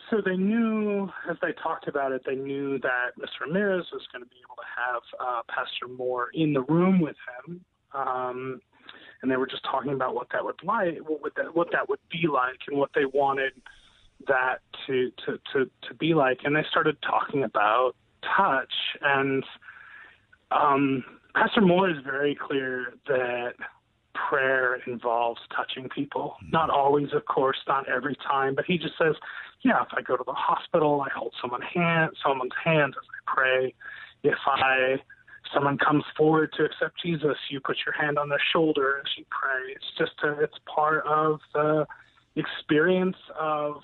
so 0.09 0.17
they 0.23 0.35
knew, 0.35 1.09
as 1.29 1.37
they 1.41 1.53
talked 1.53 1.87
about 1.87 2.11
it, 2.11 2.21
they 2.25 2.35
knew 2.35 2.77
that 2.79 3.17
Mr. 3.17 3.47
Ramirez 3.47 3.85
was 3.91 4.03
going 4.11 4.23
to 4.23 4.29
be 4.29 4.35
able 4.45 4.57
to 4.57 4.69
have 4.77 5.01
uh, 5.19 5.41
Pastor 5.47 5.87
Moore 5.87 6.27
in 6.33 6.53
the 6.53 6.61
room 6.61 6.99
with 6.99 7.15
him, 7.47 7.63
um, 7.95 8.59
and 9.23 9.31
they 9.31 9.37
were 9.37 9.47
just 9.47 9.63
talking 9.63 9.93
about 9.93 10.13
what 10.13 10.27
that 10.33 10.43
would 10.43 10.61
like, 10.63 10.97
what 11.07 11.23
would 11.23 11.31
that, 11.37 11.55
what 11.55 11.69
that 11.71 11.89
would 11.89 11.99
be 12.11 12.27
like, 12.27 12.59
and 12.67 12.77
what 12.77 12.91
they 12.93 13.05
wanted 13.05 13.53
that 14.27 14.59
to 14.85 15.09
to 15.25 15.39
to 15.53 15.71
to 15.87 15.93
be 15.95 16.13
like. 16.13 16.39
And 16.43 16.55
they 16.55 16.63
started 16.69 16.97
talking 17.01 17.43
about 17.43 17.93
touch, 18.37 18.73
and 19.01 19.43
um, 20.51 21.03
Pastor 21.33 21.61
Moore 21.61 21.89
is 21.89 21.97
very 22.03 22.35
clear 22.35 22.93
that 23.07 23.53
prayer 24.29 24.79
involves 24.85 25.39
touching 25.55 25.89
people. 25.89 26.35
Not 26.51 26.69
always, 26.69 27.07
of 27.13 27.25
course, 27.25 27.57
not 27.67 27.89
every 27.89 28.15
time, 28.27 28.53
but 28.55 28.65
he 28.65 28.77
just 28.77 28.93
says, 28.97 29.15
yeah, 29.61 29.81
if 29.81 29.87
I 29.93 30.01
go 30.01 30.15
to 30.15 30.23
the 30.23 30.33
hospital, 30.33 31.01
I 31.01 31.09
hold 31.17 31.33
someone's 31.41 31.63
hand, 31.73 32.11
someone's 32.23 32.51
hand 32.63 32.93
as 32.95 33.07
I 33.09 33.33
pray. 33.33 33.73
If 34.21 34.37
I 34.45 34.97
someone 35.53 35.77
comes 35.77 36.03
forward 36.17 36.53
to 36.57 36.65
accept 36.65 37.01
Jesus, 37.03 37.37
you 37.49 37.59
put 37.59 37.77
your 37.85 37.93
hand 37.93 38.17
on 38.17 38.29
their 38.29 38.41
shoulder 38.51 39.01
as 39.03 39.11
you 39.17 39.25
pray. 39.29 39.73
It's 39.73 39.85
just 39.97 40.11
a, 40.23 40.41
it's 40.41 40.57
part 40.73 41.05
of 41.05 41.39
the 41.53 41.85
experience 42.35 43.17
of 43.39 43.81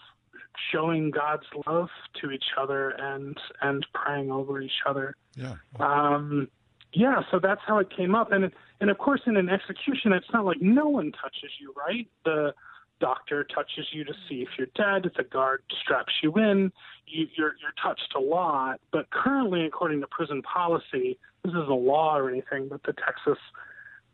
showing 0.71 1.11
God's 1.11 1.45
love 1.67 1.89
to 2.21 2.31
each 2.31 2.45
other 2.59 2.89
and 2.89 3.37
and 3.61 3.85
praying 3.93 4.31
over 4.31 4.61
each 4.61 4.81
other. 4.85 5.15
Yeah. 5.35 5.55
Um, 5.79 6.49
yeah, 6.91 7.21
so 7.29 7.39
that's 7.41 7.61
how 7.67 7.77
it 7.77 7.95
came 7.95 8.15
up, 8.15 8.31
and 8.31 8.51
and 8.81 8.89
of 8.89 8.97
course, 8.97 9.21
in 9.27 9.37
an 9.37 9.49
execution, 9.49 10.11
it's 10.11 10.31
not 10.33 10.45
like 10.45 10.61
no 10.61 10.87
one 10.87 11.11
touches 11.11 11.51
you, 11.59 11.73
right? 11.77 12.07
The 12.25 12.53
doctor 12.99 13.43
touches 13.43 13.87
you 13.91 14.03
to 14.03 14.13
see 14.27 14.41
if 14.41 14.49
you're 14.57 14.67
dead. 14.75 15.09
The 15.15 15.23
guard 15.23 15.63
straps 15.81 16.13
you 16.21 16.33
in. 16.35 16.71
You, 17.07 17.27
you're 17.35 17.55
you're 17.61 17.73
touched 17.81 18.13
a 18.15 18.19
lot. 18.19 18.79
But 18.91 19.09
currently, 19.11 19.65
according 19.65 20.01
to 20.01 20.07
prison 20.07 20.41
policy, 20.41 21.17
this 21.43 21.51
isn't 21.51 21.69
a 21.69 21.75
law 21.75 22.17
or 22.17 22.29
anything, 22.29 22.67
but 22.69 22.83
the 22.83 22.93
Texas 22.93 23.39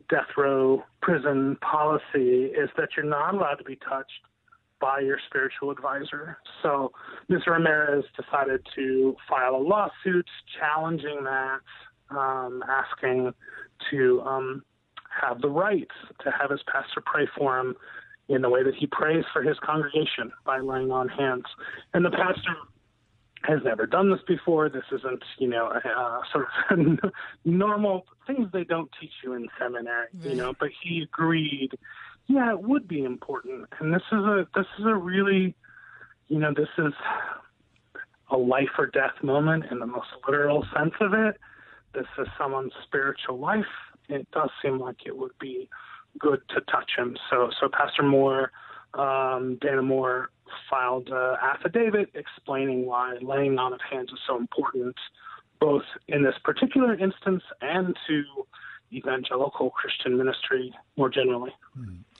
death 0.08 0.28
row 0.36 0.84
prison 1.02 1.56
policy 1.60 2.46
is 2.46 2.70
that 2.76 2.90
you're 2.96 3.06
not 3.06 3.34
allowed 3.34 3.56
to 3.56 3.64
be 3.64 3.76
touched 3.76 4.20
by 4.80 5.00
your 5.00 5.18
spiritual 5.26 5.70
advisor. 5.70 6.38
So 6.62 6.92
Ms. 7.28 7.42
Ramirez 7.46 8.04
decided 8.16 8.66
to 8.74 9.16
file 9.28 9.56
a 9.56 9.58
lawsuit 9.58 10.28
challenging 10.58 11.24
that, 11.24 11.58
um, 12.10 12.62
asking 12.68 13.32
to 13.90 14.20
um, 14.22 14.62
have 15.20 15.40
the 15.40 15.48
right 15.48 15.88
to 16.22 16.30
have 16.30 16.50
his 16.50 16.60
pastor 16.70 17.02
pray 17.04 17.26
for 17.36 17.58
him 17.58 17.74
in 18.28 18.42
the 18.42 18.50
way 18.50 18.62
that 18.62 18.74
he 18.74 18.86
prays 18.86 19.24
for 19.32 19.42
his 19.42 19.56
congregation 19.60 20.32
by 20.44 20.58
laying 20.58 20.90
on 20.90 21.08
hands. 21.08 21.44
And 21.94 22.04
the 22.04 22.10
pastor 22.10 22.54
has 23.44 23.60
never 23.64 23.86
done 23.86 24.10
this 24.10 24.20
before. 24.26 24.68
This 24.68 24.84
isn't, 24.92 25.22
you 25.38 25.48
know, 25.48 25.66
uh, 25.68 26.20
sort 26.32 26.46
of 26.70 27.12
normal 27.44 28.06
things 28.26 28.48
they 28.52 28.64
don't 28.64 28.90
teach 29.00 29.12
you 29.22 29.34
in 29.34 29.48
seminary, 29.58 30.08
you 30.20 30.34
know. 30.34 30.54
But 30.58 30.70
he 30.82 31.02
agreed, 31.02 31.70
yeah, 32.26 32.50
it 32.50 32.60
would 32.60 32.88
be 32.88 33.04
important. 33.04 33.68
And 33.78 33.94
this 33.94 34.02
is 34.10 34.18
a 34.18 34.46
this 34.54 34.66
is 34.78 34.86
a 34.86 34.94
really, 34.94 35.54
you 36.28 36.38
know, 36.38 36.52
this 36.54 36.68
is 36.78 36.92
a 38.30 38.36
life 38.36 38.70
or 38.78 38.86
death 38.86 39.22
moment 39.22 39.66
in 39.70 39.78
the 39.78 39.86
most 39.86 40.08
literal 40.26 40.66
sense 40.76 40.94
of 41.00 41.14
it. 41.14 41.38
This 41.94 42.06
is 42.18 42.26
someone's 42.36 42.72
spiritual 42.84 43.38
life. 43.38 43.64
It 44.08 44.28
does 44.32 44.50
seem 44.62 44.80
like 44.80 45.06
it 45.06 45.16
would 45.16 45.38
be 45.40 45.68
good 46.18 46.40
to 46.50 46.60
touch 46.62 46.92
him. 46.96 47.16
So, 47.30 47.50
so 47.60 47.68
Pastor 47.68 48.02
Moore, 48.02 48.52
um, 48.94 49.58
Dana 49.60 49.82
Moore, 49.82 50.30
filed 50.70 51.08
an 51.08 51.36
affidavit 51.42 52.10
explaining 52.14 52.86
why 52.86 53.16
laying 53.20 53.58
on 53.58 53.72
of 53.72 53.80
hands 53.90 54.10
is 54.12 54.18
so 54.26 54.36
important, 54.36 54.96
both 55.60 55.82
in 56.08 56.22
this 56.22 56.34
particular 56.44 56.94
instance 56.94 57.42
and 57.60 57.96
to 58.06 58.22
evangelical 58.92 59.70
Christian 59.70 60.16
ministry 60.16 60.74
more 60.96 61.08
generally. 61.08 61.52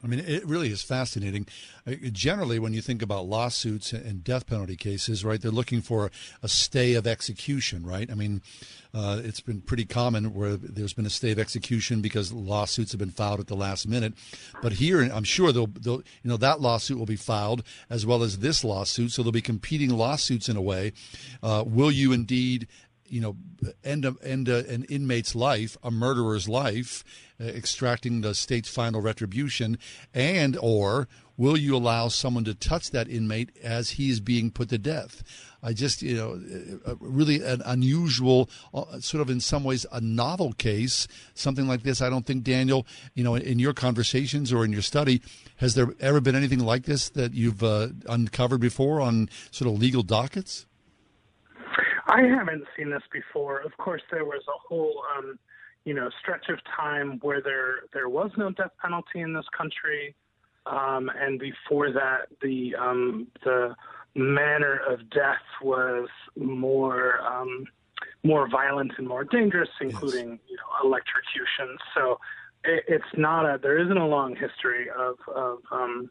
I 0.04 0.06
mean, 0.08 0.20
it 0.20 0.46
really 0.46 0.70
is 0.70 0.82
fascinating. 0.82 1.46
Uh, 1.86 1.94
generally, 2.12 2.58
when 2.58 2.74
you 2.74 2.82
think 2.82 3.00
about 3.00 3.26
lawsuits 3.26 3.92
and 3.92 4.22
death 4.22 4.46
penalty 4.46 4.76
cases, 4.76 5.24
right, 5.24 5.40
they're 5.40 5.50
looking 5.50 5.80
for 5.80 6.10
a 6.42 6.48
stay 6.48 6.94
of 6.94 7.06
execution, 7.06 7.84
right? 7.84 8.10
I 8.10 8.14
mean, 8.14 8.42
uh, 8.92 9.20
it's 9.24 9.40
been 9.40 9.62
pretty 9.62 9.86
common 9.86 10.34
where 10.34 10.56
there's 10.56 10.92
been 10.92 11.06
a 11.06 11.10
stay 11.10 11.32
of 11.32 11.38
execution 11.38 12.02
because 12.02 12.32
lawsuits 12.32 12.92
have 12.92 12.98
been 12.98 13.10
filed 13.10 13.40
at 13.40 13.46
the 13.46 13.56
last 13.56 13.88
minute. 13.88 14.12
But 14.62 14.74
here, 14.74 15.00
I'm 15.02 15.24
sure 15.24 15.50
they'll, 15.50 15.66
they'll 15.66 16.02
you 16.22 16.30
know, 16.30 16.36
that 16.36 16.60
lawsuit 16.60 16.98
will 16.98 17.06
be 17.06 17.16
filed 17.16 17.62
as 17.88 18.04
well 18.04 18.22
as 18.22 18.38
this 18.38 18.64
lawsuit, 18.64 19.12
so 19.12 19.22
there'll 19.22 19.32
be 19.32 19.40
competing 19.40 19.90
lawsuits 19.90 20.48
in 20.48 20.56
a 20.56 20.62
way. 20.62 20.92
Uh, 21.42 21.64
will 21.66 21.90
you 21.90 22.12
indeed 22.12 22.68
you 23.08 23.20
know, 23.20 23.36
end 23.84 24.04
a, 24.04 24.14
end 24.22 24.48
a, 24.48 24.68
an 24.68 24.84
inmate's 24.84 25.34
life, 25.34 25.76
a 25.82 25.90
murderer's 25.90 26.48
life, 26.48 27.04
uh, 27.40 27.44
extracting 27.44 28.20
the 28.20 28.34
state's 28.34 28.68
final 28.68 29.00
retribution, 29.00 29.78
and 30.14 30.56
or 30.60 31.08
will 31.36 31.56
you 31.56 31.76
allow 31.76 32.08
someone 32.08 32.44
to 32.44 32.54
touch 32.54 32.90
that 32.90 33.08
inmate 33.08 33.50
as 33.62 33.90
he 33.90 34.10
is 34.10 34.20
being 34.20 34.50
put 34.50 34.68
to 34.70 34.78
death? 34.78 35.22
I 35.62 35.72
just, 35.72 36.00
you 36.00 36.16
know, 36.16 36.40
uh, 36.86 36.94
really 37.00 37.42
an 37.42 37.60
unusual, 37.64 38.48
uh, 38.72 39.00
sort 39.00 39.20
of 39.20 39.30
in 39.30 39.40
some 39.40 39.64
ways 39.64 39.84
a 39.90 40.00
novel 40.00 40.52
case, 40.52 41.08
something 41.34 41.66
like 41.66 41.82
this. 41.82 42.00
I 42.00 42.08
don't 42.08 42.24
think, 42.24 42.44
Daniel, 42.44 42.86
you 43.14 43.24
know, 43.24 43.34
in 43.34 43.58
your 43.58 43.74
conversations 43.74 44.52
or 44.52 44.64
in 44.64 44.72
your 44.72 44.82
study, 44.82 45.22
has 45.56 45.74
there 45.74 45.88
ever 45.98 46.20
been 46.20 46.36
anything 46.36 46.60
like 46.60 46.84
this 46.84 47.08
that 47.10 47.34
you've 47.34 47.62
uh, 47.62 47.88
uncovered 48.08 48.60
before 48.60 49.00
on 49.00 49.28
sort 49.50 49.70
of 49.70 49.78
legal 49.78 50.02
dockets? 50.02 50.66
I 52.06 52.22
haven't 52.22 52.64
seen 52.76 52.90
this 52.90 53.02
before. 53.12 53.60
Of 53.60 53.76
course, 53.78 54.02
there 54.10 54.24
was 54.24 54.42
a 54.48 54.58
whole, 54.68 55.02
um, 55.16 55.38
you 55.84 55.94
know, 55.94 56.08
stretch 56.20 56.48
of 56.48 56.58
time 56.76 57.18
where 57.22 57.40
there 57.40 57.80
there 57.92 58.08
was 58.08 58.30
no 58.36 58.50
death 58.50 58.70
penalty 58.80 59.20
in 59.20 59.32
this 59.32 59.46
country, 59.56 60.14
um, 60.66 61.10
and 61.18 61.38
before 61.38 61.90
that, 61.92 62.28
the 62.42 62.74
um, 62.76 63.26
the 63.44 63.74
manner 64.14 64.80
of 64.88 65.10
death 65.10 65.44
was 65.62 66.08
more 66.36 67.20
um, 67.20 67.64
more 68.22 68.48
violent 68.48 68.92
and 68.98 69.06
more 69.06 69.24
dangerous, 69.24 69.68
including 69.80 70.30
yes. 70.30 70.38
you 70.48 70.56
know 70.56 70.88
electrocution. 70.88 71.76
So 71.94 72.18
it, 72.64 72.84
it's 72.88 73.16
not 73.16 73.44
a 73.46 73.58
there 73.58 73.78
isn't 73.78 73.96
a 73.96 74.06
long 74.06 74.36
history 74.36 74.88
of 74.96 75.16
of 75.34 75.58
um, 75.72 76.10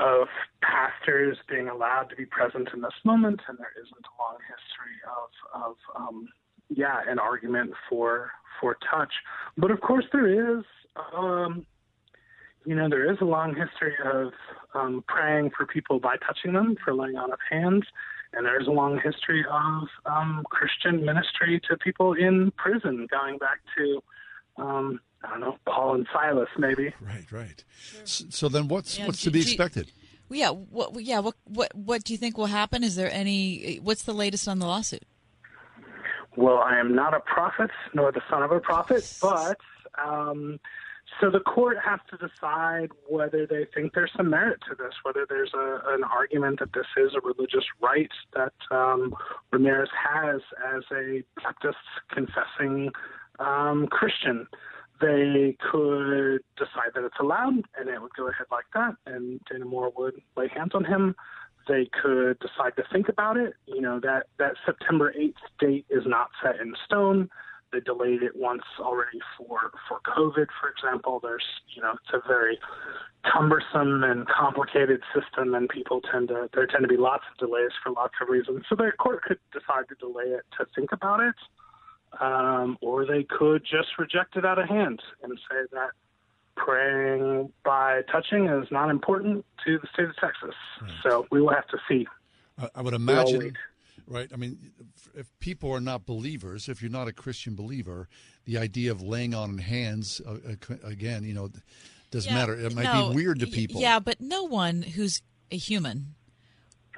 of 0.00 0.28
pastors 0.62 1.36
being 1.48 1.68
allowed 1.68 2.04
to 2.04 2.16
be 2.16 2.24
present 2.24 2.68
in 2.72 2.80
this 2.80 2.94
moment, 3.04 3.40
and 3.48 3.58
there 3.58 3.72
isn't 3.76 3.92
a 3.92 4.14
long 4.22 4.38
history 4.48 4.98
of, 5.06 5.62
of 5.62 5.76
um, 5.94 6.28
yeah, 6.68 7.00
an 7.06 7.18
argument 7.18 7.72
for 7.88 8.30
for 8.60 8.76
touch. 8.90 9.12
But 9.56 9.70
of 9.70 9.80
course, 9.80 10.04
there 10.12 10.58
is, 10.58 10.64
um, 11.16 11.66
you 12.64 12.74
know, 12.74 12.88
there 12.88 13.10
is 13.10 13.18
a 13.20 13.24
long 13.24 13.54
history 13.54 13.94
of 14.04 14.32
um, 14.74 15.04
praying 15.06 15.50
for 15.56 15.66
people 15.66 15.98
by 16.00 16.16
touching 16.26 16.52
them, 16.52 16.76
for 16.84 16.94
laying 16.94 17.16
on 17.16 17.32
of 17.32 17.38
hands, 17.50 17.84
and 18.32 18.46
there 18.46 18.60
is 18.60 18.66
a 18.66 18.70
long 18.70 19.00
history 19.02 19.44
of 19.50 19.88
um, 20.06 20.44
Christian 20.50 21.04
ministry 21.04 21.60
to 21.68 21.76
people 21.76 22.14
in 22.14 22.52
prison, 22.56 23.06
going 23.10 23.38
back 23.38 23.60
to. 23.76 24.02
I 25.22 25.30
don't 25.30 25.40
know, 25.40 25.56
Paul 25.66 25.96
and 25.96 26.06
Silas, 26.12 26.48
maybe. 26.58 26.94
Right, 27.00 27.30
right. 27.30 27.64
So, 28.04 28.24
so 28.30 28.48
then, 28.48 28.68
what's 28.68 28.98
yeah, 28.98 29.06
what's 29.06 29.22
to 29.22 29.30
be 29.30 29.40
expected? 29.40 29.90
yeah, 30.30 30.50
what, 30.50 31.02
yeah. 31.02 31.18
What, 31.18 31.34
what, 31.44 31.74
what 31.74 32.04
do 32.04 32.12
you 32.12 32.18
think 32.18 32.38
will 32.38 32.46
happen? 32.46 32.82
Is 32.82 32.96
there 32.96 33.12
any? 33.12 33.76
What's 33.82 34.04
the 34.04 34.14
latest 34.14 34.48
on 34.48 34.58
the 34.58 34.66
lawsuit? 34.66 35.02
Well, 36.36 36.58
I 36.58 36.78
am 36.78 36.94
not 36.94 37.12
a 37.12 37.20
prophet 37.20 37.70
nor 37.92 38.12
the 38.12 38.22
son 38.30 38.42
of 38.42 38.52
a 38.52 38.60
prophet, 38.60 39.12
but 39.20 39.58
um, 40.02 40.60
so 41.20 41.30
the 41.30 41.40
court 41.40 41.76
has 41.84 41.98
to 42.10 42.16
decide 42.16 42.90
whether 43.08 43.46
they 43.46 43.66
think 43.74 43.94
there's 43.94 44.12
some 44.16 44.30
merit 44.30 44.60
to 44.68 44.74
this, 44.76 44.94
whether 45.02 45.26
there's 45.28 45.52
a, 45.54 45.80
an 45.88 46.04
argument 46.04 46.60
that 46.60 46.72
this 46.72 46.86
is 46.96 47.12
a 47.14 47.20
religious 47.26 47.64
right 47.82 48.10
that 48.34 48.52
um, 48.70 49.14
Ramirez 49.52 49.88
has 49.92 50.40
as 50.74 50.82
a 50.92 51.22
Baptist 51.42 51.76
confessing 52.10 52.90
um, 53.38 53.86
Christian 53.88 54.46
they 55.00 55.56
could 55.70 56.42
decide 56.56 56.92
that 56.94 57.04
it's 57.04 57.16
allowed 57.20 57.62
and 57.78 57.88
it 57.88 58.00
would 58.00 58.14
go 58.16 58.28
ahead 58.28 58.46
like 58.50 58.66
that 58.74 58.94
and 59.06 59.40
Dana 59.50 59.64
Moore 59.64 59.92
would 59.96 60.20
lay 60.36 60.48
hands 60.48 60.72
on 60.74 60.84
him. 60.84 61.14
They 61.68 61.88
could 62.02 62.38
decide 62.40 62.76
to 62.76 62.84
think 62.92 63.08
about 63.08 63.36
it. 63.36 63.54
You 63.66 63.80
know, 63.80 64.00
that, 64.00 64.26
that 64.38 64.54
September 64.66 65.12
8th 65.18 65.34
date 65.58 65.86
is 65.88 66.04
not 66.06 66.30
set 66.42 66.60
in 66.60 66.74
stone. 66.84 67.30
They 67.72 67.80
delayed 67.80 68.22
it 68.22 68.34
once 68.34 68.64
already 68.80 69.20
for, 69.38 69.70
for 69.88 70.00
COVID, 70.00 70.46
for 70.60 70.68
example. 70.68 71.20
There's, 71.22 71.44
you 71.74 71.80
know, 71.80 71.92
it's 71.92 72.12
a 72.12 72.26
very 72.26 72.58
cumbersome 73.32 74.02
and 74.02 74.26
complicated 74.26 75.02
system 75.14 75.54
and 75.54 75.68
people 75.68 76.00
tend 76.12 76.28
to, 76.28 76.48
there 76.52 76.66
tend 76.66 76.82
to 76.82 76.88
be 76.88 76.96
lots 76.96 77.24
of 77.30 77.38
delays 77.38 77.70
for 77.82 77.92
lots 77.92 78.14
of 78.20 78.28
reasons. 78.28 78.64
So 78.68 78.74
the 78.74 78.90
court 78.98 79.22
could 79.22 79.38
decide 79.52 79.88
to 79.88 79.94
delay 79.94 80.24
it 80.24 80.44
to 80.58 80.66
think 80.74 80.90
about 80.92 81.20
it 81.20 81.34
um, 82.18 82.76
or 82.80 83.06
they 83.06 83.22
could 83.22 83.62
just 83.62 83.98
reject 83.98 84.36
it 84.36 84.44
out 84.44 84.58
of 84.58 84.68
hand 84.68 85.00
and 85.22 85.38
say 85.50 85.58
that 85.72 85.90
praying 86.56 87.52
by 87.64 88.02
touching 88.10 88.46
is 88.46 88.66
not 88.70 88.90
important 88.90 89.44
to 89.64 89.78
the 89.78 89.88
state 89.92 90.08
of 90.08 90.16
Texas. 90.16 90.54
Right. 90.82 90.90
So 91.02 91.26
we 91.30 91.40
will 91.40 91.54
have 91.54 91.66
to 91.68 91.78
see. 91.88 92.06
I 92.74 92.82
would 92.82 92.94
imagine, 92.94 93.56
right? 94.06 94.28
I 94.32 94.36
mean, 94.36 94.58
if 95.14 95.30
people 95.38 95.72
are 95.72 95.80
not 95.80 96.04
believers, 96.04 96.68
if 96.68 96.82
you're 96.82 96.90
not 96.90 97.08
a 97.08 97.12
Christian 97.12 97.54
believer, 97.54 98.08
the 98.44 98.58
idea 98.58 98.90
of 98.90 99.00
laying 99.00 99.34
on 99.34 99.56
hands 99.56 100.20
uh, 100.26 100.32
uh 100.32 100.74
again, 100.84 101.24
you 101.24 101.32
know, 101.32 101.50
doesn't 102.10 102.30
yeah, 102.30 102.38
matter. 102.38 102.54
It 102.54 102.74
might 102.74 102.84
no, 102.84 103.10
be 103.10 103.14
weird 103.14 103.40
to 103.40 103.46
people. 103.46 103.80
Yeah, 103.80 103.98
but 103.98 104.20
no 104.20 104.44
one 104.44 104.82
who's 104.82 105.22
a 105.50 105.56
human 105.56 106.14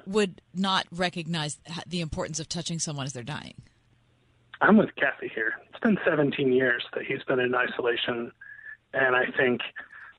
would 0.05 0.41
not 0.53 0.85
recognize 0.91 1.59
the 1.87 2.01
importance 2.01 2.39
of 2.39 2.49
touching 2.49 2.79
someone 2.79 3.05
as 3.05 3.13
they're 3.13 3.23
dying. 3.23 3.55
I'm 4.61 4.77
with 4.77 4.95
Kathy 4.95 5.31
here. 5.33 5.53
It's 5.69 5.79
been 5.79 5.97
17 6.05 6.51
years 6.51 6.83
that 6.93 7.03
he's 7.05 7.23
been 7.23 7.39
in 7.39 7.53
isolation, 7.53 8.31
and 8.93 9.15
I 9.15 9.25
think 9.37 9.61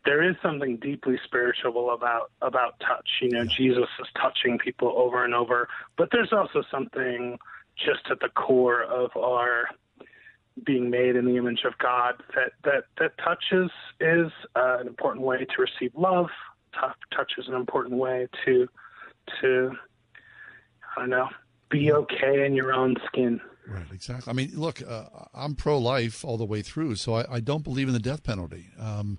there 0.05 0.23
is 0.23 0.37
something 0.43 0.77
deeply 0.77 1.19
spiritual 1.25 1.91
about 1.91 2.31
about 2.43 2.79
touch. 2.81 3.09
You 3.23 3.31
know, 3.31 3.45
Jesus 3.45 3.89
is 4.01 4.07
touching 4.21 4.59
people 4.59 4.93
over 4.97 5.25
and 5.25 5.35
over, 5.35 5.69
but 5.97 6.11
there's 6.13 6.33
also 6.33 6.63
something 6.71 7.39
just 7.77 8.11
at 8.11 8.21
the 8.21 8.29
core 8.29 8.83
of 8.83 9.17
our 9.17 9.69
being 10.65 10.89
made 10.89 11.17
in 11.17 11.25
the 11.25 11.37
image 11.37 11.65
of 11.65 11.77
God 11.79 12.23
that 12.35 12.53
that 12.65 12.85
that 12.99 13.17
touch 13.19 13.45
is 13.53 13.71
is 14.01 14.31
uh, 14.55 14.79
an 14.81 14.87
important 14.87 15.25
way 15.25 15.45
to 15.45 15.63
receive 15.63 15.93
love. 15.95 16.29
Touch 16.75 17.33
is 17.39 17.49
an 17.49 17.55
important 17.55 17.95
way 17.95 18.29
to 18.45 18.69
to 19.41 19.73
I 20.97 21.01
don't 21.01 21.11
know 21.11 21.29
be 21.71 21.93
okay 21.93 22.45
in 22.45 22.55
your 22.55 22.73
own 22.73 22.97
skin. 23.07 23.41
Right, 23.67 23.87
exactly. 23.93 24.31
I 24.31 24.35
mean, 24.35 24.53
look, 24.55 24.83
uh, 24.87 25.05
I'm 25.33 25.55
pro-life 25.55 26.25
all 26.25 26.37
the 26.37 26.45
way 26.45 26.61
through, 26.61 26.97
so 26.97 27.15
I, 27.15 27.37
I 27.37 27.41
don't 27.41 27.65
believe 27.65 27.89
in 27.89 27.95
the 27.95 28.01
death 28.01 28.23
penalty. 28.23 28.67
Um, 28.79 29.19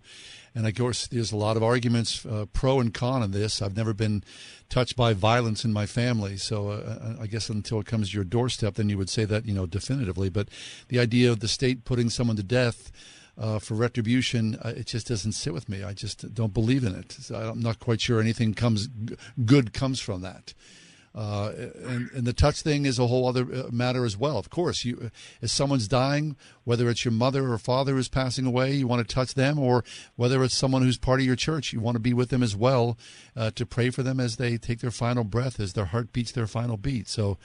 and 0.53 0.67
of 0.67 0.75
course, 0.75 1.07
there's 1.07 1.31
a 1.31 1.37
lot 1.37 1.57
of 1.57 1.63
arguments 1.63 2.25
uh, 2.25 2.45
pro 2.53 2.79
and 2.79 2.93
con 2.93 3.23
in 3.23 3.31
this. 3.31 3.61
I've 3.61 3.75
never 3.75 3.93
been 3.93 4.23
touched 4.69 4.95
by 4.95 5.13
violence 5.13 5.65
in 5.65 5.73
my 5.73 5.87
family, 5.87 6.37
so 6.37 6.69
uh, 6.69 7.15
I 7.19 7.25
guess 7.27 7.49
until 7.49 7.79
it 7.79 7.87
comes 7.87 8.11
to 8.11 8.15
your 8.15 8.23
doorstep, 8.23 8.75
then 8.75 8.87
you 8.87 8.97
would 8.97 9.09
say 9.09 9.25
that 9.25 9.45
you 9.45 9.53
know 9.53 9.65
definitively. 9.65 10.29
But 10.29 10.49
the 10.89 10.99
idea 10.99 11.31
of 11.31 11.39
the 11.39 11.47
state 11.47 11.83
putting 11.83 12.09
someone 12.09 12.37
to 12.37 12.43
death. 12.43 12.91
Uh, 13.37 13.59
for 13.59 13.73
retribution, 13.73 14.55
uh, 14.63 14.69
it 14.77 14.85
just 14.85 15.07
doesn't 15.07 15.33
sit 15.33 15.53
with 15.53 15.67
me. 15.67 15.83
I 15.83 15.91
just 15.91 16.33
don't 16.33 16.53
believe 16.53 16.85
in 16.85 16.95
it. 16.95 17.11
So 17.11 17.35
I'm 17.35 17.59
not 17.59 17.81
quite 17.81 17.99
sure 17.99 18.21
anything 18.21 18.53
comes 18.53 18.87
good 19.43 19.73
comes 19.73 19.99
from 19.99 20.21
that. 20.21 20.53
Uh, 21.15 21.53
and, 21.85 22.11
and, 22.11 22.27
the 22.27 22.33
touch 22.33 22.61
thing 22.61 22.85
is 22.85 22.99
a 22.99 23.07
whole 23.07 23.25
other 23.25 23.43
uh, 23.43 23.69
matter 23.71 24.03
as 24.03 24.17
well. 24.17 24.37
Of 24.37 24.49
course, 24.49 24.83
you, 24.83 25.11
if 25.41 25.49
someone's 25.49 25.87
dying, 25.87 26.35
whether 26.65 26.89
it's 26.89 27.05
your 27.05 27.13
mother 27.13 27.49
or 27.53 27.57
father 27.57 27.93
who's 27.93 28.09
passing 28.09 28.45
away, 28.45 28.73
you 28.73 28.85
want 28.85 29.07
to 29.07 29.15
touch 29.15 29.33
them, 29.33 29.57
or 29.57 29.85
whether 30.17 30.43
it's 30.43 30.53
someone 30.53 30.81
who's 30.81 30.97
part 30.97 31.21
of 31.21 31.25
your 31.25 31.37
church, 31.37 31.71
you 31.71 31.79
want 31.79 31.95
to 31.95 32.01
be 32.01 32.13
with 32.13 32.31
them 32.31 32.43
as 32.43 32.53
well 32.53 32.97
uh, 33.33 33.49
to 33.51 33.65
pray 33.65 33.89
for 33.89 34.03
them 34.03 34.19
as 34.19 34.35
they 34.35 34.57
take 34.57 34.81
their 34.81 34.91
final 34.91 35.23
breath, 35.23 35.57
as 35.57 35.71
their 35.71 35.85
heart 35.85 36.11
beats 36.11 36.33
their 36.33 36.47
final 36.47 36.75
beat. 36.75 37.07
So 37.07 37.37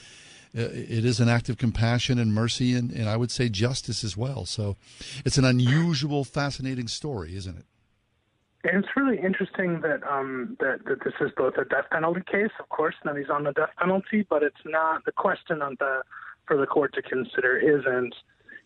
uh, 0.58 0.62
it 0.62 1.04
is 1.04 1.20
an 1.20 1.28
act 1.28 1.48
of 1.48 1.56
compassion 1.56 2.18
and 2.18 2.34
mercy, 2.34 2.74
and, 2.74 2.90
and 2.90 3.08
I 3.08 3.16
would 3.16 3.30
say 3.30 3.48
justice 3.48 4.02
as 4.02 4.16
well. 4.16 4.46
So 4.46 4.76
it's 5.24 5.38
an 5.38 5.44
unusual, 5.44 6.24
fascinating 6.24 6.88
story, 6.88 7.36
isn't 7.36 7.56
it? 7.56 7.66
And 8.62 8.84
it's 8.84 8.94
really 8.94 9.18
interesting 9.18 9.80
that 9.80 10.02
um, 10.08 10.56
that 10.60 10.84
that 10.84 11.02
this 11.02 11.14
is 11.20 11.30
both 11.36 11.54
a 11.56 11.64
death 11.64 11.86
penalty 11.90 12.20
case, 12.30 12.50
of 12.58 12.68
course, 12.68 12.94
that 13.04 13.16
he's 13.16 13.30
on 13.30 13.44
the 13.44 13.52
death 13.52 13.70
penalty, 13.78 14.26
but 14.28 14.42
it's 14.42 14.64
not 14.66 15.04
the 15.06 15.12
question 15.12 15.62
on 15.62 15.76
the 15.78 16.02
for 16.46 16.58
the 16.58 16.66
court 16.66 16.92
to 16.94 17.02
consider 17.02 17.56
isn't, 17.56 18.14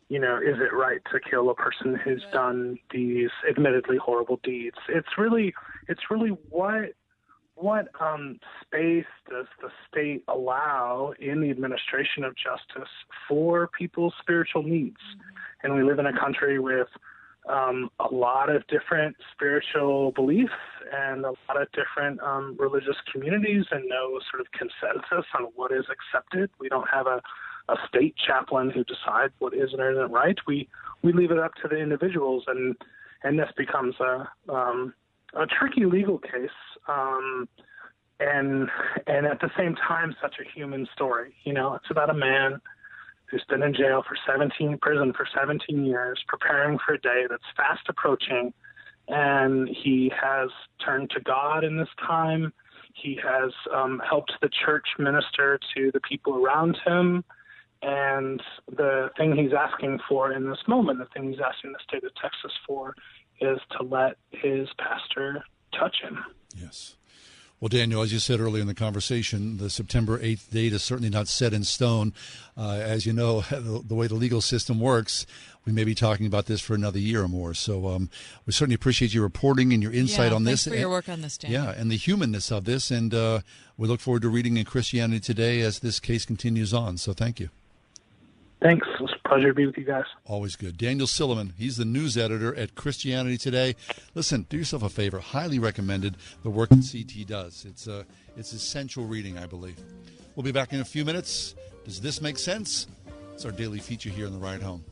you 0.08 0.18
know, 0.18 0.36
is 0.38 0.56
it 0.58 0.74
right 0.74 1.00
to 1.12 1.20
kill 1.20 1.50
a 1.50 1.54
person 1.54 1.94
who's 1.94 2.24
done 2.32 2.78
these 2.90 3.30
admittedly 3.48 3.96
horrible 3.96 4.40
deeds? 4.42 4.76
It's 4.88 5.16
really 5.16 5.54
it's 5.86 6.10
really 6.10 6.30
what 6.50 6.94
what 7.56 7.86
um, 8.00 8.40
space 8.62 9.04
does 9.30 9.46
the 9.62 9.68
state 9.88 10.24
allow 10.26 11.12
in 11.20 11.40
the 11.40 11.50
administration 11.50 12.24
of 12.24 12.34
justice 12.34 12.90
for 13.28 13.70
people's 13.78 14.14
spiritual 14.20 14.64
needs? 14.64 15.00
And 15.62 15.74
we 15.74 15.84
live 15.84 16.00
in 16.00 16.06
a 16.06 16.18
country 16.18 16.58
with 16.58 16.88
um, 17.48 17.90
a 18.00 18.12
lot 18.12 18.48
of 18.48 18.66
different 18.68 19.16
spiritual 19.32 20.12
beliefs 20.12 20.52
and 20.92 21.24
a 21.24 21.30
lot 21.48 21.60
of 21.60 21.68
different 21.72 22.20
um, 22.22 22.56
religious 22.58 22.96
communities, 23.12 23.64
and 23.70 23.84
no 23.88 24.18
sort 24.30 24.40
of 24.40 24.46
consensus 24.52 25.26
on 25.38 25.48
what 25.54 25.72
is 25.72 25.84
accepted. 25.90 26.50
We 26.58 26.68
don't 26.68 26.88
have 26.88 27.06
a, 27.06 27.20
a 27.68 27.76
state 27.88 28.14
chaplain 28.26 28.70
who 28.70 28.84
decides 28.84 29.32
what 29.38 29.54
is 29.54 29.72
and 29.72 29.80
isn't 29.80 30.10
right. 30.10 30.38
We 30.46 30.68
we 31.02 31.12
leave 31.12 31.30
it 31.30 31.38
up 31.38 31.54
to 31.62 31.68
the 31.68 31.76
individuals, 31.76 32.44
and 32.46 32.76
and 33.22 33.38
this 33.38 33.50
becomes 33.56 33.94
a 34.00 34.28
um, 34.50 34.94
a 35.34 35.46
tricky 35.46 35.84
legal 35.84 36.18
case, 36.18 36.48
um, 36.88 37.48
and 38.20 38.68
and 39.06 39.26
at 39.26 39.40
the 39.40 39.50
same 39.58 39.74
time, 39.76 40.16
such 40.22 40.36
a 40.40 40.58
human 40.58 40.86
story. 40.94 41.34
You 41.44 41.52
know, 41.52 41.74
it's 41.74 41.90
about 41.90 42.08
a 42.08 42.14
man 42.14 42.60
who's 43.34 43.44
been 43.48 43.64
in 43.64 43.74
jail 43.74 44.04
for 44.06 44.16
17, 44.24 44.78
prison 44.78 45.12
for 45.12 45.26
17 45.34 45.84
years, 45.84 46.22
preparing 46.28 46.78
for 46.78 46.94
a 46.94 47.00
day 47.00 47.24
that's 47.28 47.42
fast 47.56 47.82
approaching, 47.88 48.54
and 49.08 49.68
he 49.68 50.12
has 50.14 50.50
turned 50.84 51.10
to 51.10 51.20
God 51.20 51.64
in 51.64 51.76
this 51.76 51.88
time. 52.06 52.52
He 52.94 53.18
has 53.24 53.50
um, 53.74 54.00
helped 54.08 54.32
the 54.40 54.48
church 54.64 54.86
minister 55.00 55.58
to 55.76 55.90
the 55.92 56.00
people 56.00 56.36
around 56.36 56.78
him. 56.86 57.24
And 57.82 58.40
the 58.68 59.10
thing 59.18 59.34
he's 59.34 59.52
asking 59.52 59.98
for 60.08 60.32
in 60.32 60.48
this 60.48 60.62
moment, 60.68 61.00
the 61.00 61.06
thing 61.06 61.30
he's 61.30 61.40
asking 61.44 61.72
the 61.72 61.80
state 61.86 62.04
of 62.04 62.14
Texas 62.14 62.52
for, 62.64 62.94
is 63.40 63.58
to 63.76 63.82
let 63.82 64.16
his 64.30 64.68
pastor 64.78 65.44
touch 65.76 65.96
him. 66.00 66.20
Yes. 66.56 66.94
Well, 67.60 67.68
Daniel, 67.68 68.02
as 68.02 68.12
you 68.12 68.18
said 68.18 68.40
earlier 68.40 68.60
in 68.60 68.66
the 68.66 68.74
conversation, 68.74 69.56
the 69.56 69.70
September 69.70 70.18
8th 70.18 70.50
date 70.50 70.72
is 70.72 70.82
certainly 70.82 71.08
not 71.08 71.28
set 71.28 71.54
in 71.54 71.64
stone. 71.64 72.12
Uh, 72.56 72.72
as 72.82 73.06
you 73.06 73.12
know, 73.12 73.40
the, 73.50 73.82
the, 73.86 73.94
way 73.94 74.06
the 74.06 74.14
legal 74.14 74.40
system 74.40 74.80
works, 74.80 75.24
we 75.64 75.72
may 75.72 75.84
be 75.84 75.94
talking 75.94 76.26
about 76.26 76.46
this 76.46 76.60
for 76.60 76.74
another 76.74 76.98
year 76.98 77.22
or 77.22 77.28
more. 77.28 77.54
So 77.54 77.88
um, 77.88 78.10
we 78.44 78.52
certainly 78.52 78.74
appreciate 78.74 79.14
your 79.14 79.22
reporting 79.22 79.72
and 79.72 79.82
your 79.82 79.92
insight 79.92 80.30
yeah, 80.30 80.36
on 80.36 80.44
this. 80.44 80.66
for 80.66 80.74
your 80.74 80.90
work 80.90 81.08
on 81.08 81.22
this, 81.22 81.38
Daniel. 81.38 81.64
Yeah, 81.64 81.70
and 81.70 81.90
the 81.90 81.96
humanness 81.96 82.50
of 82.52 82.64
this. 82.64 82.90
And 82.90 83.14
uh, 83.14 83.40
we 83.78 83.88
look 83.88 84.00
forward 84.00 84.22
to 84.22 84.28
reading 84.28 84.56
in 84.56 84.64
Christianity 84.64 85.20
Today 85.20 85.60
as 85.60 85.78
this 85.78 86.00
case 86.00 86.26
continues 86.26 86.74
on. 86.74 86.98
So 86.98 87.12
thank 87.12 87.40
you. 87.40 87.50
Thanks. 88.64 88.88
It 88.94 89.02
was 89.02 89.12
a 89.22 89.28
pleasure 89.28 89.48
to 89.48 89.54
be 89.54 89.66
with 89.66 89.76
you 89.76 89.84
guys. 89.84 90.06
Always 90.24 90.56
good. 90.56 90.78
Daniel 90.78 91.06
Silliman, 91.06 91.52
he's 91.58 91.76
the 91.76 91.84
news 91.84 92.16
editor 92.16 92.54
at 92.54 92.74
Christianity 92.74 93.36
Today. 93.36 93.76
Listen, 94.14 94.46
do 94.48 94.56
yourself 94.56 94.82
a 94.82 94.88
favor. 94.88 95.18
Highly 95.18 95.58
recommended 95.58 96.16
the 96.42 96.48
work 96.48 96.70
that 96.70 96.88
CT 96.90 97.28
does. 97.28 97.66
It's 97.68 97.86
uh, 97.86 98.04
it's 98.38 98.54
essential 98.54 99.04
reading, 99.04 99.36
I 99.36 99.44
believe. 99.44 99.78
We'll 100.34 100.44
be 100.44 100.50
back 100.50 100.72
in 100.72 100.80
a 100.80 100.84
few 100.84 101.04
minutes. 101.04 101.54
Does 101.84 102.00
this 102.00 102.22
make 102.22 102.38
sense? 102.38 102.86
It's 103.34 103.44
our 103.44 103.52
daily 103.52 103.80
feature 103.80 104.08
here 104.08 104.26
in 104.26 104.32
the 104.32 104.38
ride 104.38 104.62
home. 104.62 104.82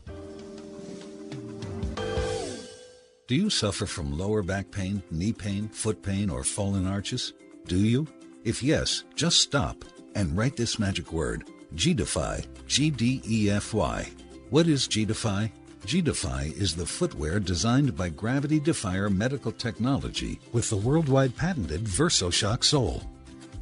Do 3.26 3.34
you 3.34 3.48
suffer 3.48 3.86
from 3.86 4.18
lower 4.18 4.42
back 4.42 4.70
pain, 4.70 5.02
knee 5.10 5.32
pain, 5.32 5.70
foot 5.70 6.02
pain, 6.02 6.28
or 6.28 6.44
fallen 6.44 6.86
arches? 6.86 7.32
Do 7.68 7.78
you? 7.78 8.06
If 8.44 8.62
yes, 8.62 9.04
just 9.14 9.40
stop 9.40 9.82
and 10.14 10.36
write 10.36 10.56
this 10.56 10.78
magic 10.78 11.10
word 11.10 11.44
G-Defy, 11.74 12.44
G-D-E-F-Y. 12.66 14.10
What 14.50 14.66
is 14.66 14.86
G-Defy? 14.86 15.50
G-Defy 15.84 16.52
is 16.56 16.76
the 16.76 16.86
footwear 16.86 17.40
designed 17.40 17.96
by 17.96 18.08
Gravity 18.10 18.60
Defier 18.60 19.08
Medical 19.08 19.52
Technology 19.52 20.38
with 20.52 20.68
the 20.68 20.76
worldwide 20.76 21.36
patented 21.36 21.84
VersoShock 21.84 22.62
sole. 22.62 23.02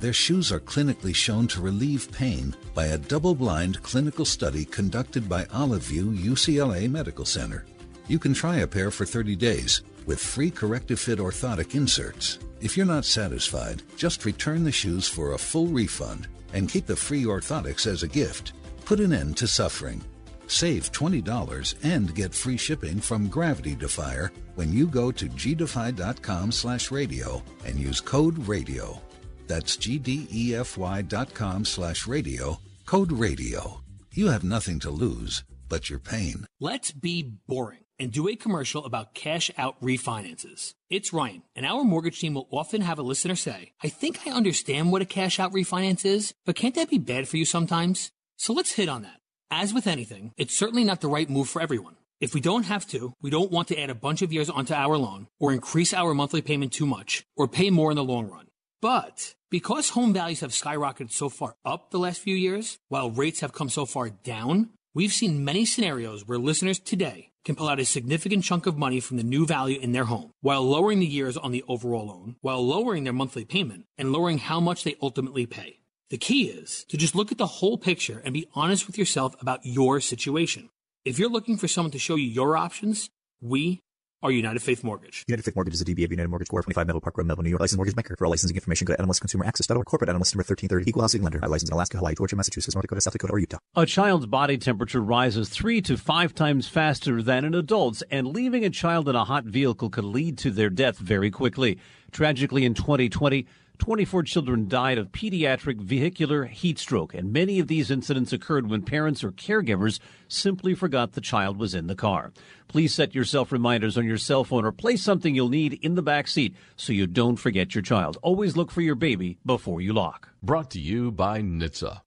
Their 0.01 0.12
shoes 0.12 0.51
are 0.51 0.61
clinically 0.61 1.15
shown 1.15 1.47
to 1.49 1.61
relieve 1.61 2.11
pain 2.11 2.55
by 2.74 2.87
a 2.87 2.99
double-blind 2.99 3.82
clinical 3.82 4.24
study 4.24 4.65
conducted 4.65 5.28
by 5.28 5.47
Olive 5.53 5.85
View 5.85 6.07
UCLA 6.07 6.91
Medical 6.91 7.24
Center. 7.24 7.65
You 8.09 8.19
can 8.19 8.35
try 8.35 8.57
a 8.57 8.66
pair 8.66 8.91
for 8.91 9.07
30 9.07 9.37
days 9.37 9.82
with 10.07 10.19
free 10.19 10.51
corrective 10.51 10.99
fit 10.99 11.19
orthotic 11.19 11.74
inserts. 11.74 12.39
If 12.61 12.77
you're 12.77 12.87
not 12.87 13.05
satisfied, 13.05 13.82
just 13.97 14.24
return 14.24 14.65
the 14.65 14.73
shoes 14.73 15.07
for 15.07 15.32
a 15.32 15.39
full 15.39 15.69
refund 15.69 16.27
and 16.52 16.68
keep 16.68 16.86
the 16.86 16.97
free 16.97 17.24
orthotics 17.24 17.86
as 17.86 18.02
a 18.02 18.09
gift. 18.09 18.52
Put 18.85 19.01
an 19.01 19.12
end 19.12 19.36
to 19.39 19.47
suffering. 19.47 20.02
Save 20.47 20.90
$20 20.93 21.74
and 21.82 22.14
get 22.14 22.35
free 22.35 22.56
shipping 22.56 23.01
from 23.01 23.28
Gravity 23.28 23.74
Defier 23.74 24.32
when 24.56 24.72
you 24.72 24.86
go 24.86 25.12
to 25.12 25.28
gdefy.com 25.28 26.51
slash 26.52 26.90
radio 26.90 27.43
and 27.64 27.78
use 27.78 28.01
code 28.01 28.39
radio. 28.48 29.01
That's 29.47 29.77
gdefy.com 29.77 31.64
slash 31.64 32.06
radio, 32.06 32.59
code 32.86 33.12
radio. 33.12 33.81
You 34.12 34.28
have 34.28 34.44
nothing 34.44 34.81
to 34.81 34.90
lose 34.90 35.44
but 35.68 35.89
your 35.89 36.01
pain. 36.01 36.47
Let's 36.60 36.90
be 36.93 37.22
boring 37.47 37.85
and 38.01 38.10
do 38.10 38.28
a 38.28 38.35
commercial 38.35 38.85
about 38.85 39.14
cash 39.14 39.51
out 39.59 39.81
refinances. 39.81 40.74
It's 40.89 41.12
Ryan, 41.12 41.43
and 41.55 41.66
our 41.66 41.85
mortgage 41.85 42.18
team 42.18 42.35
will 42.35 42.48
often 42.51 42.81
have 42.81 42.98
a 42.98 43.02
listener 43.02 43.36
say, 43.36 43.72
I 43.85 43.89
think 43.89 44.27
I 44.27 44.31
understand 44.31 44.90
what 44.90 45.02
a 45.02 45.06
cash 45.06 45.39
out 45.39 45.52
refinance 45.52 46.05
is, 46.05 46.32
but 46.47 46.56
can't 46.56 46.74
that 46.74 46.90
be 46.90 46.98
bad 46.98 47.28
for 47.28 47.36
you 47.36 47.44
sometimes? 47.44 48.10
So 48.36 48.52
let's 48.52 48.72
hit 48.72 48.89
on 48.89 49.02
that. 49.02 49.20
As 49.51 49.74
with 49.74 49.86
anything, 49.86 50.32
it's 50.36 50.56
certainly 50.56 50.85
not 50.85 51.01
the 51.01 51.09
right 51.09 51.28
move 51.28 51.48
for 51.48 51.60
everyone. 51.60 51.97
If 52.20 52.35
we 52.35 52.40
don't 52.40 52.64
have 52.64 52.86
to, 52.89 53.12
we 53.22 53.31
don't 53.31 53.51
want 53.51 53.68
to 53.68 53.81
add 53.81 53.90
a 53.90 53.94
bunch 53.94 54.22
of 54.22 54.32
years 54.32 54.51
onto 54.51 54.74
our 54.74 54.97
loan, 54.97 55.28
or 55.39 55.52
increase 55.52 55.93
our 55.93 56.14
monthly 56.14 56.43
payment 56.43 56.72
too 56.72 56.86
much, 56.86 57.24
or 57.36 57.48
pay 57.48 57.70
more 57.70 57.90
in 57.90 57.97
the 57.97 58.05
long 58.05 58.28
run. 58.28 58.47
But 58.82 59.35
because 59.51 59.90
home 59.90 60.12
values 60.12 60.40
have 60.40 60.52
skyrocketed 60.52 61.12
so 61.12 61.28
far 61.28 61.56
up 61.64 61.90
the 61.90 61.98
last 61.98 62.20
few 62.20 62.36
years, 62.36 62.78
while 62.89 63.10
rates 63.10 63.40
have 63.40 63.52
come 63.52 63.68
so 63.68 63.85
far 63.85 64.10
down, 64.10 64.70
we've 64.94 65.12
seen 65.12 65.44
many 65.44 65.64
scenarios 65.64 66.27
where 66.27 66.39
listeners 66.39 66.78
today 66.78 67.30
can 67.45 67.55
pull 67.55 67.69
out 67.69 67.81
a 67.81 67.85
significant 67.85 68.45
chunk 68.45 68.67
of 68.67 68.77
money 68.77 69.01
from 69.01 69.17
the 69.17 69.23
new 69.23 69.47
value 69.47 69.79
in 69.81 69.93
their 69.93 70.05
home 70.05 70.33
while 70.41 70.62
lowering 70.62 71.01
the 71.01 71.07
years 71.07 71.37
on 71.37 71.53
the 71.53 71.65
overall 71.69 72.07
loan, 72.07 72.37
while 72.41 72.67
lowering 72.67 73.05
their 73.05 73.12
monthly 73.12 73.45
payment, 73.45 73.87
and 73.97 74.12
lowering 74.12 74.39
how 74.39 74.61
much 74.61 74.85
they 74.85 74.97
ultimately 75.01 75.47
pay. 75.47 75.79
The 76.11 76.19
key 76.19 76.49
is 76.49 76.85
to 76.89 76.97
just 76.97 77.15
look 77.15 77.31
at 77.31 77.39
the 77.39 77.47
whole 77.47 77.79
picture 77.79 78.21
and 78.25 78.35
be 78.35 78.49
honest 78.55 78.87
with 78.87 78.99
yourself 78.99 79.41
about 79.41 79.61
your 79.65 80.01
situation. 80.01 80.69
If 81.05 81.19
you're 81.19 81.31
looking 81.31 81.57
for 81.57 81.69
someone 81.69 81.93
to 81.93 81.99
show 81.99 82.17
you 82.17 82.27
your 82.27 82.57
options, 82.57 83.09
we 83.41 83.81
are 84.23 84.31
United 84.31 84.61
Faith 84.61 84.85
Mortgage. 84.85 85.25
United 85.27 85.43
Faith 85.43 85.55
Mortgage 85.57 85.75
is 85.75 85.81
a 85.81 85.85
DBA 85.85 86.05
of 86.05 86.11
United 86.11 86.29
Mortgage 86.29 86.49
Corp. 86.49 86.65
25 86.65 86.87
Melville 86.87 87.01
Park 87.01 87.17
Road, 87.17 87.27
Melville, 87.27 87.45
New 87.45 87.51
York. 87.51 87.61
Licensed 87.61 87.79
mortgage 87.79 87.97
banker. 87.97 88.17
For 88.17 88.27
all 88.27 88.31
licensing 88.31 88.55
information, 88.55 88.85
go 88.85 88.95
to 88.95 89.03
nmlsconsumeraccess.org. 89.03 89.87
Corporate 89.87 90.11
NMLS 90.11 90.35
number 90.35 90.45
1330. 90.45 90.89
Equal 90.89 91.03
housing 91.03 91.23
lender. 91.23 91.41
I 91.43 91.47
license 91.47 91.71
in 91.71 91.75
Alaska, 91.75 91.97
Hawaii, 91.97 92.15
Georgia, 92.15 92.37
Massachusetts, 92.37 92.75
North 92.75 92.83
Dakota, 92.83 93.01
South 93.01 93.15
Dakota, 93.15 93.33
or 93.33 93.39
Utah. 93.39 93.59
A 93.77 93.87
child's 93.87 94.27
body 94.27 94.59
temperature 94.59 95.01
rises 95.01 95.49
three 95.49 95.81
to 95.83 95.97
five 95.97 96.35
times 96.35 96.69
faster 96.69 97.23
than 97.23 97.45
an 97.45 97.55
adult's, 97.55 98.03
and 98.11 98.29
leaving 98.29 98.65
a 98.65 98.71
child 98.71 99.09
in 99.09 99.17
a 99.17 99.25
hot 99.25 99.45
vehicle 99.45 99.89
could 99.89 100.05
lead 100.05 100.37
to 100.39 100.51
their 100.51 100.71
death 100.71 100.99
very 100.99 101.31
quickly. 101.31 101.79
Tragically, 102.13 102.65
in 102.65 102.75
2020, 102.75 103.47
24 103.81 104.23
children 104.24 104.69
died 104.69 104.98
of 104.98 105.11
pediatric 105.11 105.81
vehicular 105.81 106.44
heat 106.44 106.78
stroke, 106.78 107.15
and 107.15 107.32
many 107.32 107.59
of 107.59 107.66
these 107.66 107.90
incidents 107.90 108.32
occurred 108.32 108.69
when 108.69 108.82
parents 108.82 109.24
or 109.24 109.32
caregivers 109.32 109.98
simply 110.28 110.74
forgot 110.74 111.12
the 111.12 111.20
child 111.20 111.57
was 111.57 111.74
in 111.74 111.86
the 111.86 111.94
car. 111.94 112.31
Please 112.69 112.94
set 112.94 113.15
yourself 113.15 113.51
reminders 113.51 113.97
on 113.97 114.05
your 114.05 114.19
cell 114.19 114.44
phone 114.44 114.65
or 114.66 114.70
place 114.70 115.02
something 115.02 115.35
you'll 115.35 115.48
need 115.48 115.73
in 115.82 115.94
the 115.94 116.02
back 116.02 116.28
seat 116.28 116.55
so 116.77 116.93
you 116.93 117.07
don't 117.07 117.36
forget 117.36 117.74
your 117.74 117.82
child. 117.82 118.19
Always 118.23 118.57
look 118.57 118.70
for 118.70 118.82
your 118.82 118.94
baby 118.94 119.39
before 119.47 119.81
you 119.81 119.94
lock. 119.94 120.28
Brought 120.43 120.70
to 120.73 120.78
you 120.78 121.11
by 121.11 121.40
NHTSA. 121.40 122.02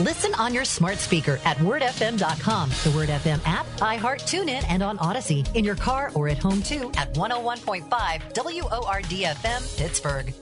Listen 0.00 0.34
on 0.36 0.54
your 0.54 0.64
smart 0.64 0.96
speaker 0.96 1.38
at 1.44 1.58
wordfm.com, 1.58 2.70
the 2.70 2.92
Word 2.96 3.10
FM 3.10 3.40
app, 3.44 3.66
iHeart, 3.76 4.22
TuneIn, 4.22 4.64
and 4.66 4.82
on 4.82 4.96
Audacy. 4.98 5.46
In 5.54 5.62
your 5.64 5.76
car 5.76 6.10
or 6.14 6.28
at 6.28 6.38
home 6.38 6.62
too 6.62 6.90
at 6.96 7.12
101.5 7.14 7.86
WORDFM 8.32 9.78
Pittsburgh. 9.78 10.32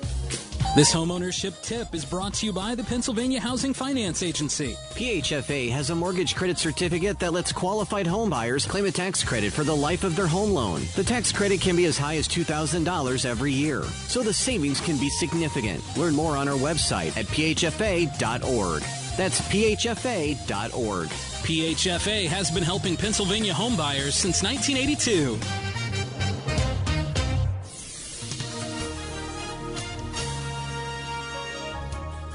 This 0.77 0.95
homeownership 0.95 1.61
tip 1.63 1.97
is 1.97 2.05
brought 2.05 2.33
to 2.35 2.47
you 2.47 2.53
by 2.53 2.77
the 2.77 2.85
Pennsylvania 2.85 3.41
Housing 3.41 3.75
Finance 3.75 4.23
Agency. 4.23 4.77
PHFA 4.91 5.69
has 5.73 5.91
a 5.91 5.97
mortgage 5.97 6.37
credit 6.37 6.59
certificate 6.59 7.19
that 7.19 7.33
lets 7.33 7.51
qualified 7.51 8.07
homebuyers 8.07 8.69
claim 8.69 8.85
a 8.85 8.93
tax 8.93 9.25
credit 9.25 9.53
for 9.53 9.65
the 9.65 9.75
life 9.75 10.05
of 10.05 10.15
their 10.15 10.29
home 10.29 10.53
loan. 10.53 10.83
The 10.95 11.03
tax 11.03 11.33
credit 11.33 11.61
can 11.61 11.75
be 11.75 11.87
as 11.87 11.99
high 11.99 12.19
as 12.19 12.29
$2,000 12.29 13.27
every 13.27 13.53
year, 13.53 13.83
so 14.07 14.23
the 14.23 14.33
savings 14.33 14.81
can 14.81 14.97
be 14.97 15.11
significant. 15.11 15.83
Learn 15.97 16.15
more 16.15 16.37
on 16.37 16.47
our 16.47 16.57
website 16.57 17.17
at 17.17 17.27
phfa.org. 17.27 18.83
That's 19.17 19.41
phfa.org. 19.41 21.09
PHFA 21.09 22.27
has 22.29 22.51
been 22.53 22.63
helping 22.63 22.97
Pennsylvania 22.97 23.53
homebuyers 23.53 24.13
since 24.13 24.45
1982. 24.45 25.70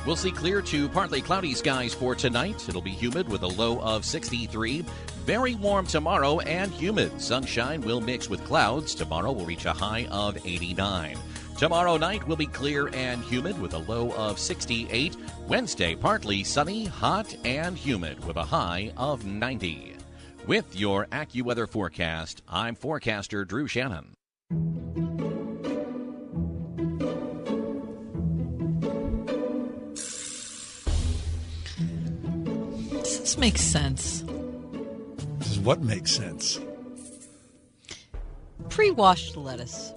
We'll 0.06 0.16
see 0.16 0.32
clear 0.32 0.62
to 0.62 0.88
partly 0.90 1.20
cloudy 1.20 1.56
skies 1.56 1.94
for 1.94 2.14
tonight. 2.14 2.70
It'll 2.70 2.82
be 2.82 2.92
humid 2.92 3.28
with 3.28 3.42
a 3.42 3.48
low 3.48 3.80
of 3.80 4.06
63. 4.06 4.86
Very 5.26 5.56
warm 5.56 5.88
tomorrow 5.88 6.40
and 6.42 6.72
humid. 6.72 7.20
Sunshine 7.20 7.82
will 7.82 8.00
mix 8.00 8.30
with 8.30 8.46
clouds. 8.46 8.94
Tomorrow 8.94 9.32
will 9.32 9.46
reach 9.46 9.66
a 9.66 9.74
high 9.74 10.06
of 10.12 10.38
89. 10.46 11.18
Tomorrow 11.58 11.98
night 11.98 12.28
will 12.28 12.36
be 12.36 12.46
clear 12.46 12.90
and 12.94 13.24
humid 13.24 13.60
with 13.60 13.74
a 13.74 13.80
low 13.80 14.12
of 14.12 14.38
68. 14.38 15.18
Wednesday, 15.48 15.96
partly 15.96 16.44
sunny, 16.44 16.86
hot, 16.86 17.36
and 17.44 17.76
humid 17.76 18.24
with 18.26 18.36
a 18.36 18.44
high 18.44 18.92
of 18.98 19.26
90. 19.26 19.96
With 20.46 20.76
your 20.76 21.08
AccuWeather 21.08 21.68
forecast, 21.68 22.44
I'm 22.48 22.76
forecaster 22.76 23.44
Drew 23.46 23.68
Shannon. 23.68 24.14
This 33.20 33.38
makes 33.38 33.62
sense. 33.62 34.24
This 35.40 35.52
is 35.52 35.60
what 35.60 35.82
makes 35.82 36.12
sense. 36.12 36.60
Pre 38.70 38.92
washed 38.92 39.36
lettuce. 39.38 39.92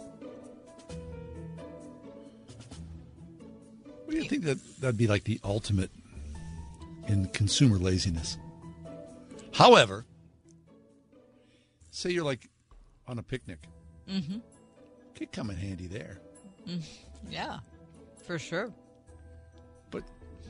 What 4.04 4.10
do 4.12 4.16
you 4.16 4.28
think 4.28 4.44
that 4.44 4.58
that'd 4.80 4.96
be 4.96 5.06
like 5.06 5.24
the 5.24 5.40
ultimate 5.44 5.90
in 7.06 7.26
consumer 7.26 7.76
laziness? 7.78 8.38
However, 9.52 10.04
say 11.90 12.10
you're 12.10 12.24
like 12.24 12.48
on 13.06 13.18
a 13.18 13.22
picnic, 13.22 13.58
Mm-hmm. 14.08 14.38
could 15.14 15.32
come 15.32 15.50
in 15.50 15.56
handy 15.56 15.86
there. 15.86 16.18
Mm, 16.66 16.82
yeah, 17.30 17.58
for 18.26 18.38
sure. 18.38 18.72
But 19.90 20.02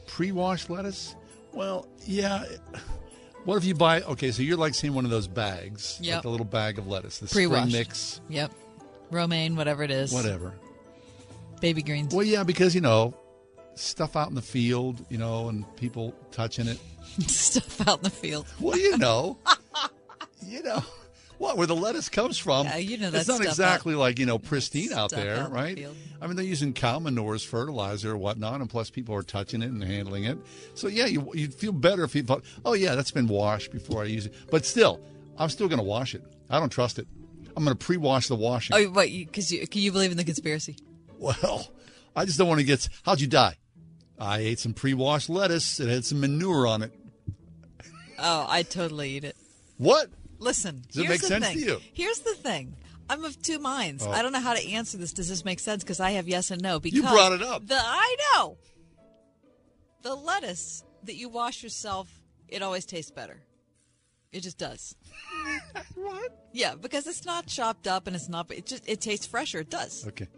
pre-washed 0.06 0.70
lettuce? 0.70 1.16
Well, 1.58 1.86
yeah. 2.06 2.44
What 3.44 3.56
if 3.56 3.64
you 3.64 3.74
buy? 3.74 4.02
Okay, 4.02 4.30
so 4.30 4.42
you're 4.42 4.58
like 4.58 4.74
seeing 4.74 4.92
one 4.92 5.06
of 5.06 5.10
those 5.10 5.26
bags, 5.26 5.98
Yep. 6.02 6.14
like 6.16 6.22
the 6.22 6.28
little 6.28 6.44
bag 6.44 6.78
of 6.78 6.86
lettuce, 6.86 7.18
the 7.18 7.28
Pre-washed. 7.28 7.70
spring 7.70 7.72
mix, 7.72 8.20
Yep. 8.28 8.52
Romaine, 9.10 9.56
whatever 9.56 9.82
it 9.82 9.90
is. 9.90 10.12
whatever. 10.12 10.52
Baby 11.62 11.82
greens. 11.82 12.14
Well, 12.14 12.26
yeah, 12.26 12.42
because 12.42 12.74
you 12.74 12.82
know, 12.82 13.14
stuff 13.74 14.16
out 14.16 14.28
in 14.28 14.34
the 14.34 14.42
field, 14.42 15.02
you 15.08 15.16
know, 15.16 15.48
and 15.48 15.64
people 15.76 16.12
touching 16.30 16.66
it. 16.66 16.78
Stuff 17.26 17.88
out 17.88 17.98
in 17.98 18.02
the 18.04 18.10
field. 18.10 18.44
Well, 18.60 18.76
you 18.78 18.98
know, 18.98 19.38
you 20.46 20.62
know, 20.62 20.82
what 21.38 21.56
where 21.56 21.66
the 21.66 21.76
lettuce 21.76 22.08
comes 22.08 22.38
from. 22.38 22.66
Yeah, 22.66 22.76
you 22.76 22.98
know 22.98 23.10
it's 23.12 23.28
not 23.28 23.40
exactly 23.40 23.94
like 23.94 24.18
you 24.18 24.26
know 24.26 24.38
pristine 24.38 24.92
out 24.92 25.10
there, 25.10 25.36
out 25.36 25.38
in 25.38 25.44
the 25.44 25.50
right? 25.50 25.86
I 26.20 26.26
mean, 26.26 26.36
they're 26.36 26.44
using 26.44 26.72
cow 26.72 26.98
manure 26.98 27.34
as 27.34 27.44
fertilizer 27.44 28.12
or 28.12 28.16
whatnot, 28.16 28.60
and 28.60 28.68
plus 28.68 28.90
people 28.90 29.14
are 29.14 29.22
touching 29.22 29.62
it 29.62 29.70
and 29.70 29.82
handling 29.82 30.24
it. 30.24 30.38
So 30.74 30.88
yeah, 30.88 31.06
you 31.06 31.30
you'd 31.34 31.54
feel 31.54 31.72
better 31.72 32.04
if 32.04 32.14
you 32.14 32.22
thought, 32.22 32.44
oh 32.64 32.74
yeah, 32.74 32.94
that's 32.94 33.12
been 33.12 33.28
washed 33.28 33.72
before 33.72 34.02
I 34.02 34.06
use 34.06 34.26
it. 34.26 34.34
But 34.50 34.66
still, 34.66 35.00
I'm 35.38 35.48
still 35.48 35.68
going 35.68 35.78
to 35.78 35.84
wash 35.84 36.14
it. 36.14 36.22
I 36.50 36.58
don't 36.58 36.70
trust 36.70 36.98
it. 36.98 37.06
I'm 37.56 37.64
going 37.64 37.76
to 37.76 37.84
pre-wash 37.84 38.28
the 38.28 38.36
washing. 38.36 38.76
Oh, 38.76 38.90
wait, 38.90 39.26
Because 39.26 39.50
you, 39.50 39.66
can 39.66 39.82
you 39.82 39.90
believe 39.90 40.12
in 40.12 40.16
the 40.16 40.24
conspiracy? 40.24 40.76
Well, 41.18 41.68
I 42.14 42.24
just 42.24 42.38
don't 42.38 42.46
want 42.46 42.60
to 42.60 42.64
get. 42.64 42.88
How'd 43.04 43.20
you 43.20 43.26
die? 43.26 43.56
I 44.18 44.38
ate 44.38 44.60
some 44.60 44.74
pre-washed 44.74 45.28
lettuce. 45.28 45.80
It 45.80 45.88
had 45.88 46.04
some 46.04 46.20
manure 46.20 46.66
on 46.66 46.82
it. 46.82 46.92
Oh, 48.18 48.46
I 48.48 48.62
totally 48.62 49.10
eat 49.10 49.24
it. 49.24 49.36
What? 49.76 50.08
Listen, 50.38 50.82
Does 50.88 50.96
it 50.96 51.00
here's 51.06 51.10
make 51.10 51.20
the 51.22 51.26
sense 51.26 51.46
thing. 51.46 51.56
to 51.56 51.62
you? 51.64 51.80
Here's 51.92 52.20
the 52.20 52.34
thing. 52.34 52.76
I'm 53.10 53.24
of 53.24 53.40
two 53.42 53.58
minds. 53.58 54.04
Oh. 54.06 54.10
I 54.10 54.22
don't 54.22 54.32
know 54.32 54.40
how 54.40 54.54
to 54.54 54.70
answer 54.70 54.98
this. 54.98 55.12
Does 55.12 55.28
this 55.28 55.44
make 55.44 55.60
sense? 55.60 55.82
Because 55.82 55.98
I 56.00 56.12
have 56.12 56.28
yes 56.28 56.50
and 56.50 56.62
no. 56.62 56.78
Because 56.78 56.96
You 56.96 57.02
brought 57.02 57.32
it 57.32 57.42
up. 57.42 57.66
The 57.66 57.78
I 57.80 58.16
know. 58.34 58.58
The 60.02 60.14
lettuce 60.14 60.84
that 61.04 61.16
you 61.16 61.28
wash 61.28 61.62
yourself, 61.62 62.08
it 62.48 62.62
always 62.62 62.84
tastes 62.84 63.10
better. 63.10 63.42
It 64.30 64.42
just 64.42 64.58
does. 64.58 64.94
what? 65.94 66.48
Yeah, 66.52 66.74
because 66.74 67.06
it's 67.06 67.24
not 67.24 67.46
chopped 67.46 67.88
up 67.88 68.06
and 68.06 68.14
it's 68.14 68.28
not. 68.28 68.50
It 68.52 68.66
just 68.66 68.86
it 68.88 69.00
tastes 69.00 69.26
fresher. 69.26 69.60
It 69.60 69.70
does. 69.70 70.06
Okay. 70.06 70.28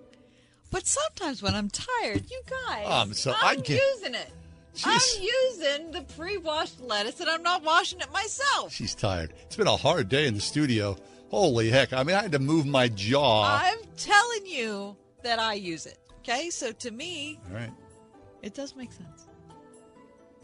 But 0.70 0.86
sometimes 0.86 1.43
when 1.43 1.55
I'm 1.56 1.68
tired, 1.68 2.31
you 2.31 2.40
guys, 2.48 2.86
Um, 2.86 3.12
so 3.14 3.32
I 3.32 3.55
I'm 3.56 3.59
using 3.59 4.14
it. 4.14 4.31
Jeez. 4.74 4.84
I'm 4.86 5.22
using 5.22 5.90
the 5.90 6.02
pre-washed 6.14 6.80
lettuce, 6.80 7.20
and 7.20 7.28
I'm 7.28 7.42
not 7.42 7.62
washing 7.64 8.01
it 8.01 8.10
myself. 8.12 8.72
She's 8.72 8.94
tired. 8.94 9.32
It's 9.42 9.56
been 9.56 9.66
a 9.66 9.76
hard 9.76 10.09
day 10.09 10.26
in 10.26 10.34
the 10.34 10.40
studio. 10.40 10.97
Holy 11.30 11.70
heck. 11.70 11.92
I 11.92 12.02
mean, 12.02 12.16
I 12.16 12.22
had 12.22 12.32
to 12.32 12.38
move 12.38 12.66
my 12.66 12.88
jaw. 12.88 13.60
I'm 13.62 13.78
telling 13.97 14.47
you 14.47 14.97
that 15.22 15.38
I 15.38 15.55
use 15.55 15.86
it. 15.86 15.98
Okay, 16.18 16.51
so 16.51 16.70
to 16.72 16.90
me, 16.90 17.38
All 17.48 17.56
right. 17.56 17.72
it 18.42 18.55
does 18.55 18.76
make 18.76 18.92
sense. 18.92 19.26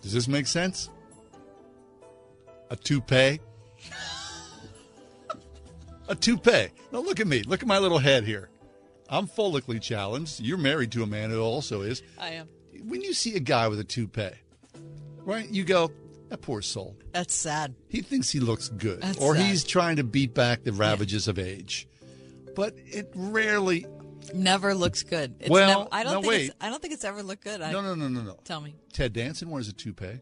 Does 0.02 0.12
this 0.12 0.26
make 0.28 0.46
sense? 0.46 0.90
A 2.70 2.76
toupee? 2.76 3.40
a 6.08 6.14
toupee. 6.14 6.68
Now 6.92 7.00
look 7.00 7.20
at 7.20 7.26
me. 7.26 7.42
Look 7.42 7.62
at 7.62 7.68
my 7.68 7.78
little 7.78 7.98
head 7.98 8.24
here. 8.24 8.48
I'm 9.08 9.26
follically 9.28 9.80
challenged. 9.80 10.40
You're 10.40 10.58
married 10.58 10.92
to 10.92 11.02
a 11.02 11.06
man 11.06 11.30
who 11.30 11.40
also 11.40 11.82
is. 11.82 12.02
I 12.18 12.30
am. 12.30 12.48
When 12.86 13.02
you 13.02 13.12
see 13.12 13.34
a 13.36 13.40
guy 13.40 13.68
with 13.68 13.80
a 13.80 13.84
toupee, 13.84 14.30
right, 15.24 15.48
you 15.50 15.64
go, 15.64 15.90
that 16.28 16.40
poor 16.40 16.62
soul. 16.62 16.96
That's 17.12 17.34
sad. 17.34 17.74
He 17.88 18.00
thinks 18.00 18.30
he 18.30 18.40
looks 18.40 18.68
good. 18.68 19.02
That's 19.02 19.18
or 19.18 19.34
sad. 19.34 19.46
he's 19.46 19.64
trying 19.64 19.96
to 19.96 20.04
beat 20.04 20.34
back 20.34 20.64
the 20.64 20.72
ravages 20.72 21.28
of 21.28 21.38
age. 21.38 21.88
But 22.54 22.74
it 22.86 23.10
rarely 23.14 23.86
Never 24.34 24.74
looks 24.74 25.02
good. 25.02 25.34
It's 25.40 25.50
Well, 25.50 25.80
never, 25.80 25.88
I 25.92 26.02
don't 26.02 26.12
no, 26.14 26.20
think 26.20 26.30
wait. 26.30 26.46
It's, 26.46 26.56
I 26.60 26.68
don't 26.68 26.82
think 26.82 26.94
it's 26.94 27.04
ever 27.04 27.22
looked 27.22 27.44
good. 27.44 27.60
I, 27.60 27.72
No, 27.72 27.80
no, 27.80 27.94
no, 27.94 28.08
no, 28.08 28.22
no. 28.22 28.38
Tell 28.44 28.60
me, 28.60 28.74
Ted 28.92 29.12
Danson 29.12 29.50
wears 29.50 29.68
a 29.68 29.72
toupee. 29.72 30.20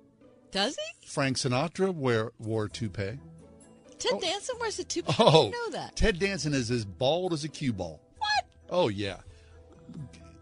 does 0.51 0.77
he? 0.77 1.07
Frank 1.07 1.37
Sinatra 1.37 1.95
wear, 1.95 2.33
wore 2.39 2.65
a 2.65 2.71
toupee. 2.71 3.19
Ted 3.99 4.13
oh. 4.13 4.21
Danson 4.21 4.57
wears 4.61 4.79
a 4.79 4.85
toupee. 4.85 5.15
Oh, 5.19 5.29
I 5.29 5.33
didn't 5.33 5.53
know 5.53 5.79
that. 5.79 5.97
Ted 5.97 6.19
Danson 6.19 6.53
is 6.53 6.71
as 6.71 6.85
bald 6.85 7.33
as 7.33 7.45
a 7.45 7.49
cue 7.49 7.73
ball. 7.73 8.01
What? 8.19 8.45
Oh 8.69 8.89
yeah. 8.89 9.19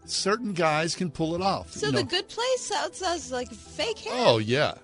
Certain 0.05 0.53
guys 0.53 0.95
can 0.95 1.09
pull 1.09 1.35
it 1.35 1.41
off. 1.41 1.71
So 1.71 1.87
the 1.87 2.03
know. 2.03 2.03
good 2.03 2.27
place 2.27 2.61
sounds, 2.61 2.97
sounds 2.97 3.31
like 3.31 3.51
fake 3.51 3.99
hair. 3.99 4.13
Oh 4.15 4.37
yeah. 4.37 4.75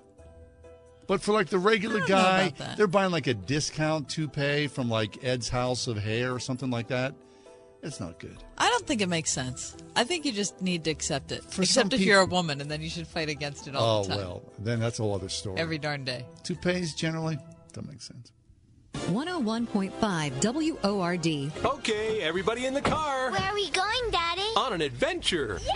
But 1.07 1.21
for 1.21 1.33
like 1.33 1.47
the 1.49 1.57
regular 1.57 2.03
I 2.03 2.07
don't 2.07 2.09
know 2.09 2.65
guy, 2.65 2.75
they're 2.75 2.87
buying 2.87 3.11
like 3.11 3.27
a 3.27 3.33
discount 3.33 4.09
toupee 4.09 4.67
from 4.67 4.89
like 4.89 5.23
Ed's 5.23 5.49
House 5.49 5.87
of 5.87 5.97
Hair 5.97 6.33
or 6.33 6.39
something 6.39 6.69
like 6.69 6.87
that. 6.89 7.15
It's 7.81 7.99
not 7.99 8.19
good. 8.19 8.37
I 8.57 8.69
don't 8.69 8.85
think 8.85 9.01
it 9.01 9.07
makes 9.07 9.31
sense. 9.31 9.75
I 9.95 10.03
think 10.03 10.25
you 10.25 10.31
just 10.31 10.61
need 10.61 10.83
to 10.83 10.91
accept 10.91 11.31
it. 11.31 11.43
For 11.45 11.61
Except 11.61 11.93
if 11.93 12.01
you're 12.01 12.19
a 12.19 12.25
woman, 12.25 12.59
and 12.59 12.69
then 12.69 12.81
you 12.81 12.89
should 12.89 13.07
fight 13.07 13.29
against 13.29 13.67
it 13.67 13.75
all 13.75 14.01
oh 14.01 14.03
the 14.03 14.09
time. 14.09 14.17
well, 14.17 14.43
then 14.59 14.79
that's 14.79 14.99
a 14.99 15.03
whole 15.03 15.15
other 15.15 15.29
story. 15.29 15.57
Every 15.57 15.77
darn 15.77 16.03
day. 16.03 16.25
Toupees 16.43 16.93
generally 16.93 17.37
don't 17.73 17.87
make 17.87 18.01
sense. 18.01 18.31
101.5 19.07 20.81
WORD. 20.83 21.51
Okay, 21.65 22.21
everybody 22.21 22.65
in 22.65 22.73
the 22.73 22.81
car. 22.81 23.31
Where 23.31 23.41
are 23.41 23.53
we 23.53 23.69
going, 23.69 24.11
Daddy? 24.11 24.41
On 24.57 24.73
an 24.73 24.81
adventure. 24.81 25.59
Yay! 25.63 25.71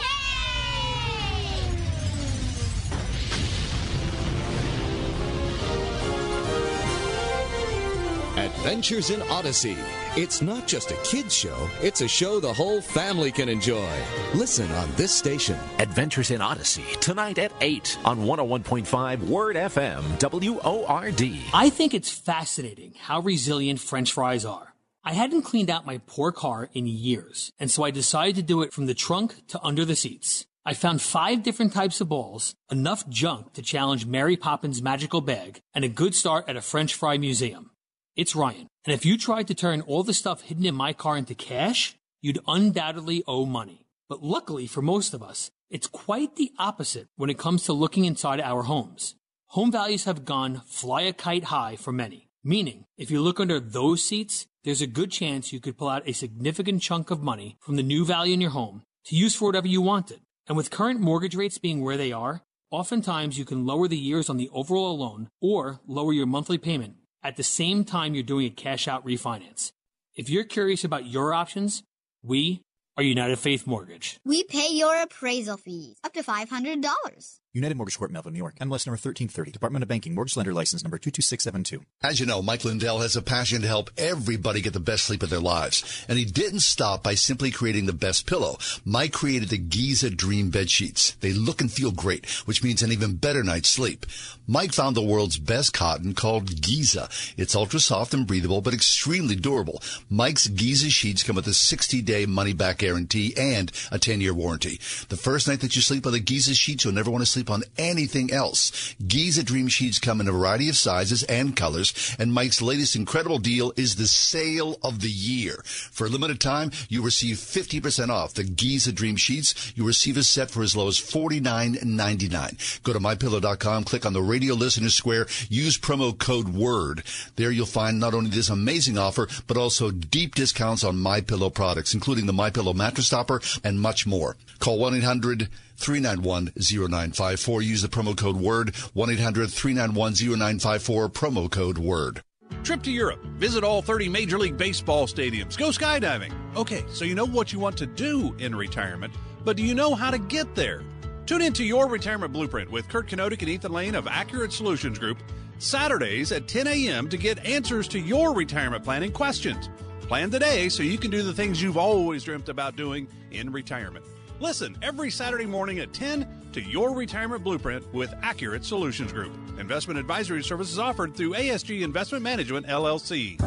Adventures 8.37 9.09
in 9.09 9.21
Odyssey. 9.23 9.77
It's 10.15 10.43
not 10.43 10.67
just 10.67 10.91
a 10.91 10.97
kid's 10.97 11.33
show, 11.33 11.67
it's 11.81 12.01
a 12.01 12.07
show 12.07 12.39
the 12.39 12.53
whole 12.53 12.81
family 12.81 13.31
can 13.31 13.49
enjoy. 13.49 13.89
Listen 14.35 14.69
on 14.73 14.87
this 14.95 15.11
station. 15.11 15.57
Adventures 15.79 16.29
in 16.29 16.39
Odyssey, 16.39 16.83
tonight 17.01 17.39
at 17.39 17.51
8 17.61 17.97
on 18.05 18.19
101.5 18.19 19.23
Word 19.23 19.55
FM, 19.55 20.19
W 20.19 20.59
O 20.63 20.85
R 20.85 21.09
D. 21.09 21.41
I 21.51 21.71
think 21.71 21.95
it's 21.95 22.11
fascinating 22.11 22.93
how 22.99 23.21
resilient 23.21 23.79
French 23.79 24.13
fries 24.13 24.45
are. 24.45 24.75
I 25.03 25.13
hadn't 25.13 25.41
cleaned 25.41 25.71
out 25.71 25.87
my 25.87 25.99
poor 26.05 26.31
car 26.31 26.69
in 26.75 26.85
years, 26.85 27.51
and 27.57 27.71
so 27.71 27.83
I 27.83 27.89
decided 27.89 28.35
to 28.35 28.43
do 28.43 28.61
it 28.61 28.71
from 28.71 28.85
the 28.85 28.93
trunk 28.93 29.47
to 29.47 29.59
under 29.63 29.83
the 29.83 29.95
seats. 29.95 30.45
I 30.63 30.75
found 30.75 31.01
five 31.01 31.41
different 31.41 31.73
types 31.73 32.01
of 32.01 32.09
balls, 32.09 32.53
enough 32.69 33.09
junk 33.09 33.53
to 33.53 33.63
challenge 33.63 34.05
Mary 34.05 34.37
Poppins' 34.37 34.79
magical 34.79 35.21
bag, 35.21 35.61
and 35.73 35.83
a 35.83 35.89
good 35.89 36.13
start 36.13 36.47
at 36.47 36.55
a 36.55 36.61
French 36.61 36.93
fry 36.93 37.17
museum. 37.17 37.71
It's 38.15 38.35
Ryan, 38.35 38.67
and 38.85 38.93
if 38.93 39.05
you 39.05 39.17
tried 39.17 39.47
to 39.47 39.55
turn 39.55 39.81
all 39.81 40.03
the 40.03 40.13
stuff 40.13 40.41
hidden 40.41 40.65
in 40.65 40.75
my 40.75 40.91
car 40.91 41.17
into 41.17 41.35
cash, 41.35 41.95
you'd 42.21 42.39
undoubtedly 42.47 43.23
owe 43.27 43.45
money. 43.45 43.85
But 44.09 44.21
luckily 44.21 44.67
for 44.67 44.81
most 44.81 45.13
of 45.13 45.23
us, 45.23 45.51
it's 45.69 45.87
quite 45.87 46.35
the 46.35 46.51
opposite 46.59 47.07
when 47.15 47.29
it 47.29 47.37
comes 47.37 47.63
to 47.63 47.73
looking 47.73 48.03
inside 48.03 48.41
our 48.41 48.63
homes. 48.63 49.15
Home 49.47 49.71
values 49.71 50.03
have 50.03 50.25
gone 50.25 50.61
fly 50.67 51.01
a 51.01 51.13
kite 51.13 51.45
high 51.45 51.77
for 51.77 51.93
many, 51.93 52.27
meaning 52.43 52.85
if 52.97 53.09
you 53.09 53.21
look 53.21 53.39
under 53.39 53.59
those 53.59 54.03
seats, 54.03 54.47
there's 54.65 54.81
a 54.81 54.87
good 54.87 55.11
chance 55.11 55.53
you 55.53 55.61
could 55.61 55.77
pull 55.77 55.89
out 55.89 56.07
a 56.07 56.13
significant 56.13 56.81
chunk 56.81 57.09
of 57.09 57.21
money 57.21 57.57
from 57.61 57.77
the 57.77 57.83
new 57.83 58.03
value 58.03 58.33
in 58.33 58.41
your 58.41 58.51
home 58.51 58.83
to 59.05 59.15
use 59.15 59.33
for 59.33 59.45
whatever 59.45 59.67
you 59.67 59.81
wanted. 59.81 60.19
And 60.47 60.57
with 60.57 60.71
current 60.71 60.99
mortgage 60.99 61.35
rates 61.35 61.57
being 61.57 61.81
where 61.81 61.97
they 61.97 62.11
are, 62.11 62.41
oftentimes 62.69 63.37
you 63.37 63.45
can 63.45 63.65
lower 63.65 63.87
the 63.87 63.97
years 63.97 64.29
on 64.29 64.35
the 64.35 64.49
overall 64.51 64.97
loan 64.97 65.29
or 65.41 65.79
lower 65.87 66.11
your 66.11 66.25
monthly 66.25 66.57
payment 66.57 66.95
at 67.23 67.37
the 67.37 67.43
same 67.43 67.83
time 67.83 68.13
you're 68.13 68.23
doing 68.23 68.47
a 68.47 68.49
cash 68.49 68.87
out 68.87 69.05
refinance. 69.05 69.71
If 70.15 70.29
you're 70.29 70.43
curious 70.43 70.83
about 70.83 71.05
your 71.05 71.33
options, 71.33 71.83
we 72.21 72.61
are 72.97 73.03
United 73.03 73.39
Faith 73.39 73.65
Mortgage. 73.65 74.19
We 74.25 74.43
pay 74.43 74.69
your 74.71 75.01
appraisal 75.01 75.57
fees 75.57 75.97
up 76.03 76.13
to 76.13 76.23
$500. 76.23 77.39
United 77.55 77.77
Mortgage 77.77 77.99
Corp, 77.99 78.09
Melville, 78.09 78.31
New 78.31 78.39
York. 78.39 78.55
MLS 78.55 78.87
number 78.87 78.97
1330. 78.97 79.51
Department 79.51 79.83
of 79.83 79.89
Banking. 79.89 80.15
Mortgage 80.15 80.35
Lender 80.35 80.55
License 80.55 80.83
number 80.83 80.97
22672. 80.97 81.85
As 82.01 82.19
you 82.19 82.25
know, 82.25 82.41
Mike 82.41 82.65
Lindell 82.65 82.99
has 83.01 83.15
a 83.15 83.21
passion 83.21 83.61
to 83.61 83.67
help 83.67 83.91
everybody 83.95 84.59
get 84.59 84.73
the 84.73 84.79
best 84.79 85.05
sleep 85.05 85.21
of 85.21 85.29
their 85.29 85.39
lives. 85.39 86.03
And 86.09 86.17
he 86.17 86.25
didn't 86.25 86.61
stop 86.61 87.03
by 87.03 87.13
simply 87.13 87.51
creating 87.51 87.85
the 87.85 87.93
best 87.93 88.25
pillow. 88.25 88.57
Mike 88.85 89.13
created 89.13 89.49
the 89.49 89.59
Giza 89.59 90.09
Dream 90.09 90.49
Bed 90.49 90.71
Sheets. 90.71 91.11
They 91.21 91.31
look 91.31 91.61
and 91.61 91.71
feel 91.71 91.91
great, 91.91 92.27
which 92.47 92.63
means 92.63 92.81
an 92.81 92.91
even 92.91 93.17
better 93.17 93.43
night's 93.43 93.69
sleep. 93.69 94.07
Mike 94.47 94.73
found 94.73 94.95
the 94.95 95.03
world's 95.03 95.37
best 95.37 95.73
cotton 95.73 96.15
called 96.15 96.59
Giza. 96.59 97.07
It's 97.37 97.55
ultra 97.55 97.79
soft 97.79 98.15
and 98.15 98.25
breathable, 98.25 98.61
but 98.61 98.73
extremely 98.73 99.35
durable. 99.35 99.79
Mike's 100.09 100.47
Giza 100.47 100.89
sheets 100.89 101.21
come 101.21 101.35
with 101.35 101.47
a 101.47 101.53
60 101.53 102.01
day 102.01 102.25
money 102.25 102.53
back 102.53 102.79
guarantee 102.79 103.35
and 103.37 103.71
a 103.91 103.99
10 103.99 104.21
year 104.21 104.33
warranty. 104.33 104.79
The 105.09 105.17
first 105.17 105.47
night 105.47 105.61
that 105.61 105.75
you 105.75 105.83
sleep 105.83 106.07
on 106.07 106.13
the 106.13 106.19
Giza 106.19 106.55
sheets, 106.55 106.83
you'll 106.83 106.95
never 106.95 107.11
want 107.11 107.21
to 107.21 107.29
sleep 107.29 107.42
on 107.49 107.63
anything 107.77 108.31
else. 108.31 108.95
Giza 109.05 109.43
Dream 109.43 109.67
Sheets 109.67 109.99
come 109.99 110.21
in 110.21 110.27
a 110.27 110.31
variety 110.31 110.69
of 110.69 110.77
sizes 110.77 111.23
and 111.23 111.55
colors, 111.55 112.15
and 112.19 112.33
Mike's 112.33 112.61
latest 112.61 112.95
incredible 112.95 113.39
deal 113.39 113.73
is 113.75 113.95
the 113.95 114.07
sale 114.07 114.77
of 114.83 115.01
the 115.01 115.09
year. 115.09 115.61
For 115.65 116.07
a 116.07 116.09
limited 116.09 116.39
time, 116.39 116.71
you 116.89 117.01
receive 117.01 117.37
50% 117.37 118.09
off 118.09 118.33
the 118.33 118.43
Giza 118.43 118.91
Dream 118.91 119.15
Sheets. 119.15 119.73
You 119.75 119.85
receive 119.85 120.17
a 120.17 120.23
set 120.23 120.51
for 120.51 120.63
as 120.63 120.75
low 120.75 120.87
as 120.87 120.99
$49.99. 120.99 122.83
Go 122.83 122.93
to 122.93 122.99
mypillow.com, 122.99 123.83
click 123.83 124.05
on 124.05 124.13
the 124.13 124.21
radio 124.21 124.53
listener 124.53 124.89
square, 124.89 125.27
use 125.49 125.77
promo 125.77 126.17
code 126.17 126.49
WORD. 126.49 127.03
There 127.35 127.51
you'll 127.51 127.65
find 127.65 127.99
not 127.99 128.13
only 128.13 128.29
this 128.29 128.49
amazing 128.49 128.97
offer, 128.97 129.27
but 129.47 129.57
also 129.57 129.91
deep 129.91 130.35
discounts 130.35 130.83
on 130.83 130.97
MyPillow 130.97 131.53
products, 131.53 131.93
including 131.93 132.25
the 132.25 132.33
MyPillow 132.33 132.75
mattress 132.75 133.09
topper 133.09 133.41
and 133.63 133.79
much 133.79 134.05
more. 134.05 134.35
Call 134.59 134.79
1-800 134.79 135.49
391-0954. 135.77 137.63
Use 137.63 137.81
the 137.81 137.87
promo 137.87 138.15
code 138.15 138.37
WORD, 138.37 138.73
1-800-391-0954, 138.73 141.11
promo 141.11 141.49
code 141.49 141.77
WORD. 141.77 142.21
Trip 142.63 142.83
to 142.83 142.91
Europe. 142.91 143.23
Visit 143.37 143.63
all 143.63 143.81
30 143.81 144.09
Major 144.09 144.37
League 144.37 144.57
Baseball 144.57 145.07
stadiums. 145.07 145.57
Go 145.57 145.69
skydiving. 145.69 146.31
Okay, 146.55 146.83
so 146.89 147.03
you 147.03 147.15
know 147.15 147.25
what 147.25 147.51
you 147.51 147.59
want 147.59 147.77
to 147.77 147.85
do 147.85 148.35
in 148.39 148.55
retirement, 148.55 149.13
but 149.43 149.57
do 149.57 149.63
you 149.63 149.75
know 149.75 149.95
how 149.95 150.11
to 150.11 150.17
get 150.17 150.55
there? 150.55 150.83
Tune 151.25 151.41
into 151.41 151.63
Your 151.63 151.87
Retirement 151.87 152.33
Blueprint 152.33 152.69
with 152.69 152.89
Kurt 152.89 153.07
Kenodic 153.07 153.41
and 153.41 153.49
Ethan 153.49 153.71
Lane 153.71 153.95
of 153.95 154.07
Accurate 154.07 154.51
Solutions 154.51 154.99
Group 154.99 155.19
Saturdays 155.57 156.33
at 156.33 156.47
10 156.47 156.67
a.m. 156.67 157.09
to 157.09 157.17
get 157.17 157.43
answers 157.45 157.87
to 157.89 157.99
your 157.99 158.33
retirement 158.33 158.83
planning 158.83 159.11
questions. 159.11 159.69
Plan 160.01 160.29
today 160.29 160.67
so 160.67 160.83
you 160.83 160.97
can 160.97 161.11
do 161.11 161.23
the 161.23 161.33
things 161.33 161.61
you've 161.61 161.77
always 161.77 162.25
dreamt 162.25 162.49
about 162.49 162.75
doing 162.75 163.07
in 163.31 163.51
retirement. 163.51 164.05
Listen 164.43 164.75
every 164.81 165.09
Saturday 165.09 165.45
morning 165.45 165.79
at 165.79 165.93
10 165.93 166.27
to 166.51 166.61
Your 166.61 166.93
Retirement 166.93 167.45
Blueprint 167.45 167.93
with 167.93 168.13
Accurate 168.21 168.65
Solutions 168.65 169.13
Group. 169.13 169.31
Investment 169.57 169.97
advisory 169.97 170.43
services 170.43 170.77
offered 170.77 171.15
through 171.15 171.31
ASG 171.31 171.81
Investment 171.81 172.25
Management, 172.25 172.67
LLC. 172.67 173.39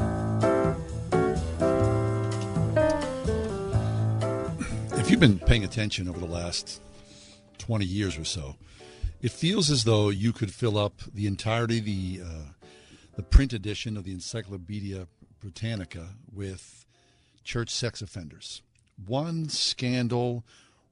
If 4.99 5.11
you've 5.11 5.21
been 5.21 5.39
paying 5.39 5.65
attention 5.65 6.09
over 6.09 6.19
the 6.19 6.25
last 6.25 6.81
20 7.59 7.85
years 7.85 8.17
or 8.17 8.25
so, 8.25 8.57
it 9.21 9.33
feels 9.33 9.71
as 9.71 9.85
though 9.85 10.09
you 10.09 10.33
could 10.33 10.51
fill 10.51 10.79
up 10.79 10.95
the 11.13 11.27
entirety, 11.27 11.79
the, 11.79 12.25
uh, 12.25 12.67
the 13.17 13.23
print 13.23 13.53
edition 13.53 13.99
of 13.99 14.05
the 14.05 14.13
Encyclopedia 14.13 15.09
Britannica 15.41 16.15
with 16.33 16.87
church 17.45 17.69
sex 17.69 18.01
offenders. 18.01 18.63
One 19.05 19.51
scandal 19.51 20.43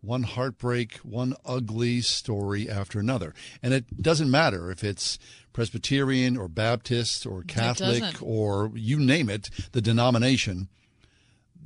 one 0.04 0.22
heartbreak, 0.22 0.96
one 0.98 1.34
ugly 1.44 2.00
story 2.00 2.68
after 2.68 2.98
another. 2.98 3.34
And 3.62 3.72
it 3.74 4.02
doesn't 4.02 4.30
matter 4.30 4.70
if 4.70 4.84
it's 4.84 5.18
Presbyterian 5.52 6.36
or 6.36 6.48
Baptist 6.48 7.26
or 7.26 7.42
Catholic 7.42 8.20
or 8.20 8.72
you 8.74 8.98
name 8.98 9.30
it, 9.30 9.50
the 9.72 9.80
denomination, 9.80 10.68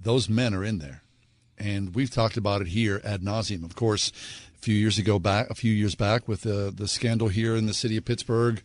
those 0.00 0.28
men 0.28 0.54
are 0.54 0.64
in 0.64 0.78
there. 0.78 1.02
And 1.58 1.94
we've 1.94 2.10
talked 2.10 2.36
about 2.36 2.60
it 2.60 2.68
here 2.68 3.00
ad 3.02 3.22
nauseum. 3.22 3.64
Of 3.64 3.74
course, 3.74 4.12
a 4.54 4.58
few 4.58 4.74
years 4.74 4.98
ago 4.98 5.18
back, 5.18 5.50
a 5.50 5.54
few 5.54 5.72
years 5.72 5.94
back 5.94 6.28
with 6.28 6.42
the, 6.42 6.72
the 6.74 6.86
scandal 6.86 7.28
here 7.28 7.56
in 7.56 7.66
the 7.66 7.74
city 7.74 7.96
of 7.96 8.04
Pittsburgh. 8.04 8.62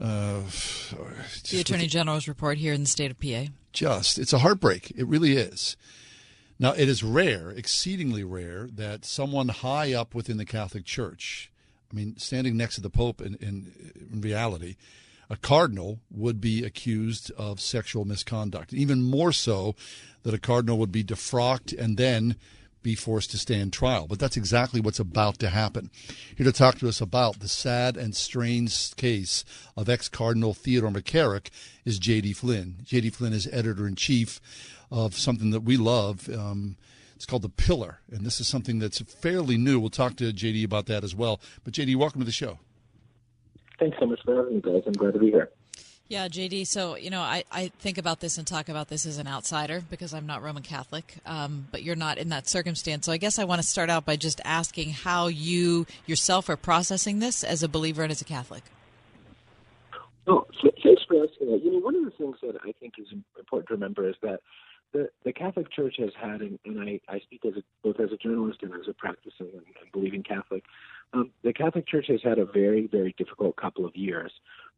Uh, 0.00 0.40
the 1.50 1.60
Attorney 1.60 1.86
General's 1.86 2.26
report 2.26 2.58
here 2.58 2.72
in 2.72 2.80
the 2.80 2.88
state 2.88 3.10
of 3.10 3.20
PA. 3.20 3.52
Just, 3.72 4.18
it's 4.18 4.32
a 4.32 4.38
heartbreak. 4.38 4.90
It 4.96 5.06
really 5.06 5.36
is. 5.36 5.76
Now, 6.58 6.72
it 6.72 6.88
is 6.88 7.02
rare, 7.02 7.50
exceedingly 7.50 8.24
rare, 8.24 8.68
that 8.72 9.04
someone 9.04 9.48
high 9.48 9.92
up 9.92 10.14
within 10.14 10.38
the 10.38 10.44
Catholic 10.44 10.84
Church, 10.84 11.50
I 11.92 11.94
mean, 11.94 12.16
standing 12.16 12.56
next 12.56 12.76
to 12.76 12.80
the 12.80 12.90
Pope 12.90 13.20
in, 13.20 13.34
in, 13.36 13.72
in 14.12 14.20
reality, 14.22 14.76
a 15.28 15.36
cardinal 15.36 16.00
would 16.10 16.40
be 16.40 16.64
accused 16.64 17.30
of 17.32 17.60
sexual 17.60 18.04
misconduct. 18.04 18.72
Even 18.72 19.02
more 19.02 19.32
so 19.32 19.74
that 20.22 20.34
a 20.34 20.38
cardinal 20.38 20.78
would 20.78 20.92
be 20.92 21.04
defrocked 21.04 21.76
and 21.76 21.96
then 21.96 22.36
be 22.82 22.94
forced 22.94 23.32
to 23.32 23.38
stand 23.38 23.72
trial. 23.72 24.06
But 24.06 24.20
that's 24.20 24.36
exactly 24.36 24.80
what's 24.80 25.00
about 25.00 25.40
to 25.40 25.50
happen. 25.50 25.90
Here 26.36 26.44
to 26.44 26.52
talk 26.52 26.78
to 26.78 26.88
us 26.88 27.00
about 27.00 27.40
the 27.40 27.48
sad 27.48 27.96
and 27.96 28.14
strange 28.14 28.94
case 28.94 29.44
of 29.76 29.88
ex 29.88 30.08
Cardinal 30.08 30.54
Theodore 30.54 30.92
McCarrick 30.92 31.48
is 31.84 31.98
J.D. 31.98 32.34
Flynn. 32.34 32.76
J.D. 32.84 33.10
Flynn 33.10 33.32
is 33.32 33.48
editor 33.50 33.88
in 33.88 33.96
chief 33.96 34.40
of 34.90 35.14
something 35.14 35.50
that 35.50 35.60
we 35.60 35.76
love. 35.76 36.28
Um, 36.28 36.76
it's 37.14 37.24
called 37.24 37.42
The 37.42 37.48
Pillar, 37.48 38.00
and 38.10 38.26
this 38.26 38.40
is 38.40 38.46
something 38.46 38.78
that's 38.78 39.00
fairly 39.00 39.56
new. 39.56 39.80
We'll 39.80 39.90
talk 39.90 40.16
to 40.16 40.32
JD 40.32 40.64
about 40.64 40.86
that 40.86 41.02
as 41.02 41.14
well. 41.14 41.40
But 41.64 41.72
JD, 41.72 41.96
welcome 41.96 42.20
to 42.20 42.26
the 42.26 42.32
show. 42.32 42.58
Thanks 43.78 43.96
so 43.98 44.06
much 44.06 44.20
for 44.24 44.36
having 44.36 44.56
me, 44.56 44.60
guys. 44.60 44.82
I'm 44.86 44.92
glad 44.92 45.14
to 45.14 45.18
be 45.18 45.30
here. 45.30 45.50
Yeah, 46.08 46.28
JD. 46.28 46.68
So, 46.68 46.96
you 46.96 47.10
know, 47.10 47.20
I, 47.20 47.42
I 47.50 47.68
think 47.80 47.98
about 47.98 48.20
this 48.20 48.38
and 48.38 48.46
talk 48.46 48.68
about 48.68 48.88
this 48.88 49.06
as 49.06 49.18
an 49.18 49.26
outsider 49.26 49.82
because 49.90 50.14
I'm 50.14 50.26
not 50.26 50.40
Roman 50.40 50.62
Catholic, 50.62 51.16
um, 51.26 51.66
but 51.72 51.82
you're 51.82 51.96
not 51.96 52.18
in 52.18 52.28
that 52.28 52.48
circumstance. 52.48 53.06
So 53.06 53.12
I 53.12 53.16
guess 53.16 53.40
I 53.40 53.44
want 53.44 53.60
to 53.60 53.66
start 53.66 53.90
out 53.90 54.04
by 54.04 54.14
just 54.14 54.40
asking 54.44 54.90
how 54.90 55.26
you 55.26 55.86
yourself 56.06 56.48
are 56.48 56.56
processing 56.56 57.18
this 57.18 57.42
as 57.42 57.64
a 57.64 57.68
believer 57.68 58.02
and 58.02 58.12
as 58.12 58.20
a 58.20 58.24
Catholic. 58.24 58.62
Well, 60.26 60.46
thanks 60.62 61.02
for 61.08 61.24
asking 61.24 61.50
that. 61.50 61.62
You 61.64 61.72
know, 61.72 61.78
one 61.78 61.96
of 61.96 62.04
the 62.04 62.10
things 62.12 62.36
that 62.42 62.56
I 62.64 62.72
think 62.78 62.94
is 62.98 63.06
important 63.36 63.68
to 63.68 63.74
remember 63.74 64.08
is 64.08 64.16
that 64.22 64.40
the, 64.96 65.10
the 65.24 65.32
Catholic 65.32 65.70
Church 65.70 65.96
has 65.98 66.10
had, 66.18 66.40
and, 66.40 66.58
and 66.64 66.80
I, 66.80 67.00
I 67.08 67.18
speak 67.20 67.44
as 67.44 67.52
a, 67.54 67.62
both 67.82 68.00
as 68.00 68.12
a 68.12 68.16
journalist 68.16 68.60
and 68.62 68.72
as 68.72 68.88
a 68.88 68.94
practicing 68.94 69.48
and, 69.52 69.62
and 69.80 69.92
believing 69.92 70.22
Catholic, 70.22 70.64
um, 71.12 71.30
the 71.44 71.52
Catholic 71.52 71.86
Church 71.86 72.06
has 72.08 72.20
had 72.24 72.38
a 72.38 72.46
very, 72.46 72.86
very 72.86 73.14
difficult 73.18 73.56
couple 73.56 73.84
of 73.84 73.94
years 73.94 74.32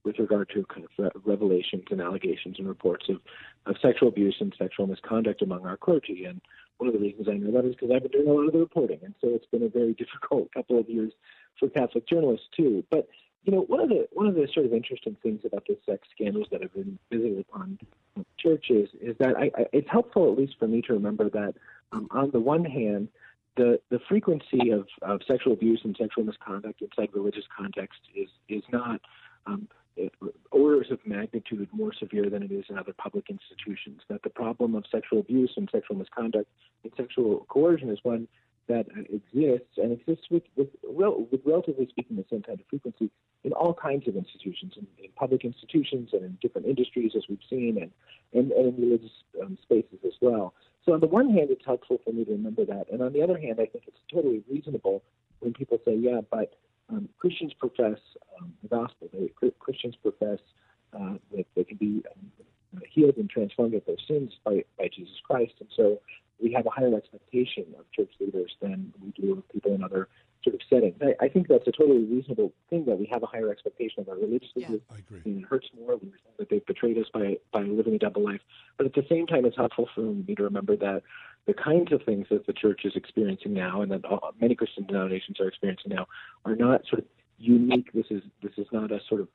with 0.04 0.18
regard 0.18 0.48
to 0.54 0.64
kind 0.64 0.84
of 0.84 0.90
re- 0.98 1.22
revelations 1.24 1.84
and 1.90 2.00
allegations 2.00 2.56
and 2.58 2.66
reports 2.66 3.06
of, 3.08 3.18
of 3.66 3.76
sexual 3.80 4.08
abuse 4.08 4.36
and 4.40 4.54
sexual 4.58 4.86
misconduct 4.88 5.40
among 5.42 5.64
our 5.64 5.76
clergy. 5.76 6.24
And 6.24 6.40
one 6.78 6.88
of 6.88 6.94
the 6.94 7.00
reasons 7.00 7.28
I 7.28 7.34
know 7.34 7.52
that 7.52 7.68
is 7.68 7.76
because 7.76 7.90
I've 7.94 8.02
been 8.02 8.10
doing 8.10 8.28
a 8.28 8.32
lot 8.32 8.46
of 8.46 8.52
the 8.52 8.58
reporting, 8.58 8.98
and 9.04 9.14
so 9.20 9.28
it's 9.28 9.46
been 9.46 9.62
a 9.62 9.68
very 9.68 9.92
difficult 9.98 10.52
couple 10.52 10.78
of 10.80 10.88
years 10.88 11.12
for 11.60 11.68
Catholic 11.68 12.08
journalists 12.08 12.46
too. 12.56 12.84
But 12.90 13.08
you 13.48 13.54
know, 13.54 13.62
one 13.62 13.80
of 13.80 13.88
the 13.88 14.06
one 14.12 14.26
of 14.26 14.34
the 14.34 14.46
sort 14.52 14.66
of 14.66 14.74
interesting 14.74 15.16
things 15.22 15.40
about 15.46 15.64
the 15.66 15.78
sex 15.86 16.06
scandals 16.14 16.48
that 16.52 16.60
have 16.60 16.74
been 16.74 16.98
visited 17.10 17.46
upon 17.48 17.78
churches 18.38 18.90
is 19.00 19.16
that 19.20 19.38
I, 19.38 19.44
I, 19.56 19.64
it's 19.72 19.88
helpful, 19.90 20.30
at 20.30 20.38
least 20.38 20.56
for 20.58 20.68
me, 20.68 20.82
to 20.82 20.92
remember 20.92 21.30
that 21.30 21.54
um, 21.92 22.08
on 22.10 22.30
the 22.30 22.40
one 22.40 22.62
hand, 22.62 23.08
the 23.56 23.80
the 23.88 24.00
frequency 24.06 24.68
of, 24.68 24.86
of 25.00 25.22
sexual 25.26 25.54
abuse 25.54 25.80
and 25.82 25.96
sexual 25.98 26.24
misconduct 26.24 26.82
inside 26.82 27.08
religious 27.14 27.44
context 27.56 28.00
is 28.14 28.28
is 28.50 28.62
not 28.70 29.00
um, 29.46 29.66
orders 30.50 30.88
of 30.90 30.98
magnitude 31.06 31.70
more 31.72 31.94
severe 31.94 32.28
than 32.28 32.42
it 32.42 32.52
is 32.52 32.66
in 32.68 32.76
other 32.76 32.92
public 32.98 33.30
institutions. 33.30 34.02
That 34.10 34.22
the 34.24 34.30
problem 34.30 34.74
of 34.74 34.84
sexual 34.92 35.20
abuse 35.20 35.52
and 35.56 35.70
sexual 35.72 35.96
misconduct 35.96 36.50
and 36.84 36.92
sexual 36.98 37.46
coercion 37.48 37.88
is 37.88 37.98
one 38.02 38.28
that 38.68 38.86
exists 39.10 39.76
and 39.76 39.92
exists 39.92 40.26
with, 40.30 40.42
with, 40.56 40.68
with 40.84 41.40
relatively 41.44 41.86
speaking 41.88 42.16
the 42.16 42.24
same 42.30 42.42
kind 42.42 42.60
of 42.60 42.66
frequency 42.68 43.10
in 43.44 43.52
all 43.52 43.72
kinds 43.72 44.06
of 44.08 44.16
institutions, 44.16 44.74
in, 44.76 44.86
in 45.02 45.10
public 45.16 45.44
institutions 45.44 46.10
and 46.12 46.22
in 46.24 46.38
different 46.42 46.66
industries, 46.66 47.12
as 47.16 47.22
we've 47.28 47.38
seen, 47.48 47.78
and, 47.80 47.90
and, 48.34 48.52
and 48.52 48.74
in 48.74 48.82
religious 48.82 49.12
um, 49.42 49.56
spaces 49.62 49.98
as 50.04 50.12
well. 50.20 50.54
So, 50.84 50.92
on 50.92 51.00
the 51.00 51.06
one 51.06 51.30
hand, 51.30 51.48
it's 51.50 51.64
helpful 51.64 51.98
for 52.04 52.12
me 52.12 52.24
to 52.24 52.32
remember 52.32 52.64
that. 52.64 52.86
And 52.92 53.02
on 53.02 53.12
the 53.12 53.22
other 53.22 53.38
hand, 53.38 53.54
I 53.54 53.66
think 53.66 53.84
it's 53.86 54.00
totally 54.12 54.42
reasonable 54.50 55.02
when 55.40 55.52
people 55.52 55.78
say, 55.84 55.94
yeah, 55.94 56.20
but 56.30 56.54
um, 56.90 57.08
Christians 57.18 57.52
profess 57.58 57.98
um, 58.40 58.52
the 58.62 58.68
gospel. 58.68 59.08
They, 59.12 59.30
Christians 59.58 59.96
profess 60.02 60.38
uh, 60.92 61.14
that 61.34 61.46
they 61.54 61.64
can 61.64 61.76
be 61.76 62.02
um, 62.10 62.82
healed 62.90 63.16
and 63.16 63.28
transformed 63.28 63.74
of 63.74 63.84
their 63.86 63.96
sins 64.06 64.32
by, 64.44 64.64
by 64.78 64.88
Jesus 64.94 65.16
Christ. 65.24 65.54
And 65.60 65.68
so 65.76 66.00
we 66.42 66.52
have 66.52 66.66
a 66.66 66.70
higher 66.70 66.94
expectation 66.94 67.66
of 67.78 67.90
church 67.92 68.10
leaders 68.20 68.54
than 68.60 68.92
we 69.02 69.10
do 69.10 69.32
of 69.32 69.48
people 69.50 69.74
in 69.74 69.82
other 69.82 70.08
sort 70.44 70.54
of 70.54 70.60
settings. 70.70 70.94
I, 71.02 71.24
I 71.24 71.28
think 71.28 71.48
that's 71.48 71.66
a 71.66 71.72
totally 71.72 72.04
reasonable 72.04 72.52
thing 72.70 72.84
that 72.86 72.98
we 72.98 73.06
have 73.06 73.22
a 73.22 73.26
higher 73.26 73.50
expectation 73.50 74.00
of 74.00 74.08
our 74.08 74.16
religious 74.16 74.50
leaders. 74.54 74.80
I 74.90 74.98
agree. 74.98 75.20
And 75.24 75.42
it 75.42 75.48
hurts 75.48 75.68
more 75.76 75.96
we 75.96 76.12
that 76.38 76.48
they've 76.48 76.64
betrayed 76.64 76.96
us 76.98 77.06
by, 77.12 77.38
by 77.52 77.62
living 77.62 77.94
a 77.94 77.98
double 77.98 78.24
life. 78.24 78.40
But 78.76 78.86
at 78.86 78.94
the 78.94 79.04
same 79.08 79.26
time, 79.26 79.44
it's 79.44 79.56
helpful 79.56 79.88
for 79.94 80.02
me 80.02 80.34
to 80.36 80.44
remember 80.44 80.76
that 80.76 81.02
the 81.46 81.54
kinds 81.54 81.92
of 81.92 82.02
things 82.04 82.26
that 82.30 82.46
the 82.46 82.52
church 82.52 82.82
is 82.84 82.92
experiencing 82.94 83.54
now 83.54 83.82
and 83.82 83.90
that 83.90 84.04
all, 84.04 84.32
many 84.40 84.54
Christian 84.54 84.86
denominations 84.86 85.40
are 85.40 85.48
experiencing 85.48 85.92
now 85.92 86.06
are 86.44 86.54
not 86.54 86.82
sort 86.86 87.00
of 87.00 87.06
unique. 87.38 87.92
This 87.92 88.06
is 88.10 88.22
this 88.42 88.52
is 88.58 88.66
not 88.70 88.92
a 88.92 89.00
sort 89.08 89.22
of 89.22 89.28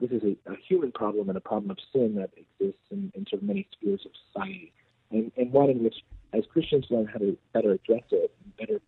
this 0.00 0.10
is 0.10 0.22
a, 0.22 0.52
a 0.52 0.56
human 0.68 0.92
problem 0.92 1.28
and 1.28 1.38
a 1.38 1.40
problem 1.40 1.70
of 1.70 1.78
sin 1.92 2.14
that 2.16 2.30
exists 2.36 2.82
in, 2.90 3.10
in 3.14 3.26
sort 3.28 3.42
of 3.42 3.48
many 3.48 3.66
spheres 3.72 4.04
of 4.04 4.12
society, 4.26 4.72
and, 5.10 5.32
and 5.36 5.52
one 5.52 5.70
in 5.70 5.82
which, 5.82 5.96
as 6.32 6.44
Christians 6.52 6.86
learn 6.90 7.06
how 7.06 7.18
to 7.18 7.36
better 7.52 7.72
address 7.72 8.04
it, 8.10 8.32
and 8.44 8.56
better 8.56 8.76
of 8.76 8.82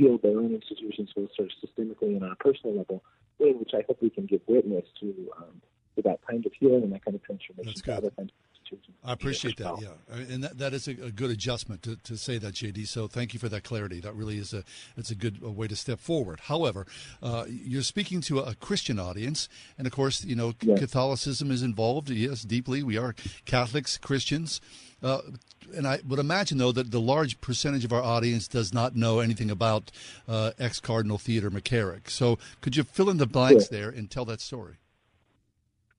heal 0.00 0.18
their 0.18 0.38
own 0.38 0.54
institutions, 0.54 1.10
both 1.14 1.30
sort 1.36 1.50
of 1.50 1.68
systemically 1.68 2.16
and 2.16 2.22
on 2.22 2.32
a 2.32 2.36
personal 2.36 2.76
level, 2.76 3.02
in 3.38 3.58
which 3.58 3.72
I 3.74 3.82
hope 3.86 3.98
we 4.00 4.10
can 4.10 4.26
give 4.26 4.40
witness 4.46 4.84
to 5.00 5.06
um, 5.36 5.60
to 5.96 6.02
that 6.02 6.20
kind 6.28 6.46
of 6.46 6.52
healing 6.52 6.84
and 6.84 6.92
that 6.92 7.04
kind 7.04 7.14
of 7.14 7.22
transformation 7.22 7.66
That's 7.66 7.82
to 7.82 7.96
other 7.96 8.10
kinds 8.10 8.30
of 8.30 8.60
institutions. 8.62 8.96
I 9.04 9.12
appreciate 9.12 9.56
that. 9.56 9.80
Yeah, 9.80 10.16
and 10.16 10.44
that, 10.44 10.58
that 10.58 10.72
is 10.72 10.86
a, 10.86 10.92
a 10.92 11.10
good 11.10 11.30
adjustment 11.30 11.82
to, 11.82 11.96
to 11.96 12.16
say 12.16 12.38
that, 12.38 12.54
JD. 12.54 12.86
So 12.86 13.08
thank 13.08 13.34
you 13.34 13.40
for 13.40 13.48
that 13.48 13.64
clarity. 13.64 14.00
That 14.00 14.14
really 14.14 14.38
is 14.38 14.54
a 14.54 14.62
it's 14.96 15.10
a 15.10 15.14
good 15.14 15.42
way 15.42 15.66
to 15.66 15.76
step 15.76 15.98
forward. 15.98 16.40
However, 16.40 16.86
uh, 17.22 17.44
you're 17.48 17.82
speaking 17.82 18.20
to 18.22 18.38
a 18.40 18.54
Christian 18.54 18.98
audience, 18.98 19.48
and 19.76 19.86
of 19.86 19.92
course, 19.92 20.24
you 20.24 20.36
know 20.36 20.52
Catholicism 20.52 21.50
is 21.50 21.62
involved. 21.62 22.10
Yes, 22.10 22.42
deeply. 22.42 22.82
We 22.82 22.96
are 22.96 23.14
Catholics, 23.44 23.98
Christians. 23.98 24.60
Uh, 25.02 25.20
and 25.74 25.86
I 25.86 26.00
would 26.06 26.18
imagine, 26.18 26.58
though, 26.58 26.72
that 26.72 26.90
the 26.90 27.00
large 27.00 27.40
percentage 27.40 27.84
of 27.84 27.92
our 27.92 28.02
audience 28.02 28.48
does 28.48 28.74
not 28.74 28.96
know 28.96 29.20
anything 29.20 29.50
about 29.50 29.90
uh, 30.28 30.50
ex 30.58 30.80
Cardinal 30.80 31.18
Theodore 31.18 31.50
McCarrick. 31.50 32.10
So, 32.10 32.38
could 32.60 32.76
you 32.76 32.82
fill 32.82 33.08
in 33.08 33.18
the 33.18 33.26
blanks 33.26 33.68
Sure. 33.68 33.78
there 33.78 33.88
and 33.90 34.10
tell 34.10 34.24
that 34.24 34.40
story? 34.40 34.76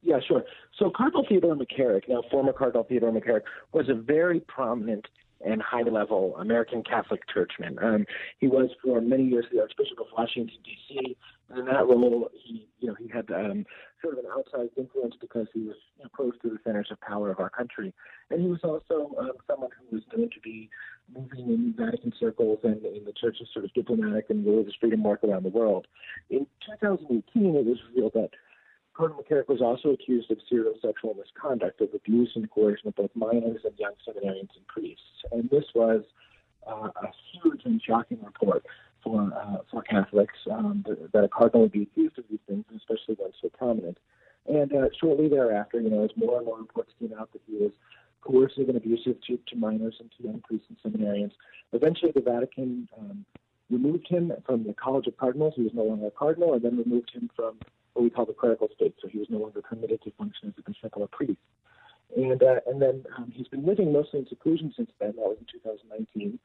Yeah, 0.03 0.19
sure. 0.27 0.43
So 0.77 0.89
Cardinal 0.89 1.25
Theodore 1.27 1.55
McCarrick, 1.55 2.09
now 2.09 2.23
former 2.31 2.53
Cardinal 2.53 2.83
Theodore 2.83 3.11
McCarrick, 3.11 3.43
was 3.71 3.87
a 3.87 3.93
very 3.93 4.39
prominent 4.39 5.07
and 5.43 5.61
high-level 5.61 6.37
American 6.37 6.83
Catholic 6.83 7.21
churchman. 7.31 7.77
Um, 7.81 8.05
he 8.39 8.47
was 8.47 8.69
for 8.83 8.99
many 9.01 9.23
years 9.23 9.45
the 9.51 9.59
Archbishop 9.61 9.99
of 9.99 10.07
Washington 10.17 10.57
D.C. 10.63 11.15
And 11.49 11.59
in 11.59 11.65
that 11.65 11.85
role, 11.85 12.29
he, 12.43 12.67
you 12.79 12.87
know, 12.87 12.95
he 12.95 13.07
had 13.07 13.29
um, 13.31 13.65
sort 14.01 14.17
of 14.17 14.25
an 14.25 14.31
outsized 14.31 14.77
influence 14.77 15.15
because 15.19 15.47
he 15.53 15.61
was 15.61 15.75
you 15.97 16.03
know, 16.03 16.09
close 16.15 16.33
to 16.41 16.49
the 16.49 16.57
centers 16.63 16.87
of 16.91 16.99
power 17.01 17.31
of 17.31 17.39
our 17.39 17.49
country, 17.49 17.93
and 18.29 18.41
he 18.41 18.47
was 18.47 18.59
also 18.63 19.15
um, 19.19 19.31
someone 19.47 19.69
who 19.79 19.97
was 19.97 20.03
known 20.15 20.29
to 20.29 20.39
be 20.41 20.69
moving 21.13 21.51
in 21.51 21.73
Vatican 21.77 22.13
circles 22.19 22.59
and 22.63 22.83
in 22.85 23.05
the 23.05 23.13
church's 23.13 23.47
sort 23.53 23.65
of 23.65 23.73
diplomatic 23.73 24.29
and 24.29 24.45
religious 24.45 24.73
freedom 24.79 25.03
work 25.03 25.23
around 25.23 25.43
the 25.43 25.49
world. 25.49 25.87
In 26.29 26.47
2018, 26.79 27.55
it 27.55 27.65
was 27.65 27.77
revealed 27.89 28.13
that 28.13 28.31
Cardinal 28.93 29.23
McCarrick 29.23 29.47
was 29.47 29.61
also 29.61 29.89
accused 29.89 30.29
of 30.31 30.37
serial 30.49 30.73
sexual 30.81 31.13
misconduct, 31.13 31.81
of 31.81 31.89
abuse 31.93 32.31
and 32.35 32.49
coercion 32.49 32.89
of 32.89 32.95
both 32.95 33.11
minors 33.15 33.61
and 33.63 33.73
young 33.77 33.93
seminarians 34.07 34.55
and 34.55 34.67
priests. 34.67 35.23
And 35.31 35.49
this 35.49 35.65
was 35.73 36.03
uh, 36.67 36.89
a 36.95 37.07
huge 37.31 37.61
and 37.65 37.81
shocking 37.81 38.19
report 38.23 38.65
for 39.03 39.31
uh, 39.33 39.57
for 39.69 39.81
Catholics 39.81 40.35
um, 40.51 40.85
that, 41.13 41.23
a 41.23 41.27
cardinal 41.27 41.63
would 41.63 41.71
be 41.71 41.83
accused 41.83 42.17
of 42.17 42.25
these 42.29 42.39
things, 42.47 42.65
especially 42.75 43.15
one 43.15 43.31
so 43.41 43.49
prominent. 43.49 43.97
And 44.47 44.73
uh, 44.73 44.87
shortly 44.99 45.29
thereafter, 45.29 45.79
you 45.79 45.89
know, 45.89 46.03
as 46.03 46.11
more 46.15 46.37
and 46.37 46.45
more 46.45 46.57
reports 46.57 46.91
came 46.99 47.13
out 47.17 47.31
that 47.33 47.41
he 47.47 47.57
was 47.57 47.71
coercive 48.21 48.69
and 48.69 48.77
abusive 48.77 49.15
to, 49.27 49.39
to 49.47 49.55
minors 49.55 49.95
and 49.99 50.11
to 50.17 50.23
young 50.23 50.41
priests 50.41 50.67
and 50.69 50.77
seminarians, 50.93 51.31
eventually 51.73 52.11
the 52.13 52.21
Vatican 52.21 52.87
um, 52.99 53.25
removed 53.69 54.07
him 54.07 54.31
from 54.45 54.63
the 54.63 54.73
College 54.73 55.07
of 55.07 55.17
Cardinals. 55.17 55.53
He 55.55 55.63
was 55.63 55.73
no 55.73 55.83
longer 55.83 56.07
a 56.07 56.11
cardinal, 56.11 56.53
and 56.53 56.61
then 56.61 56.77
removed 56.77 57.11
him 57.13 57.29
from 57.35 57.57
what 57.93 58.03
we 58.03 58.09
call 58.09 58.25
the 58.25 58.33
clerical 58.33 58.69
state. 58.75 58.95
So 59.01 59.07
he 59.07 59.19
was 59.19 59.27
no 59.29 59.37
longer 59.37 59.61
permitted 59.61 60.01
to 60.03 60.11
function 60.11 60.49
as 60.49 60.53
a 60.57 60.69
bishop 60.69 60.97
or 60.97 61.05
a 61.05 61.07
priest. 61.07 61.39
And 62.15 62.43
uh, 62.43 62.59
and 62.67 62.81
then 62.81 63.05
um, 63.17 63.31
he's 63.33 63.47
been 63.47 63.65
living 63.65 63.93
mostly 63.93 64.19
in 64.19 64.27
seclusion 64.27 64.73
since 64.75 64.91
then. 64.99 65.13
That 65.15 65.21
was 65.21 65.37
in 65.39 65.45
2019. 65.51 66.39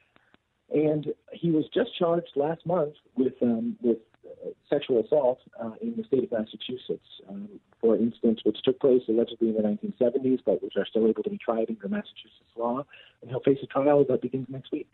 And 0.73 1.07
he 1.33 1.51
was 1.51 1.65
just 1.73 1.97
charged 1.97 2.33
last 2.35 2.67
month 2.67 2.95
with 3.17 3.35
um, 3.43 3.77
with 3.83 3.99
uh, 4.27 4.51
sexual 4.69 5.05
assault 5.05 5.39
uh, 5.63 5.73
in 5.81 5.95
the 5.97 6.05
state 6.05 6.25
of 6.25 6.33
Massachusetts 6.33 7.07
um, 7.29 7.49
for 7.81 7.97
instance, 7.97 8.41
which 8.45 8.59
took 8.65 8.81
place 8.81 9.03
allegedly 9.09 9.49
in 9.49 9.55
the 9.55 9.63
1970s, 9.63 10.41
but 10.45 10.63
which 10.63 10.75
are 10.77 10.87
still 10.87 11.07
able 11.07 11.23
to 11.23 11.31
be 11.31 11.39
tried 11.39 11.69
under 11.69 11.89
Massachusetts 11.89 12.57
law. 12.57 12.85
And 13.23 13.31
he'll 13.31 13.41
face 13.41 13.59
a 13.63 13.67
trial 13.67 14.05
that 14.09 14.23
begins 14.23 14.47
next 14.49 14.73
week. 14.73 14.89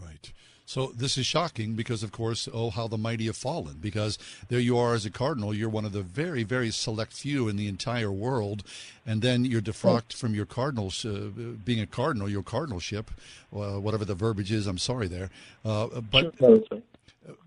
Right. 0.00 0.32
So 0.68 0.88
this 0.88 1.16
is 1.16 1.24
shocking 1.26 1.74
because, 1.74 2.02
of 2.02 2.10
course, 2.10 2.48
oh, 2.52 2.70
how 2.70 2.88
the 2.88 2.98
mighty 2.98 3.26
have 3.26 3.36
fallen. 3.36 3.76
Because 3.80 4.18
there 4.48 4.58
you 4.58 4.76
are 4.76 4.94
as 4.94 5.06
a 5.06 5.10
cardinal, 5.10 5.54
you're 5.54 5.68
one 5.68 5.84
of 5.84 5.92
the 5.92 6.02
very, 6.02 6.42
very 6.42 6.72
select 6.72 7.12
few 7.12 7.48
in 7.48 7.54
the 7.56 7.68
entire 7.68 8.10
world, 8.10 8.64
and 9.06 9.22
then 9.22 9.44
you're 9.44 9.62
defrocked 9.62 10.12
from 10.12 10.34
your 10.34 10.44
cardinals, 10.44 11.04
uh, 11.04 11.30
being 11.64 11.80
a 11.80 11.86
cardinal, 11.86 12.28
your 12.28 12.42
cardinalship, 12.42 13.12
uh, 13.54 13.78
whatever 13.78 14.04
the 14.04 14.16
verbiage 14.16 14.50
is. 14.50 14.66
I'm 14.66 14.78
sorry 14.78 15.06
there, 15.06 15.30
uh, 15.64 16.00
but 16.00 16.34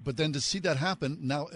but 0.04 0.18
then 0.18 0.32
to 0.32 0.42
see 0.42 0.60
that 0.60 0.78
happen 0.78 1.18
now, 1.22 1.48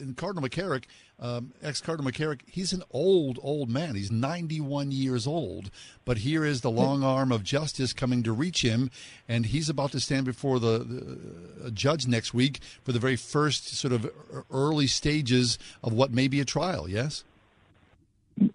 uh, 0.00 0.12
Cardinal 0.16 0.48
McCarrick, 0.48 0.84
um, 1.20 1.52
ex 1.62 1.80
Cardinal 1.80 2.10
McCarrick, 2.10 2.40
he's 2.46 2.72
an 2.72 2.82
old, 2.90 3.38
old 3.42 3.70
man. 3.70 3.94
He's 3.94 4.10
91 4.10 4.90
years 4.90 5.26
old. 5.26 5.70
But 6.04 6.18
here 6.18 6.44
is 6.44 6.60
the 6.60 6.70
long 6.70 7.02
arm 7.02 7.32
of 7.32 7.42
justice 7.42 7.92
coming 7.92 8.22
to 8.22 8.32
reach 8.32 8.62
him, 8.62 8.90
and 9.28 9.46
he's 9.46 9.68
about 9.68 9.92
to 9.92 10.00
stand 10.00 10.24
before 10.24 10.58
the, 10.58 10.78
the 10.78 11.66
a 11.66 11.70
judge 11.70 12.06
next 12.06 12.34
week 12.34 12.60
for 12.82 12.92
the 12.92 12.98
very 12.98 13.16
first 13.16 13.76
sort 13.76 13.92
of 13.92 14.10
early 14.50 14.86
stages 14.86 15.58
of 15.82 15.92
what 15.92 16.12
may 16.12 16.28
be 16.28 16.40
a 16.40 16.44
trial. 16.44 16.88
Yes. 16.88 17.24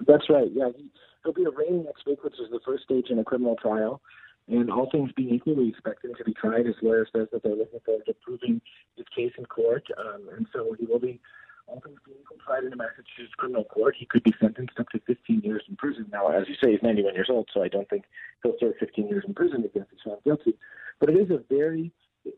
That's 0.08 0.30
right. 0.30 0.50
Yeah, 0.54 0.70
he, 0.76 0.90
he'll 1.24 1.34
be 1.34 1.46
arraigned 1.46 1.86
next 1.86 2.06
week, 2.06 2.24
which 2.24 2.36
is 2.40 2.50
the 2.52 2.60
first 2.66 2.84
stage 2.84 3.08
in 3.10 3.20
a 3.20 3.24
criminal 3.24 3.56
trial. 3.56 4.02
And 4.48 4.70
all 4.70 4.90
things 4.92 5.12
being 5.16 5.34
equal, 5.34 5.56
we 5.56 5.70
expect 5.70 6.04
him 6.04 6.14
to 6.18 6.24
be 6.24 6.34
tried. 6.34 6.66
His 6.66 6.76
lawyer 6.82 7.08
says 7.16 7.28
that 7.32 7.44
they're 7.44 7.56
looking 7.56 7.80
forward 7.86 8.06
to 8.08 8.14
proving 8.22 8.62
his 8.98 9.06
case 9.16 9.32
in 9.38 9.46
court, 9.46 9.86
um, 9.98 10.28
and 10.36 10.48
so 10.52 10.76
he 10.78 10.86
will 10.86 11.00
be 11.00 11.20
all 11.68 11.80
things 11.80 12.00
being 12.06 12.18
equal 12.20 12.38
tried 12.46 12.64
in 12.64 12.74
a 12.74 12.76
Massachusetts 12.76 13.34
criminal 13.38 13.64
court. 13.64 13.96
He 13.98 14.06
could 14.06 14.24
be 14.24 14.34
sentenced 14.42 14.80
up 14.80 14.90
to 14.90 15.00
15 15.08 15.42
years 15.42 15.64
in 15.70 15.76
prison. 15.76 16.08
Now, 16.12 16.28
as 16.28 16.48
you 16.48 16.56
say, 16.62 16.72
he's 16.72 16.84
91 16.84 17.14
years 17.14 17.30
old, 17.30 17.50
so 17.54 17.64
I 17.64 17.68
don't 17.68 17.90
think 17.90 18.06
he'll 18.44 18.56
serve 18.60 18.74
15 18.80 19.08
years 19.08 19.24
in 19.26 19.34
prison 19.34 19.64
if 19.64 19.72
he's 19.74 19.84
found 20.04 20.24
guilty. 20.24 20.58
But 21.00 21.10
it 21.10 21.18
is 21.18 21.30
a 21.32 21.42
very, 21.50 21.92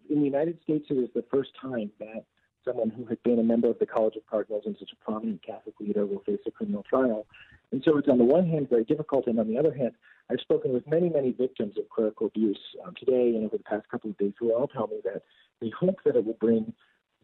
in 0.09 0.19
the 0.19 0.25
United 0.25 0.59
States, 0.63 0.85
it 0.89 0.95
is 0.95 1.09
the 1.15 1.25
first 1.31 1.51
time 1.59 1.91
that 1.99 2.25
someone 2.65 2.89
who 2.89 3.05
had 3.05 3.21
been 3.23 3.39
a 3.39 3.43
member 3.43 3.69
of 3.69 3.79
the 3.79 3.85
College 3.85 4.15
of 4.15 4.25
Cardinals 4.27 4.63
and 4.65 4.75
such 4.79 4.91
a 4.91 5.03
prominent 5.03 5.41
Catholic 5.45 5.79
leader 5.79 6.05
will 6.05 6.21
face 6.25 6.39
a 6.47 6.51
criminal 6.51 6.83
trial. 6.83 7.25
And 7.71 7.81
so 7.83 7.97
it's 7.97 8.07
on 8.07 8.17
the 8.17 8.23
one 8.23 8.47
hand 8.47 8.69
very 8.69 8.83
difficult, 8.83 9.27
and 9.27 9.39
on 9.39 9.47
the 9.47 9.57
other 9.57 9.73
hand, 9.73 9.91
I've 10.29 10.39
spoken 10.39 10.73
with 10.73 10.87
many, 10.87 11.09
many 11.09 11.31
victims 11.31 11.77
of 11.77 11.89
clerical 11.89 12.27
abuse 12.27 12.59
um, 12.85 12.93
today 12.97 13.35
and 13.35 13.45
over 13.45 13.57
the 13.57 13.63
past 13.63 13.89
couple 13.89 14.09
of 14.09 14.17
days 14.17 14.33
who 14.39 14.53
all 14.53 14.67
tell 14.67 14.87
me 14.87 14.99
that 15.03 15.23
they 15.59 15.69
hope 15.77 15.97
that 16.05 16.15
it 16.15 16.25
will 16.25 16.37
bring 16.39 16.73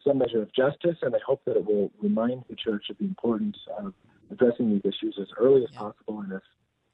some 0.03 0.17
measure 0.17 0.41
of 0.41 0.53
justice, 0.53 0.97
and 1.01 1.13
they 1.13 1.19
hope 1.25 1.41
that 1.45 1.55
it 1.55 1.65
will 1.65 1.91
remind 2.01 2.43
the 2.49 2.55
church 2.55 2.85
of 2.89 2.97
the 2.97 3.05
importance 3.05 3.57
of 3.77 3.93
addressing 4.31 4.69
these 4.69 4.81
issues 4.85 5.17
as 5.19 5.27
early 5.37 5.63
as 5.63 5.71
possible 5.75 6.21
and 6.21 6.33
as 6.33 6.41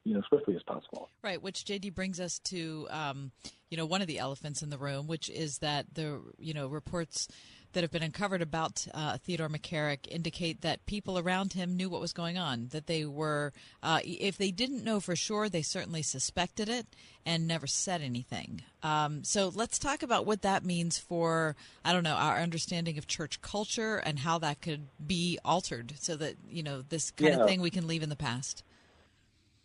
you 0.03 0.13
know 0.13 0.21
swiftly 0.27 0.55
as 0.55 0.63
possible. 0.63 1.09
Right, 1.23 1.41
which 1.41 1.65
JD 1.65 1.93
brings 1.93 2.19
us 2.19 2.39
to, 2.45 2.87
um, 2.89 3.31
you 3.69 3.77
know, 3.77 3.85
one 3.85 4.01
of 4.01 4.07
the 4.07 4.19
elephants 4.19 4.61
in 4.61 4.69
the 4.69 4.77
room, 4.77 5.07
which 5.07 5.29
is 5.29 5.59
that 5.59 5.93
the 5.93 6.21
you 6.37 6.53
know 6.53 6.67
reports 6.67 7.27
that 7.75 7.83
have 7.83 7.91
been 7.91 8.01
uncovered 8.01 8.41
about 8.41 8.87
uh, 8.93 9.17
Theodore 9.17 9.49
McCarrick 9.49 10.07
indicate 10.07 10.61
that 10.61 10.85
people 10.85 11.19
around 11.19 11.53
him 11.53 11.75
knew 11.75 11.89
what 11.89 11.99
was 11.99 12.13
going 12.13 12.37
on. 12.37 12.69
That 12.71 12.87
they 12.87 13.05
were, 13.05 13.51
uh, 13.83 13.99
if 14.03 14.37
they 14.37 14.49
didn't 14.49 14.83
know 14.83 15.01
for 15.01 15.15
sure, 15.15 15.49
they 15.49 15.61
certainly 15.61 16.01
suspected 16.01 16.69
it 16.69 16.87
and 17.25 17.45
never 17.47 17.67
said 17.67 18.01
anything. 18.01 18.61
Um, 18.81 19.25
so 19.25 19.51
let's 19.53 19.77
talk 19.77 20.03
about 20.03 20.25
what 20.25 20.41
that 20.43 20.63
means 20.63 20.97
for, 20.97 21.57
I 21.83 21.91
don't 21.91 22.03
know, 22.03 22.15
our 22.15 22.37
understanding 22.39 22.97
of 22.97 23.07
church 23.07 23.41
culture 23.41 23.97
and 23.97 24.19
how 24.19 24.39
that 24.39 24.61
could 24.61 24.87
be 25.05 25.37
altered 25.43 25.95
so 25.99 26.15
that 26.15 26.35
you 26.49 26.63
know 26.63 26.81
this 26.81 27.11
kind 27.11 27.33
Yeah. 27.35 27.41
of 27.41 27.49
thing 27.49 27.59
we 27.61 27.71
can 27.71 27.87
leave 27.87 28.03
in 28.03 28.09
the 28.09 28.15
past. 28.15 28.63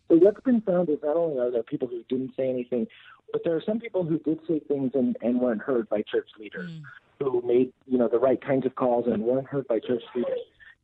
So 0.09 0.17
what's 0.17 0.41
been 0.41 0.59
found 0.61 0.89
is 0.89 0.97
not 1.01 1.15
only 1.15 1.39
are 1.39 1.49
there 1.49 1.63
people 1.63 1.87
who 1.87 2.03
didn't 2.09 2.35
say 2.35 2.49
anything, 2.49 2.87
but 3.31 3.45
there 3.45 3.55
are 3.55 3.61
some 3.65 3.79
people 3.79 4.03
who 4.03 4.19
did 4.19 4.39
say 4.45 4.59
things 4.67 4.91
and, 4.93 5.15
and 5.21 5.39
weren't 5.39 5.61
heard 5.61 5.87
by 5.87 6.01
church 6.01 6.27
leaders, 6.37 6.69
who 7.29 7.41
made 7.45 7.71
you 7.85 7.97
know 7.97 8.07
the 8.07 8.19
right 8.19 8.41
kinds 8.41 8.65
of 8.65 8.75
calls 8.75 9.05
and 9.07 9.23
weren't 9.23 9.47
heard 9.47 9.67
by 9.67 9.79
church 9.79 10.03
leaders. 10.15 10.39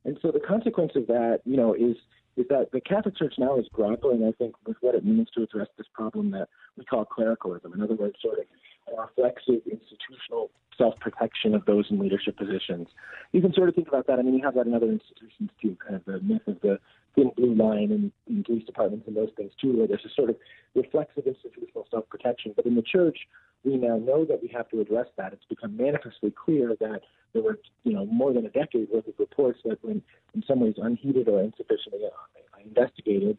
And 0.06 0.18
so 0.22 0.32
the 0.32 0.40
consequence 0.40 0.94
of 0.96 1.08
that, 1.08 1.42
you 1.46 1.58
know, 1.58 1.74
is 1.74 1.98
is 2.38 2.46
that 2.50 2.72
the 2.72 2.80
Catholic 2.80 3.18
Church 3.18 3.34
now 3.38 3.58
is 3.58 3.66
grappling, 3.74 4.24
I 4.24 4.32
think, 4.32 4.56
with 4.66 4.78
what 4.82 4.96
it 4.96 5.04
means 5.04 5.28
to 5.36 5.44
address 5.44 5.68
this 5.78 5.88
problem 5.94 6.32
that 6.32 6.48
we 6.78 6.86
call 6.86 7.04
clericalism. 7.04 7.74
In 7.74 7.82
other 7.82 7.96
words, 7.96 8.16
sort 8.22 8.40
of 8.40 8.46
a 8.94 9.02
reflexive 9.02 9.62
institutional 9.66 10.52
self-protection 10.78 11.56
of 11.56 11.66
those 11.66 11.88
in 11.90 11.98
leadership 11.98 12.38
positions. 12.38 12.88
You 13.32 13.42
can 13.42 13.54
sort 13.54 13.70
of 13.70 13.76
think 13.76 13.88
about 13.88 14.06
that. 14.08 14.20
I 14.20 14.22
mean, 14.22 14.36
you 14.36 14.44
have 14.44 14.54
that 14.54 14.68
in 14.68 14.76
other 14.76 14.92
institutions 14.92 15.50
too, 15.60 15.76
kind 15.84 15.96
of 15.96 16.06
the 16.06 16.20
myth 16.20 16.48
of 16.48 16.62
the 16.62 16.80
thin 17.18 17.32
blue 17.36 17.56
line 17.56 17.92
in, 17.92 18.12
in 18.28 18.44
police 18.44 18.66
departments 18.66 19.08
and 19.08 19.18
those 19.18 19.32
things 19.36 19.52
too, 19.60 19.76
where 19.76 19.88
there's 19.88 20.06
a 20.06 20.14
sort 20.16 20.30
of 20.30 20.38
reflexive 20.76 21.26
institutional 21.26 21.88
self-protection. 21.90 22.54
But 22.56 22.66
in 22.66 22.76
the 22.76 22.84
church, 22.84 23.18
we 23.64 23.76
now 23.76 23.98
know 23.98 24.24
that 24.26 24.42
we 24.42 24.50
have 24.50 24.70
to 24.70 24.82
address 24.82 25.08
that. 25.18 25.34
It's 25.34 25.44
become 25.50 25.76
manifestly 25.76 26.32
clear 26.32 26.76
that 26.80 27.02
there 27.34 27.42
were, 27.42 27.60
you 27.84 27.94
know, 27.94 28.06
more 28.06 28.32
than 28.34 28.46
a 28.46 28.50
decade 28.50 28.88
worth 28.94 29.08
of 29.08 29.16
reports 29.18 29.60
that 29.66 29.84
were 29.84 29.92
in, 29.92 30.02
in 30.36 30.44
some 30.48 30.60
ways 30.60 30.76
unheeded 30.78 31.28
or 31.28 31.42
insufficiently 31.42 32.02
uh, 32.06 32.60
investigated. 32.64 33.38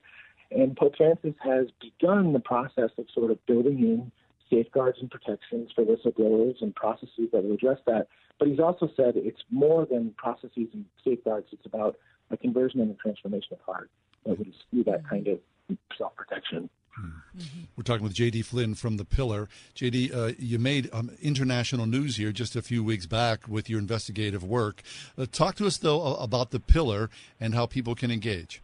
And 0.51 0.77
Pope 0.77 0.97
Francis 0.97 1.35
has 1.43 1.67
begun 1.81 2.33
the 2.33 2.41
process 2.41 2.91
of 2.99 3.07
sort 3.15 3.31
of 3.31 3.45
building 3.47 3.79
in 3.81 4.13
safeguards 4.51 4.99
and 5.01 5.11
protections 5.11 5.71
for 5.75 5.85
whistleblowers 5.85 6.61
and 6.63 6.75
processes 6.75 7.29
that 7.33 7.45
will 7.45 7.55
address 7.55 7.79
that. 7.87 8.09
But 8.39 8.49
he's 8.49 8.61
also 8.61 8.89
said 8.97 9.13
it's 9.17 9.43
more 9.51 9.87
than 9.87 10.15
processes 10.17 10.69
and 10.73 10.85
safeguards. 11.05 11.49
It's 11.53 11.67
about 11.67 11.97
a 12.31 12.37
conversion 12.37 12.81
and 12.81 12.91
a 12.91 12.95
transformation 12.95 13.53
of 13.53 13.61
heart 13.61 13.91
that 14.25 14.39
would 14.39 14.53
do 14.73 14.85
that 14.85 15.09
kind 15.09 15.27
of 15.29 15.39
self 15.97 16.15
protection. 16.17 16.69
We're 17.77 17.85
talking 17.85 18.03
with 18.03 18.15
JD 18.15 18.45
Flynn 18.45 18.75
from 18.75 18.97
The 18.97 19.05
Pillar. 19.05 19.49
JD, 19.77 20.15
uh, 20.15 20.33
you 20.37 20.59
made 20.59 20.91
um, 20.93 21.11
international 21.23 21.87
news 21.87 22.17
here 22.17 22.33
just 22.33 22.57
a 22.57 22.63
few 22.63 22.83
weeks 22.83 23.07
back 23.07 23.47
with 23.47 23.71
your 23.71 23.79
investigative 23.79 24.43
work. 24.43 24.83
Uh, 25.17 25.27
talk 25.31 25.55
to 25.57 25.67
us, 25.67 25.77
though, 25.77 26.17
about 26.17 26.51
The 26.51 26.59
Pillar 26.59 27.09
and 27.39 27.55
how 27.55 27.67
people 27.67 27.95
can 27.95 28.11
engage. 28.11 28.63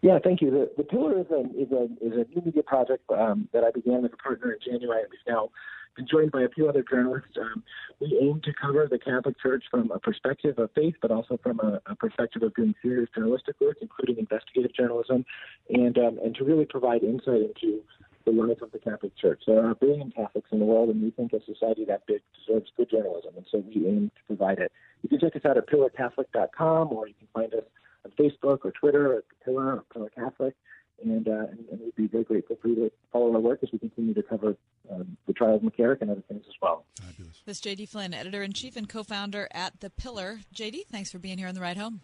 Yeah, 0.00 0.18
thank 0.24 0.40
you. 0.40 0.50
The, 0.50 0.70
the 0.78 0.84
Pillar 0.84 1.20
is 1.20 1.26
a, 1.30 1.40
is 1.60 1.70
a, 1.72 1.84
is 2.00 2.12
a 2.12 2.34
new 2.34 2.42
media 2.42 2.62
project 2.62 3.04
um, 3.10 3.48
that 3.52 3.64
I 3.64 3.70
began 3.70 4.00
with 4.00 4.14
a 4.14 4.16
partner 4.16 4.52
in 4.52 4.58
January. 4.64 5.02
We've 5.10 5.20
now 5.28 5.50
joined 6.08 6.32
by 6.32 6.42
a 6.42 6.48
few 6.48 6.68
other 6.68 6.84
journalists. 6.88 7.36
Um, 7.40 7.62
we 8.00 8.18
aim 8.20 8.40
to 8.44 8.52
cover 8.52 8.86
the 8.90 8.98
Catholic 8.98 9.38
Church 9.40 9.64
from 9.70 9.90
a 9.90 9.98
perspective 9.98 10.58
of 10.58 10.70
faith, 10.72 10.94
but 11.02 11.10
also 11.10 11.38
from 11.42 11.60
a, 11.60 11.80
a 11.86 11.96
perspective 11.96 12.42
of 12.42 12.54
doing 12.54 12.74
serious 12.82 13.08
journalistic 13.14 13.56
work, 13.60 13.78
including 13.80 14.18
investigative 14.18 14.74
journalism, 14.74 15.24
and 15.68 15.98
um, 15.98 16.18
and 16.22 16.34
to 16.36 16.44
really 16.44 16.64
provide 16.64 17.02
insight 17.02 17.42
into 17.42 17.82
the 18.24 18.32
life 18.32 18.60
of 18.62 18.70
the 18.72 18.78
Catholic 18.78 19.16
Church. 19.16 19.42
There 19.46 19.64
are 19.64 19.70
a 19.70 19.74
billion 19.74 20.10
Catholics 20.10 20.48
in 20.52 20.58
the 20.58 20.64
world, 20.64 20.90
and 20.90 21.02
we 21.02 21.10
think 21.10 21.32
a 21.32 21.40
society 21.44 21.84
that 21.86 22.06
big 22.06 22.20
deserves 22.46 22.70
good 22.76 22.90
journalism, 22.90 23.32
and 23.36 23.46
so 23.50 23.58
we 23.58 23.86
aim 23.86 24.10
to 24.14 24.22
provide 24.26 24.58
it. 24.58 24.72
You 25.02 25.08
can 25.08 25.20
check 25.20 25.36
us 25.36 25.42
out 25.44 25.56
at 25.56 25.68
pillarcatholic.com, 25.68 26.92
or 26.92 27.08
you 27.08 27.14
can 27.18 27.28
find 27.32 27.54
us 27.54 27.64
on 28.04 28.12
Facebook 28.12 28.60
or 28.64 28.72
Twitter 28.72 29.18
at 29.18 29.24
Pillar 29.44 29.76
or 29.76 29.84
Pillar 29.92 30.10
Catholic 30.10 30.54
and, 31.02 31.28
uh, 31.28 31.46
and, 31.50 31.64
and 31.70 31.80
we'd 31.80 31.96
be 31.96 32.06
very 32.06 32.24
grateful 32.24 32.56
for 32.60 32.68
you 32.68 32.74
to 32.76 32.92
follow 33.12 33.32
our 33.32 33.40
work 33.40 33.60
as 33.62 33.70
we 33.72 33.78
continue 33.78 34.14
to 34.14 34.22
cover 34.22 34.56
the 35.40 35.44
trial 35.44 35.56
of 35.56 35.62
McCarrick 35.62 36.00
and 36.02 36.10
other 36.10 36.22
things 36.28 36.44
as 36.46 36.54
well. 36.60 36.84
Fabulous. 37.00 37.42
This 37.46 37.58
is 37.58 37.62
JD 37.62 37.88
Flynn, 37.88 38.14
editor 38.14 38.42
in 38.42 38.52
chief 38.52 38.76
and 38.76 38.88
co-founder 38.88 39.48
at 39.52 39.80
The 39.80 39.90
Pillar. 39.90 40.40
JD, 40.54 40.86
thanks 40.90 41.10
for 41.10 41.18
being 41.18 41.38
here 41.38 41.48
on 41.48 41.54
the 41.54 41.60
ride 41.60 41.76
home. 41.76 42.00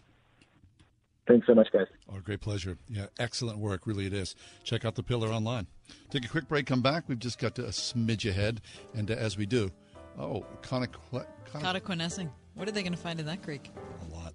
Thanks 1.29 1.47
so 1.47 1.55
much, 1.55 1.69
guys. 1.73 1.87
Oh, 2.09 2.21
great 2.21 2.41
pleasure. 2.41 2.79
Yeah, 2.89 3.07
excellent 3.19 3.59
work. 3.59 3.87
Really, 3.87 4.07
it 4.07 4.13
is. 4.13 4.37
Check 4.63 4.85
out 4.85 4.95
The 4.95 5.03
Pillar 5.03 5.29
online. 5.29 5.67
Take 6.11 6.25
a 6.25 6.29
quick 6.29 6.49
break, 6.49 6.67
come 6.67 6.83
back. 6.83 7.05
We've 7.09 7.19
just 7.19 7.39
got 7.39 7.59
a 7.59 7.63
smidge 7.63 8.29
ahead. 8.29 8.61
And 8.95 9.11
uh, 9.11 9.15
as 9.15 9.37
we 9.37 9.45
do, 9.45 9.71
oh, 10.19 10.45
Connequ- 10.63 11.27
Connoquenessing. 11.53 12.31
What 12.55 12.69
are 12.69 12.73
they 12.73 12.83
going 12.83 12.93
to 12.93 12.99
find 12.99 13.19
in 13.21 13.27
that 13.27 13.43
creek? 13.43 13.71
A 14.09 14.15
lot. 14.15 14.35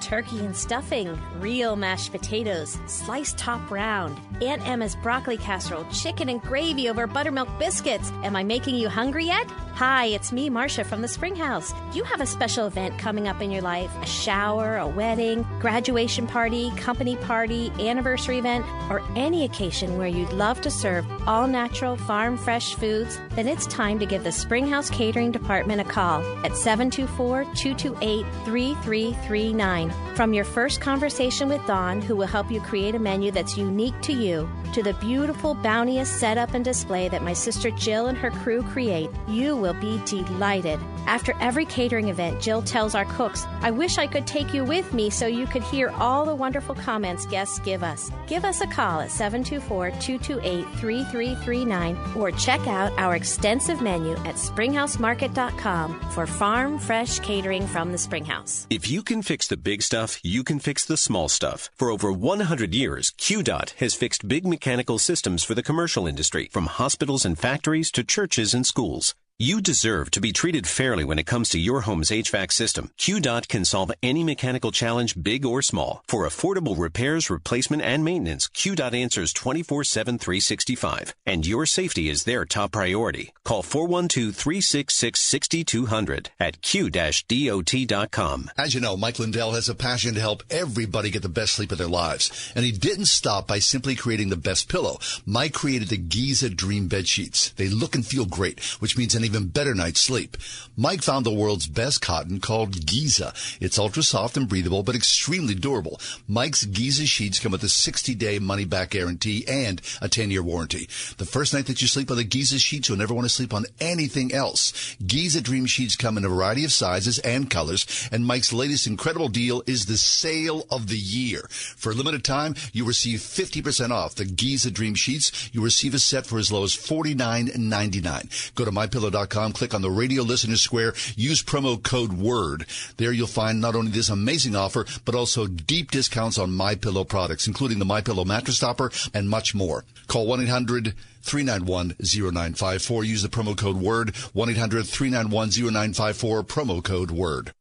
Turkey 0.00 0.38
and 0.40 0.56
stuffing, 0.56 1.18
real 1.38 1.76
mashed 1.76 2.12
potatoes, 2.12 2.78
sliced 2.86 3.38
top 3.38 3.70
round, 3.70 4.18
Aunt 4.42 4.66
Emma's 4.66 4.96
broccoli 4.96 5.36
casserole, 5.36 5.84
chicken 5.92 6.28
and 6.28 6.40
gravy 6.42 6.88
over 6.88 7.06
buttermilk 7.06 7.48
biscuits. 7.58 8.10
Am 8.24 8.36
I 8.36 8.44
making 8.44 8.74
you 8.74 8.88
hungry 8.88 9.26
yet? 9.26 9.50
Hi, 9.78 10.06
it's 10.06 10.32
me, 10.32 10.50
Marcia 10.50 10.82
from 10.82 11.02
the 11.02 11.08
Spring 11.08 11.36
House. 11.36 11.72
You 11.94 12.02
have 12.02 12.20
a 12.20 12.26
special 12.26 12.66
event 12.66 12.98
coming 12.98 13.28
up 13.28 13.40
in 13.40 13.52
your 13.52 13.62
life? 13.62 13.90
A 14.02 14.06
shower, 14.06 14.76
a 14.76 14.88
wedding, 14.88 15.46
graduation 15.60 16.26
party, 16.26 16.72
company 16.72 17.14
party, 17.14 17.70
anniversary 17.78 18.38
event, 18.38 18.66
or 18.90 19.02
any 19.14 19.44
occasion 19.44 19.96
where 19.96 20.08
you'd 20.08 20.32
love 20.32 20.60
to 20.62 20.70
serve 20.70 21.06
all 21.28 21.46
natural, 21.46 21.96
farm 21.96 22.36
fresh 22.36 22.74
foods? 22.74 23.20
Then 23.36 23.46
it's 23.46 23.68
time 23.68 24.00
to 24.00 24.06
give 24.06 24.24
the 24.24 24.32
Spring 24.32 24.66
House 24.66 24.90
Catering 24.90 25.30
Department 25.30 25.80
a 25.80 25.84
call 25.84 26.22
at 26.44 26.56
724 26.56 27.44
228 27.54 28.26
3339. 28.46 29.87
From 30.14 30.32
your 30.32 30.44
first 30.44 30.80
conversation 30.80 31.48
with 31.48 31.66
Dawn, 31.66 32.00
who 32.00 32.16
will 32.16 32.26
help 32.26 32.50
you 32.50 32.60
create 32.60 32.94
a 32.94 32.98
menu 32.98 33.30
that's 33.30 33.56
unique 33.56 34.00
to 34.02 34.12
you, 34.12 34.48
to 34.74 34.82
the 34.82 34.94
beautiful, 34.94 35.54
bounteous 35.54 36.10
setup 36.10 36.54
and 36.54 36.64
display 36.64 37.08
that 37.08 37.22
my 37.22 37.32
sister 37.32 37.70
Jill 37.70 38.06
and 38.06 38.18
her 38.18 38.30
crew 38.30 38.62
create, 38.62 39.10
you 39.26 39.56
will 39.56 39.74
be 39.74 40.00
delighted. 40.04 40.78
After 41.06 41.34
every 41.40 41.64
catering 41.64 42.08
event, 42.08 42.40
Jill 42.40 42.62
tells 42.62 42.94
our 42.94 43.06
cooks, 43.06 43.46
I 43.62 43.70
wish 43.70 43.96
I 43.98 44.06
could 44.06 44.26
take 44.26 44.52
you 44.52 44.64
with 44.64 44.92
me 44.92 45.10
so 45.10 45.26
you 45.26 45.46
could 45.46 45.62
hear 45.62 45.88
all 45.90 46.24
the 46.26 46.34
wonderful 46.34 46.74
comments 46.74 47.24
guests 47.26 47.58
give 47.60 47.82
us. 47.82 48.10
Give 48.26 48.44
us 48.44 48.60
a 48.60 48.66
call 48.66 49.00
at 49.00 49.10
724 49.10 49.90
228 50.00 50.64
3339 50.78 51.98
or 52.16 52.30
check 52.32 52.66
out 52.66 52.92
our 52.98 53.16
extensive 53.16 53.80
menu 53.80 54.12
at 54.18 54.34
springhousemarket.com 54.34 56.00
for 56.10 56.26
farm 56.26 56.78
fresh 56.78 57.18
catering 57.20 57.66
from 57.66 57.92
the 57.92 57.98
Springhouse. 57.98 58.66
If 58.70 58.90
you 58.90 59.02
can 59.02 59.22
fix 59.22 59.48
the 59.48 59.56
big 59.56 59.77
stuff, 59.82 60.20
you 60.22 60.42
can 60.44 60.58
fix 60.58 60.84
the 60.84 60.96
small 60.96 61.28
stuff. 61.28 61.70
For 61.76 61.90
over 61.90 62.12
100 62.12 62.74
years, 62.74 63.12
QDOT 63.18 63.74
has 63.74 63.94
fixed 63.94 64.28
big 64.28 64.46
mechanical 64.46 64.98
systems 64.98 65.44
for 65.44 65.54
the 65.54 65.62
commercial 65.62 66.06
industry, 66.06 66.48
from 66.52 66.66
hospitals 66.66 67.24
and 67.24 67.38
factories 67.38 67.90
to 67.92 68.04
churches 68.04 68.54
and 68.54 68.66
schools. 68.66 69.14
You 69.40 69.60
deserve 69.60 70.10
to 70.10 70.20
be 70.20 70.32
treated 70.32 70.66
fairly 70.66 71.04
when 71.04 71.20
it 71.20 71.26
comes 71.26 71.50
to 71.50 71.60
your 71.60 71.82
home's 71.82 72.10
HVAC 72.10 72.50
system. 72.50 72.90
QDOT 72.98 73.46
can 73.46 73.64
solve 73.64 73.92
any 74.02 74.24
mechanical 74.24 74.72
challenge, 74.72 75.22
big 75.22 75.46
or 75.46 75.62
small. 75.62 76.02
For 76.08 76.26
affordable 76.26 76.76
repairs, 76.76 77.30
replacement, 77.30 77.82
and 77.82 78.04
maintenance, 78.04 78.48
QDOT 78.48 79.00
answers 79.00 79.32
24-7, 79.32 80.18
365. 80.18 81.14
And 81.24 81.46
your 81.46 81.66
safety 81.66 82.08
is 82.08 82.24
their 82.24 82.44
top 82.44 82.72
priority. 82.72 83.32
Call 83.44 83.62
412-366-6200 83.62 86.26
at 86.40 86.60
q-dot.com. 86.60 88.50
As 88.58 88.74
you 88.74 88.80
know, 88.80 88.96
Mike 88.96 89.20
Lindell 89.20 89.52
has 89.52 89.68
a 89.68 89.74
passion 89.76 90.14
to 90.14 90.20
help 90.20 90.42
everybody 90.50 91.10
get 91.10 91.22
the 91.22 91.28
best 91.28 91.54
sleep 91.54 91.70
of 91.70 91.78
their 91.78 91.86
lives. 91.86 92.52
And 92.56 92.64
he 92.64 92.72
didn't 92.72 93.06
stop 93.06 93.46
by 93.46 93.60
simply 93.60 93.94
creating 93.94 94.30
the 94.30 94.36
best 94.36 94.68
pillow. 94.68 94.98
Mike 95.24 95.52
created 95.52 95.90
the 95.90 95.96
Giza 95.96 96.50
Dream 96.50 96.88
Bed 96.88 97.06
Sheets. 97.06 97.50
They 97.50 97.68
look 97.68 97.94
and 97.94 98.04
feel 98.04 98.26
great, 98.26 98.58
which 98.80 98.98
means 98.98 99.14
an 99.14 99.27
even 99.28 99.48
better 99.48 99.74
night's 99.74 100.00
sleep. 100.00 100.36
Mike 100.76 101.02
found 101.02 101.26
the 101.26 101.32
world's 101.32 101.66
best 101.66 102.00
cotton 102.00 102.40
called 102.40 102.86
Giza. 102.86 103.32
It's 103.60 103.78
ultra 103.78 104.02
soft 104.02 104.36
and 104.36 104.48
breathable, 104.48 104.82
but 104.82 104.94
extremely 104.94 105.54
durable. 105.54 106.00
Mike's 106.26 106.64
Giza 106.64 107.06
sheets 107.06 107.40
come 107.40 107.52
with 107.52 107.62
a 107.62 107.68
60 107.68 108.14
day 108.14 108.38
money 108.38 108.64
back 108.64 108.90
guarantee 108.90 109.44
and 109.48 109.82
a 110.00 110.08
10 110.08 110.30
year 110.30 110.42
warranty. 110.42 110.88
The 111.16 111.26
first 111.26 111.52
night 111.52 111.66
that 111.66 111.82
you 111.82 111.88
sleep 111.88 112.10
on 112.10 112.16
the 112.16 112.24
Giza 112.24 112.58
sheets, 112.58 112.88
you'll 112.88 112.98
never 112.98 113.14
want 113.14 113.24
to 113.24 113.34
sleep 113.34 113.52
on 113.52 113.66
anything 113.80 114.32
else. 114.32 114.96
Giza 115.04 115.40
Dream 115.40 115.66
Sheets 115.66 115.96
come 115.96 116.16
in 116.16 116.24
a 116.24 116.28
variety 116.28 116.64
of 116.64 116.72
sizes 116.72 117.18
and 117.18 117.50
colors, 117.50 118.08
and 118.12 118.24
Mike's 118.24 118.52
latest 118.52 118.86
incredible 118.86 119.28
deal 119.28 119.62
is 119.66 119.86
the 119.86 119.96
sale 119.96 120.64
of 120.70 120.88
the 120.88 120.96
year. 120.96 121.48
For 121.50 121.90
a 121.90 121.94
limited 121.94 122.24
time, 122.24 122.54
you 122.72 122.84
receive 122.84 123.20
50% 123.20 123.90
off 123.90 124.14
the 124.14 124.24
Giza 124.24 124.70
Dream 124.70 124.94
Sheets. 124.94 125.50
You 125.52 125.62
receive 125.62 125.94
a 125.94 125.98
set 125.98 126.26
for 126.26 126.38
as 126.38 126.52
low 126.52 126.64
as 126.64 126.74
$49.99. 126.74 128.54
Go 128.54 128.64
to 128.64 128.70
mypillow.com, 128.70 129.17
click 129.26 129.74
on 129.74 129.82
the 129.82 129.90
radio 129.90 130.22
listener 130.22 130.56
square, 130.56 130.94
use 131.16 131.42
promo 131.42 131.82
code 131.82 132.12
WORD. 132.12 132.66
There 132.96 133.12
you'll 133.12 133.26
find 133.26 133.60
not 133.60 133.74
only 133.74 133.90
this 133.90 134.08
amazing 134.08 134.56
offer, 134.56 134.86
but 135.04 135.14
also 135.14 135.46
deep 135.46 135.90
discounts 135.90 136.38
on 136.38 136.52
My 136.52 136.74
Pillow 136.74 137.04
products, 137.04 137.46
including 137.46 137.78
the 137.78 137.84
My 137.84 138.00
Pillow 138.00 138.24
mattress 138.24 138.58
topper 138.58 138.90
and 139.14 139.28
much 139.28 139.54
more. 139.54 139.84
Call 140.06 140.26
1-800- 140.26 140.94
391-0954. 141.28 143.06
Use 143.06 143.22
the 143.22 143.28
promo 143.28 143.56
code 143.56 143.76
WORD, 143.76 144.14
1-800-391-0954, 144.34 146.42
promo 146.44 146.82
code 146.82 147.10
WORD. 147.10 147.52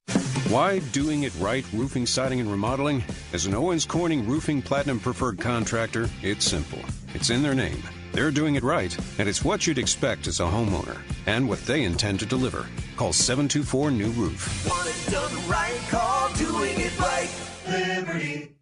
Why 0.49 0.79
doing 0.79 1.23
it 1.23 1.33
right 1.39 1.65
roofing, 1.73 2.05
siding, 2.05 2.39
and 2.39 2.49
remodeling? 2.49 3.03
As 3.33 3.45
an 3.45 3.53
Owens 3.53 3.85
Corning 3.85 4.25
Roofing 4.25 4.61
Platinum 4.61 5.01
Preferred 5.01 5.39
Contractor, 5.39 6.09
it's 6.23 6.45
simple. 6.45 6.79
It's 7.13 7.29
in 7.29 7.43
their 7.43 7.53
name. 7.53 7.83
They're 8.17 8.31
doing 8.31 8.55
it 8.55 8.63
right, 8.63 8.97
and 9.19 9.29
it's 9.29 9.45
what 9.45 9.67
you'd 9.67 9.77
expect 9.77 10.25
as 10.25 10.39
a 10.39 10.43
homeowner, 10.43 10.97
and 11.27 11.47
what 11.47 11.63
they 11.67 11.83
intend 11.83 12.19
to 12.21 12.25
deliver. 12.25 12.65
Call 12.95 13.13
724 13.13 13.91
New 13.91 14.09
Roof. 14.09 14.67
Want 14.67 14.87
it 14.89 15.11
done 15.11 15.47
right? 15.47 15.79
Call 15.91 16.33
doing 16.33 16.79
it 16.79 16.99
right. 16.99 17.29
Liberty. 17.67 18.55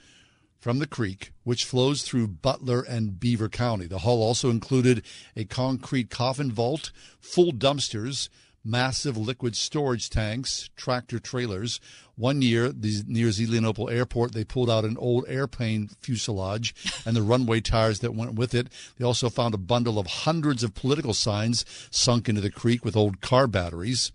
from 0.68 0.80
the 0.80 0.86
creek, 0.86 1.32
which 1.44 1.64
flows 1.64 2.02
through 2.02 2.26
Butler 2.28 2.82
and 2.82 3.18
Beaver 3.18 3.48
County. 3.48 3.86
The 3.86 4.00
haul 4.00 4.22
also 4.22 4.50
included 4.50 5.02
a 5.34 5.46
concrete 5.46 6.10
coffin 6.10 6.52
vault, 6.52 6.92
full 7.22 7.52
dumpsters, 7.52 8.28
massive 8.62 9.16
liquid 9.16 9.56
storage 9.56 10.10
tanks, 10.10 10.68
tractor 10.76 11.18
trailers. 11.18 11.80
One 12.16 12.42
year, 12.42 12.70
near 12.76 13.28
Zelienople 13.28 13.90
Airport, 13.90 14.34
they 14.34 14.44
pulled 14.44 14.68
out 14.68 14.84
an 14.84 14.98
old 14.98 15.24
airplane 15.26 15.88
fuselage 16.02 16.74
and 17.06 17.16
the 17.16 17.22
runway 17.22 17.62
tires 17.62 18.00
that 18.00 18.14
went 18.14 18.34
with 18.34 18.54
it. 18.54 18.68
They 18.98 19.06
also 19.06 19.30
found 19.30 19.54
a 19.54 19.56
bundle 19.56 19.98
of 19.98 20.06
hundreds 20.06 20.62
of 20.62 20.74
political 20.74 21.14
signs 21.14 21.64
sunk 21.90 22.28
into 22.28 22.42
the 22.42 22.50
creek 22.50 22.84
with 22.84 22.94
old 22.94 23.22
car 23.22 23.46
batteries. 23.46 24.12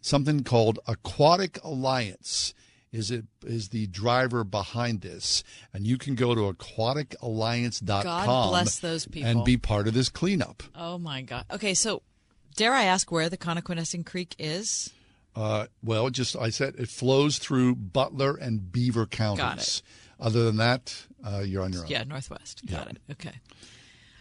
Something 0.00 0.42
called 0.42 0.80
Aquatic 0.88 1.62
Alliance 1.62 2.52
is 2.94 3.10
it 3.10 3.24
is 3.44 3.68
the 3.70 3.86
driver 3.88 4.44
behind 4.44 5.00
this 5.00 5.42
and 5.72 5.86
you 5.86 5.98
can 5.98 6.14
go 6.14 6.34
to 6.34 6.42
aquaticalliance.com 6.52 8.02
God 8.04 8.48
bless 8.50 8.78
those 8.78 9.06
people. 9.06 9.28
and 9.28 9.44
be 9.44 9.56
part 9.56 9.88
of 9.88 9.94
this 9.94 10.08
cleanup 10.08 10.62
Oh 10.74 10.98
my 10.98 11.22
God. 11.22 11.44
Okay, 11.50 11.74
so 11.74 12.02
dare 12.56 12.72
I 12.72 12.84
ask 12.84 13.10
where 13.10 13.28
the 13.28 13.36
Connoquenessing 13.36 14.04
Creek 14.06 14.34
is? 14.38 14.90
Uh, 15.36 15.66
well, 15.82 16.10
just 16.10 16.36
I 16.36 16.50
said 16.50 16.74
it 16.78 16.88
flows 16.88 17.38
through 17.38 17.74
Butler 17.74 18.36
and 18.36 18.70
Beaver 18.70 19.06
counties. 19.06 19.42
Got 19.44 19.58
it. 19.58 19.82
Other 20.20 20.44
than 20.44 20.56
that, 20.58 20.94
uh, 21.26 21.40
you're 21.40 21.62
on 21.64 21.72
your 21.72 21.82
own. 21.82 21.88
Yeah, 21.88 22.04
northwest. 22.04 22.64
Got 22.66 22.86
Yeah. 22.86 22.92
it. 22.92 23.12
Okay. 23.12 23.32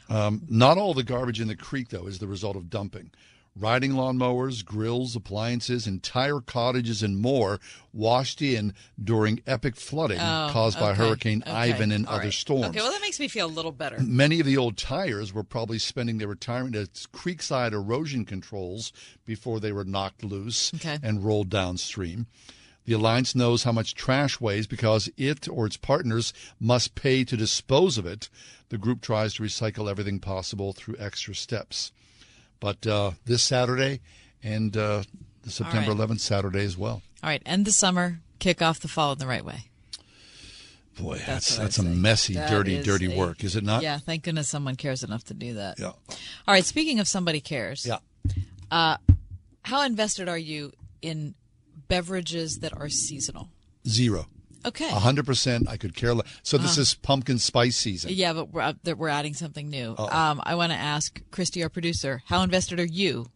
Um, 0.09 0.41
not 0.49 0.79
all 0.79 0.95
the 0.95 1.03
garbage 1.03 1.39
in 1.39 1.47
the 1.47 1.55
creek, 1.55 1.89
though, 1.89 2.07
is 2.07 2.17
the 2.17 2.25
result 2.27 2.55
of 2.55 2.69
dumping. 2.71 3.11
Riding 3.55 3.91
lawnmowers, 3.91 4.65
grills, 4.65 5.15
appliances, 5.15 5.85
entire 5.85 6.39
cottages, 6.39 7.03
and 7.03 7.19
more 7.19 7.59
washed 7.93 8.41
in 8.41 8.73
during 9.01 9.41
epic 9.45 9.75
flooding 9.75 10.19
Oh, 10.19 10.49
caused 10.51 10.79
by 10.79 10.89
okay, 10.91 10.97
Hurricane 10.97 11.43
okay, 11.45 11.51
Ivan 11.51 11.91
and 11.91 12.07
all 12.07 12.15
other 12.15 12.23
right. 12.25 12.33
storms. 12.33 12.65
Okay, 12.69 12.79
well 12.79 12.91
that 12.91 13.01
makes 13.01 13.19
me 13.19 13.27
feel 13.27 13.45
a 13.45 13.47
little 13.47 13.71
better. 13.71 13.99
Many 13.99 14.39
of 14.39 14.47
the 14.47 14.57
old 14.57 14.75
tires 14.75 15.31
were 15.33 15.43
probably 15.43 15.77
spending 15.77 16.17
their 16.17 16.27
retirement 16.27 16.75
at 16.75 16.93
creekside 17.13 17.73
erosion 17.73 18.25
controls 18.25 18.91
before 19.23 19.59
they 19.59 19.71
were 19.71 19.85
knocked 19.85 20.23
loose 20.23 20.73
Okay. 20.73 20.97
and 21.03 21.23
rolled 21.23 21.49
downstream. 21.49 22.25
The 22.85 22.93
Alliance 22.93 23.35
knows 23.35 23.63
how 23.63 23.71
much 23.71 23.93
trash 23.93 24.41
weighs 24.41 24.65
because 24.65 25.09
it 25.15 25.47
or 25.47 25.67
its 25.67 25.77
partners 25.77 26.33
must 26.59 26.95
pay 26.95 27.23
to 27.23 27.37
dispose 27.37 27.99
of 27.99 28.07
it. 28.07 28.29
The 28.69 28.79
group 28.79 28.99
tries 29.01 29.35
to 29.35 29.43
recycle 29.43 29.89
everything 29.89 30.19
possible 30.19 30.73
through 30.73 30.95
extra 30.97 31.35
steps. 31.35 31.91
But 32.63 32.87
uh, 32.87 33.11
this 33.25 33.43
Saturday 33.43 33.99
and 34.41 34.75
uh, 34.77 35.03
the 35.41 35.51
September 35.51 35.91
right. 35.91 36.09
11th 36.09 36.21
Saturday 36.21 36.63
as 36.63 36.77
well. 36.77 37.01
All 37.21 37.29
right, 37.29 37.41
end 37.45 37.65
the 37.65 37.73
summer, 37.73 38.21
kick 38.39 38.61
off 38.61 38.79
the 38.79 38.87
fall 38.87 39.11
in 39.11 39.17
the 39.19 39.27
right 39.27 39.43
way. 39.43 39.65
Boy, 40.97 41.15
That's 41.17 41.57
that's 41.57 41.57
that's, 41.57 41.77
a 41.79 41.81
say. 41.81 41.87
messy, 41.89 42.33
That 42.35 42.49
dirty, 42.49 42.81
dirty 42.81 43.13
a- 43.13 43.17
work, 43.17 43.43
is 43.43 43.57
it 43.57 43.65
not? 43.65 43.83
Yeah, 43.83 43.97
thank 43.97 44.23
goodness 44.23 44.47
someone 44.47 44.77
cares 44.77 45.03
enough 45.03 45.25
to 45.25 45.33
do 45.33 45.55
that. 45.55 45.77
Yeah. 45.77 45.87
All 45.87 46.15
right, 46.47 46.63
speaking 46.63 47.01
of 47.01 47.07
somebody 47.09 47.41
cares. 47.41 47.85
Yeah. 47.85 47.97
Uh, 48.71 48.95
how 49.63 49.81
invested 49.81 50.29
are 50.29 50.37
you 50.37 50.71
in 51.01 51.35
beverages 51.89 52.59
that 52.59 52.71
are 52.79 52.87
seasonal? 52.87 53.49
Zero. 53.85 54.27
Okay. 54.65 54.87
A 54.89 54.99
hundred 54.99 55.25
percent. 55.25 55.67
I 55.69 55.77
could 55.77 55.95
care 55.95 56.13
less. 56.13 56.27
So 56.43 56.57
this 56.57 56.77
Uh. 56.77 56.81
is 56.81 56.93
pumpkin 56.95 57.37
spice 57.39 57.75
season. 57.77 58.11
Yeah, 58.13 58.33
but 58.33 58.51
we're, 58.51 58.61
uh, 58.61 58.73
that 58.83 58.97
we're 58.97 59.09
adding 59.09 59.33
something 59.33 59.69
new. 59.69 59.91
Uh-oh. 59.97 60.15
Um, 60.17 60.41
I 60.45 60.55
want 60.55 60.71
to 60.71 60.77
ask 60.77 61.21
Christy, 61.31 61.61
our 61.63 61.69
producer, 61.69 62.21
how 62.27 62.41
invested 62.43 62.79
are 62.79 62.85
you 62.85 63.27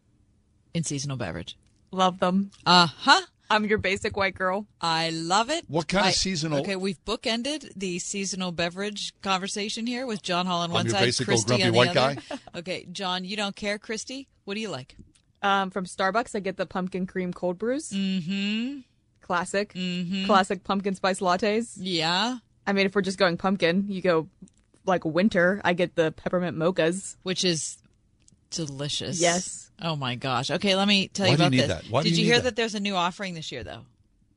in 0.74 0.84
seasonal 0.84 1.18
beverage? 1.18 1.58
Love 1.92 2.20
them. 2.20 2.52
Uh 2.66 2.88
huh. 2.88 3.22
I'm 3.50 3.64
your 3.64 3.78
basic 3.78 4.18
white 4.18 4.36
girl. 4.36 4.68
I 4.82 5.10
love 5.10 5.50
it. 5.50 5.64
What 5.70 5.88
kind 5.88 6.06
of 6.08 6.14
seasonal- 6.14 6.60
Okay, 6.60 6.76
we've 6.76 7.00
bookended 7.06 7.72
the 7.78 7.98
seasonal 8.00 8.52
beverage 8.52 9.14
conversation 9.22 9.88
here 9.88 10.06
with 10.06 10.22
John 10.22 10.46
Hall 10.46 10.60
on 10.64 10.70
I'm 10.70 10.74
one 10.74 10.86
your 10.86 10.96
side, 10.96 11.06
basic 11.06 11.30
old 11.30 11.46
Christy 11.46 11.48
grumpy 11.48 11.64
on 11.64 11.72
the 11.72 11.78
white 11.78 11.96
other. 11.98 12.16
guy. 12.30 12.38
Okay, 12.60 12.88
John, 12.92 13.24
you 13.24 13.38
don't 13.38 13.56
care. 13.56 13.78
Christy, 13.80 14.28
what 14.44 14.56
do 14.56 14.60
you 14.60 14.68
like? 14.70 14.98
Um, 15.42 15.70
from 15.70 15.86
Starbucks, 15.86 16.36
I 16.36 16.40
get 16.42 16.58
the 16.58 16.66
pumpkin 16.66 17.06
cream 17.08 17.32
cold 17.32 17.58
brews. 17.58 17.90
Mm-hmm. 17.92 18.80
Classic. 19.28 19.74
Mm-hmm. 19.74 20.26
Classic 20.26 20.64
pumpkin 20.64 20.96
spice 20.96 21.20
lattes. 21.20 21.74
Yeah. 21.76 22.38
I 22.66 22.72
mean, 22.74 22.86
if 22.86 22.96
we're 22.96 23.02
just 23.02 23.18
going 23.18 23.36
pumpkin, 23.36 23.86
you 23.90 24.02
go 24.02 24.30
like 24.86 25.04
winter. 25.04 25.60
I 25.66 25.74
get 25.74 25.96
the 25.96 26.14
peppermint 26.14 26.58
mochas. 26.58 27.18
Which 27.24 27.44
is 27.44 27.78
delicious. 28.52 29.20
Yes. 29.20 29.70
Oh 29.82 29.98
my 29.98 30.16
gosh. 30.16 30.50
Okay, 30.50 30.76
let 30.76 30.88
me 30.88 31.10
tell 31.10 31.26
Why 31.26 31.32
you 31.32 31.38
do 31.38 31.44
you 31.44 31.48
about 31.48 31.52
need 31.52 31.60
this. 31.60 31.68
that? 31.68 31.84
Why 31.92 32.04
do 32.04 32.10
Did 32.10 32.18
you 32.18 32.24
you 32.24 32.24
need 32.24 32.34
hear 32.34 32.38
that? 32.42 32.44
that 32.52 32.56
there's 32.56 32.74
a 32.76 32.80
new 32.80 32.96
offering 32.96 33.34
this 33.34 33.52
year, 33.52 33.64
though? 33.66 33.82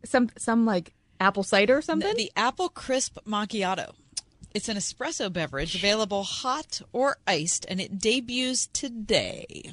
Some 0.05 0.29
some 0.37 0.67
like 0.67 0.93
apple 1.21 1.45
cider 1.45 1.77
or 1.79 1.83
something. 1.83 2.11
The, 2.11 2.17
the 2.25 2.33
apple 2.37 2.69
crisp 2.69 3.19
macchiato. 3.27 3.93
It's 4.53 4.69
an 4.69 4.77
espresso 4.77 5.33
beverage 5.33 5.77
available 5.77 6.25
hot 6.25 6.83
or 6.93 7.19
iced, 7.29 7.65
and 7.69 7.81
it 7.81 8.01
debuts 8.01 8.67
today. 8.73 9.71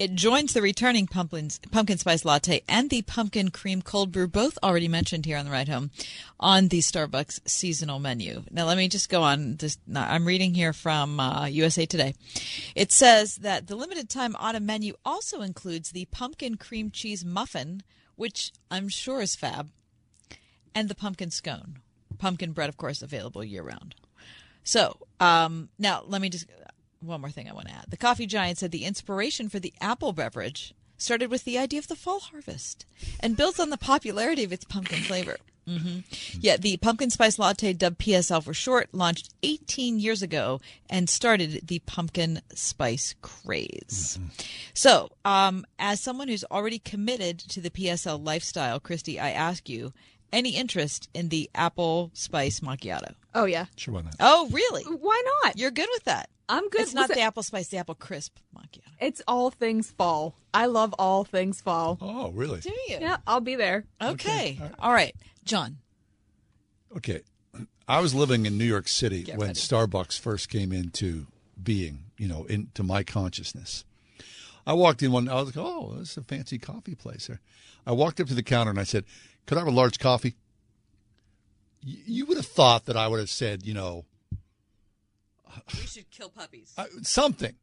It 0.00 0.14
joins 0.14 0.54
the 0.54 0.62
returning 0.62 1.06
pumpkin, 1.06 1.50
pumpkin 1.70 1.98
spice 1.98 2.24
latte 2.24 2.62
and 2.66 2.88
the 2.88 3.02
pumpkin 3.02 3.50
cream 3.50 3.82
cold 3.82 4.12
brew, 4.12 4.26
both 4.26 4.56
already 4.62 4.88
mentioned 4.88 5.26
here 5.26 5.36
on 5.36 5.44
the 5.44 5.50
ride 5.50 5.68
home, 5.68 5.90
on 6.40 6.68
the 6.68 6.78
Starbucks 6.78 7.46
seasonal 7.46 7.98
menu. 7.98 8.42
Now, 8.50 8.64
let 8.64 8.78
me 8.78 8.88
just 8.88 9.10
go 9.10 9.22
on. 9.22 9.56
This, 9.56 9.76
I'm 9.94 10.24
reading 10.24 10.54
here 10.54 10.72
from 10.72 11.20
uh, 11.20 11.44
USA 11.48 11.84
Today. 11.84 12.14
It 12.74 12.92
says 12.92 13.36
that 13.36 13.66
the 13.66 13.76
limited 13.76 14.08
time 14.08 14.34
autumn 14.38 14.64
menu 14.64 14.94
also 15.04 15.42
includes 15.42 15.90
the 15.90 16.06
pumpkin 16.06 16.54
cream 16.54 16.90
cheese 16.90 17.22
muffin, 17.22 17.82
which 18.16 18.52
I'm 18.70 18.88
sure 18.88 19.20
is 19.20 19.36
fab, 19.36 19.68
and 20.74 20.88
the 20.88 20.94
pumpkin 20.94 21.30
scone. 21.30 21.80
Pumpkin 22.16 22.52
bread, 22.52 22.70
of 22.70 22.78
course, 22.78 23.02
available 23.02 23.44
year 23.44 23.62
round. 23.62 23.94
So 24.64 24.96
um, 25.20 25.68
now 25.78 26.04
let 26.06 26.22
me 26.22 26.30
just 26.30 26.46
one 27.00 27.20
more 27.20 27.30
thing 27.30 27.48
I 27.48 27.54
want 27.54 27.68
to 27.68 27.74
add. 27.74 27.86
The 27.88 27.96
coffee 27.96 28.26
giant 28.26 28.58
said 28.58 28.70
the 28.70 28.84
inspiration 28.84 29.48
for 29.48 29.58
the 29.58 29.72
apple 29.80 30.12
beverage 30.12 30.74
started 30.98 31.30
with 31.30 31.44
the 31.44 31.58
idea 31.58 31.78
of 31.78 31.88
the 31.88 31.96
fall 31.96 32.20
harvest 32.20 32.84
and 33.20 33.36
builds 33.36 33.58
on 33.58 33.70
the 33.70 33.78
popularity 33.78 34.44
of 34.44 34.52
its 34.52 34.64
pumpkin 34.66 34.98
flavor. 35.00 35.36
hmm 35.66 36.00
Yeah, 36.32 36.58
the 36.58 36.76
pumpkin 36.76 37.08
spice 37.10 37.38
latte, 37.38 37.72
dubbed 37.72 37.98
PSL 37.98 38.42
for 38.44 38.52
short, 38.52 38.90
launched 38.92 39.32
18 39.42 39.98
years 39.98 40.20
ago 40.20 40.60
and 40.90 41.08
started 41.08 41.68
the 41.68 41.78
pumpkin 41.80 42.42
spice 42.54 43.14
craze. 43.22 44.18
So, 44.74 45.08
um, 45.24 45.64
as 45.78 46.00
someone 46.00 46.28
who's 46.28 46.44
already 46.50 46.78
committed 46.78 47.38
to 47.38 47.60
the 47.62 47.70
PSL 47.70 48.22
lifestyle, 48.24 48.78
Christy, 48.78 49.18
I 49.18 49.30
ask 49.30 49.68
you, 49.70 49.92
any 50.32 50.50
interest 50.50 51.08
in 51.14 51.28
the 51.28 51.50
apple 51.54 52.10
spice 52.14 52.60
macchiato? 52.60 53.14
Oh 53.34 53.44
yeah. 53.44 53.66
Sure, 53.76 53.94
why 53.94 54.02
not? 54.02 54.14
Oh, 54.20 54.48
really? 54.50 54.84
Why 54.84 55.22
not? 55.42 55.58
You're 55.58 55.70
good 55.70 55.88
with 55.92 56.04
that. 56.04 56.30
I'm 56.48 56.68
good. 56.68 56.80
It's 56.80 56.94
not 56.94 57.08
Listen, 57.08 57.20
the 57.20 57.26
apple 57.26 57.42
spice, 57.44 57.68
the 57.68 57.76
apple 57.76 57.94
crisp 57.94 58.36
macchiato. 58.56 58.80
It's 59.00 59.22
all 59.28 59.50
things 59.50 59.90
fall. 59.92 60.34
I 60.52 60.66
love 60.66 60.94
all 60.98 61.24
things 61.24 61.60
fall. 61.60 61.98
Oh, 62.00 62.30
really? 62.32 62.60
Do 62.60 62.70
you? 62.88 62.98
Yeah, 63.00 63.18
I'll 63.26 63.40
be 63.40 63.54
there. 63.54 63.84
Okay. 64.02 64.58
All 64.78 64.92
right. 64.92 65.14
John. 65.44 65.78
Okay. 66.96 67.20
I 67.86 68.00
was 68.00 68.14
living 68.14 68.46
in 68.46 68.58
New 68.58 68.64
York 68.64 68.88
City 68.88 69.22
Get 69.22 69.36
when 69.38 69.48
ready. 69.48 69.60
Starbucks 69.60 70.18
first 70.18 70.48
came 70.48 70.72
into 70.72 71.26
being, 71.60 72.04
you 72.18 72.28
know, 72.28 72.44
into 72.44 72.82
my 72.82 73.02
consciousness. 73.02 73.84
I 74.70 74.74
walked 74.74 75.02
in 75.02 75.10
one, 75.10 75.28
I 75.28 75.34
was 75.34 75.46
like, 75.56 75.56
oh, 75.66 75.94
this 75.98 76.12
is 76.12 76.16
a 76.18 76.22
fancy 76.22 76.56
coffee 76.56 76.94
place 76.94 77.26
here. 77.26 77.40
I 77.84 77.90
walked 77.92 78.20
up 78.20 78.28
to 78.28 78.34
the 78.34 78.42
counter 78.42 78.70
and 78.70 78.78
I 78.78 78.84
said, 78.84 79.04
could 79.46 79.58
I 79.58 79.62
have 79.62 79.66
a 79.68 79.72
large 79.72 79.98
coffee? 79.98 80.36
Y- 81.84 81.96
You 82.06 82.26
would 82.26 82.36
have 82.36 82.46
thought 82.46 82.84
that 82.84 82.96
I 82.96 83.08
would 83.08 83.18
have 83.18 83.30
said, 83.30 83.66
you 83.66 83.74
know, 83.74 84.04
We 85.74 85.86
should 85.86 86.08
kill 86.12 86.28
puppies. 86.28 86.72
uh, 86.78 86.84
something. 87.02 87.54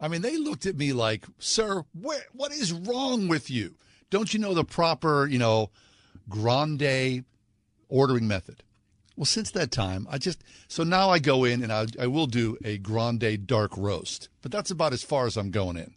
I 0.00 0.08
mean, 0.08 0.22
they 0.22 0.38
looked 0.38 0.64
at 0.64 0.76
me 0.76 0.94
like, 0.94 1.26
sir, 1.38 1.84
where, 1.92 2.22
what 2.32 2.50
is 2.52 2.72
wrong 2.72 3.28
with 3.28 3.50
you? 3.50 3.74
Don't 4.08 4.32
you 4.32 4.40
know 4.40 4.54
the 4.54 4.64
proper, 4.64 5.26
you 5.26 5.38
know, 5.38 5.70
grande 6.30 7.24
ordering 7.90 8.26
method? 8.26 8.62
Well, 9.16 9.26
since 9.26 9.50
that 9.50 9.70
time, 9.70 10.06
I 10.10 10.16
just, 10.18 10.42
so 10.68 10.82
now 10.82 11.10
I 11.10 11.18
go 11.18 11.44
in 11.44 11.62
and 11.62 11.70
I, 11.72 11.86
I 12.00 12.06
will 12.06 12.26
do 12.26 12.56
a 12.64 12.78
grande 12.78 13.46
dark 13.46 13.76
roast, 13.76 14.30
but 14.40 14.50
that's 14.52 14.70
about 14.70 14.94
as 14.94 15.02
far 15.02 15.26
as 15.26 15.36
I'm 15.36 15.50
going 15.50 15.76
in. 15.76 15.94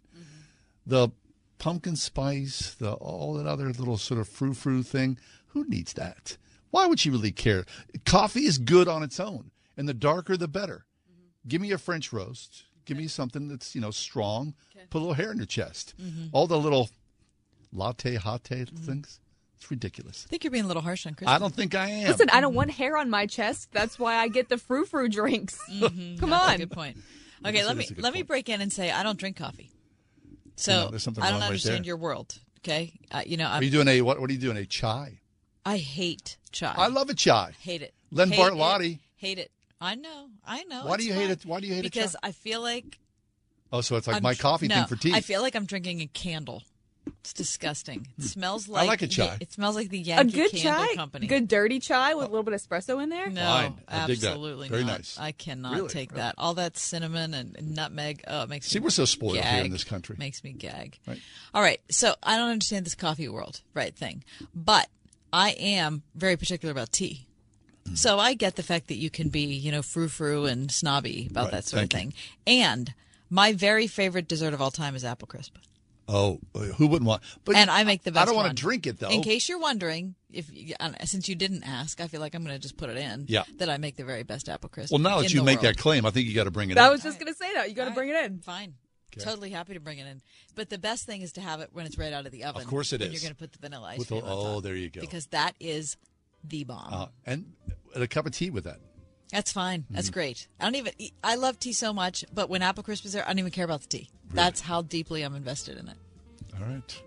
The 0.86 1.10
pumpkin 1.58 1.96
spice, 1.96 2.74
the 2.74 2.92
all 2.94 3.34
that 3.34 3.46
other 3.46 3.66
little 3.66 3.98
sort 3.98 4.20
of 4.20 4.28
frou 4.28 4.54
frou 4.54 4.82
thing, 4.82 5.18
who 5.48 5.64
needs 5.68 5.92
that? 5.94 6.36
Why 6.70 6.86
would 6.86 7.00
she 7.00 7.10
really 7.10 7.32
care? 7.32 7.64
Coffee 8.04 8.46
is 8.46 8.58
good 8.58 8.88
on 8.88 9.02
its 9.02 9.18
own, 9.20 9.50
and 9.76 9.88
the 9.88 9.94
darker 9.94 10.36
the 10.36 10.48
better. 10.48 10.86
Give 11.46 11.60
me 11.60 11.72
a 11.72 11.78
French 11.78 12.12
roast. 12.12 12.64
Give 12.84 12.96
me 12.96 13.08
something 13.08 13.48
that's 13.48 13.74
you 13.74 13.80
know 13.80 13.90
strong. 13.90 14.54
Put 14.90 14.98
a 14.98 15.00
little 15.00 15.14
hair 15.14 15.30
in 15.32 15.36
your 15.36 15.46
chest. 15.46 15.94
Mhm. 16.00 16.30
All 16.32 16.46
the 16.46 16.58
little 16.58 16.90
latte, 17.72 18.16
hot 18.16 18.42
things. 18.44 19.20
It's 19.56 19.70
ridiculous. 19.70 20.24
I 20.26 20.30
think 20.30 20.44
you're 20.44 20.50
being 20.50 20.64
a 20.64 20.68
little 20.68 20.82
harsh 20.82 21.06
on 21.06 21.14
Christy. 21.14 21.30
I 21.32 21.38
don't 21.38 21.54
think 21.54 21.74
I 21.74 21.88
am. 21.90 22.08
Listen, 22.08 22.30
I 22.30 22.40
don't 22.40 22.54
want 22.54 22.70
hair 22.70 22.96
on 22.96 23.10
my 23.10 23.26
chest. 23.26 23.68
That's 23.72 23.98
why 23.98 24.16
I 24.16 24.28
get 24.28 24.48
the 24.48 24.56
frou 24.56 24.86
frou 24.86 25.08
drinks. 25.08 25.58
Come 25.68 25.80
Mm-hmm. 25.90 26.26
That's 26.30 26.48
on. 26.48 26.54
a 26.54 26.58
good 26.58 26.70
point. 26.70 26.96
Okay, 27.44 27.52
That's 27.58 27.66
let 27.66 27.76
me 27.76 27.82
that's 27.82 27.90
a 27.90 27.94
good 27.94 28.04
let 28.04 28.14
me 28.14 28.22
break 28.22 28.48
in 28.48 28.60
and 28.62 28.72
say 28.72 28.90
I 28.90 29.02
don't 29.02 29.18
drink 29.18 29.36
coffee. 29.36 29.70
So 30.56 30.72
You 30.72 30.78
know, 30.78 30.90
there's 30.90 31.02
something 31.02 31.24
I 31.24 31.30
don't 31.30 31.40
right 31.40 31.46
understand 31.46 31.78
there. 31.78 31.84
your 31.84 31.96
world. 31.96 32.38
Okay, 32.58 32.92
uh, 33.10 33.22
you 33.24 33.36
know 33.38 33.46
I'm, 33.48 33.60
Are 33.60 33.64
you 33.64 33.70
doing 33.70 33.88
a 33.88 34.02
what? 34.02 34.20
What 34.20 34.28
are 34.28 34.32
you 34.32 34.38
doing? 34.38 34.56
A 34.58 34.66
chai? 34.66 35.20
I 35.64 35.78
hate 35.78 36.36
chai. 36.52 36.74
I 36.76 36.88
love 36.88 37.08
a 37.10 37.14
chai. 37.14 37.52
Hate 37.60 37.82
it. 37.82 37.94
Len 38.10 38.30
Hate 38.30 38.38
Bartlotti. 38.38 38.94
it. 38.94 38.98
Hate 39.16 39.38
it. 39.38 39.50
I 39.80 39.94
know. 39.94 40.26
I 40.46 40.64
know. 40.64 40.84
Why 40.84 40.96
do 40.98 41.04
you 41.06 41.14
hate 41.14 41.30
it? 41.30 41.46
Why 41.46 41.60
do 41.60 41.66
you 41.66 41.72
hate 41.74 41.80
it, 41.86 41.92
Because? 41.92 42.16
I 42.22 42.32
feel 42.32 42.60
like 42.60 42.98
Oh, 43.72 43.80
so 43.80 43.96
it's 43.96 44.06
like 44.06 44.16
I'm 44.16 44.22
my 44.22 44.34
coffee 44.34 44.66
no, 44.68 44.74
thing 44.74 44.86
for 44.86 44.96
tea. 44.96 45.12
I 45.14 45.20
feel 45.20 45.42
like 45.42 45.54
I'm 45.54 45.64
drinking 45.64 46.00
a 46.00 46.06
candle. 46.06 46.62
It's 47.20 47.32
disgusting. 47.32 48.06
It 48.18 48.24
smells 48.24 48.68
like 48.68 48.82
Hmm. 48.84 48.88
I 48.88 48.92
like 48.92 49.02
a 49.02 49.06
the- 49.06 49.12
chai. 49.14 49.36
it 49.40 49.52
smells 49.52 49.74
like 49.76 49.88
the 49.90 49.98
A 49.98 50.02
Yankee 50.02 50.32
good 50.32 50.50
Candle 50.52 50.86
chai, 50.86 50.94
Company. 50.94 51.26
good 51.26 51.48
dirty 51.48 51.80
chai 51.80 52.14
with 52.14 52.26
a 52.26 52.28
little 52.30 52.42
bit 52.42 52.54
of 52.54 52.60
espresso 52.62 53.02
in 53.02 53.08
there. 53.08 53.28
No, 53.30 53.42
Fine. 53.44 53.80
I 53.88 53.96
absolutely 54.10 54.68
Very 54.68 54.84
not. 54.84 54.98
nice. 54.98 55.18
I 55.18 55.32
cannot 55.32 55.74
Really? 55.74 55.88
take 55.88 56.14
that. 56.14 56.34
All 56.38 56.54
that 56.54 56.76
cinnamon 56.78 57.34
and 57.34 57.56
nutmeg. 57.74 58.22
Oh, 58.26 58.42
it 58.42 58.48
makes 58.48 58.66
See, 58.68 58.78
me 58.78 58.84
we're 58.84 58.90
so 58.90 59.04
spoiled 59.04 59.36
here 59.38 59.64
in 59.64 59.70
this 59.70 59.84
country. 59.84 60.16
Makes 60.18 60.42
me 60.44 60.52
gag. 60.52 60.98
Right. 61.06 61.20
All 61.54 61.62
right. 61.62 61.80
So 61.90 62.14
I 62.22 62.36
don't 62.36 62.50
understand 62.50 62.86
this 62.86 62.94
coffee 62.94 63.28
world, 63.28 63.60
right 63.74 63.94
thing, 63.94 64.24
but 64.54 64.88
I 65.32 65.50
am 65.52 66.02
very 66.14 66.36
particular 66.36 66.72
about 66.72 66.92
tea. 66.92 67.26
Mm. 67.86 67.96
So 67.98 68.18
I 68.18 68.34
get 68.34 68.56
the 68.56 68.62
fact 68.62 68.88
that 68.88 68.96
you 68.96 69.10
can 69.10 69.28
be, 69.28 69.42
you 69.54 69.70
know, 69.72 69.82
frou 69.82 70.08
frou 70.08 70.44
and 70.46 70.70
snobby 70.70 71.28
about 71.30 71.44
Right. 71.44 71.52
that 71.52 71.64
sort 71.66 71.84
of 71.84 71.90
Thank 71.90 72.14
thing. 72.14 72.22
And 72.46 72.94
my 73.30 73.52
very 73.52 73.86
favorite 73.86 74.26
dessert 74.28 74.52
of 74.54 74.60
all 74.60 74.70
time 74.70 74.94
is 74.96 75.04
apple 75.04 75.26
crisp. 75.28 75.56
Oh, 76.08 76.40
who 76.76 76.86
wouldn't 76.88 77.06
want? 77.08 77.22
But 77.44 77.56
and 77.56 77.70
I 77.70 77.84
make 77.84 78.02
the 78.02 78.10
best. 78.12 78.22
I 78.22 78.24
don't 78.26 78.34
want 78.34 78.48
one. 78.48 78.56
to 78.56 78.60
drink 78.60 78.86
it 78.86 78.98
though. 78.98 79.10
In 79.10 79.22
case 79.22 79.48
you're 79.48 79.60
wondering, 79.60 80.14
if 80.32 80.50
you- 80.52 80.74
uh, 80.80 80.90
since 81.04 81.28
you 81.28 81.34
didn't 81.34 81.62
ask, 81.64 82.00
I 82.00 82.08
feel 82.08 82.20
like 82.20 82.34
I'm 82.34 82.42
going 82.44 82.54
to 82.54 82.60
just 82.60 82.76
put 82.76 82.90
it 82.90 82.96
in. 82.96 83.26
Yeah. 83.28 83.44
That 83.58 83.70
I 83.70 83.76
make 83.76 83.96
the 83.96 84.04
very 84.04 84.22
best 84.24 84.48
apple 84.48 84.68
crisp. 84.68 84.90
well, 84.92 84.98
now 84.98 85.18
that 85.20 85.30
in 85.30 85.36
you 85.36 85.42
make 85.44 85.62
world. 85.62 85.76
that 85.76 85.80
claim, 85.80 86.04
I 86.04 86.10
think 86.10 86.26
you 86.26 86.34
got 86.34 86.44
to 86.44 86.50
bring 86.50 86.70
it. 86.70 86.78
I 86.78 86.82
in. 86.82 86.88
I 86.88 86.90
was 86.90 87.02
just 87.02 87.18
gonna 87.18 87.34
say 87.34 87.52
that. 87.54 87.68
You 87.68 87.74
got 87.74 87.86
to 87.86 87.94
bring 87.94 88.08
it 88.08 88.16
in. 88.24 88.40
Fine. 88.40 88.74
Okay. 89.16 89.24
Totally 89.24 89.50
happy 89.50 89.74
to 89.74 89.80
bring 89.80 89.98
it 89.98 90.06
in. 90.06 90.22
But 90.54 90.70
the 90.70 90.78
best 90.78 91.04
thing 91.04 91.22
is 91.22 91.32
to 91.32 91.40
have 91.40 91.60
it 91.60 91.70
when 91.72 91.84
it's 91.84 91.98
right 91.98 92.12
out 92.12 92.26
of 92.26 92.32
the 92.32 92.44
oven. 92.44 92.62
Of 92.62 92.68
course 92.68 92.92
it 92.92 93.02
is. 93.02 93.12
You're 93.12 93.20
going 93.22 93.34
to 93.34 93.38
put 93.38 93.52
the 93.52 93.58
vanilla 93.58 93.88
ice 93.88 93.98
With 93.98 94.08
cream 94.08 94.20
the- 94.20 94.26
on 94.26 94.32
oh, 94.32 94.54
top. 94.54 94.62
there 94.62 94.76
you 94.76 94.88
go. 94.88 95.00
Because 95.00 95.26
that 95.26 95.54
is 95.58 95.96
the 96.44 96.62
bomb. 96.62 96.92
Uh, 96.92 97.06
and 97.26 97.52
a 97.96 98.06
cup 98.06 98.26
of 98.26 98.32
tea 98.32 98.50
with 98.50 98.64
that. 98.64 98.78
That's 99.32 99.52
fine. 99.52 99.84
That's 99.90 100.08
Mm-hmm. 100.08 100.14
great. 100.14 100.48
I 100.58 100.64
don't 100.64 100.74
even. 100.76 100.92
I 101.22 101.36
love 101.36 101.58
tea 101.60 101.72
so 101.72 101.92
much, 101.92 102.24
but 102.34 102.48
when 102.50 102.62
apple 102.62 102.82
crisp 102.82 103.04
is 103.04 103.12
there, 103.12 103.24
I 103.24 103.28
don't 103.28 103.38
even 103.38 103.50
care 103.52 103.64
about 103.64 103.82
the 103.82 103.88
tea. 103.88 104.08
That's 104.32 104.60
how 104.60 104.82
deeply 104.82 105.22
I'm 105.22 105.34
invested 105.34 105.78
in 105.78 105.88
it. 105.88 105.96
All 106.60 106.66
right. 106.66 107.02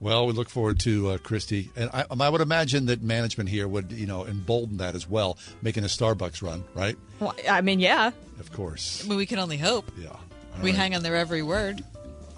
Well, 0.00 0.26
we 0.26 0.32
look 0.34 0.50
forward 0.50 0.80
to 0.80 1.10
uh, 1.10 1.18
Christy, 1.18 1.70
and 1.76 1.88
I, 1.94 2.04
I 2.10 2.28
would 2.28 2.40
imagine 2.42 2.86
that 2.86 3.00
management 3.02 3.48
here 3.48 3.66
would, 3.66 3.90
you 3.92 4.06
know, 4.06 4.26
embolden 4.26 4.76
that 4.78 4.94
as 4.94 5.08
well, 5.08 5.38
making 5.62 5.84
a 5.84 5.86
Starbucks 5.86 6.42
run, 6.42 6.62
right? 6.74 6.96
Well, 7.20 7.34
I 7.48 7.60
mean, 7.62 7.80
yeah. 7.80 8.10
Of 8.38 8.52
course. 8.52 9.02
I 9.04 9.08
mean, 9.08 9.16
we 9.16 9.24
can 9.24 9.38
only 9.38 9.56
hope. 9.56 9.90
Yeah. 9.96 10.08
All 10.08 10.20
we 10.62 10.70
right. 10.70 10.78
hang 10.78 10.94
on 10.94 11.02
their 11.02 11.16
every 11.16 11.42
word. 11.42 11.82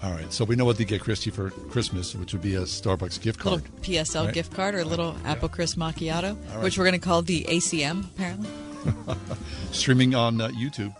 All 0.01 0.11
right. 0.11 0.31
So 0.31 0.45
we 0.45 0.55
know 0.55 0.63
what 0.63 0.77
to 0.77 0.85
get 0.85 1.01
Christy 1.01 1.29
for 1.29 1.49
Christmas, 1.49 2.15
which 2.15 2.31
would 2.31 2.41
be 2.43 2.55
a 2.55 2.61
Starbucks 2.61 3.19
gift 3.21 3.39
card. 3.39 3.53
A 3.53 3.55
Little 3.65 3.79
PSL 3.81 4.25
Right? 4.25 4.33
gift 4.33 4.53
card 4.53 4.75
or 4.75 4.79
a 4.79 4.85
little 4.85 5.15
apple 5.25 5.49
crisp 5.49 5.77
macchiato, 5.77 6.37
right. 6.53 6.63
which 6.63 6.77
we're 6.77 6.85
going 6.85 6.99
to 6.99 7.05
call 7.05 7.21
the 7.23 7.43
ACM 7.49 8.05
apparently. 8.05 8.47
Streaming 9.71 10.15
on 10.15 10.39
uh, 10.41 10.49
YouTube, 10.49 10.95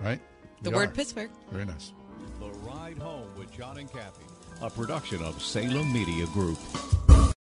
right? 0.00 0.20
The 0.62 0.70
We 0.70 0.76
word 0.76 0.88
are. 0.90 0.92
Pittsburgh. 0.92 1.30
Very 1.50 1.64
nice. 1.64 1.92
The 2.40 2.46
Ride 2.60 2.98
Home 2.98 3.28
with 3.38 3.52
John 3.56 3.78
and 3.78 3.90
Kathy, 3.90 4.24
a 4.62 4.70
production 4.70 5.22
of 5.22 5.40
Salem 5.42 5.92
Media 5.92 6.26
Group. 6.26 6.58